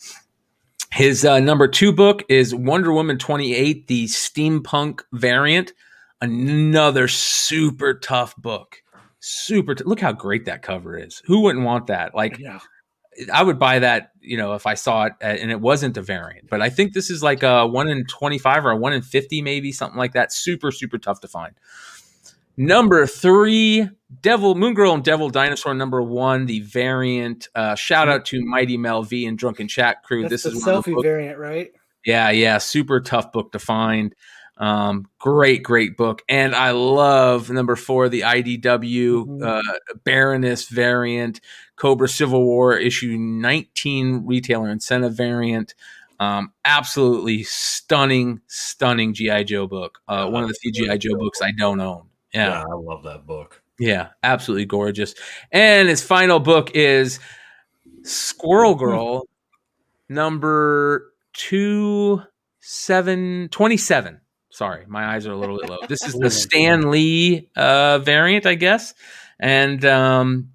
[0.90, 5.72] his uh, number two book is wonder woman 28 the steampunk variant
[6.20, 8.82] another super tough book
[9.22, 9.74] super.
[9.74, 11.22] T- look how great that cover is.
[11.26, 12.14] Who wouldn't want that?
[12.14, 12.58] Like, Yeah.
[13.32, 16.02] I would buy that, you know, if I saw it uh, and it wasn't a
[16.02, 16.49] variant.
[16.49, 19.42] But I think this is like a one in twenty-five or a one in fifty,
[19.42, 20.32] maybe something like that.
[20.32, 21.55] Super, super tough to find.
[22.57, 23.89] Number three,
[24.20, 25.74] Devil Moon Girl and Devil Dinosaur.
[25.74, 27.49] Number one, the variant.
[27.55, 30.23] Uh, shout out to Mighty Mel V and Drunken Chat Crew.
[30.23, 31.73] That's this is one of the selfie variant, right?
[32.05, 34.15] yeah, yeah, super tough book to find.
[34.58, 39.42] Um, great, great book, and I love number four, the IDW Mhm.
[39.42, 41.40] uh, Baroness variant,
[41.76, 45.74] Cobra Civil War issue nineteen retailer incentive variant.
[46.20, 49.98] Um, absolutely stunning, stunning GI Joe book.
[50.06, 52.08] Uh, one of the few GI Joe books I don't own.
[52.32, 53.60] Yeah, I love that book.
[53.81, 55.14] Yeah, absolutely gorgeous.
[55.50, 57.18] And his final book is
[58.05, 59.26] Squirrel Girl,
[60.08, 62.22] number two
[62.60, 64.20] seven twenty seven.
[64.52, 65.78] Sorry, my eyes are a little bit low.
[65.89, 68.92] This is the Stan Lee uh, variant, I guess,
[69.40, 70.50] and um,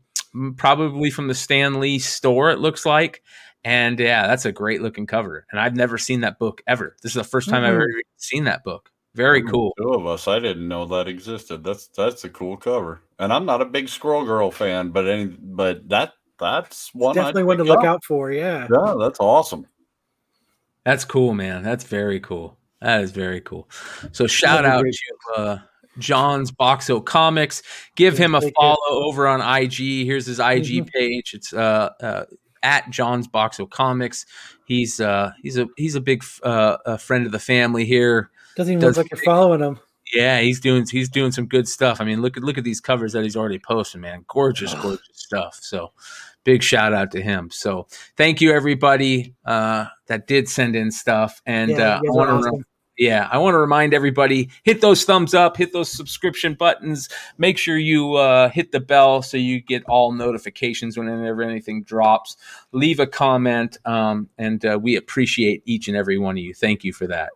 [0.56, 2.52] probably from the Stan Lee store.
[2.52, 3.24] It looks like,
[3.64, 5.48] and yeah, that's a great looking cover.
[5.52, 6.96] And I've never seen that book ever.
[7.02, 7.82] This is the first time I've Mhm.
[7.82, 8.92] ever seen that book.
[9.16, 9.74] Very cool.
[9.82, 10.28] Two of us.
[10.28, 11.64] I didn't know that existed.
[11.64, 13.02] That's that's a cool cover.
[13.18, 17.22] And I'm not a big Squirrel Girl fan, but any but that that's one I'd
[17.22, 17.86] Definitely one to look up.
[17.86, 18.32] out for.
[18.32, 18.68] Yeah.
[18.72, 19.66] Yeah, that's awesome.
[20.86, 21.64] That's cool, man.
[21.64, 22.60] That's very cool.
[22.82, 23.68] That is very cool.
[24.12, 24.94] So shout out great.
[24.94, 25.60] to uh,
[25.98, 27.64] John's Boxo Comics.
[27.96, 30.06] Give him a follow over on IG.
[30.06, 30.90] Here's his IG Mhm.
[30.92, 31.34] page.
[31.34, 32.26] It's uh, uh,
[32.62, 34.26] at John's Boxo Comics.
[34.66, 38.30] He's uh, he's a he's a big uh, a friend of the family here.
[38.56, 39.80] Doesn't even Does- look like you're following him.
[40.14, 42.00] Yeah, he's doing he's doing some good stuff.
[42.00, 44.24] I mean, look at look at these covers that he's already posted, man.
[44.28, 45.58] Gorgeous, gorgeous stuff.
[45.62, 45.92] So
[46.48, 47.50] big shout out to him.
[47.52, 51.42] So thank you everybody uh, that did send in stuff.
[51.46, 52.66] And yeah, uh, I want to awesome.
[52.98, 57.10] yeah, I want to remind everybody hit those thumbs up, hit those subscription buttons.
[57.38, 62.38] Make sure you uh, hit the bell so you get all notifications whenever anything drops.
[62.72, 66.54] Leave a comment, um, and uh, we appreciate each and every one of you.
[66.54, 67.32] Thank you for that.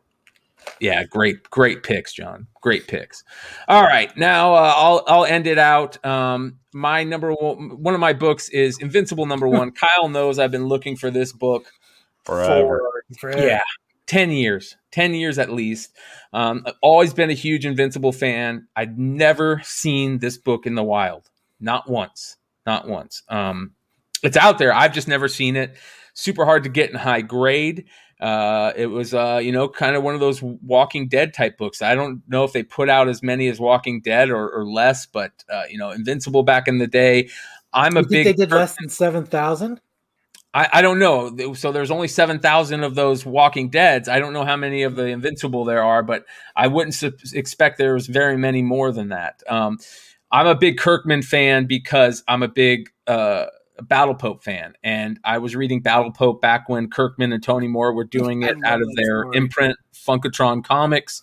[0.80, 2.48] Yeah, great, great picks, John.
[2.62, 3.24] Great picks.
[3.68, 6.04] All right, now uh, I'll I'll end it out.
[6.06, 9.72] Um, my number one, one of my books is Invincible number one.
[9.74, 11.68] Kyle knows I've been looking for this book
[12.24, 12.82] Forever.
[13.14, 13.46] for Forever.
[13.46, 13.62] yeah
[14.08, 15.96] 10 years 10 years at least
[16.34, 20.84] um, I've always been a huge invincible fan i'd never seen this book in the
[20.84, 23.72] wild not once not once um,
[24.22, 25.76] it's out there i've just never seen it
[26.14, 27.86] super hard to get in high grade
[28.22, 31.82] uh, it was uh, you know kind of one of those walking dead type books
[31.82, 35.06] i don't know if they put out as many as walking dead or, or less
[35.06, 37.28] but uh, you know invincible back in the day
[37.74, 39.82] i'm a big they did less than seven thousand?
[40.54, 41.54] I, I don't know.
[41.54, 44.10] So there's only seven thousand of those Walking Dead's.
[44.10, 46.26] I don't know how many of the Invincible there are, but
[46.56, 49.42] I wouldn't su- expect there was very many more than that.
[49.48, 49.80] Um,
[50.32, 53.46] I'm a big Kirkman fan because I'm a big uh,
[53.82, 57.94] Battle Pope fan, and I was reading Battle Pope back when Kirkman and Tony Moore
[57.94, 59.38] were doing it out of their story.
[59.38, 61.22] imprint Funk-O-Tron Comics.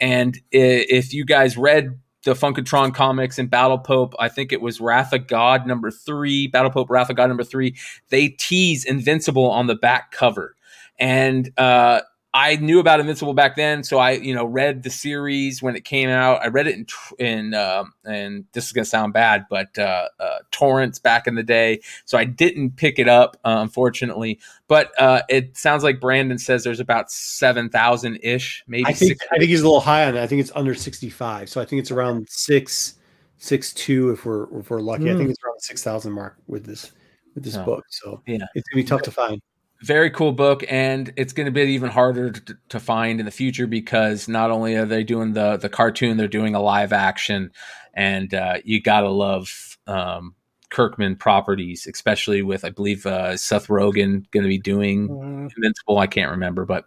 [0.00, 4.80] And if you guys read the Funk-O-Tron comics and Battle Pope, I think it was
[4.80, 7.76] Wrath of God number three, Battle Pope Wrath of God number three
[8.10, 10.54] they tease Invincible on the back cover.
[10.98, 12.00] And uh,
[12.34, 15.84] I knew about Invincible back then, so I, you know, read the series when it
[15.84, 16.42] came out.
[16.42, 16.86] I read it in,
[17.18, 21.42] in um and this is gonna sound bad, but uh, uh, torrents back in the
[21.42, 21.80] day.
[22.04, 24.38] So I didn't pick it up, uh, unfortunately.
[24.68, 29.18] But uh, it sounds like Brandon says there's about seven thousand ish, maybe I think.
[29.32, 30.22] I think he's a little high on it.
[30.22, 31.48] I think it's under 65.
[31.48, 32.96] So I think it's around six,
[33.38, 35.10] six two if we're if we're lucky.
[35.10, 36.92] I think it's around six thousand mark with this
[37.34, 37.64] with this Oh.
[37.64, 37.86] book.
[37.88, 38.44] So Yeah.
[38.54, 39.40] it's gonna be tough to find.
[39.82, 43.32] Very cool book and it's going to be even harder to, to find in the
[43.32, 47.50] future because not only are they doing the the cartoon they're doing a live action
[47.94, 50.34] and uh, you gotta love um,
[50.70, 55.48] kirkman properties especially with i believe uh, seth rogen going to be doing Mhm.
[55.56, 56.84] invincible i can't remember but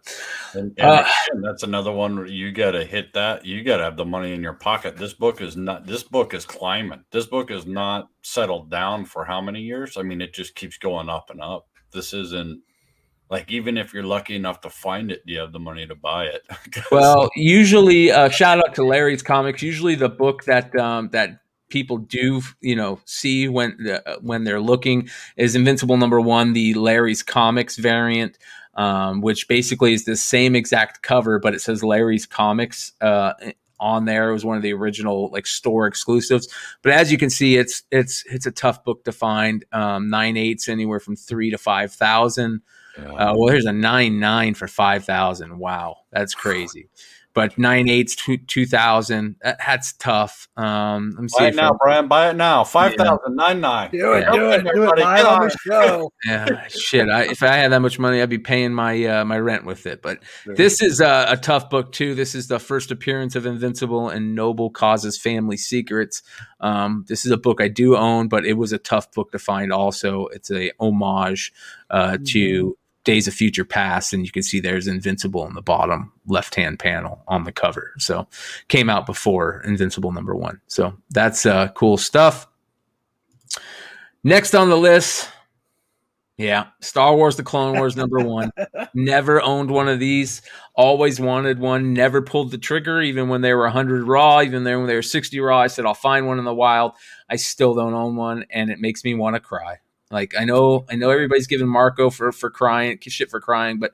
[0.54, 0.98] And, and Uh,
[1.30, 3.46] again, that's another one where you got to hit that.
[3.46, 4.98] You got to have the money in your pocket.
[4.98, 5.86] This book is not.
[5.86, 7.04] This book is climbing.
[7.10, 9.96] This book is not settled down for how many years?
[9.96, 11.68] I mean, it just keeps going up and up.
[11.92, 12.60] This isn't
[13.32, 15.94] like even if you're lucky enough to find it, do you have the money to
[15.94, 16.42] buy it.
[16.92, 19.62] Well usually uh, shout out to larry's comics.
[19.62, 24.60] Usually the book that um, that people do you know see when uh, when they're
[24.60, 28.38] looking is invincible number one the larry's comics variant
[28.74, 33.32] um, which basically is the same exact cover but it says larry's comics uh,
[33.80, 34.30] on there.
[34.30, 36.48] It was one of the original like store exclusives.
[36.82, 39.64] But as you can see it's it's it's a tough book to find.
[39.72, 42.62] Um, nine eighths anywhere from three to five thousand
[42.98, 43.12] Yeah.
[43.12, 45.58] uh, well, here's a nine nine for five thousand.
[45.58, 46.88] Wow, that's crazy.
[47.34, 49.36] but nine eights two two thousand.
[49.42, 50.48] That, that's tough.
[50.54, 51.38] Um, let me see.
[51.38, 52.08] Buy it now, I- Brian.
[52.08, 52.62] Buy it now.
[52.64, 53.90] Five thousand nine nine.
[53.90, 54.32] Do it, Yeah.
[54.32, 56.12] do it, do it live on the show.
[56.26, 57.08] yeah, shit.
[57.08, 59.86] I, if I had that much money, I'd be paying my uh, my rent with
[59.86, 60.02] it.
[60.02, 62.14] But this is a, a tough book too.
[62.14, 66.22] This is the first appearance of Invincible and Noble Causes Family Secrets.
[66.60, 69.38] Um, this is a book I do own, but it was a tough book to
[69.38, 69.72] find.
[69.72, 71.50] Also, it's a homage
[71.88, 76.12] uh, to Days of Future Past, and you can see there's Invincible in the bottom
[76.26, 77.92] left hand panel on the cover.
[77.98, 78.26] So
[78.68, 80.60] came out before Invincible number one.
[80.68, 82.46] So that's uh, cool stuff.
[84.24, 85.28] Next on the list,
[86.38, 88.50] yeah, Star Wars: The Clone Wars number one.
[88.94, 90.42] Never owned one of these.
[90.74, 91.92] Always wanted one.
[91.92, 94.40] Never pulled the trigger, even when they were 100 raw.
[94.40, 96.92] Even there when they were 60 raw, I said I'll find one in the wild.
[97.28, 99.78] I still don't own one, and it makes me want to cry.
[100.12, 103.92] Like I know, I know everybody's giving Marco for for crying, shit for crying, but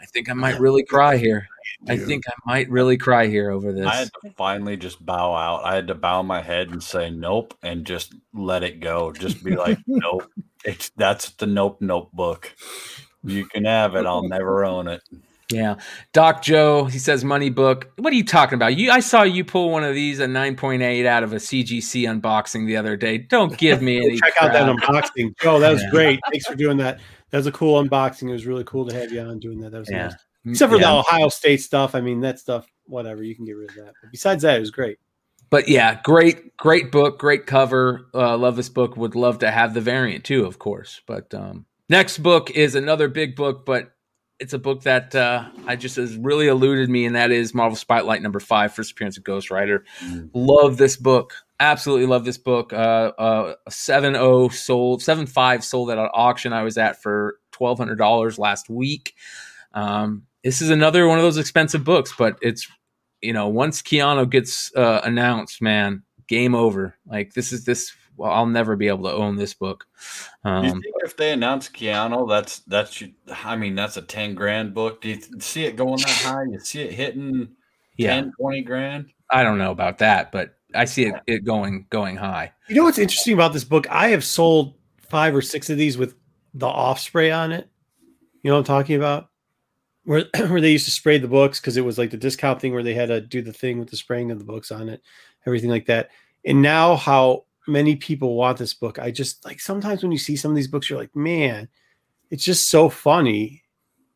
[0.00, 1.48] I think I might really cry here.
[1.88, 3.86] I think I might really cry here over this.
[3.86, 5.64] I had to finally just bow out.
[5.64, 9.12] I had to bow my head and say nope and just let it go.
[9.12, 10.30] Just be like, nope.
[10.64, 12.54] It's that's the nope notebook.
[13.22, 14.06] You can have it.
[14.06, 15.02] I'll never own it.
[15.52, 15.76] Yeah.
[16.12, 17.90] Doc Joe, he says money book.
[17.96, 18.76] What are you talking about?
[18.76, 22.66] You I saw you pull one of these a 9.8 out of a CGC unboxing
[22.66, 23.18] the other day.
[23.18, 25.34] Don't give me any Check out that unboxing.
[25.44, 25.90] Oh, that was Yeah.
[25.90, 26.20] great.
[26.30, 27.00] Thanks for doing that.
[27.30, 28.28] That was a cool unboxing.
[28.28, 29.70] It was really cool to have you on doing that.
[29.72, 30.04] That was Yeah.
[30.08, 30.14] nice.
[30.46, 30.86] Except for Yeah.
[30.86, 31.94] the Ohio State stuff.
[31.94, 33.22] I mean, that stuff, whatever.
[33.22, 33.92] You can get rid of that.
[34.02, 34.98] But besides that, it was great.
[35.50, 38.06] But yeah, great, great book, great cover.
[38.14, 38.96] Uh, love this book.
[38.96, 41.00] Would love to have the variant too, of course.
[41.06, 43.90] But um, next book is another big book, but
[44.40, 47.76] it's a book that uh, I just has really eluded me, and that is Marvel
[47.76, 49.84] Spotlight number five, first appearance of Ghost Rider.
[50.32, 51.34] Love this book.
[51.60, 52.72] Absolutely love this book.
[52.72, 57.38] Uh, uh, seven zero sold, seven five sold at an auction I was at for
[57.52, 59.14] twelve hundred dollars last week.
[59.74, 62.66] Um, this is another one of those expensive books, but it's
[63.20, 66.96] you know once Keanu gets uh, announced, man, game over.
[67.06, 67.92] Like this is this.
[68.20, 69.86] Well, I'll never be able to own this book.
[70.44, 73.02] Do you Um, think if they announce Keanu, that's that's
[73.46, 75.00] I mean that's a ten grand book.
[75.00, 76.42] Do you see it going that high?
[76.50, 77.48] You see it hitting
[77.96, 79.06] yeah, 10, 20 grand?
[79.30, 82.52] I don't know about that, but I see it, it going going high.
[82.68, 83.90] You know what's interesting about this book?
[83.90, 86.14] I have sold five or six of these with
[86.52, 87.70] the off spray on it.
[88.42, 89.30] You know what I'm talking about?
[90.04, 92.74] Where where they used to spray the books because it was like the discount thing
[92.74, 95.00] where they had to do the thing with the spraying of the books on it,
[95.46, 96.10] everything like that.
[96.44, 98.98] And now how many people want this book?
[98.98, 101.68] I just like sometimes when you see some of these books, you're like, man,
[102.30, 103.62] it's just so funny.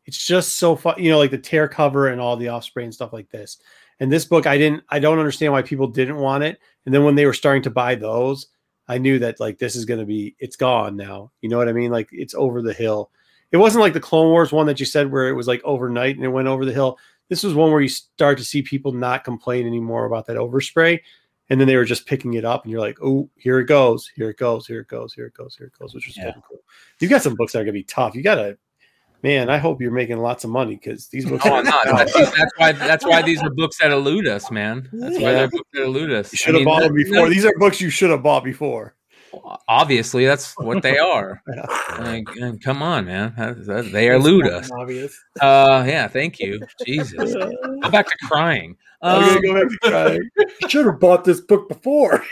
[0.05, 2.83] It's just so fun, you know, like the tear cover and all the off spray
[2.83, 3.57] and stuff like this.
[3.99, 6.59] And this book, I didn't, I don't understand why people didn't want it.
[6.85, 8.47] And then when they were starting to buy those,
[8.87, 11.31] I knew that like this is going to be, it's gone now.
[11.41, 11.91] You know what I mean?
[11.91, 13.09] Like it's over the hill.
[13.51, 16.17] It wasn't like the Clone Wars one that you said where it was like overnight
[16.17, 16.99] and it went over the hill.
[17.29, 20.99] This was one where you start to see people not complain anymore about that overspray.
[21.49, 24.09] And then they were just picking it up, and you're like, "Oh, here it goes,
[24.15, 26.33] here it goes, here it goes, here it goes, here it goes," which was Yeah.
[26.47, 26.59] cool.
[26.99, 28.15] You got some books that are gonna be tough.
[28.15, 28.57] You gotta,
[29.21, 29.47] man.
[29.49, 31.45] I hope you're making lots of money because these books.
[31.45, 31.85] No, are I'm not.
[31.85, 32.71] That's, that's why.
[32.71, 34.89] That's why these are books that elude us, man.
[34.91, 36.31] That's why they're books that elude us.
[36.33, 37.29] You should have I mean, bought them before.
[37.29, 38.95] These are books you should have bought before.
[39.67, 41.41] Obviously, that's what they are.
[41.99, 43.33] Like, uh, come on, man.
[43.91, 44.69] They elude us.
[44.71, 45.19] Obvious.
[45.41, 46.07] Uh, yeah.
[46.07, 47.33] Thank you, Jesus.
[47.33, 48.77] Go back to crying.
[49.01, 50.29] I'm Um, gonna go back to crying.
[50.61, 52.23] You should have bought this book before.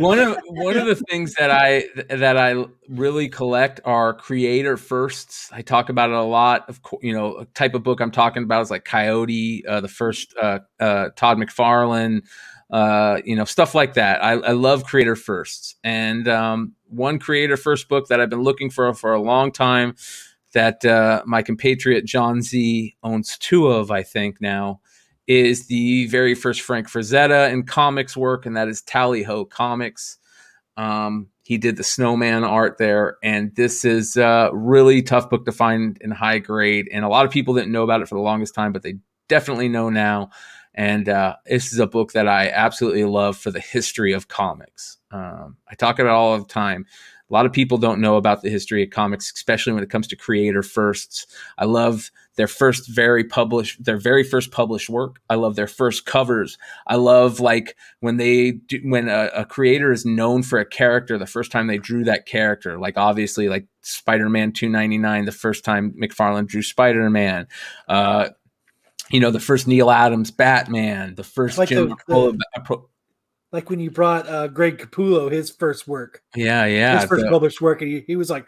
[0.00, 5.48] one of one of the things that I that I really collect are creator firsts.
[5.50, 6.68] I talk about it a lot.
[6.68, 9.80] Of course, you know, a type of book I'm talking about is like Coyote, uh,
[9.80, 12.22] the first uh, uh, Todd McFarlane,
[12.72, 14.24] uh, you know, stuff like that.
[14.24, 18.70] I, I love creator firsts, and um, one creator first book that I've been looking
[18.70, 19.94] for for a long time
[20.54, 24.80] that uh, my compatriot John Z owns two of, I think now
[25.26, 30.18] is the very first Frank Frazetta in comics work, and that is Tally Ho Comics.
[30.76, 35.52] Um, he did the snowman art there, and this is a really tough book to
[35.52, 36.88] find in high grade.
[36.92, 38.94] And a lot of people didn't know about it for the longest time, but they
[39.28, 40.30] definitely know now.
[40.74, 44.98] And uh, this is a book that I absolutely love for the history of comics.
[45.10, 46.86] Um, I talk about it all the time.
[47.30, 50.06] A lot of people don't know about the history of comics, especially when it comes
[50.08, 51.26] to creator firsts.
[51.56, 55.18] I love their first very published, their very first published work.
[55.30, 56.58] I love their first covers.
[56.86, 61.16] I love like when they do, when a, a creator is known for a character
[61.16, 62.78] the first time they drew that character.
[62.78, 67.46] Like obviously, like Spider Man two ninety nine, the first time McFarlane drew Spider Man.
[67.88, 68.30] Uh,
[69.12, 72.34] you know, the first Neal Adams Batman, the first Like Jim the-
[72.64, 72.88] Pro-
[73.52, 77.30] Like when you brought uh, Greg Capullo his first work, yeah, yeah, his first the-
[77.30, 78.46] published work, and he, he was like,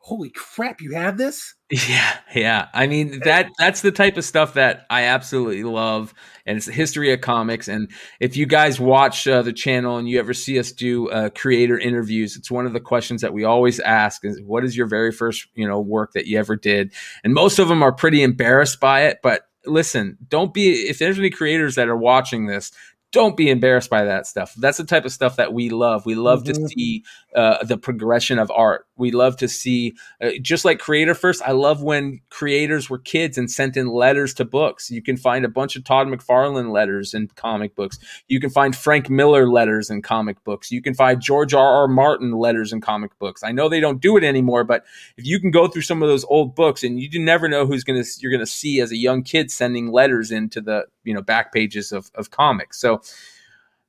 [0.00, 1.54] holy crap, you have this?
[1.70, 2.68] Yeah, yeah.
[2.72, 6.14] I mean that that's the type of stuff that I absolutely love,
[6.46, 7.68] and it's the history of comics.
[7.68, 11.28] And if you guys watch uh, the channel and you ever see us do uh,
[11.28, 14.86] creator interviews, it's one of the questions that we always ask: is what is your
[14.86, 16.94] very first you know work that you ever did?
[17.22, 21.18] And most of them are pretty embarrassed by it, but listen, don't be if there's
[21.18, 22.72] any creators that are watching this,
[23.12, 24.54] don't be embarrassed by that stuff.
[24.54, 26.04] That's the type of stuff that we love.
[26.06, 26.64] We love mm-hmm.
[26.64, 27.04] to see
[27.34, 28.86] uh, the progression of art.
[28.98, 33.38] We love to see, uh, just like Creator First, I love when creators were kids
[33.38, 34.90] and sent in letters to books.
[34.90, 37.98] You can find a bunch of Todd McFarlane letters in comic books.
[38.28, 40.70] You can find Frank Miller letters in comic books.
[40.70, 41.66] You can find George R.
[41.82, 41.88] R.
[41.88, 43.42] Martin letters in comic books.
[43.42, 44.84] I know they don't do it anymore, but
[45.16, 47.84] if you can go through some of those old books and you never know who's
[47.84, 51.14] going to, you're going to see as a young kid sending letters into the, you
[51.14, 52.80] know, back pages of, of comics.
[52.80, 53.00] So,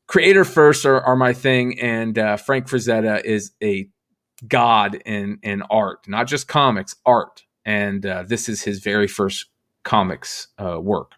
[0.07, 3.87] creator first are, are my thing, and uh, Frank Frazetta is a
[4.47, 7.43] god in in art, not just comics, art.
[7.65, 9.45] And uh, this is his very first
[9.83, 11.13] comics uh, work.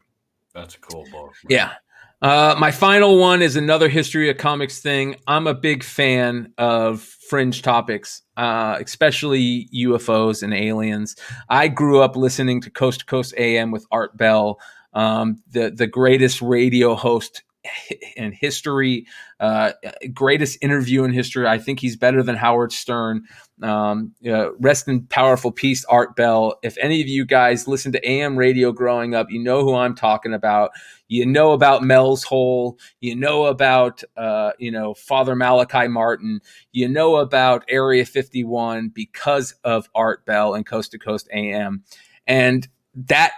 [0.54, 1.34] That's a cool book.
[1.44, 1.50] Man.
[1.50, 1.74] Yeah.
[2.22, 5.16] Uh, my final one is another history of comics thing.
[5.26, 11.16] I'm a big fan of fringe topics, uh, especially UFOs and aliens.
[11.50, 14.60] I grew up listening to Coast to Coast AM with Art Bell,
[14.94, 17.42] um, the the greatest radio host
[18.16, 19.06] in history,
[19.40, 19.74] uh,
[20.14, 21.48] greatest interview in history.
[21.48, 23.24] I think he's better than Howard Stern.
[23.62, 26.56] Um, uh, rest in powerful peace, Art Bell.
[26.64, 29.96] If any of you guys listen to AM radio growing up, you know who I'm
[29.96, 30.72] talking about.
[31.08, 32.80] You know about Mel's Hole.
[33.00, 36.42] You know about uh, you know Father Malachi Martin.
[36.72, 41.84] You know about Area 51 because of Art Bell and Coast to Coast AM,
[42.26, 43.34] and that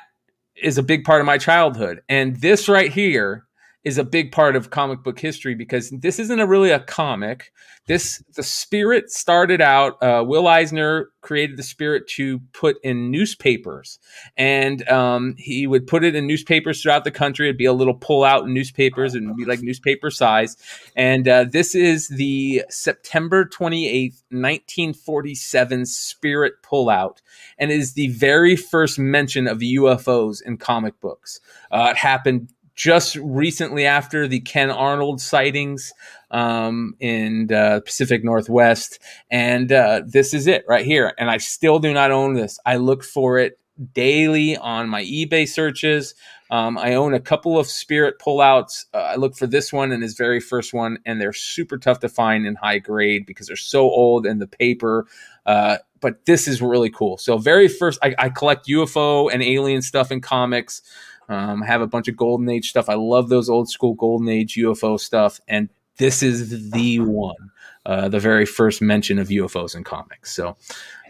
[0.56, 2.02] is a big part of my childhood.
[2.08, 3.48] And this right here
[3.84, 7.52] is a big part of comic book history because this isn't a really a comic.
[7.86, 10.02] This the spirit started out.
[10.02, 14.00] Uh, Will Eisner created the spirit to put in newspapers,
[14.38, 17.48] and um, he would put it in newspapers throughout the country.
[17.48, 20.56] It'd be a little pull out in newspapers and be like newspaper size.
[20.96, 27.18] And uh, this is the September twenty eighth, nineteen forty seven spirit pullout,
[27.58, 31.42] and is the very first mention of UFOs in comic books.
[31.70, 35.94] Uh, it happened just recently after the Ken Arnold sightings
[36.32, 39.00] um, in the Pacific Northwest.
[39.30, 41.14] And uh, this is it right here.
[41.18, 42.60] And I still do not own this.
[42.66, 43.60] I look for it
[43.94, 46.16] daily on my eBay searches.
[46.52, 48.86] Um, I own a couple of Spirit pullouts.
[48.94, 52.00] Uh, I look for this one and his very first one, and they're super tough
[52.02, 55.08] to find in high grade because they're so old and the paper.
[55.46, 57.18] Uh, but this is really cool.
[57.18, 60.82] So, very first, I, I collect UFO and alien stuff in comics.
[61.30, 62.90] Um, I have a bunch of Golden Age stuff.
[62.90, 67.52] I love those old school Golden Age UFO stuff, and this is the one,
[67.86, 70.34] uh, the very first mention of UFOs in comics.
[70.34, 70.58] So,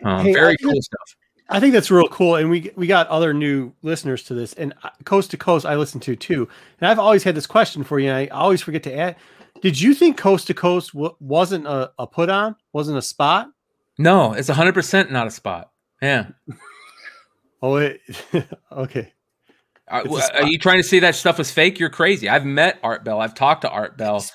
[0.03, 1.15] um, hey, very cool stuff.
[1.49, 4.73] I think that's real cool, and we we got other new listeners to this, and
[4.83, 6.47] uh, coast to coast I listen to too.
[6.79, 9.15] And I've always had this question for you, and I always forget to add.
[9.61, 13.49] Did you think coast to coast w- wasn't a, a put on, wasn't a spot?
[13.97, 15.71] No, it's hundred percent not a spot.
[16.01, 16.29] Yeah.
[17.61, 18.01] oh, it,
[18.71, 19.12] okay.
[19.93, 21.79] Are, are, you trying to say that stuff was fake?
[21.79, 22.27] You're crazy.
[22.27, 23.21] I've met Art Bell.
[23.21, 24.25] I've talked to Art Bell.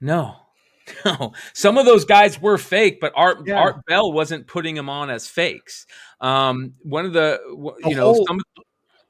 [0.00, 0.36] No,
[1.04, 1.32] no.
[1.54, 3.54] Some of those guys were fake, but Art yeah.
[3.54, 5.86] Art Bell wasn't putting them on as fakes.
[6.20, 7.40] Um, one of the
[7.86, 8.38] you know some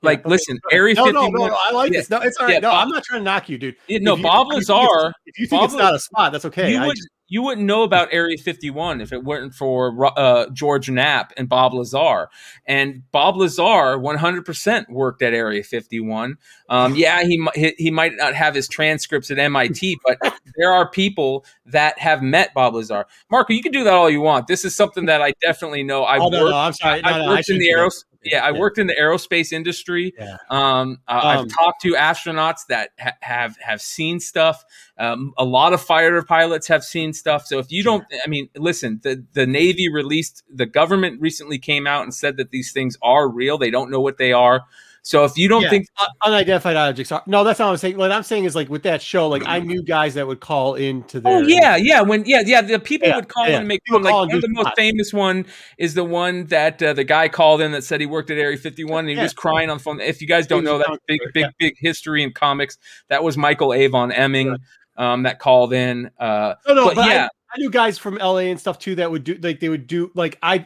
[0.00, 1.32] like yeah, listen, Area no, 51.
[1.32, 2.10] No, no, I like yeah, this.
[2.10, 2.54] No, it's all right.
[2.54, 3.76] Yeah, no, Bob, I'm not trying to knock you, dude.
[3.88, 5.12] no, Bob Lazar.
[5.26, 6.72] If you think Bob, it's not a spot, that's okay.
[6.72, 10.88] You would, just, you wouldn't know about Area 51 if it weren't for uh, George
[10.88, 12.28] Knapp and Bob Lazar.
[12.64, 16.38] And Bob Lazar 100% worked at Area 51.
[16.68, 21.44] Um, yeah, he, he might not have his transcripts at MIT, but there are people
[21.66, 23.04] that have met Bob Lazar.
[23.28, 24.46] Marco, you can do that all you want.
[24.46, 26.04] This is something that I definitely know.
[26.04, 27.02] I've oh, no, worked, no, I'm sorry.
[27.02, 30.14] No, I've worked in the aerospace yeah, I worked in the aerospace industry.
[30.18, 30.36] Yeah.
[30.50, 34.64] Um, uh, um, I've talked to astronauts that ha- have have seen stuff.
[34.98, 37.46] Um, a lot of fighter pilots have seen stuff.
[37.46, 41.86] So if you don't, I mean, listen, the the Navy released, the government recently came
[41.86, 43.58] out and said that these things are real.
[43.58, 44.62] They don't know what they are.
[45.04, 45.86] So if you don't yeah, think
[46.24, 47.98] unidentified objects are no, that's not what I'm saying.
[47.98, 50.76] What I'm saying is like with that show, like I knew guys that would call
[50.76, 51.28] into the.
[51.28, 52.00] Oh yeah, yeah.
[52.00, 53.56] When yeah, yeah, the people yeah, would call yeah.
[53.56, 54.02] in and make fun.
[54.02, 55.44] Like the most famous one
[55.76, 58.56] is the one that uh, the guy called in that said he worked at Area
[58.56, 60.00] 51 and he was crying on the phone.
[60.00, 63.74] If you guys don't know that big, big, big history in comics, that was Michael
[63.74, 64.56] Avon Emming
[64.96, 66.10] um, that called in.
[66.18, 67.24] Uh, no, no, but, but yeah.
[67.24, 69.86] I, I knew guys from LA and stuff too that would do like they would
[69.86, 70.64] do like I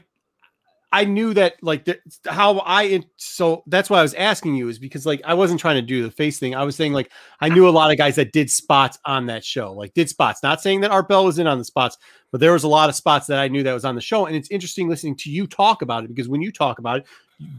[0.90, 4.78] I knew that like the, how I so that's why I was asking you is
[4.78, 6.54] because like I wasn't trying to do the face thing.
[6.54, 7.10] I was saying like
[7.40, 10.42] I knew a lot of guys that did spots on that show, like did spots.
[10.42, 11.98] Not saying that Art Bell was in on the spots,
[12.30, 14.26] but there was a lot of spots that I knew that was on the show.
[14.26, 17.06] And it's interesting listening to you talk about it because when you talk about it,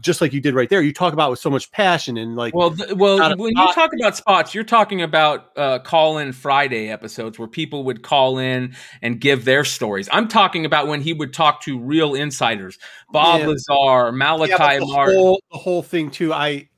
[0.02, 2.36] just like you did right there, you talk about it with so much passion and
[2.36, 2.54] like.
[2.54, 6.90] Well, th- well, when you talk about spots, you're talking about uh, call in Friday
[6.90, 10.06] episodes where people would call in and give their stories.
[10.12, 12.78] I'm talking about when he would talk to real insiders,
[13.10, 13.46] Bob Yeah.
[13.46, 15.16] Lazar, Malachi Yeah, the Martin.
[15.16, 16.32] whole, the whole thing too.
[16.32, 16.68] I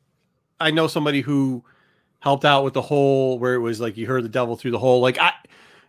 [0.61, 1.65] I know somebody who
[2.21, 4.79] helped out with the whole where it was like you heard the devil through the
[4.79, 5.01] hole.
[5.01, 5.33] Like I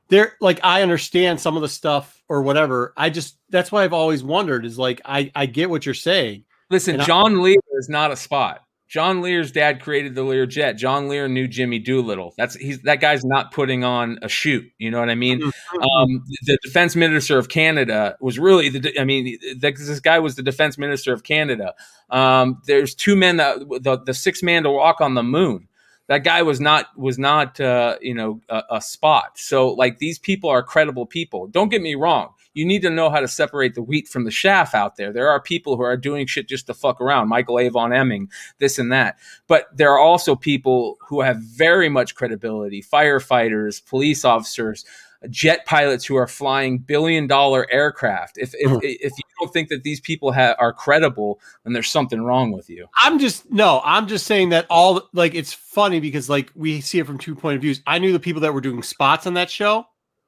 [0.10, 2.94] there like I understand some of the stuff or whatever.
[2.98, 6.46] I just that's why I've always wondered is like I I get what you're saying.
[6.70, 8.60] Listen, And I- John Lear is not a spot.
[8.90, 10.74] John Lear's dad created the Lear jet.
[10.74, 12.36] John Lear knew Jimmy Doolittle.
[12.38, 14.66] That's he's that guy's not putting on a shoot.
[14.78, 15.42] You know what I mean?
[15.42, 18.94] Um, the defense minister of Canada was really the.
[19.00, 21.74] I mean, th- this guy was the defense minister of Canada.
[22.12, 25.68] Um, there's two men that the, the six man to walk on the moon.
[26.08, 29.38] That guy was not was not uh, you know a, a spot.
[29.38, 31.48] So like these people are credible people.
[31.48, 32.34] Don't get me wrong.
[32.54, 35.12] You need to know how to separate the wheat from the chaff out there.
[35.12, 37.28] There are people who are doing shit just to fuck around.
[37.28, 39.18] Michael Avon Emming, this and that.
[39.48, 44.86] But there are also people who have very much credibility firefighters, police officers,
[45.30, 48.38] jet pilots who are flying billion dollar aircraft.
[48.38, 48.80] If, if, Mhm.
[48.84, 52.70] if you don't think that these people ha- are credible, then there's something wrong with
[52.70, 52.88] you.
[53.02, 57.00] I'm just no, I'm just saying that all like it's funny because like we see
[57.00, 57.82] it from two point of views.
[57.88, 59.86] I knew the people that were doing spots on that show.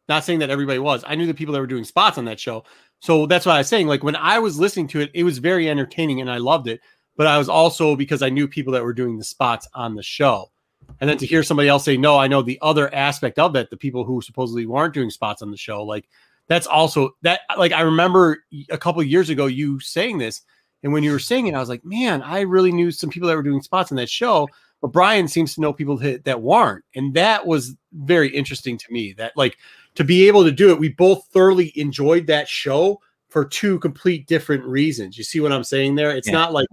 [0.08, 1.04] Not saying that everybody was.
[1.08, 2.64] I knew the people that were doing spots on that show.
[3.00, 5.40] So that's why I was saying, like when I was listening to it, it was
[5.40, 6.80] very entertaining and I loved it.
[7.18, 10.04] But I was also because I knew people that were doing the spots on the
[10.04, 10.52] show.
[11.00, 13.70] And then to hear somebody else say, no, I know the other aspect of it,
[13.70, 16.08] the people who supposedly weren't doing spots on the show, like
[16.48, 20.42] that's also that like I remember a couple of years ago you saying this,
[20.84, 23.28] and when you were saying it, I was like, man, I really knew some people
[23.28, 24.48] that were doing spots on that show,
[24.82, 26.86] but Brian seems to know people that, that weren't.
[26.96, 29.58] And that was very interesting to me that like
[29.96, 34.28] to be able to do it, we both thoroughly enjoyed that show for two complete
[34.28, 35.18] different reasons.
[35.18, 36.12] You see what I'm saying there?
[36.16, 36.34] It's Yeah.
[36.34, 36.68] not like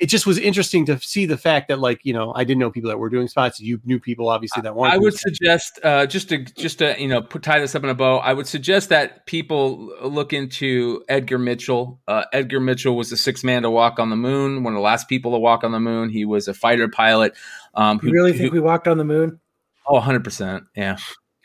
[0.00, 2.70] it just was interesting to see the fact that like, you know, I didn't know
[2.70, 3.60] people that were doing spots.
[3.60, 4.92] You knew people obviously that weren't.
[4.92, 5.22] I would spots.
[5.22, 8.18] suggest uh, just to just to you know put tie this up in a bow.
[8.18, 12.00] I would suggest that people look into Edgar Mitchell.
[12.08, 14.82] Uh, Edgar Mitchell was the sixth man to walk on the moon, one of the
[14.82, 16.08] last people to walk on the moon.
[16.10, 17.34] He was a fighter pilot.
[17.74, 19.38] Um, You really think we walked on the moon?
[19.86, 20.64] Oh, 100 percent.
[20.74, 20.96] Yeah.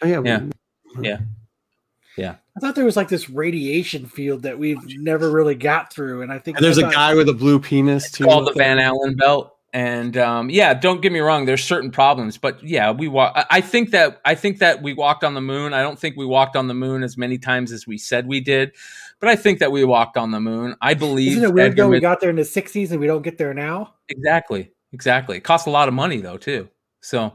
[0.02, 0.22] Oh, yeah,
[1.02, 1.19] Yeah.
[2.18, 6.22] we- I thought there was like this radiation field that we've never really got through,
[6.24, 8.26] and I think And there's I a thought- guy with a blue penis too.
[8.26, 9.56] called the Van Allen belt.
[9.72, 11.46] And um, yeah, don't get me wrong.
[11.46, 13.34] There's certain problems, but yeah, we walk.
[13.36, 15.74] I- I think that I think that we walked on the moon.
[15.76, 18.42] I don't think we walked on the moon as many times as we said we
[18.42, 18.72] did,
[19.20, 20.76] but I think that we walked on the moon.
[20.82, 21.34] I believe.
[21.34, 21.90] Isn't it weird Edgar though?
[21.90, 23.94] We got there in the '60s and we don't get there now.
[24.10, 25.38] exactly, exactly.
[25.38, 26.68] It costs a lot of money though too.
[27.02, 27.34] So.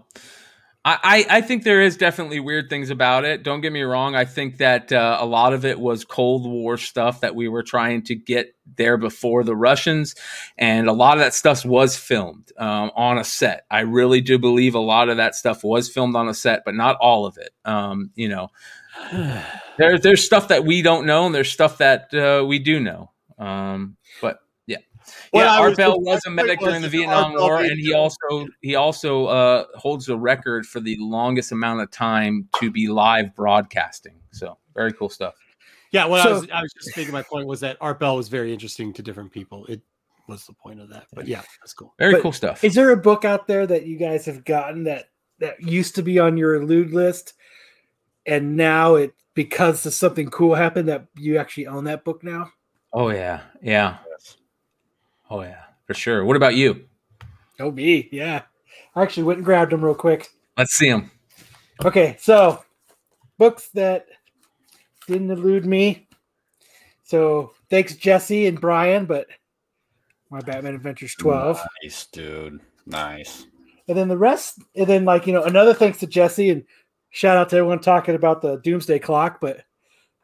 [0.86, 3.42] I, I think there is definitely weird things about it.
[3.42, 4.14] Don't get me wrong.
[4.14, 7.62] I think that uh, a lot of it was Cold War stuff that we were
[7.62, 10.14] trying to get there before the Russians,
[10.58, 13.64] and a lot of that stuff was filmed um, on a set.
[13.70, 16.74] I really do believe a lot of that stuff was filmed on a set, but
[16.74, 17.50] not all of it.
[17.64, 18.48] Um, you know,
[19.78, 23.10] there, there's stuff that we don't know, and there's stuff that uh, we do know.
[23.38, 23.96] Um,
[25.34, 25.54] What yeah.
[25.54, 28.46] I was- Art Bell was a medic during the Vietnam Art War, and he also
[28.62, 33.34] he also uh, holds a record for the longest amount of time to be live
[33.34, 34.14] broadcasting.
[34.30, 35.34] So very cool stuff.
[35.90, 38.28] Yeah, what I was I was just making my point was that Art Bell was
[38.28, 39.66] very interesting to different people.
[39.66, 39.82] It
[40.28, 41.06] was the point of that.
[41.12, 41.94] But yeah, that's cool.
[41.98, 42.62] Very But cool stuff.
[42.62, 45.06] Is there a book out there that you guys have gotten that
[45.40, 47.34] that used to be on your elude list,
[48.24, 52.52] and now it because of something cool happened that you actually own that book now?
[52.92, 53.98] Oh yeah, yeah.
[55.30, 56.24] Oh yeah, for sure.
[56.24, 56.86] What about you?
[57.60, 58.42] Oh, me, yeah.
[58.96, 60.30] I actually went and grabbed them real quick.
[60.56, 61.10] Let's see them.
[61.84, 62.64] Okay, so
[63.38, 64.06] books that
[65.06, 66.08] didn't elude me.
[67.02, 69.26] So thanks Jesse and Brian, but
[70.30, 71.60] my Batman Adventures 12.
[71.82, 72.60] Nice, dude.
[72.86, 73.46] Nice.
[73.88, 76.64] And then the rest, and then like, you know, another thanks to Jesse and
[77.10, 79.64] shout out to everyone talking about the Doomsday Clock, but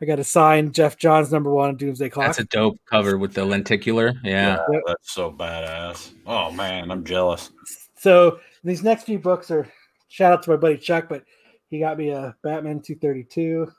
[0.00, 2.28] I got to sign Geoff Johns number one Doomsday Clock.
[2.28, 4.14] That's a dope cover with the lenticular.
[4.24, 4.58] Yeah.
[4.72, 4.82] Yep.
[4.86, 6.12] That's so badass.
[6.26, 7.50] Oh man, I'm jealous.
[7.96, 9.68] So these next few books are
[10.08, 11.24] shout out to my buddy Chuck, but
[11.68, 13.70] he got me a Batman 232.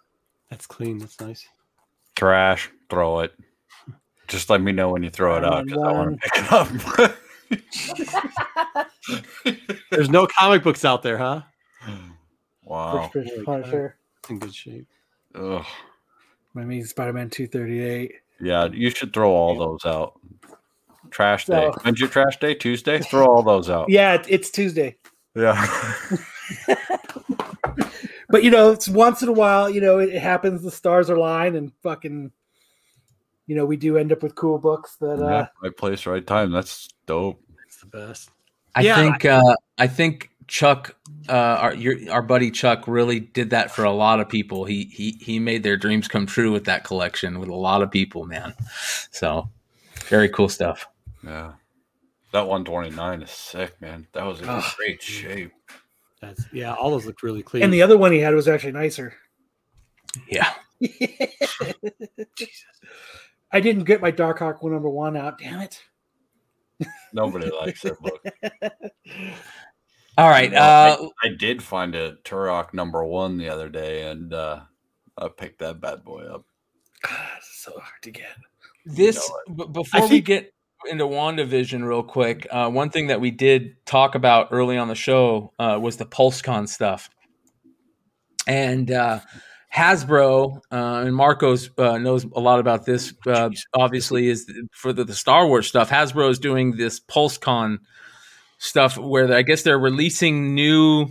[0.49, 0.99] That's clean.
[0.99, 1.47] That's nice.
[2.15, 2.69] Trash.
[2.89, 3.33] Throw it.
[4.27, 6.53] Just let me know when you throw it out because I want to pick it
[6.53, 7.17] up.
[9.91, 11.41] There's no comic books out there, huh?
[12.63, 13.09] wow.
[13.43, 13.97] Punisher.
[14.29, 14.87] In good shape.
[15.35, 15.65] Ugh.
[16.53, 18.13] My Amazing Spider-Man 238.
[18.41, 20.19] Yeah, you should throw all those out.
[21.11, 21.69] Trash day.
[21.73, 22.53] So- When's your trash day?
[22.55, 22.99] Tuesday?
[22.99, 23.89] Throw all those out.
[23.89, 24.97] Yeah, it- it's Tuesday.
[25.35, 25.55] Yeah.
[28.29, 29.69] but you know, it's once in a while.
[29.69, 30.61] You know, it, it happens.
[30.63, 32.31] The stars are aligned, and fucking,
[33.47, 35.21] you know, we do end up with cool books that.
[35.21, 36.51] uh right place, right time.
[36.51, 37.41] That's dope.
[37.65, 38.29] It's the best.
[38.75, 40.97] I Yeah, think uh, I think Chuck,
[41.29, 44.65] uh, our your, our buddy Chuck, really did that for a lot of people.
[44.65, 47.89] He he he made their dreams come true with that collection with a lot of
[47.89, 48.53] people, man.
[49.11, 49.49] So
[50.07, 50.87] very cool stuff.
[51.23, 51.53] Yeah.
[52.33, 54.07] That 129 is sick, man.
[54.11, 54.61] That was in Ugh.
[54.75, 55.53] great shape.
[56.19, 56.73] That's yeah.
[56.73, 57.63] All those looked really clean.
[57.63, 59.13] And the other one he had was actually nicer.
[60.27, 60.51] Yeah,
[62.35, 62.65] Jesus.
[63.53, 65.37] I didn't get my Darkhawk one number one out.
[65.39, 65.81] Damn it.
[67.13, 68.25] Nobody likes that book.
[70.17, 70.51] all right.
[70.51, 74.61] Well, Uh, I, I did find a Turok number one the other day, and uh,
[75.17, 76.45] I picked that bad boy up.
[77.03, 78.27] God, so hard to get.
[78.85, 80.53] this know b- before we get
[80.89, 84.95] into WandaVision real quick, uh, one thing that we did talk about early on the
[84.95, 87.09] show uh, was the PulseCon stuff,
[88.47, 89.19] and uh,
[89.73, 93.13] Hasbro uh, and Marcos uh, knows a lot about this.
[93.25, 95.89] Uh, obviously, is for the, the Star Wars stuff.
[95.89, 97.77] Hasbro is doing this PulseCon
[98.61, 101.07] stuff where I guess they're releasing new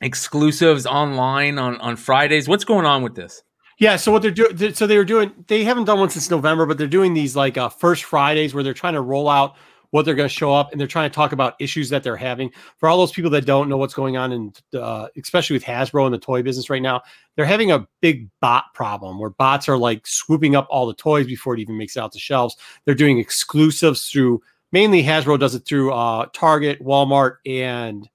[0.00, 2.48] exclusives online on on Fridays.
[2.48, 3.42] What's going on with this?
[3.80, 6.64] Yeah, so what they're doing, so they were doing, they haven't done one since November,
[6.64, 9.56] but they're doing these like uh, first Fridays where they're trying to roll out
[9.90, 12.16] what they're going to show up, and they're trying to talk about issues that they're
[12.16, 12.50] having.
[12.78, 16.04] For all those people that don't know what's going on, and uh, especially with Hasbro
[16.04, 17.02] and the toy business right now,
[17.34, 21.26] they're having a big bot problem where bots are like swooping up all the toys
[21.26, 22.56] before it even makes it out the shelves.
[22.84, 24.40] They're doing exclusives through
[24.74, 28.06] mainly Hasbro does it through uh, Target, Walmart, and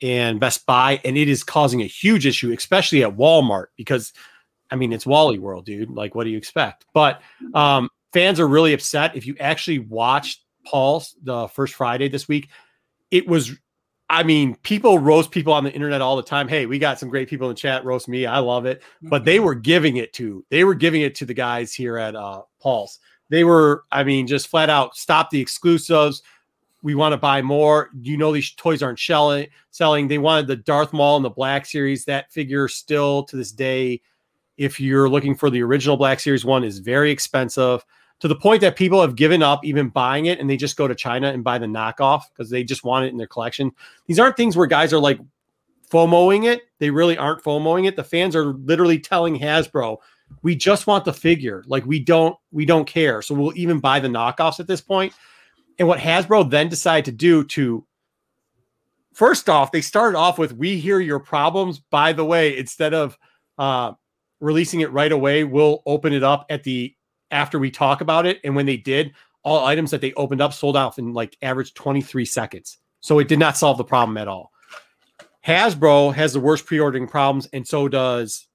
[0.00, 4.12] and Best Buy, and it is causing a huge issue, especially at Walmart because
[4.70, 5.90] I mean, it's Wally World, dude.
[5.90, 6.84] Like, what do you expect?
[6.92, 7.22] But
[7.54, 9.16] um, fans are really upset.
[9.16, 12.48] If you actually watched Pulse the first Friday this week,
[13.10, 13.56] it was.
[14.10, 16.48] I mean, people roast people on the internet all the time.
[16.48, 18.24] Hey, we got some great people in the chat roast me.
[18.24, 18.82] I love it.
[19.02, 22.14] But they were giving it to they were giving it to the guys here at
[22.16, 22.98] uh, Pulse.
[23.28, 26.22] They were, I mean, just flat out stop the exclusives.
[26.82, 27.90] We want to buy more.
[28.00, 29.48] You know, these toys aren't selling.
[29.70, 30.08] Selling.
[30.08, 32.04] They wanted the Darth Maul and the Black Series.
[32.04, 34.00] That figure still to this day
[34.58, 37.84] if you're looking for the original Black Series one, is very expensive
[38.18, 40.88] to the point that people have given up even buying it and they just go
[40.88, 43.70] to China and buy the knockoff because they just want it in their collection.
[44.06, 45.20] These aren't things where guys are like
[45.90, 46.62] FOMOing it.
[46.80, 47.94] They really aren't FOMOing it.
[47.94, 49.98] The fans are literally telling Hasbro,
[50.42, 51.64] we just want the figure.
[51.66, 53.22] Like we don't, we don't care.
[53.22, 55.12] So we'll even buy the knockoffs at this point.
[55.78, 57.86] And what Hasbro then decided to do to
[59.14, 61.78] first off, they started off with we hear your problems.
[61.78, 63.18] By the way, instead of
[63.58, 63.92] uh
[64.40, 66.94] releasing it right away, we'll open it up at the
[67.30, 68.40] after we talk about it.
[68.44, 71.74] And when they did, all items that they opened up sold out in like average
[71.74, 72.78] 23 seconds.
[73.00, 74.50] So it did not solve the problem at all.
[75.46, 78.47] Hasbro has the worst pre-ordering problems, and so does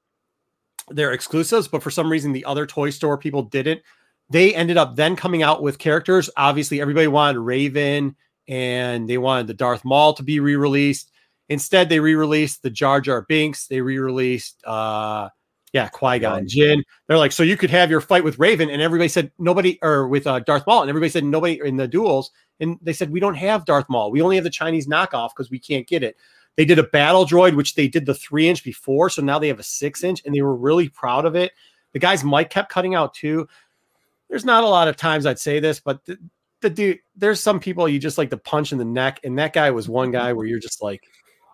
[0.89, 1.67] their exclusives.
[1.67, 3.81] But for some reason, the other toy store people didn't.
[4.29, 6.29] They ended up then coming out with characters.
[6.37, 8.15] Obviously, everybody wanted Revan
[8.47, 11.11] and they wanted the Darth Maul to be re-released.
[11.49, 13.67] Instead, they re-released the Jar Jar Binks.
[13.67, 15.29] They re-released uh
[15.73, 16.83] yeah, Qui Gon Jinn.
[17.07, 20.07] They're like, so you could have your fight with Revan, and everybody said nobody, or
[20.07, 22.29] with uh, Darth Maul, and everybody said nobody in the duels,
[22.59, 24.11] and they said we don't have Darth Maul.
[24.11, 26.15] We only have the Chinese knockoff because we can't get it.
[26.55, 29.47] They did a battle droid, which they did the three inch before, so now they
[29.47, 31.51] have a six inch, and they were really proud of it.
[31.93, 33.47] The guy's mic kept cutting out too.
[34.29, 36.17] There's not a lot of times I'd say this, but the,
[36.61, 39.53] the dude, there's some people you just like to punch in the neck, and that
[39.53, 41.03] guy was one guy where you're just like,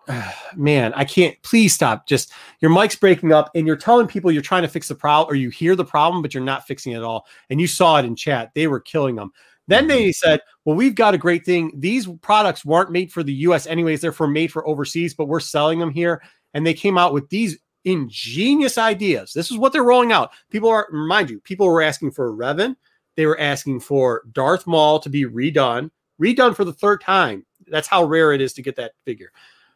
[0.08, 1.40] ah, man, I can't.
[1.42, 2.06] Please stop.
[2.06, 5.32] Just your mic's breaking up, and you're telling people you're trying to fix the problem,
[5.32, 7.26] or you hear the problem, but you're not fixing it at all.
[7.50, 9.32] And you saw it in chat; they were killing them.
[9.70, 11.72] Then they said, "Well, we've got a great thing.
[11.76, 13.66] These products weren't made for the U.S.
[13.66, 16.22] anyways; they're for made for overseas, but we're selling them here."
[16.54, 19.32] And they came out with these ingenious ideas.
[19.32, 20.32] This is what they're rolling out.
[20.50, 22.76] People are, remind you, people were asking for Revan.
[23.16, 25.90] They were asking for Darth Maul to be redone,
[26.20, 27.46] redone for the third time.
[27.68, 29.30] That's how rare it is to get that figure.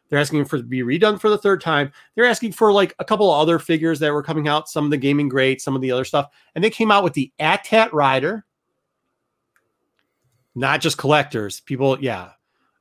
[0.09, 1.91] They're asking for to be redone for the third time.
[2.15, 4.91] They're asking for like a couple of other figures that were coming out, some of
[4.91, 6.27] the gaming greats, some of the other stuff.
[6.53, 8.45] And they came out with the AT-AT Rider,
[10.55, 11.59] not just collectors.
[11.59, 12.31] People, yeah.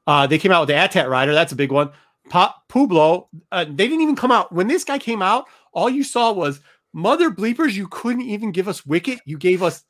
[0.07, 1.33] Uh, they came out with the AT-AT Rider.
[1.35, 1.91] That's a big one.
[2.31, 3.27] Paploo.
[3.53, 4.53] Uh, they didn't even come out.
[4.53, 6.61] When this guy came out, all you saw was
[6.93, 7.73] mother bleepers.
[7.75, 9.21] You couldn't even give us Wicket.
[9.25, 9.85] You gave us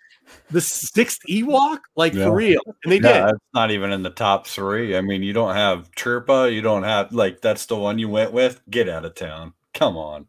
[0.51, 2.25] the sixth Ewok, like Yeah.
[2.27, 2.61] for real.
[2.83, 3.23] And they Yeah, did.
[3.27, 4.97] that's not even in the top three.
[4.97, 6.53] I mean, you don't have Chirpa.
[6.53, 8.61] You don't have like that's the one you went with.
[8.71, 9.53] Get out of town.
[9.75, 10.27] Come on.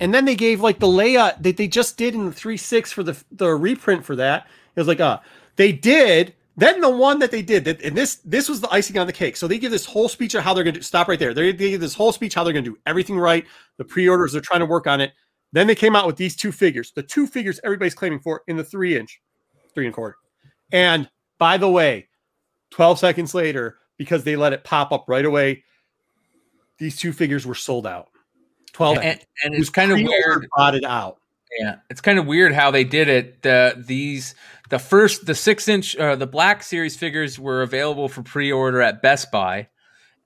[0.00, 2.92] And then they gave like the layout that they just did in the 3 6
[2.92, 4.46] for the the reprint for that.
[4.76, 5.18] It was like, uh,
[5.56, 8.98] they did Then the one that they did, that, and this this was the icing
[8.98, 9.36] on the cake.
[9.36, 11.32] So they give this whole speech of how they're going to stop right there.
[11.32, 13.46] They, they give this whole speech how they're going to do everything right.
[13.76, 15.12] The pre-orders they're trying to work on it.
[15.52, 18.56] Then they came out with these two figures, the two figures everybody's claiming for in
[18.56, 19.20] the three inch,
[19.72, 20.16] three and a quarter.
[20.72, 22.08] And by the way,
[22.70, 25.62] 12 seconds later, because they let it pop up right away,
[26.78, 28.08] these two figures were sold out.
[28.78, 30.46] 12 and, and it's kind of weird.
[30.56, 31.18] It out.
[31.58, 33.42] Yeah, it's kind of weird how they did it.
[33.42, 34.36] The these
[34.70, 38.80] the first the six inch uh, the Black Series figures were available for pre order
[38.80, 39.66] at Best Buy,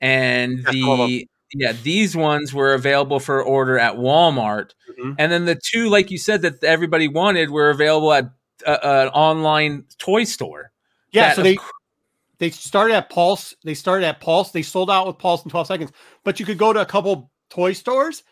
[0.03, 5.13] and the yeah these ones were available for order at Walmart, mm-hmm.
[5.19, 8.27] and then the two like you said that everybody wanted were available at
[8.67, 10.73] uh, an online toy store.
[11.11, 11.57] Yeah, so they
[12.37, 13.55] they started at Pulse.
[13.65, 14.51] They started at Pulse.
[14.51, 15.93] They sold out with Pulse in 12 seconds.
[16.23, 18.25] But you could go to a couple toy stores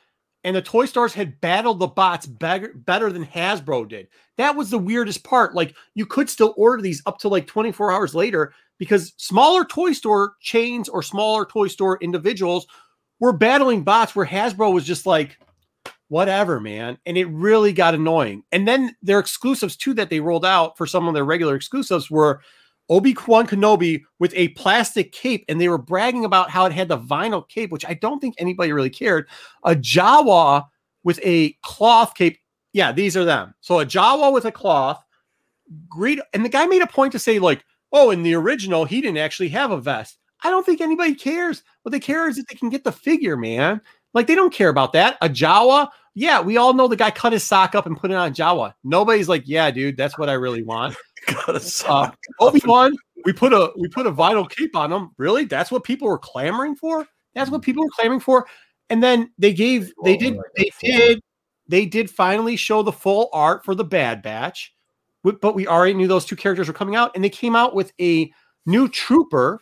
[0.45, 4.09] and the toy stores had battled the bots better, better than Hasbro did.
[4.39, 5.55] That was the weirdest part.
[5.55, 9.93] Like you could still order these up to like 24 hours later because smaller toy
[9.93, 12.67] store chains or smaller toy store individuals
[13.19, 15.39] were battling bots where Hasbro was just like,
[16.09, 16.99] whatever, man.
[17.07, 18.43] And it really got annoying.
[18.51, 22.11] And then their exclusives too that they rolled out for some of their regular exclusives
[22.11, 22.41] were
[22.91, 26.89] Obi Wan Kenobi with a plastic cape, and they were bragging about how it had
[26.89, 29.29] the vinyl cape, which I don't think anybody really cared.
[29.65, 30.67] A Jawa
[31.05, 32.39] with a cloth cape.
[32.73, 33.55] Yeah, these are them.
[33.61, 35.03] So a Jawa with a cloth.
[35.89, 36.19] Great.
[36.35, 39.19] And the guy made a point to say, like, oh, in the original, he didn't
[39.19, 40.19] actually have a vest.
[40.43, 41.63] I don't think anybody cares.
[41.83, 43.81] What they care is that they can get the figure, man.
[44.15, 45.17] Like they don't care about that.
[45.21, 48.15] A Jawa, yeah, we all know the guy cut his sock up and put it
[48.15, 48.75] on Jawa.
[48.83, 50.97] Nobody's like, yeah, dude, that's what I really want.
[51.49, 52.93] uh, Obi Wan,
[53.25, 55.11] we put a we put a vinyl cape on him.
[55.19, 57.07] Really, that's what people were clamoring for.
[57.35, 58.47] That's what people were clamoring for.
[58.89, 61.21] And then they gave, they did, they did,
[61.69, 64.75] they did finally show the full art for the Bad Batch.
[65.23, 67.93] But we already knew those two characters were coming out, and they came out with
[68.01, 68.33] a
[68.67, 69.61] new trooper,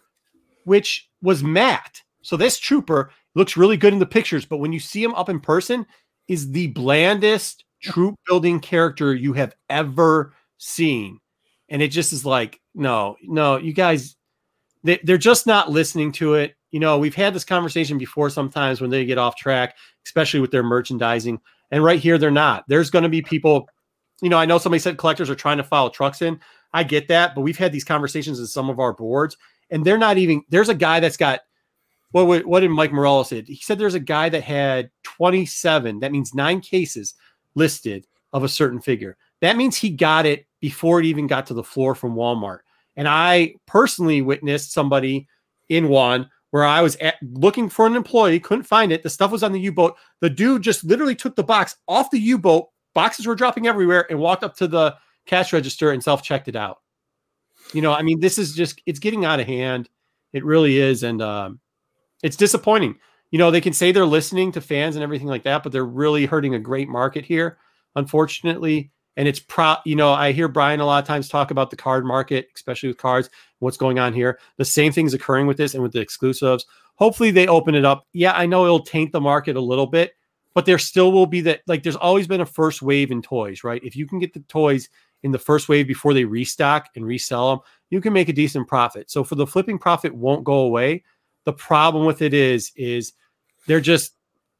[0.64, 2.00] which was Matt.
[2.22, 5.28] So this trooper looks really good in the pictures, but when you see him up
[5.28, 5.86] in person,
[6.28, 11.18] is the blandest troop building character you have ever seen.
[11.68, 14.16] And it just is like, no, no, you guys,
[14.84, 16.54] they, they're just not listening to it.
[16.70, 20.50] You know, we've had this conversation before sometimes when they get off track, especially with
[20.50, 21.40] their merchandising.
[21.70, 22.64] And right here, they're not.
[22.68, 23.68] There's going to be people,
[24.20, 26.40] you know, I know somebody said collectors are trying to file trucks in.
[26.72, 29.36] I get that, but we've had these conversations in some of our boards,
[29.70, 30.42] and they're not even.
[30.50, 31.40] There's a guy that's got
[32.10, 33.42] what what did Mike Morales say?
[33.42, 36.00] He said there's a guy that had 27.
[36.00, 37.14] That means nine cases
[37.54, 39.16] listed of a certain figure.
[39.40, 42.60] That means he got it before it even got to the floor from Walmart.
[42.96, 45.28] And I personally witnessed somebody
[45.68, 49.02] in one where I was at, looking for an employee, couldn't find it.
[49.02, 49.96] The stuff was on the U boat.
[50.20, 52.68] The dude just literally took the box off the U boat.
[52.94, 54.96] Boxes were dropping everywhere and walked up to the
[55.26, 56.78] cash register and self checked it out.
[57.74, 59.90] You know, I mean, this is just, it's getting out of hand.
[60.32, 61.02] It really is.
[61.02, 61.60] And um,
[62.22, 62.96] it's disappointing.
[63.30, 65.84] You know, they can say they're listening to fans and everything like that, but they're
[65.84, 67.58] really hurting a great market here,
[67.94, 68.90] unfortunately.
[69.16, 71.76] And it's pro, you know, I hear Brian a lot of times talk about the
[71.76, 74.38] card market, especially with cards, what's going on here.
[74.56, 76.64] The same thing is occurring with this and with the exclusives.
[76.94, 78.06] Hopefully they open it up.
[78.12, 80.12] Yeah, I know it'll taint the market a little bit,
[80.54, 83.62] but there still will be that like there's always been a first wave in toys,
[83.62, 83.82] right?
[83.84, 84.88] If you can get the toys
[85.22, 88.68] in the first wave before they restock and resell them, you can make a decent
[88.68, 89.10] profit.
[89.10, 91.04] So for the flipping profit won't go away.
[91.48, 93.14] The problem with it is, is
[93.66, 94.12] they're just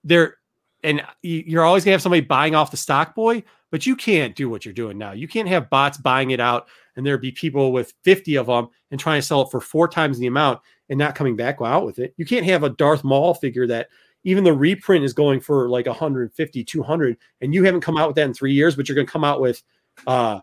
[0.05, 0.37] they're
[0.83, 4.49] and you're always gonna have somebody buying off the stock boy, but you can't do
[4.49, 5.13] what you're doing now.
[5.13, 8.69] You can't have bots buying it out and there be people with 50 of them
[8.91, 11.85] and trying to sell it for four times the amount and not coming back out
[11.85, 12.15] with it.
[12.17, 13.89] You can't have a Darth Maul figure that
[14.25, 18.17] even the reprint is going for like 150, 200, and you haven't come out with
[18.17, 19.63] that in three years, but you're to come out with
[20.07, 20.41] uh,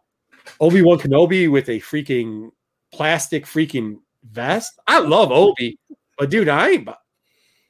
[0.59, 2.51] Obi Wan Kenobi with a freaking
[2.93, 3.95] plastic freaking
[4.29, 4.79] vest.
[4.85, 5.79] I love Obi,
[6.17, 6.89] but dude, I ain't.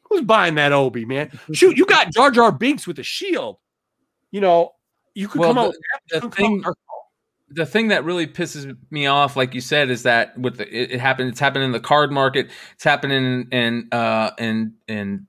[0.10, 1.38] Who's buying that Obi, man?
[1.52, 3.58] Shoot, you got Jar Jar Binks with a shield.
[4.32, 4.74] You know,
[5.14, 5.74] you could well, come out.
[6.10, 6.64] The, the thing,
[7.50, 10.92] the thing that really pisses me off, like you said, is that with the, it,
[10.92, 11.30] it happened.
[11.30, 12.50] It's happening in the card market.
[12.74, 15.28] It's happening in in uh, in in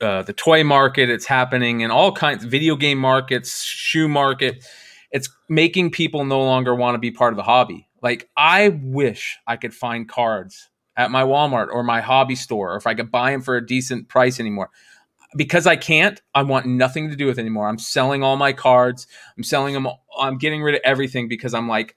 [0.00, 1.10] uh, the toy market.
[1.10, 4.64] It's happening in all kinds, video game markets, shoe market.
[5.10, 7.88] It's making people no longer want to be part of the hobby.
[8.02, 10.67] Like I wish I could find cards
[10.98, 13.64] at my Walmart or my hobby store, or if I could buy them for a
[13.64, 14.68] decent price anymore
[15.36, 17.68] because I can't, I want nothing to do with anymore.
[17.68, 19.06] I'm selling all my cards.
[19.36, 19.86] I'm selling them.
[20.18, 21.96] I'm getting rid of everything because I'm like,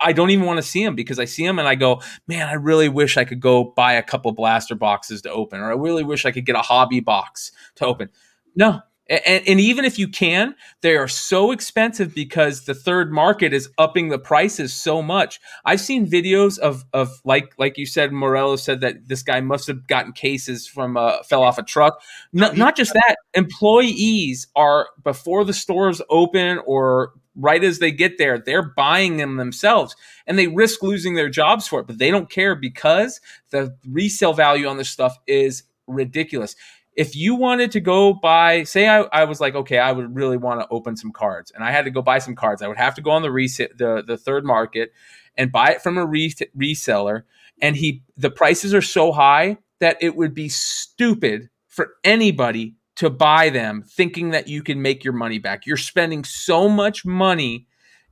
[0.00, 2.48] I don't even want to see them because I see them and I go, man,
[2.48, 5.74] I really wish I could go buy a couple blaster boxes to open, or I
[5.74, 8.10] really wish I could get a hobby box to open.
[8.56, 13.52] No, And, and, even if you can, they are so expensive because the third market
[13.52, 15.40] is upping the prices so much.
[15.66, 19.66] I've seen videos of of like like you said, Morello said that this guy must
[19.66, 22.00] have gotten cases from uh, fell off a truck.
[22.32, 28.16] No, not just that, employees are before the stores open or right as they get
[28.16, 32.10] there, they're buying them themselves and they risk losing their jobs for it, but they
[32.10, 36.56] don't care because the resale value on this stuff is ridiculous
[36.96, 40.36] if you wanted to go buy, say I, I was like, okay, I would really
[40.36, 42.76] want to open some cards and I had to go buy some cards, I would
[42.76, 44.92] have to go on the reset the, the third market
[45.36, 47.22] and buy it from a re- reseller.
[47.60, 53.10] And he the prices are so high that it would be stupid for anybody to
[53.10, 55.66] buy them thinking that you can make your money back.
[55.66, 57.66] You're spending so much money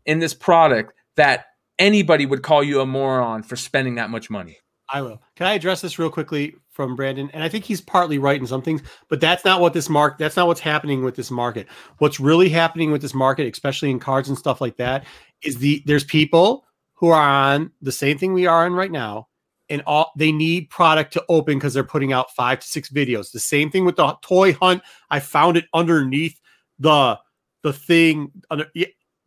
[0.04, 1.46] in this product that
[1.78, 4.58] anybody would call you a moron for spending that much money.
[4.92, 5.22] I will.
[5.36, 7.30] Can I address this real quickly from Brandon?
[7.32, 10.18] And I think he's partly right in some things, but that's not what this mark.
[10.18, 11.66] That's not what's happening with this market.
[11.98, 15.06] What's really happening with this market, especially in cards and stuff like that,
[15.42, 19.28] is the there's people who are on the same thing we are on right now,
[19.70, 23.32] and all they need product to open because they're putting out five to six videos.
[23.32, 24.82] The same thing with the toy hunt.
[25.10, 26.38] I found it underneath
[26.78, 27.18] the
[27.62, 28.66] the thing under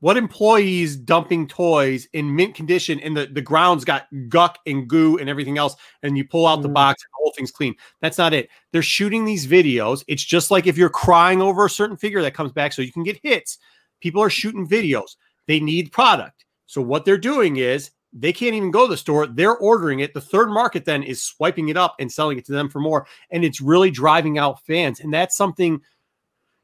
[0.06, 5.18] what employees dumping toys in mint condition and the, the ground's got guck and goo
[5.18, 6.76] and everything else and you pull out the mm.
[6.76, 7.74] box and the whole thing's clean.
[8.02, 8.50] That's not it.
[8.72, 10.04] They're shooting these videos.
[10.08, 12.92] It's just like if you're crying over a certain figure that comes back so you
[12.92, 13.58] can get hits
[14.00, 15.16] people are shooting videos.
[15.48, 16.46] They need product.
[16.68, 19.26] So what they're doing is they can't even go to the store.
[19.26, 20.14] They're ordering it.
[20.14, 23.08] The third market then is swiping it up and selling it to them for more
[23.32, 25.00] and it's really driving out fans.
[25.00, 25.82] And that's something–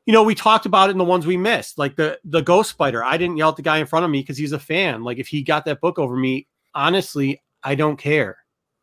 [0.06, 2.72] you know, we talked about it in the ones we missed, like the the Ghost
[2.72, 3.04] Spider.
[3.04, 5.04] I didn't yell at the guy in front of me because he's a fan.
[5.04, 8.38] Like if he got that book over me, honestly, I don't care.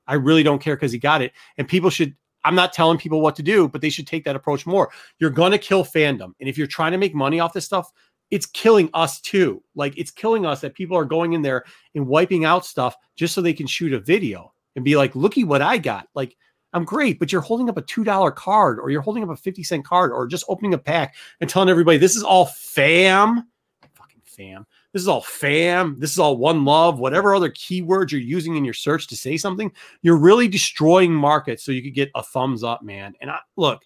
[0.07, 1.33] I really don't care because he got it.
[1.57, 2.15] And people should.
[2.45, 4.91] I'm not telling people what to do, but they should take that approach more.
[5.19, 7.91] You're gonna kill fandom, and if you're trying to make money off this stuff,
[8.31, 9.63] it's killing us too.
[9.75, 11.65] Like it's killing us that people are going in there
[11.95, 15.43] and wiping out stuff just so they can shoot a video and be like, "Looky
[15.43, 16.37] what I got!" Like
[16.73, 19.63] I'm great, but you're holding up a $2 card or you're holding up a 50
[19.63, 23.49] cent card or just opening a pack and telling everybody this is all fam.
[23.95, 24.67] Fucking fam.
[24.93, 25.97] This is all fam.
[25.99, 26.99] This is all one love.
[26.99, 29.73] Whatever other keywords you're using in your search to say something,
[30.03, 33.15] you're really destroying markets so you could get a thumbs up, man.
[33.21, 33.83] And I look,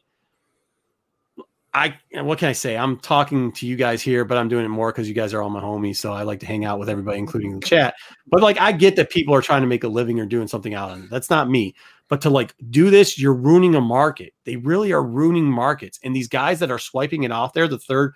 [1.75, 2.77] I what can I say?
[2.77, 5.41] I'm talking to you guys here, but I'm doing it more because you guys are
[5.41, 5.97] all my homies.
[5.97, 7.95] So I like to hang out with everybody, including the chat.
[8.27, 10.75] But like I get that people are trying to make a living or doing something
[10.75, 11.11] out of it.
[11.11, 11.75] That's not me.
[12.13, 14.35] But to like do this, you're ruining a market.
[14.45, 15.99] They really are ruining markets.
[16.05, 18.13] And these guys that are swiping it off there, the third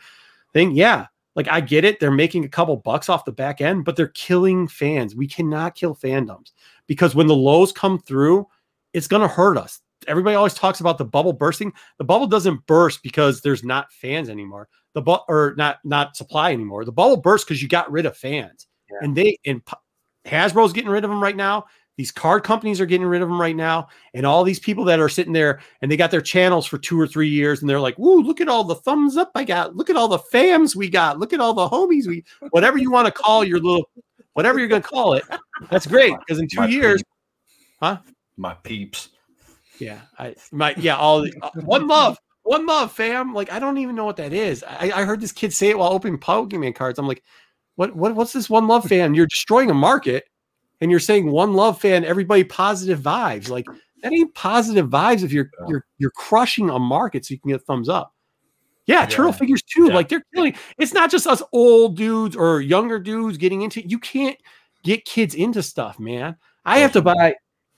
[0.52, 1.98] thing, yeah, like I get it.
[1.98, 5.16] They're making a couple bucks off the back end, but they're killing fans.
[5.16, 6.52] We cannot kill fandoms
[6.86, 8.46] because when the lows come through,
[8.92, 9.80] it's going to hurt us.
[10.06, 11.72] Everybody always talks about the bubble bursting.
[11.96, 14.68] The bubble doesn't burst because there's not fans anymore.
[14.92, 16.84] The bu- or not not supply anymore.
[16.84, 18.98] The bubble bursts because you got rid of fans, yeah.
[19.00, 19.62] and they and
[20.26, 21.64] Hasbro's getting rid of them right now.
[21.96, 23.88] These card companies are getting rid of them right now.
[24.12, 27.00] And all these people that are sitting there and they got their channels for two
[27.00, 29.76] or three years and they're like, Woo, look at all the thumbs up I got.
[29.76, 31.18] Look at all the fams we got.
[31.18, 33.88] Look at all the homies we, whatever you want to call your little,
[34.34, 35.24] whatever you're going to call it.
[35.70, 36.14] That's great.
[36.18, 37.02] Because in two my years,
[37.80, 37.98] huh?
[38.36, 39.08] My peeps.
[39.78, 40.00] Yeah.
[40.18, 40.96] I, my, yeah.
[40.96, 43.32] All uh, one love, one love, fam.
[43.32, 44.62] Like, I don't even know what that is.
[44.62, 46.98] I, I heard this kid say it while opening Pokemon cards.
[46.98, 47.22] I'm like,
[47.76, 49.14] what, what, what's this one love fam?
[49.14, 50.24] You're destroying a market
[50.80, 53.48] and you're saying one love fan, everybody positive vibes.
[53.48, 53.66] Like
[54.02, 55.66] that ain't positive vibes if you're yeah.
[55.68, 58.14] you're you're crushing a market so you can get thumbs up.
[58.86, 59.06] Yeah, yeah.
[59.06, 59.86] turtle figures too.
[59.88, 59.94] Yeah.
[59.94, 60.54] Like they're killing.
[60.78, 63.86] It's not just us old dudes or younger dudes getting into.
[63.86, 64.38] You can't
[64.82, 66.36] get kids into stuff, man.
[66.64, 67.36] I have to buy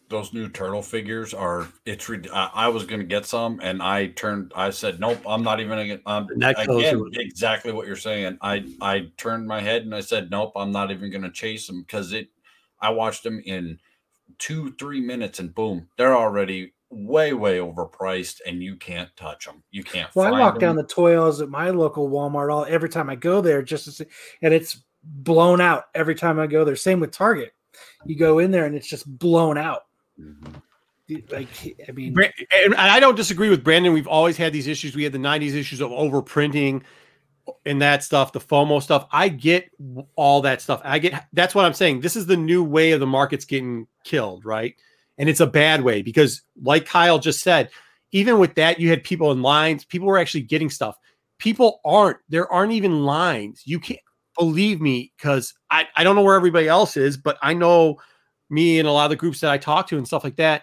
[0.08, 4.06] those new turtle figures are it's I, I was going to get some and i
[4.08, 8.38] turned i said nope i'm not even going to um, again exactly what you're saying
[8.40, 11.66] i i turned my head and i said nope i'm not even going to chase
[11.66, 12.28] them because it
[12.80, 13.78] I watched them in
[14.38, 19.62] two, three minutes, and boom, they're already way, way overpriced, and you can't touch them.
[19.70, 20.14] You can't.
[20.14, 20.60] Well, I walk them.
[20.60, 23.84] down the toy aisles at my local Walmart all every time I go there, just
[23.84, 24.06] to see,
[24.42, 26.76] and it's blown out every time I go there.
[26.76, 27.52] Same with Target.
[28.04, 29.82] You go in there and it's just blown out.
[30.18, 30.56] Mm-hmm
[31.30, 31.48] like
[31.88, 32.14] I mean,
[32.52, 33.92] and I don't disagree with Brandon.
[33.92, 34.94] We've always had these issues.
[34.94, 36.82] We had the '90s issues of overprinting
[37.64, 39.06] and that stuff, the FOMO stuff.
[39.12, 39.70] I get
[40.16, 40.80] all that stuff.
[40.84, 42.00] I get that's what I'm saying.
[42.00, 44.74] This is the new way of the market's getting killed, right?
[45.18, 47.70] And it's a bad way because, like Kyle just said,
[48.12, 49.84] even with that, you had people in lines.
[49.84, 50.96] People were actually getting stuff.
[51.38, 52.18] People aren't.
[52.28, 53.62] There aren't even lines.
[53.64, 54.00] You can't
[54.38, 57.98] believe me because I, I don't know where everybody else is, but I know
[58.50, 60.62] me and a lot of the groups that I talk to and stuff like that.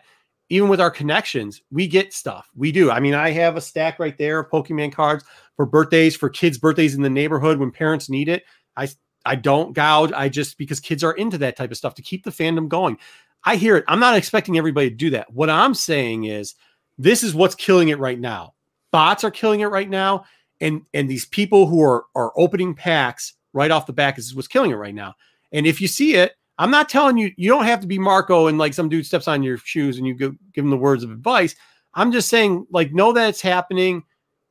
[0.49, 2.49] Even with our connections, we get stuff.
[2.55, 2.91] We do.
[2.91, 5.23] I mean, I have a stack right there of Pokemon cards
[5.55, 8.43] for birthdays, for kids' birthdays in the neighborhood when parents need it.
[8.77, 8.89] I
[9.25, 10.11] I don't gouge.
[10.11, 12.97] I just because kids are into that type of stuff to keep the fandom going.
[13.43, 13.85] I hear it.
[13.87, 15.33] I'm not expecting everybody to do that.
[15.33, 16.55] What I'm saying is
[16.97, 18.53] this is what's killing it right now.
[18.91, 20.25] Bots are killing it right now.
[20.61, 24.47] And and these people who are are opening packs right off the back is what's
[24.47, 25.15] killing it right now.
[25.51, 28.47] And if you see it, I'm not telling you you don't have to be Marco
[28.47, 31.03] and like some dude steps on your shoes and you go give him the words
[31.03, 31.55] of advice.
[31.93, 34.03] I'm just saying, like, know that it's happening.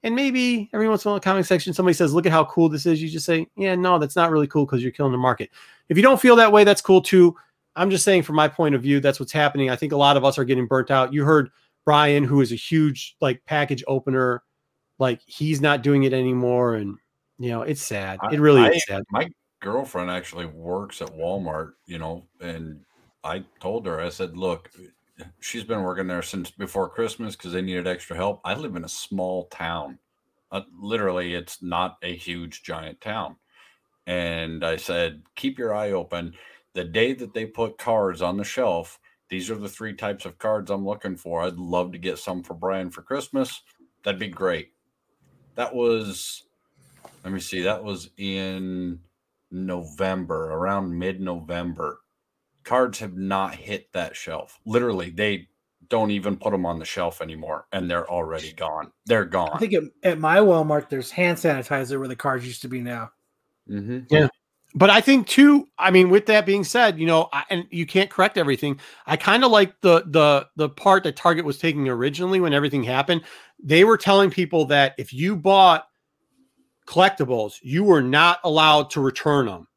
[0.02, 2.32] And maybe every once in a while in the comment section, somebody says, Look at
[2.32, 3.02] how cool this is.
[3.02, 5.50] You just say, Yeah, no, that's not really cool because you're killing the market.
[5.88, 7.34] If you don't feel that way, that's cool too.
[7.76, 9.70] I'm just saying, from my point of view, that's what's happening.
[9.70, 11.12] I think a lot of us are getting burnt out.
[11.12, 11.50] You heard
[11.84, 14.42] Brian, who is a huge like package opener,
[14.98, 16.74] like he's not doing it anymore.
[16.74, 16.96] And
[17.38, 18.20] you know, it's sad.
[18.30, 19.02] It really I, is sad.
[19.10, 19.28] My
[19.64, 22.84] girlfriend actually works at Walmart, you know, and
[23.24, 24.70] I told her, I said, look,
[25.40, 28.42] she's been working there since before Christmas because they needed extra help.
[28.44, 29.98] I live in a small town.
[30.52, 33.36] Uh, literally, it's not a huge, giant town.
[34.06, 36.34] And I said, keep your eye open.
[36.74, 40.36] The day that they put cards on the shelf, these are the three types of
[40.36, 41.40] cards I'm looking for.
[41.40, 43.62] I'd love to get some for Brian for Christmas.
[44.02, 44.72] That'd be great.
[45.54, 46.42] That was,
[47.24, 49.00] let me see, that was in
[49.54, 52.00] November, around mid November.
[52.64, 54.58] Cards have not hit that shelf.
[54.66, 55.48] Literally, they
[55.88, 58.90] don't even put them on the shelf anymore and they're already gone.
[59.06, 59.50] They're gone.
[59.52, 62.80] I think at, at my Walmart, there's hand sanitizer where the cards used to be
[62.80, 63.10] now.
[63.68, 64.00] Mm-hmm.
[64.10, 64.28] Yeah.
[64.74, 65.68] But I think too.
[65.78, 68.80] I mean, with that being said, you know, I, and you can't correct everything.
[69.06, 72.82] I kind of like the the the part that Target was taking originally when everything
[72.82, 73.22] happened.
[73.62, 75.86] They were telling people that if you bought
[76.86, 79.68] collectibles, you were not allowed to return them,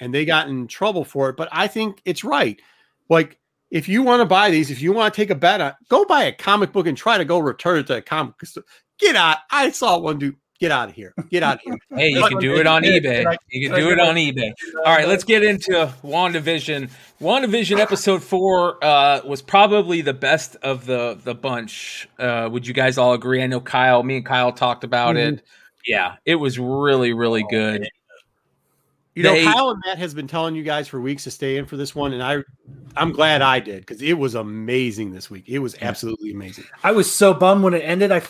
[0.00, 1.36] and they got in trouble for it.
[1.36, 2.60] But I think it's right.
[3.08, 3.38] Like,
[3.70, 6.04] if you want to buy these, if you want to take a bet on, go
[6.04, 8.34] buy a comic book and try to go return it to a comic.
[8.98, 9.38] Get out!
[9.50, 11.14] I saw one dude Get out of here.
[11.30, 11.78] Get out of here.
[11.96, 13.36] hey, you can do it on eBay.
[13.48, 14.52] You can do it on eBay.
[14.84, 16.90] All right, let's get into WandaVision.
[17.20, 22.08] WandaVision episode four uh, was probably the best of the the bunch.
[22.18, 23.40] Uh, would you guys all agree?
[23.40, 25.34] I know Kyle, me and Kyle talked about mm-hmm.
[25.34, 25.44] it.
[25.88, 27.80] Yeah, it was really, really oh, good.
[27.80, 27.90] Man.
[29.14, 31.56] You they, know, Kyle and Matt has been telling you guys for weeks to stay
[31.56, 32.44] in for this one, and I,
[32.94, 35.48] I'm glad I did because it was amazing this week.
[35.48, 36.64] It was absolutely amazing.
[36.84, 38.12] I was so bummed when it ended.
[38.12, 38.22] I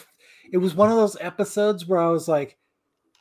[0.50, 2.56] it was one of those episodes where I was like,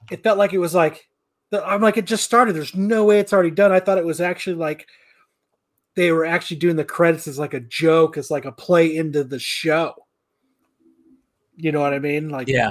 [0.09, 1.09] it felt like it was like,
[1.51, 2.55] I'm like, it just started.
[2.55, 3.71] There's no way it's already done.
[3.71, 4.87] I thought it was actually like
[5.95, 9.23] they were actually doing the credits as like a joke, as like a play into
[9.23, 9.95] the show.
[11.55, 12.29] You know what I mean?
[12.29, 12.69] Like, yeah.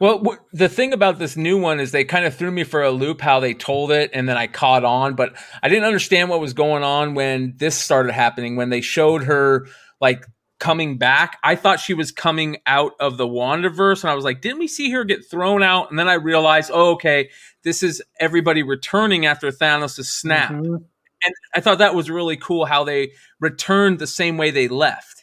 [0.00, 2.82] Well, w- the thing about this new one is they kind of threw me for
[2.82, 6.30] a loop how they told it, and then I caught on, but I didn't understand
[6.30, 8.56] what was going on when this started happening.
[8.56, 9.66] When they showed her
[10.00, 10.26] like
[10.62, 11.38] coming back.
[11.42, 14.68] I thought she was coming out of the Wandaverse, and I was like, didn't we
[14.68, 15.90] see her get thrown out?
[15.90, 17.30] And then I realized, oh, okay,
[17.64, 20.52] this is everybody returning after Thanos' snap.
[20.52, 20.74] Mm-hmm.
[20.74, 25.21] And I thought that was really cool how they returned the same way they left.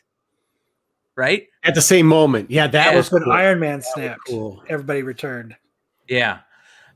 [1.20, 1.48] Right?
[1.66, 2.50] At the same moment.
[2.50, 3.34] Yeah, that yeah, was when cool.
[3.34, 4.22] Iron Man snapped.
[4.26, 4.64] Cool.
[4.70, 5.58] Everybody returned.
[6.08, 6.40] Yeah.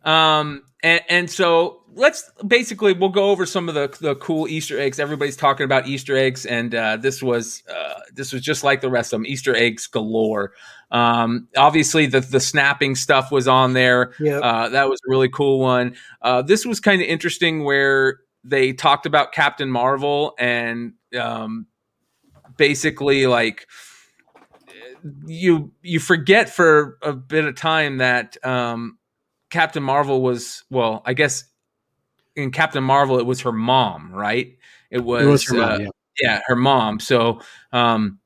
[0.05, 4.79] Um, and, and so let's basically we'll go over some of the the cool Easter
[4.79, 4.97] eggs.
[4.97, 8.89] Everybody's talking about Easter eggs, and uh, this was uh, this was just like the
[8.89, 9.25] rest of them.
[9.25, 10.53] Easter eggs galore.
[10.89, 14.13] Um, obviously, the the snapping stuff was on there.
[14.21, 14.41] Yep.
[14.41, 15.95] Uh, that was a really cool one.
[16.21, 21.67] Uh, this was kind of interesting where they talked about Captain Marvel and um,
[22.57, 23.67] basically like
[25.25, 28.97] you you forget for a bit of time that um,
[29.49, 31.45] Captain Marvel was well, I guess
[32.35, 34.57] in Captain Marvel, it was her mom, right?
[34.89, 35.87] It was, it was her uh, mom, yeah.
[36.21, 36.41] yeah.
[36.47, 36.99] her mom.
[36.99, 37.41] So,
[37.71, 38.19] um,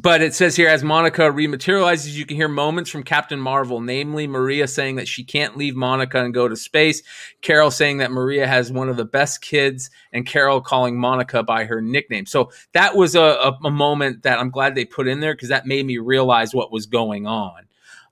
[0.00, 4.28] but it says here as Monica rematerializes, you can hear moments from Captain Marvel, namely
[4.28, 7.02] Maria saying that she can't leave Monica and go to space,
[7.40, 11.64] Carol saying that Maria has one of the best kids, and Carol calling Monica by
[11.64, 12.26] her nickname.
[12.26, 15.48] So that was a, a, a moment that I'm glad they put in there because
[15.48, 17.64] that made me realize what was going on.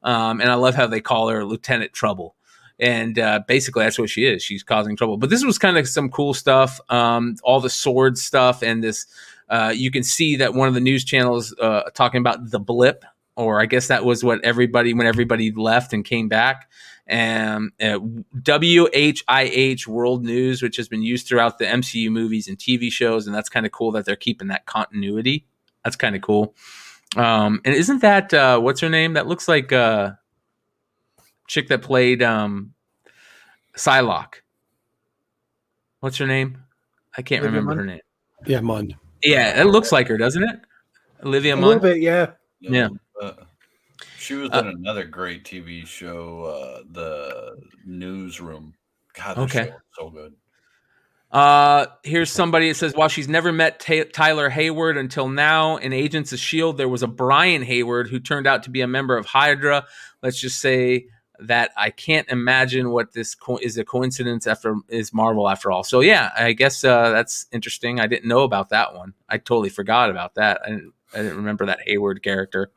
[0.02, 2.34] Um, and I love how they call her Lieutenant Trouble
[2.78, 4.42] and uh, basically that's what she is.
[4.42, 5.16] She's causing trouble.
[5.16, 6.80] But this was kind of some cool stuff.
[6.90, 9.06] Um, all the sword stuff and this.
[9.48, 13.04] Uh, you can see that one of the news channels uh, talking about the blip,
[13.36, 16.70] or I guess that was what everybody when everybody left and came back.
[17.06, 18.00] And uh,
[18.34, 23.34] WHIH World News, which has been used throughout the MCU movies and TV shows, and
[23.34, 25.46] that's kind of cool that they're keeping that continuity.
[25.84, 26.54] That's kind of cool.
[27.16, 29.12] Um, and isn't that uh, what's her name?
[29.12, 30.12] That looks like uh,
[31.46, 32.74] chick that played um
[33.76, 34.40] Psylocke.
[36.00, 36.62] What's her name?
[37.16, 38.00] I can't remember her name.
[38.46, 38.96] Yeah, Munn.
[39.22, 40.60] Yeah, it looks like her, doesn't it?
[41.24, 42.32] Olivia A little bit, yeah.
[42.60, 42.88] Yeah.
[43.20, 43.32] Uh,
[44.18, 48.74] she was Uh, in another great TV show, uh, The Newsroom.
[49.14, 49.72] God, that Okay.
[49.98, 50.34] so good.
[51.32, 55.92] Uh, here's somebody that says, while she's never met Ta Tyler Hayward until now in
[55.92, 59.16] Agents of S.H.I.E.L.D., there was a Brian Hayward who turned out to be a member
[59.16, 59.86] of Hydra.
[60.22, 61.06] Let's just say
[61.40, 65.84] that I can't imagine what this co- is a coincidence after is Marvel after all.
[65.84, 68.00] So, yeah, I guess uh, that's interesting.
[68.00, 69.14] I didn't know about that one.
[69.28, 70.60] I totally forgot about that.
[70.64, 72.70] I didn't, I didn't remember that Hayward character.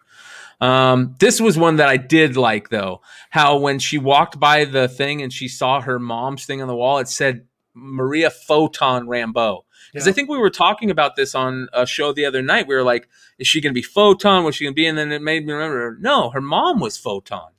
[0.62, 3.02] Um, this was one that I did like though.
[3.30, 6.76] How when she walked by the thing and she saw her mom's thing on the
[6.76, 9.62] wall, it said Maria Photon Rambeau.
[9.92, 12.68] Because I think we were talking about this on a show the other night.
[12.68, 13.08] We were like,
[13.40, 14.44] is she going to be Photon?
[14.44, 14.86] Was she going to be?
[14.86, 17.52] And then it made me remember, no, her mom was Photon,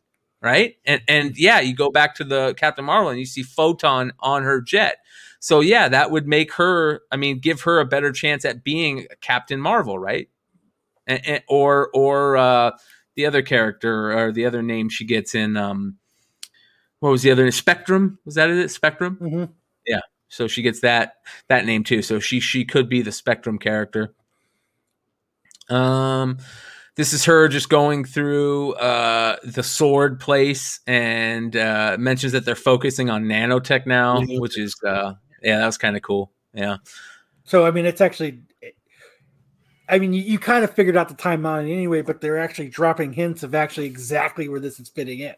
[0.43, 0.77] right?
[0.85, 4.43] And and yeah, you go back to the Captain Marvel and you see Photon on
[4.43, 4.99] her jet.
[5.41, 7.03] So yeah, that would make her.
[7.11, 10.29] I mean, give her a better chance at being Captain Marvel, right?
[11.07, 12.73] And, and- or or uh,
[13.17, 15.57] the other character or the other name she gets in.
[15.57, 15.97] Um,
[17.01, 17.53] what was the other name?
[17.53, 18.19] Spectrum?
[18.25, 18.71] Was that it?
[18.71, 19.19] Spectrum.
[19.21, 19.53] Mm-hmm.
[19.87, 20.01] Yeah.
[20.29, 21.15] So she gets that
[21.49, 22.03] that name too.
[22.03, 24.15] So she she could be the Spectrum character.
[25.69, 26.39] Um,
[27.01, 32.55] this is her just going through uh the sword place and uh mentions that they're
[32.55, 34.39] focusing on nanotech now, Nanotech.
[34.41, 36.31] which is uh yeah, that was kind of cool.
[36.53, 36.77] Yeah.
[37.45, 38.43] So I mean, it's actually.
[39.89, 43.15] I mean, you, you kind of figured out the timeline anyway, but they're actually dropping
[43.15, 45.35] hints of actually exactly where this is fitting in.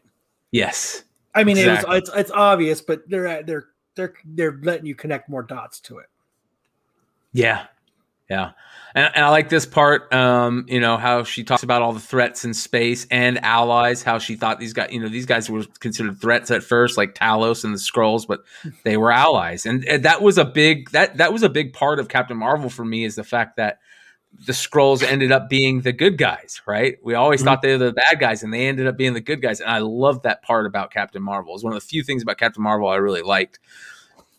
[0.51, 1.05] Yes.
[1.35, 1.97] I mean, Exactly.
[1.97, 5.79] it was, it's it's obvious, but they're they're they're they're letting you connect more dots
[5.83, 6.07] to it.
[7.33, 7.67] Yeah.
[8.29, 8.51] Yeah.
[8.95, 12.01] And, and I like this part, um, you know, how she talks about all the
[12.01, 15.65] threats in space and allies, how she thought these guys, you know, these guys were
[15.81, 18.41] considered threats at first, like Talos and the Skrulls, but
[18.85, 19.67] they were allies.
[19.67, 22.69] And, and that was a big, that, that was a big part of Captain Marvel
[22.71, 23.79] for me is the fact that
[24.47, 26.97] the Skrulls ended up being the good guys, right?
[27.03, 27.45] We always Mhm.
[27.45, 29.61] thought they were the bad guys and they ended up being the good guys.
[29.61, 31.55] And I love that part about Captain Marvel.
[31.55, 33.59] It's one of the few things about Captain Marvel I really liked.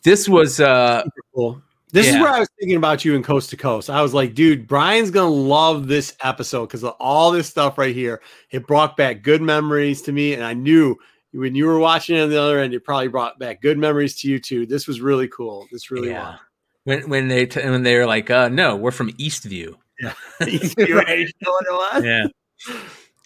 [0.02, 1.62] This was, uh, cool.
[1.94, 3.88] This is where I was thinking about you in Coast to Coast.
[3.88, 7.94] I was like, dude, Brian's gonna love this episode because of all this stuff right
[7.94, 8.20] here.
[8.50, 10.96] It brought back good memories to me, and I knew
[11.32, 14.16] when you were watching it on the other end, it probably brought back good memories
[14.20, 14.66] to you too.
[14.66, 15.66] This was really cool.
[15.70, 16.36] This really yeah.
[16.82, 19.74] When when they t- when they were like, uh, no, we're from Eastview.
[20.02, 20.14] was.
[20.78, 21.18] You right?
[21.20, 22.04] You know what it was?
[22.04, 22.80] Yeah.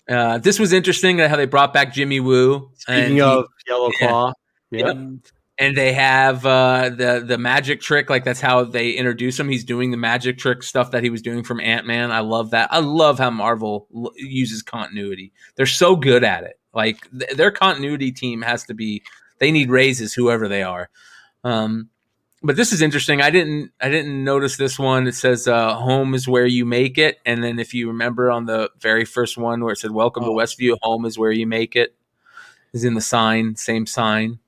[0.09, 2.71] Uh, this was interesting uh, how they brought back Jimmy Woo.
[2.87, 4.09] and Speaking he- of Yellow Yeah.
[4.09, 4.33] Claw,
[4.71, 4.97] Yep.
[5.59, 8.09] And they have uh, the the magic trick.
[8.09, 9.49] Like that's how they introduce him.
[9.49, 12.13] He's doing the magic trick stuff that he was doing from Ant Man.
[12.13, 12.73] I love that.
[12.73, 15.33] I love how Marvel l- uses continuity.
[15.57, 16.59] They're so good at it.
[16.73, 19.03] Like th- their continuity team has to be.
[19.39, 20.91] They need raises, whoever they are.
[21.45, 21.91] Um,
[22.43, 23.21] but this is interesting.
[23.21, 25.09] I didn't I didn't notice this one.
[25.09, 28.47] It says uh, "Home is where you make it," and then if you remember on
[28.47, 30.37] the very first one where it said "Welcome to Oh.
[30.37, 31.97] Westview," "Home is where you make it
[32.73, 34.39] is in the sign, same sign.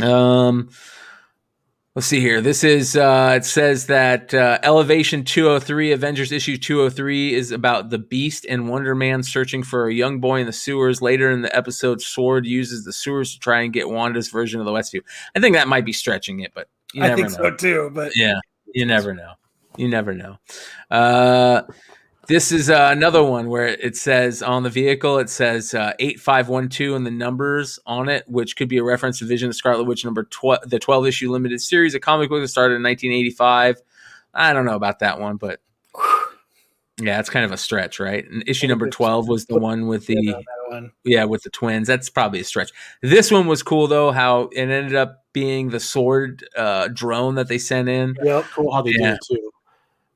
[0.00, 0.70] Um,
[1.94, 2.40] let's see here.
[2.40, 7.98] This is uh, it says that uh, Elevation 203, Avengers issue 203, is about the
[7.98, 11.02] Beast and Wonder Man searching for a young boy in the sewers.
[11.02, 14.66] Later in the episode, Sword uses the sewers to try and get Wanda's version of
[14.66, 15.00] the Westview.
[15.34, 17.36] I think that might be stretching it, but you I think know.
[17.36, 17.90] so too.
[17.92, 18.38] But Yeah,
[18.74, 19.32] you never know.
[19.76, 20.38] You never know.
[20.90, 21.62] Uh,
[22.28, 26.94] this is uh, another one where it says on the vehicle, it says uh, 8512
[26.96, 30.04] and the numbers on it, which could be a reference to Vision of Scarlet Witch
[30.04, 33.80] number 12, the 12 issue limited series, a comic book that started in 1985.
[34.34, 35.60] I don't know about that one, but
[37.00, 38.28] yeah, it's kind of a stretch, right?
[38.30, 40.92] And issue number 12 was the one with the yeah, one.
[41.04, 41.88] yeah, with the twins.
[41.88, 42.70] That's probably a stretch.
[43.00, 47.48] This one was cool though, how it ended up being the sword uh, drone that
[47.48, 48.16] they sent in.
[48.22, 48.44] Yep.
[48.54, 49.12] cool how they Yeah.
[49.12, 49.50] did it too.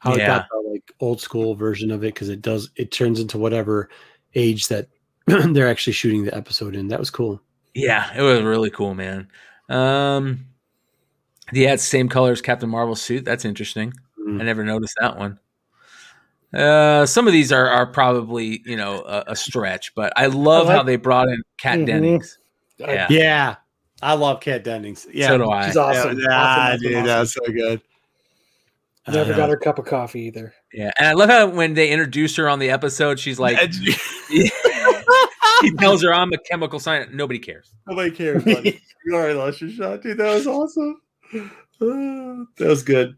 [0.03, 0.27] How it Yeah.
[0.27, 3.89] got the like old school version of it because it does it turns into whatever
[4.35, 4.89] age that
[5.27, 6.89] they're actually shooting the episode in.
[6.89, 7.41] That was cool.
[7.73, 9.29] Yeah, it was really cool, man.
[9.69, 10.47] Um,
[11.53, 13.25] yeah, it's same color as Captain Marvel's suit.
[13.25, 13.93] That's interesting.
[14.21, 14.41] Mm.
[14.41, 15.39] I never noticed that one.
[16.53, 20.69] Uh, some of these are are probably you know a, a stretch, but I love
[20.69, 21.87] I how they brought in Kat Mhm.
[21.87, 22.39] Dennings.
[22.79, 23.57] Yeah, Yeah,
[24.03, 25.07] I love Kat Dennings.
[25.13, 25.67] Yeah, so do I.
[25.69, 26.19] She's awesome.
[26.19, 27.07] Yeah, Awesome, ah, awesome, dude, awesome.
[27.07, 27.81] that's so good.
[29.09, 30.55] Never Uh, got her cup of coffee either.
[30.73, 33.59] Yeah, and I love how when they introduced her on the episode, she's like,
[34.31, 34.49] he
[35.79, 37.15] tells her I'm a chemical scientist.
[37.15, 37.73] Nobody cares.
[37.89, 38.81] Nobody cares, buddy.
[39.05, 40.19] you already lost your shot, dude.
[40.19, 41.01] That was awesome.
[41.35, 41.39] Uh,
[42.59, 43.17] that was good.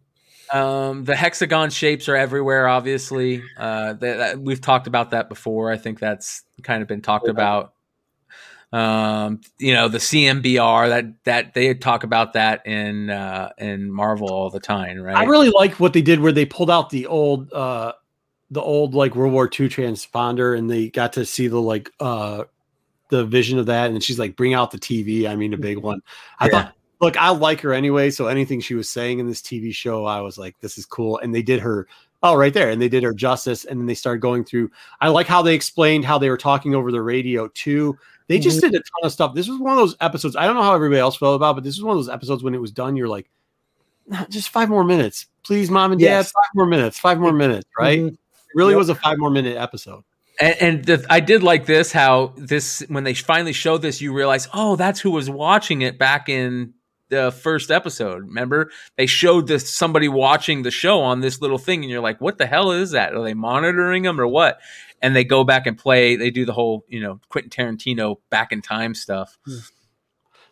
[0.52, 2.66] Um, the hexagon shapes are everywhere.
[2.68, 5.70] Obviously, uh, that, that- we've talked about that before.
[5.70, 7.32] I think that's kind of been talked Yeah.
[7.32, 7.73] about.
[8.74, 14.28] Um, you know, the CMBR that that they talk about that in uh, in Marvel
[14.28, 15.16] all the time, right?
[15.16, 17.92] I really like what they did where they pulled out the old uh
[18.50, 22.44] the old like World War II transponder, and they got to see the like uh
[23.10, 25.78] the vision of that, and she's like, "Bring out the TV." I mean, a big
[25.78, 26.00] one.
[26.40, 26.50] I Yeah.
[26.50, 30.04] thought, look, I like her anyway, so anything she was saying in this TV show,
[30.04, 31.86] I was like, "This is cool." And they did her.
[32.24, 34.70] Oh, right there, and they did her justice, and then they started going through.
[35.00, 37.98] I like how they explained how they were talking over the radio too.
[38.28, 39.34] They just did a ton of stuff.
[39.34, 40.34] This was one of those episodes.
[40.36, 42.42] I don't know how everybody else felt about, but this was one of those episodes
[42.42, 42.96] when it was done.
[42.96, 43.28] You're like,
[44.06, 46.06] "Nah, just five more minutes, please, mom and dad.
[46.06, 46.32] Yes.
[46.32, 46.98] Five more minutes.
[46.98, 47.66] Five more minutes.
[47.78, 48.00] Right?
[48.00, 48.08] Mhm.
[48.08, 48.18] It
[48.54, 48.78] really Yep.
[48.78, 50.04] was a five more minute episode.
[50.40, 54.12] And, and the, I did like this how this when they finally showed this, you
[54.12, 56.72] realize, oh, that's who was watching it back in
[57.10, 58.22] the first episode.
[58.22, 62.20] Remember, they showed this somebody watching the show on this little thing, and you're like,
[62.20, 63.14] what the hell is that?
[63.14, 64.58] Are they monitoring them or what?
[65.04, 66.16] And they go back and play.
[66.16, 69.38] They do the whole, you know, Quentin Tarantino back in time stuff.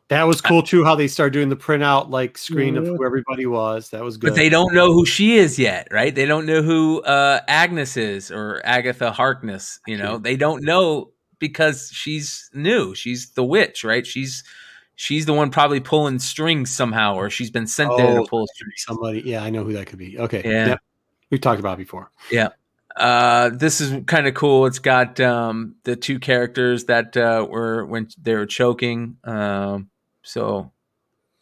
[0.09, 0.85] That was cool too.
[0.85, 3.89] How they started doing the printout like screen of who everybody was.
[3.91, 4.29] That was good.
[4.29, 6.15] But they don't know who she is yet, right?
[6.15, 9.81] They don't know who uh, Agnes is or Agatha Harkness.
[9.87, 12.95] You know, they don't know because she's new.
[12.95, 14.07] She's the witch, right?
[14.07, 14.45] She's
[14.97, 18.47] she's the one probably pulling strings somehow, or she's been sent there Oh, to pull
[18.55, 18.75] strings.
[18.87, 19.23] somebody.
[19.25, 20.19] Yeah, I know who that could be.
[20.19, 20.43] Okay.
[20.45, 20.67] Yeah.
[20.69, 20.79] Yep.
[21.31, 22.11] We've talked about it before.
[22.97, 24.67] Uh, this is kind of cool.
[24.67, 29.17] It's got um, the two characters that uh, were when they were choking.
[29.25, 29.91] Um,
[30.23, 30.73] so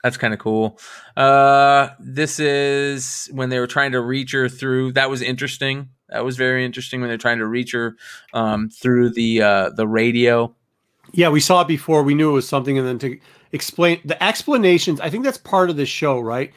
[0.02, 0.78] that's kind of cool.
[1.16, 4.92] Uh, this is when they were trying to reach her through.
[4.92, 5.90] That was interesting.
[6.08, 7.96] That was very interesting when they're trying to reach her
[8.32, 10.54] um, through the uh, the radio.
[11.12, 12.02] Yeah, we saw it before.
[12.02, 13.18] We knew it was something, and then to
[13.52, 15.00] explain the explanations.
[15.00, 16.52] I think that's part of the show, right?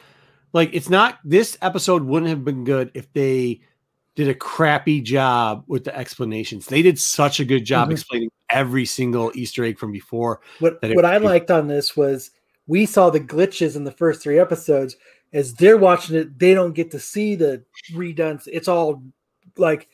[0.52, 1.18] Like, it's not.
[1.24, 3.60] This episode wouldn't have been good if they
[4.16, 6.66] did a crappy job with the explanations.
[6.66, 7.92] They did such a good job Mhm.
[7.92, 10.40] explaining every single Easter egg from before.
[10.60, 12.30] What that it- what I liked on this was
[12.66, 14.96] we saw the glitches in the first three episodes.
[15.32, 18.40] As they're watching it, they don't get to see the redone.
[18.52, 19.02] It's all
[19.58, 19.88] like,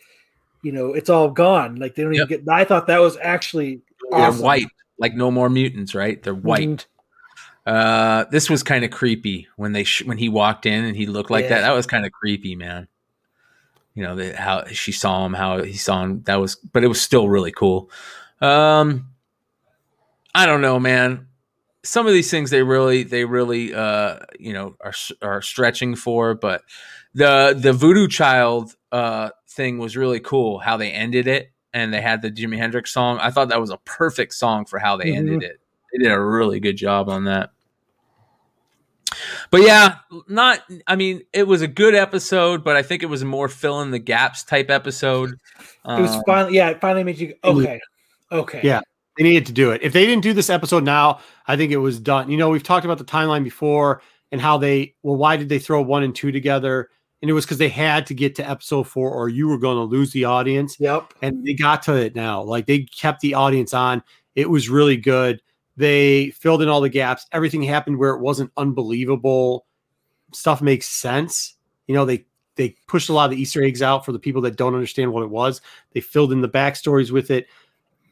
[0.63, 1.77] you know, it's all gone.
[1.77, 2.31] Like they don't Yep.
[2.31, 2.53] even get.
[2.53, 4.43] I thought that was actually They're awesome.
[4.45, 4.67] white,
[4.99, 6.23] like no more mutants, right?
[6.23, 6.87] They're white.
[7.67, 11.07] Uh, this was kind of creepy when they sh- when he walked in and he
[11.07, 11.61] looked like that.
[11.63, 12.87] That was kind of creepy, man.
[14.01, 16.23] You know the, how she saw him, how he saw him.
[16.23, 17.91] That was, but it was still really cool.
[18.41, 19.11] Um,
[20.35, 21.27] I don't know, man.
[21.83, 26.33] Some of these things they really, they really, uh, you know, are are stretching for.
[26.35, 26.63] But
[27.13, 30.61] the the Voodoo Child uh thing was really cool.
[30.61, 33.19] How they ended it, and they had the Jimi Hendrix song.
[33.21, 35.17] I thought that was a perfect song for how they Mhm.
[35.19, 35.61] ended it.
[35.93, 37.51] They did a really good job on that.
[39.51, 39.97] But yeah,
[40.29, 40.61] not.
[40.87, 43.81] I mean, it was a good episode, but I think it was a more fill
[43.81, 45.31] in the gaps type episode.
[45.85, 47.81] It was Um, finally, yeah, it finally made you okay,
[48.31, 48.81] okay, Yeah.
[49.19, 49.83] They needed to do it.
[49.83, 52.31] If they didn't do this episode now, I think it was done.
[52.31, 54.01] You know, we've talked about the timeline before
[54.33, 56.89] and how they, well, why did they throw one and two together?
[57.21, 59.77] And it was because they had to get to episode four or you were going
[59.77, 60.79] to lose the audience.
[60.81, 61.13] yep.
[61.21, 62.43] And they got to it now.
[62.43, 64.03] Like they kept the audience on.
[64.37, 65.43] It was really good.
[65.81, 67.27] They filled in all the gaps.
[67.33, 69.65] Everything happened where it wasn't unbelievable.
[70.35, 71.55] Stuff makes sense.
[71.87, 72.27] You know, they
[72.57, 75.11] they pushed a lot of the Easter eggs out for the people that don't understand
[75.11, 75.63] what it was.
[75.95, 77.47] They filled in the backstories with it.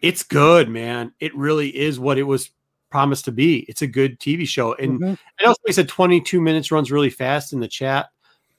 [0.00, 1.12] It's good, man.
[1.20, 2.50] It really is what it was
[2.88, 3.66] promised to be.
[3.68, 4.72] It's a good TV show.
[4.76, 5.18] And Mhm.
[5.38, 8.08] I know somebody said 22 minutes runs really fast in the chat,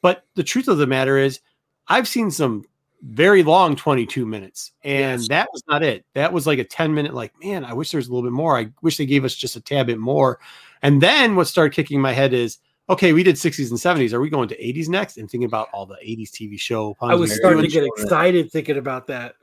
[0.03, 1.39] but the truth of the matter is,
[1.87, 2.63] I've seen some
[3.01, 5.27] very long 22 minutes, and Yes.
[5.29, 6.05] that was not it.
[6.15, 8.33] That was like a 10 minute, like, man, I wish there was a little bit
[8.35, 8.57] more.
[8.57, 10.39] I wish they gave us just a tad bit more.
[10.81, 12.57] And then what started kicking my head is,
[12.89, 14.13] okay, we did 60s and 70s.
[14.13, 15.17] Are we going to 80s next?
[15.17, 16.95] And thinking about all the 80s TV show.
[17.01, 17.91] I was starting to get doing.
[17.97, 19.35] excited thinking about that.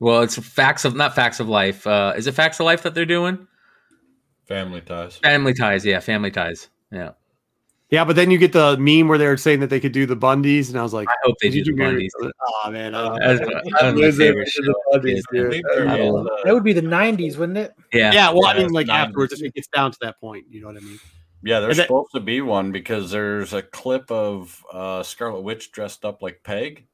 [0.00, 1.86] well, it's facts of not facts of life.
[1.86, 3.46] Uh, is it facts of life that they're doing?
[4.46, 5.16] Family ties.
[5.18, 6.68] Family ties, yeah, family ties.
[6.90, 7.12] Yeah,
[7.92, 10.16] Yeah, but then you get the meme where they're saying that they could do the
[10.16, 12.32] Bundys, and I was like, I hope they did do the do Bundys.
[12.64, 13.26] Oh man, I don't know.
[13.38, 14.98] that was my Losing favorite to the show.
[14.98, 15.40] Bundys, Yeah.
[15.42, 15.46] dude.
[15.46, 17.74] I think they're I in love the- That would be the '90s, wouldn't it?
[17.92, 18.90] Yeah, Yeah, well, I mean, like 90s.
[19.08, 20.98] afterwards, if it gets down to that point, you know what I mean?
[21.44, 25.42] Yeah, there's And that- supposed to be one because there's a clip of uh, Scarlet
[25.42, 26.86] Witch dressed up like Peg.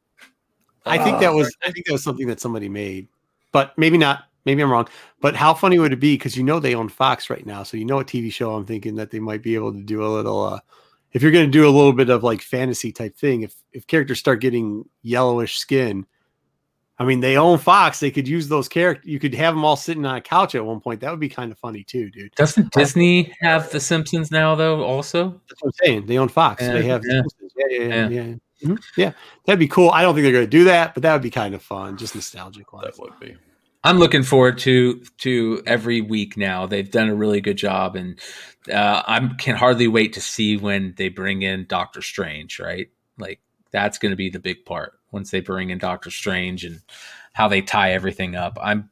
[0.85, 3.07] I think Oh, that was, I think that was something that somebody made,
[3.53, 4.25] but maybe not.
[4.47, 4.89] Maybe I'm wrong.
[5.21, 6.15] But how funny would it be?
[6.15, 8.55] Because you know they own Fox right now, so you know a TV show.
[8.55, 10.43] I'm thinking that they might be able to do a little.
[10.45, 10.59] uh
[11.13, 13.87] If you're going to do a little bit of like fantasy type thing, if if
[13.87, 16.07] characters start getting yellowish skin,
[16.99, 18.01] I mean they own Fox.
[18.01, 19.07] They could use those characters.
[19.11, 21.01] You could have them all sitting on a couch at one point.
[21.01, 22.35] That would be kind of funny too, dude.
[22.35, 24.85] Doesn't Disney have The Simpsons now, though?
[24.85, 26.07] Also, That's what I'm saying.
[26.07, 26.63] They own Fox.
[26.63, 27.23] Yeah, they have yeah.
[27.57, 28.23] yeah, yeah, yeah, Yeah.
[28.23, 28.35] yeah.
[28.65, 28.83] Mhm.
[28.97, 29.13] Yeah,
[29.47, 29.91] that'd be cool.
[29.91, 31.97] I don't think they're going to do that, but that would be kind of fun,
[31.97, 32.87] just nostalgic wise.
[32.87, 33.37] That would be.
[33.89, 36.67] I'm looking forward to to every week now.
[36.67, 38.21] They've done a really good job, and
[38.71, 42.61] uh, I can hardly wait to see when they bring in Doctor Strange.
[42.61, 46.67] Right, like that's going to be the big part once they bring in Doctor Strange
[46.67, 46.83] and
[47.33, 48.59] how they tie everything up.
[48.61, 48.91] I'm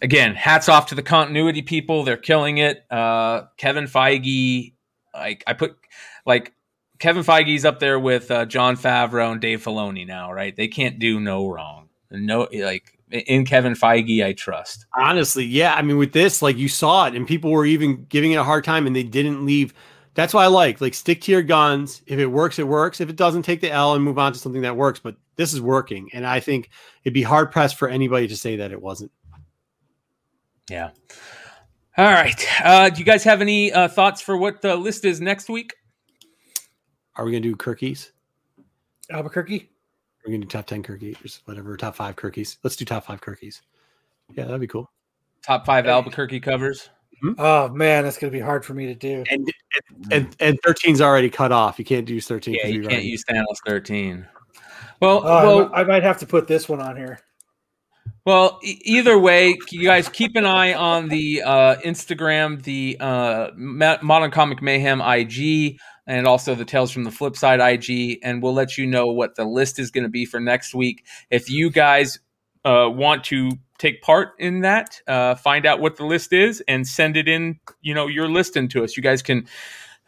[0.00, 2.04] again, hats off to the continuity people.
[2.04, 2.90] They're killing it.
[2.90, 4.72] Uh, Kevin Feige,
[5.12, 5.76] like I put
[6.24, 6.54] like
[7.00, 10.56] Kevin Feige's up there with uh, Jon Favreau and Dave Filoni now, right?
[10.56, 11.90] They can't do no wrong.
[12.10, 14.86] No, like in Kevin Feige, I trust.
[14.94, 15.74] Honestly, yeah.
[15.74, 18.44] I mean, with this, like you saw it, and people were even giving it a
[18.44, 19.72] hard time, and they didn't leave.
[20.14, 22.02] That's why I like like stick to your guns.
[22.06, 23.00] If it works, it works.
[23.00, 25.00] If it doesn't, take the L and move on to something that works.
[25.00, 26.70] But this is working, and I think
[27.04, 29.12] it'd be hard pressed for anybody to say that it wasn't.
[30.70, 30.90] Yeah.
[31.96, 32.44] All right.
[32.64, 35.74] Uh, do you guys have any uh, thoughts for what the list is next week?
[37.16, 38.10] Are we gonna do Kirkies?
[39.10, 39.70] Albuquerque.
[40.24, 41.76] We're gonna do top ten Kirkies, whatever.
[41.76, 42.56] Top five Kirkies.
[42.62, 43.60] Let's do top five Kirkies.
[44.34, 44.90] Yeah, that'd be cool.
[45.42, 46.88] Top five Albuquerque covers.
[47.38, 49.24] Oh man, that's gonna be hard for me to do.
[49.30, 49.50] And
[50.10, 51.78] and and 13's already cut off.
[51.78, 52.54] You can't use 13.
[52.54, 54.26] Yeah, you can't already- use Thanos thirteen.
[55.00, 57.18] Well, Oh, I well, I might have to put this one on here.
[58.24, 63.50] Well, e- either way, you guys keep an eye on the uh, Instagram, the uh,
[63.54, 68.42] Ma- Modern Comic Mayhem IG, and also the Tales from the Flip Side IG, and
[68.42, 71.04] we'll let you know what the list is going to be for next week.
[71.30, 72.18] If you guys
[72.64, 76.86] uh, want to take part in that, uh, find out what the list is, and
[76.86, 78.96] send it in, you know, your list into us.
[78.96, 79.46] You guys can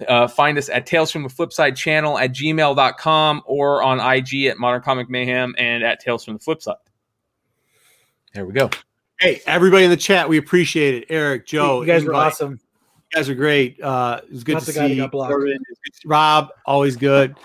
[0.07, 4.45] uh, find us at Tales from the Flip Side channel at gmail.com or on IG
[4.45, 6.77] at Modern Comic Mayhem and at Tales from the Flip Side.
[8.35, 8.69] There we go.
[9.19, 11.07] Hey, everybody in the chat, we appreciate it.
[11.09, 12.61] Eric, Joe, you guys were awesome.
[13.13, 13.81] You guys are great.
[13.81, 15.33] Uh, it was good Not to the guy that see got blocked.
[15.33, 15.59] Corbin.
[15.71, 17.37] It's good to see Rob, always good.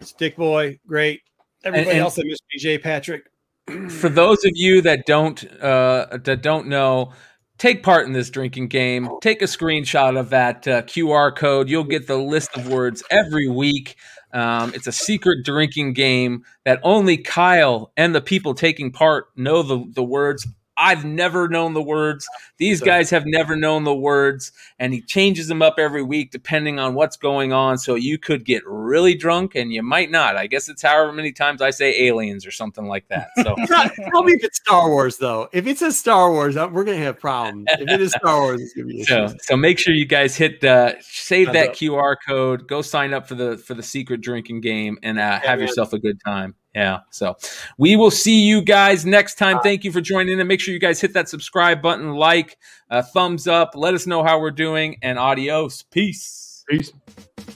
[0.00, 1.22] Stick boy, great.
[1.64, 3.24] Everybody and- else, I miss BJ Patrick.
[3.88, 7.12] for those of you that don't uh, that don't know,
[7.58, 9.08] take part in this drinking game.
[9.22, 11.68] Take a screenshot of that uh, QR code.
[11.68, 13.96] You'll get the list of words every week.
[14.32, 19.62] Um, it's a secret drinking game that only Kyle and the people taking part know
[19.62, 20.46] the, the words.
[20.76, 22.26] I've never known the words.
[22.58, 26.30] These So- guys have never known the words, and he changes them up every week
[26.30, 27.78] depending on what's going on.
[27.78, 30.36] So you could get really drunk, and you might not.
[30.36, 33.28] I guess it's however many times I say aliens or something like that.
[33.42, 35.48] So Tell me if it's Star Wars, though.
[35.52, 37.66] If it says Star Wars, we're gonna have problems.
[37.78, 39.46] If it is Star Wars, it's gonna be so, issues.
[39.46, 41.74] so make sure you guys hit uh, save that.
[41.74, 42.66] QR code.
[42.68, 45.98] Go sign up for the for the secret drinking game and uh, have yourself a
[45.98, 46.54] good time.
[46.74, 47.00] Yeah.
[47.10, 47.36] So
[47.78, 49.60] we will see you guys next time.
[49.60, 50.46] Thank you for joining in.
[50.46, 52.58] Make sure you guys hit that subscribe button, like,
[52.90, 53.72] uh, thumbs up.
[53.74, 55.82] Let us know how we're doing, and adios.
[55.82, 56.64] Peace.
[56.68, 56.92] Peace.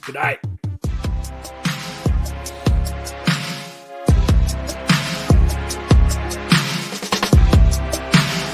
[0.01, 0.39] Good night.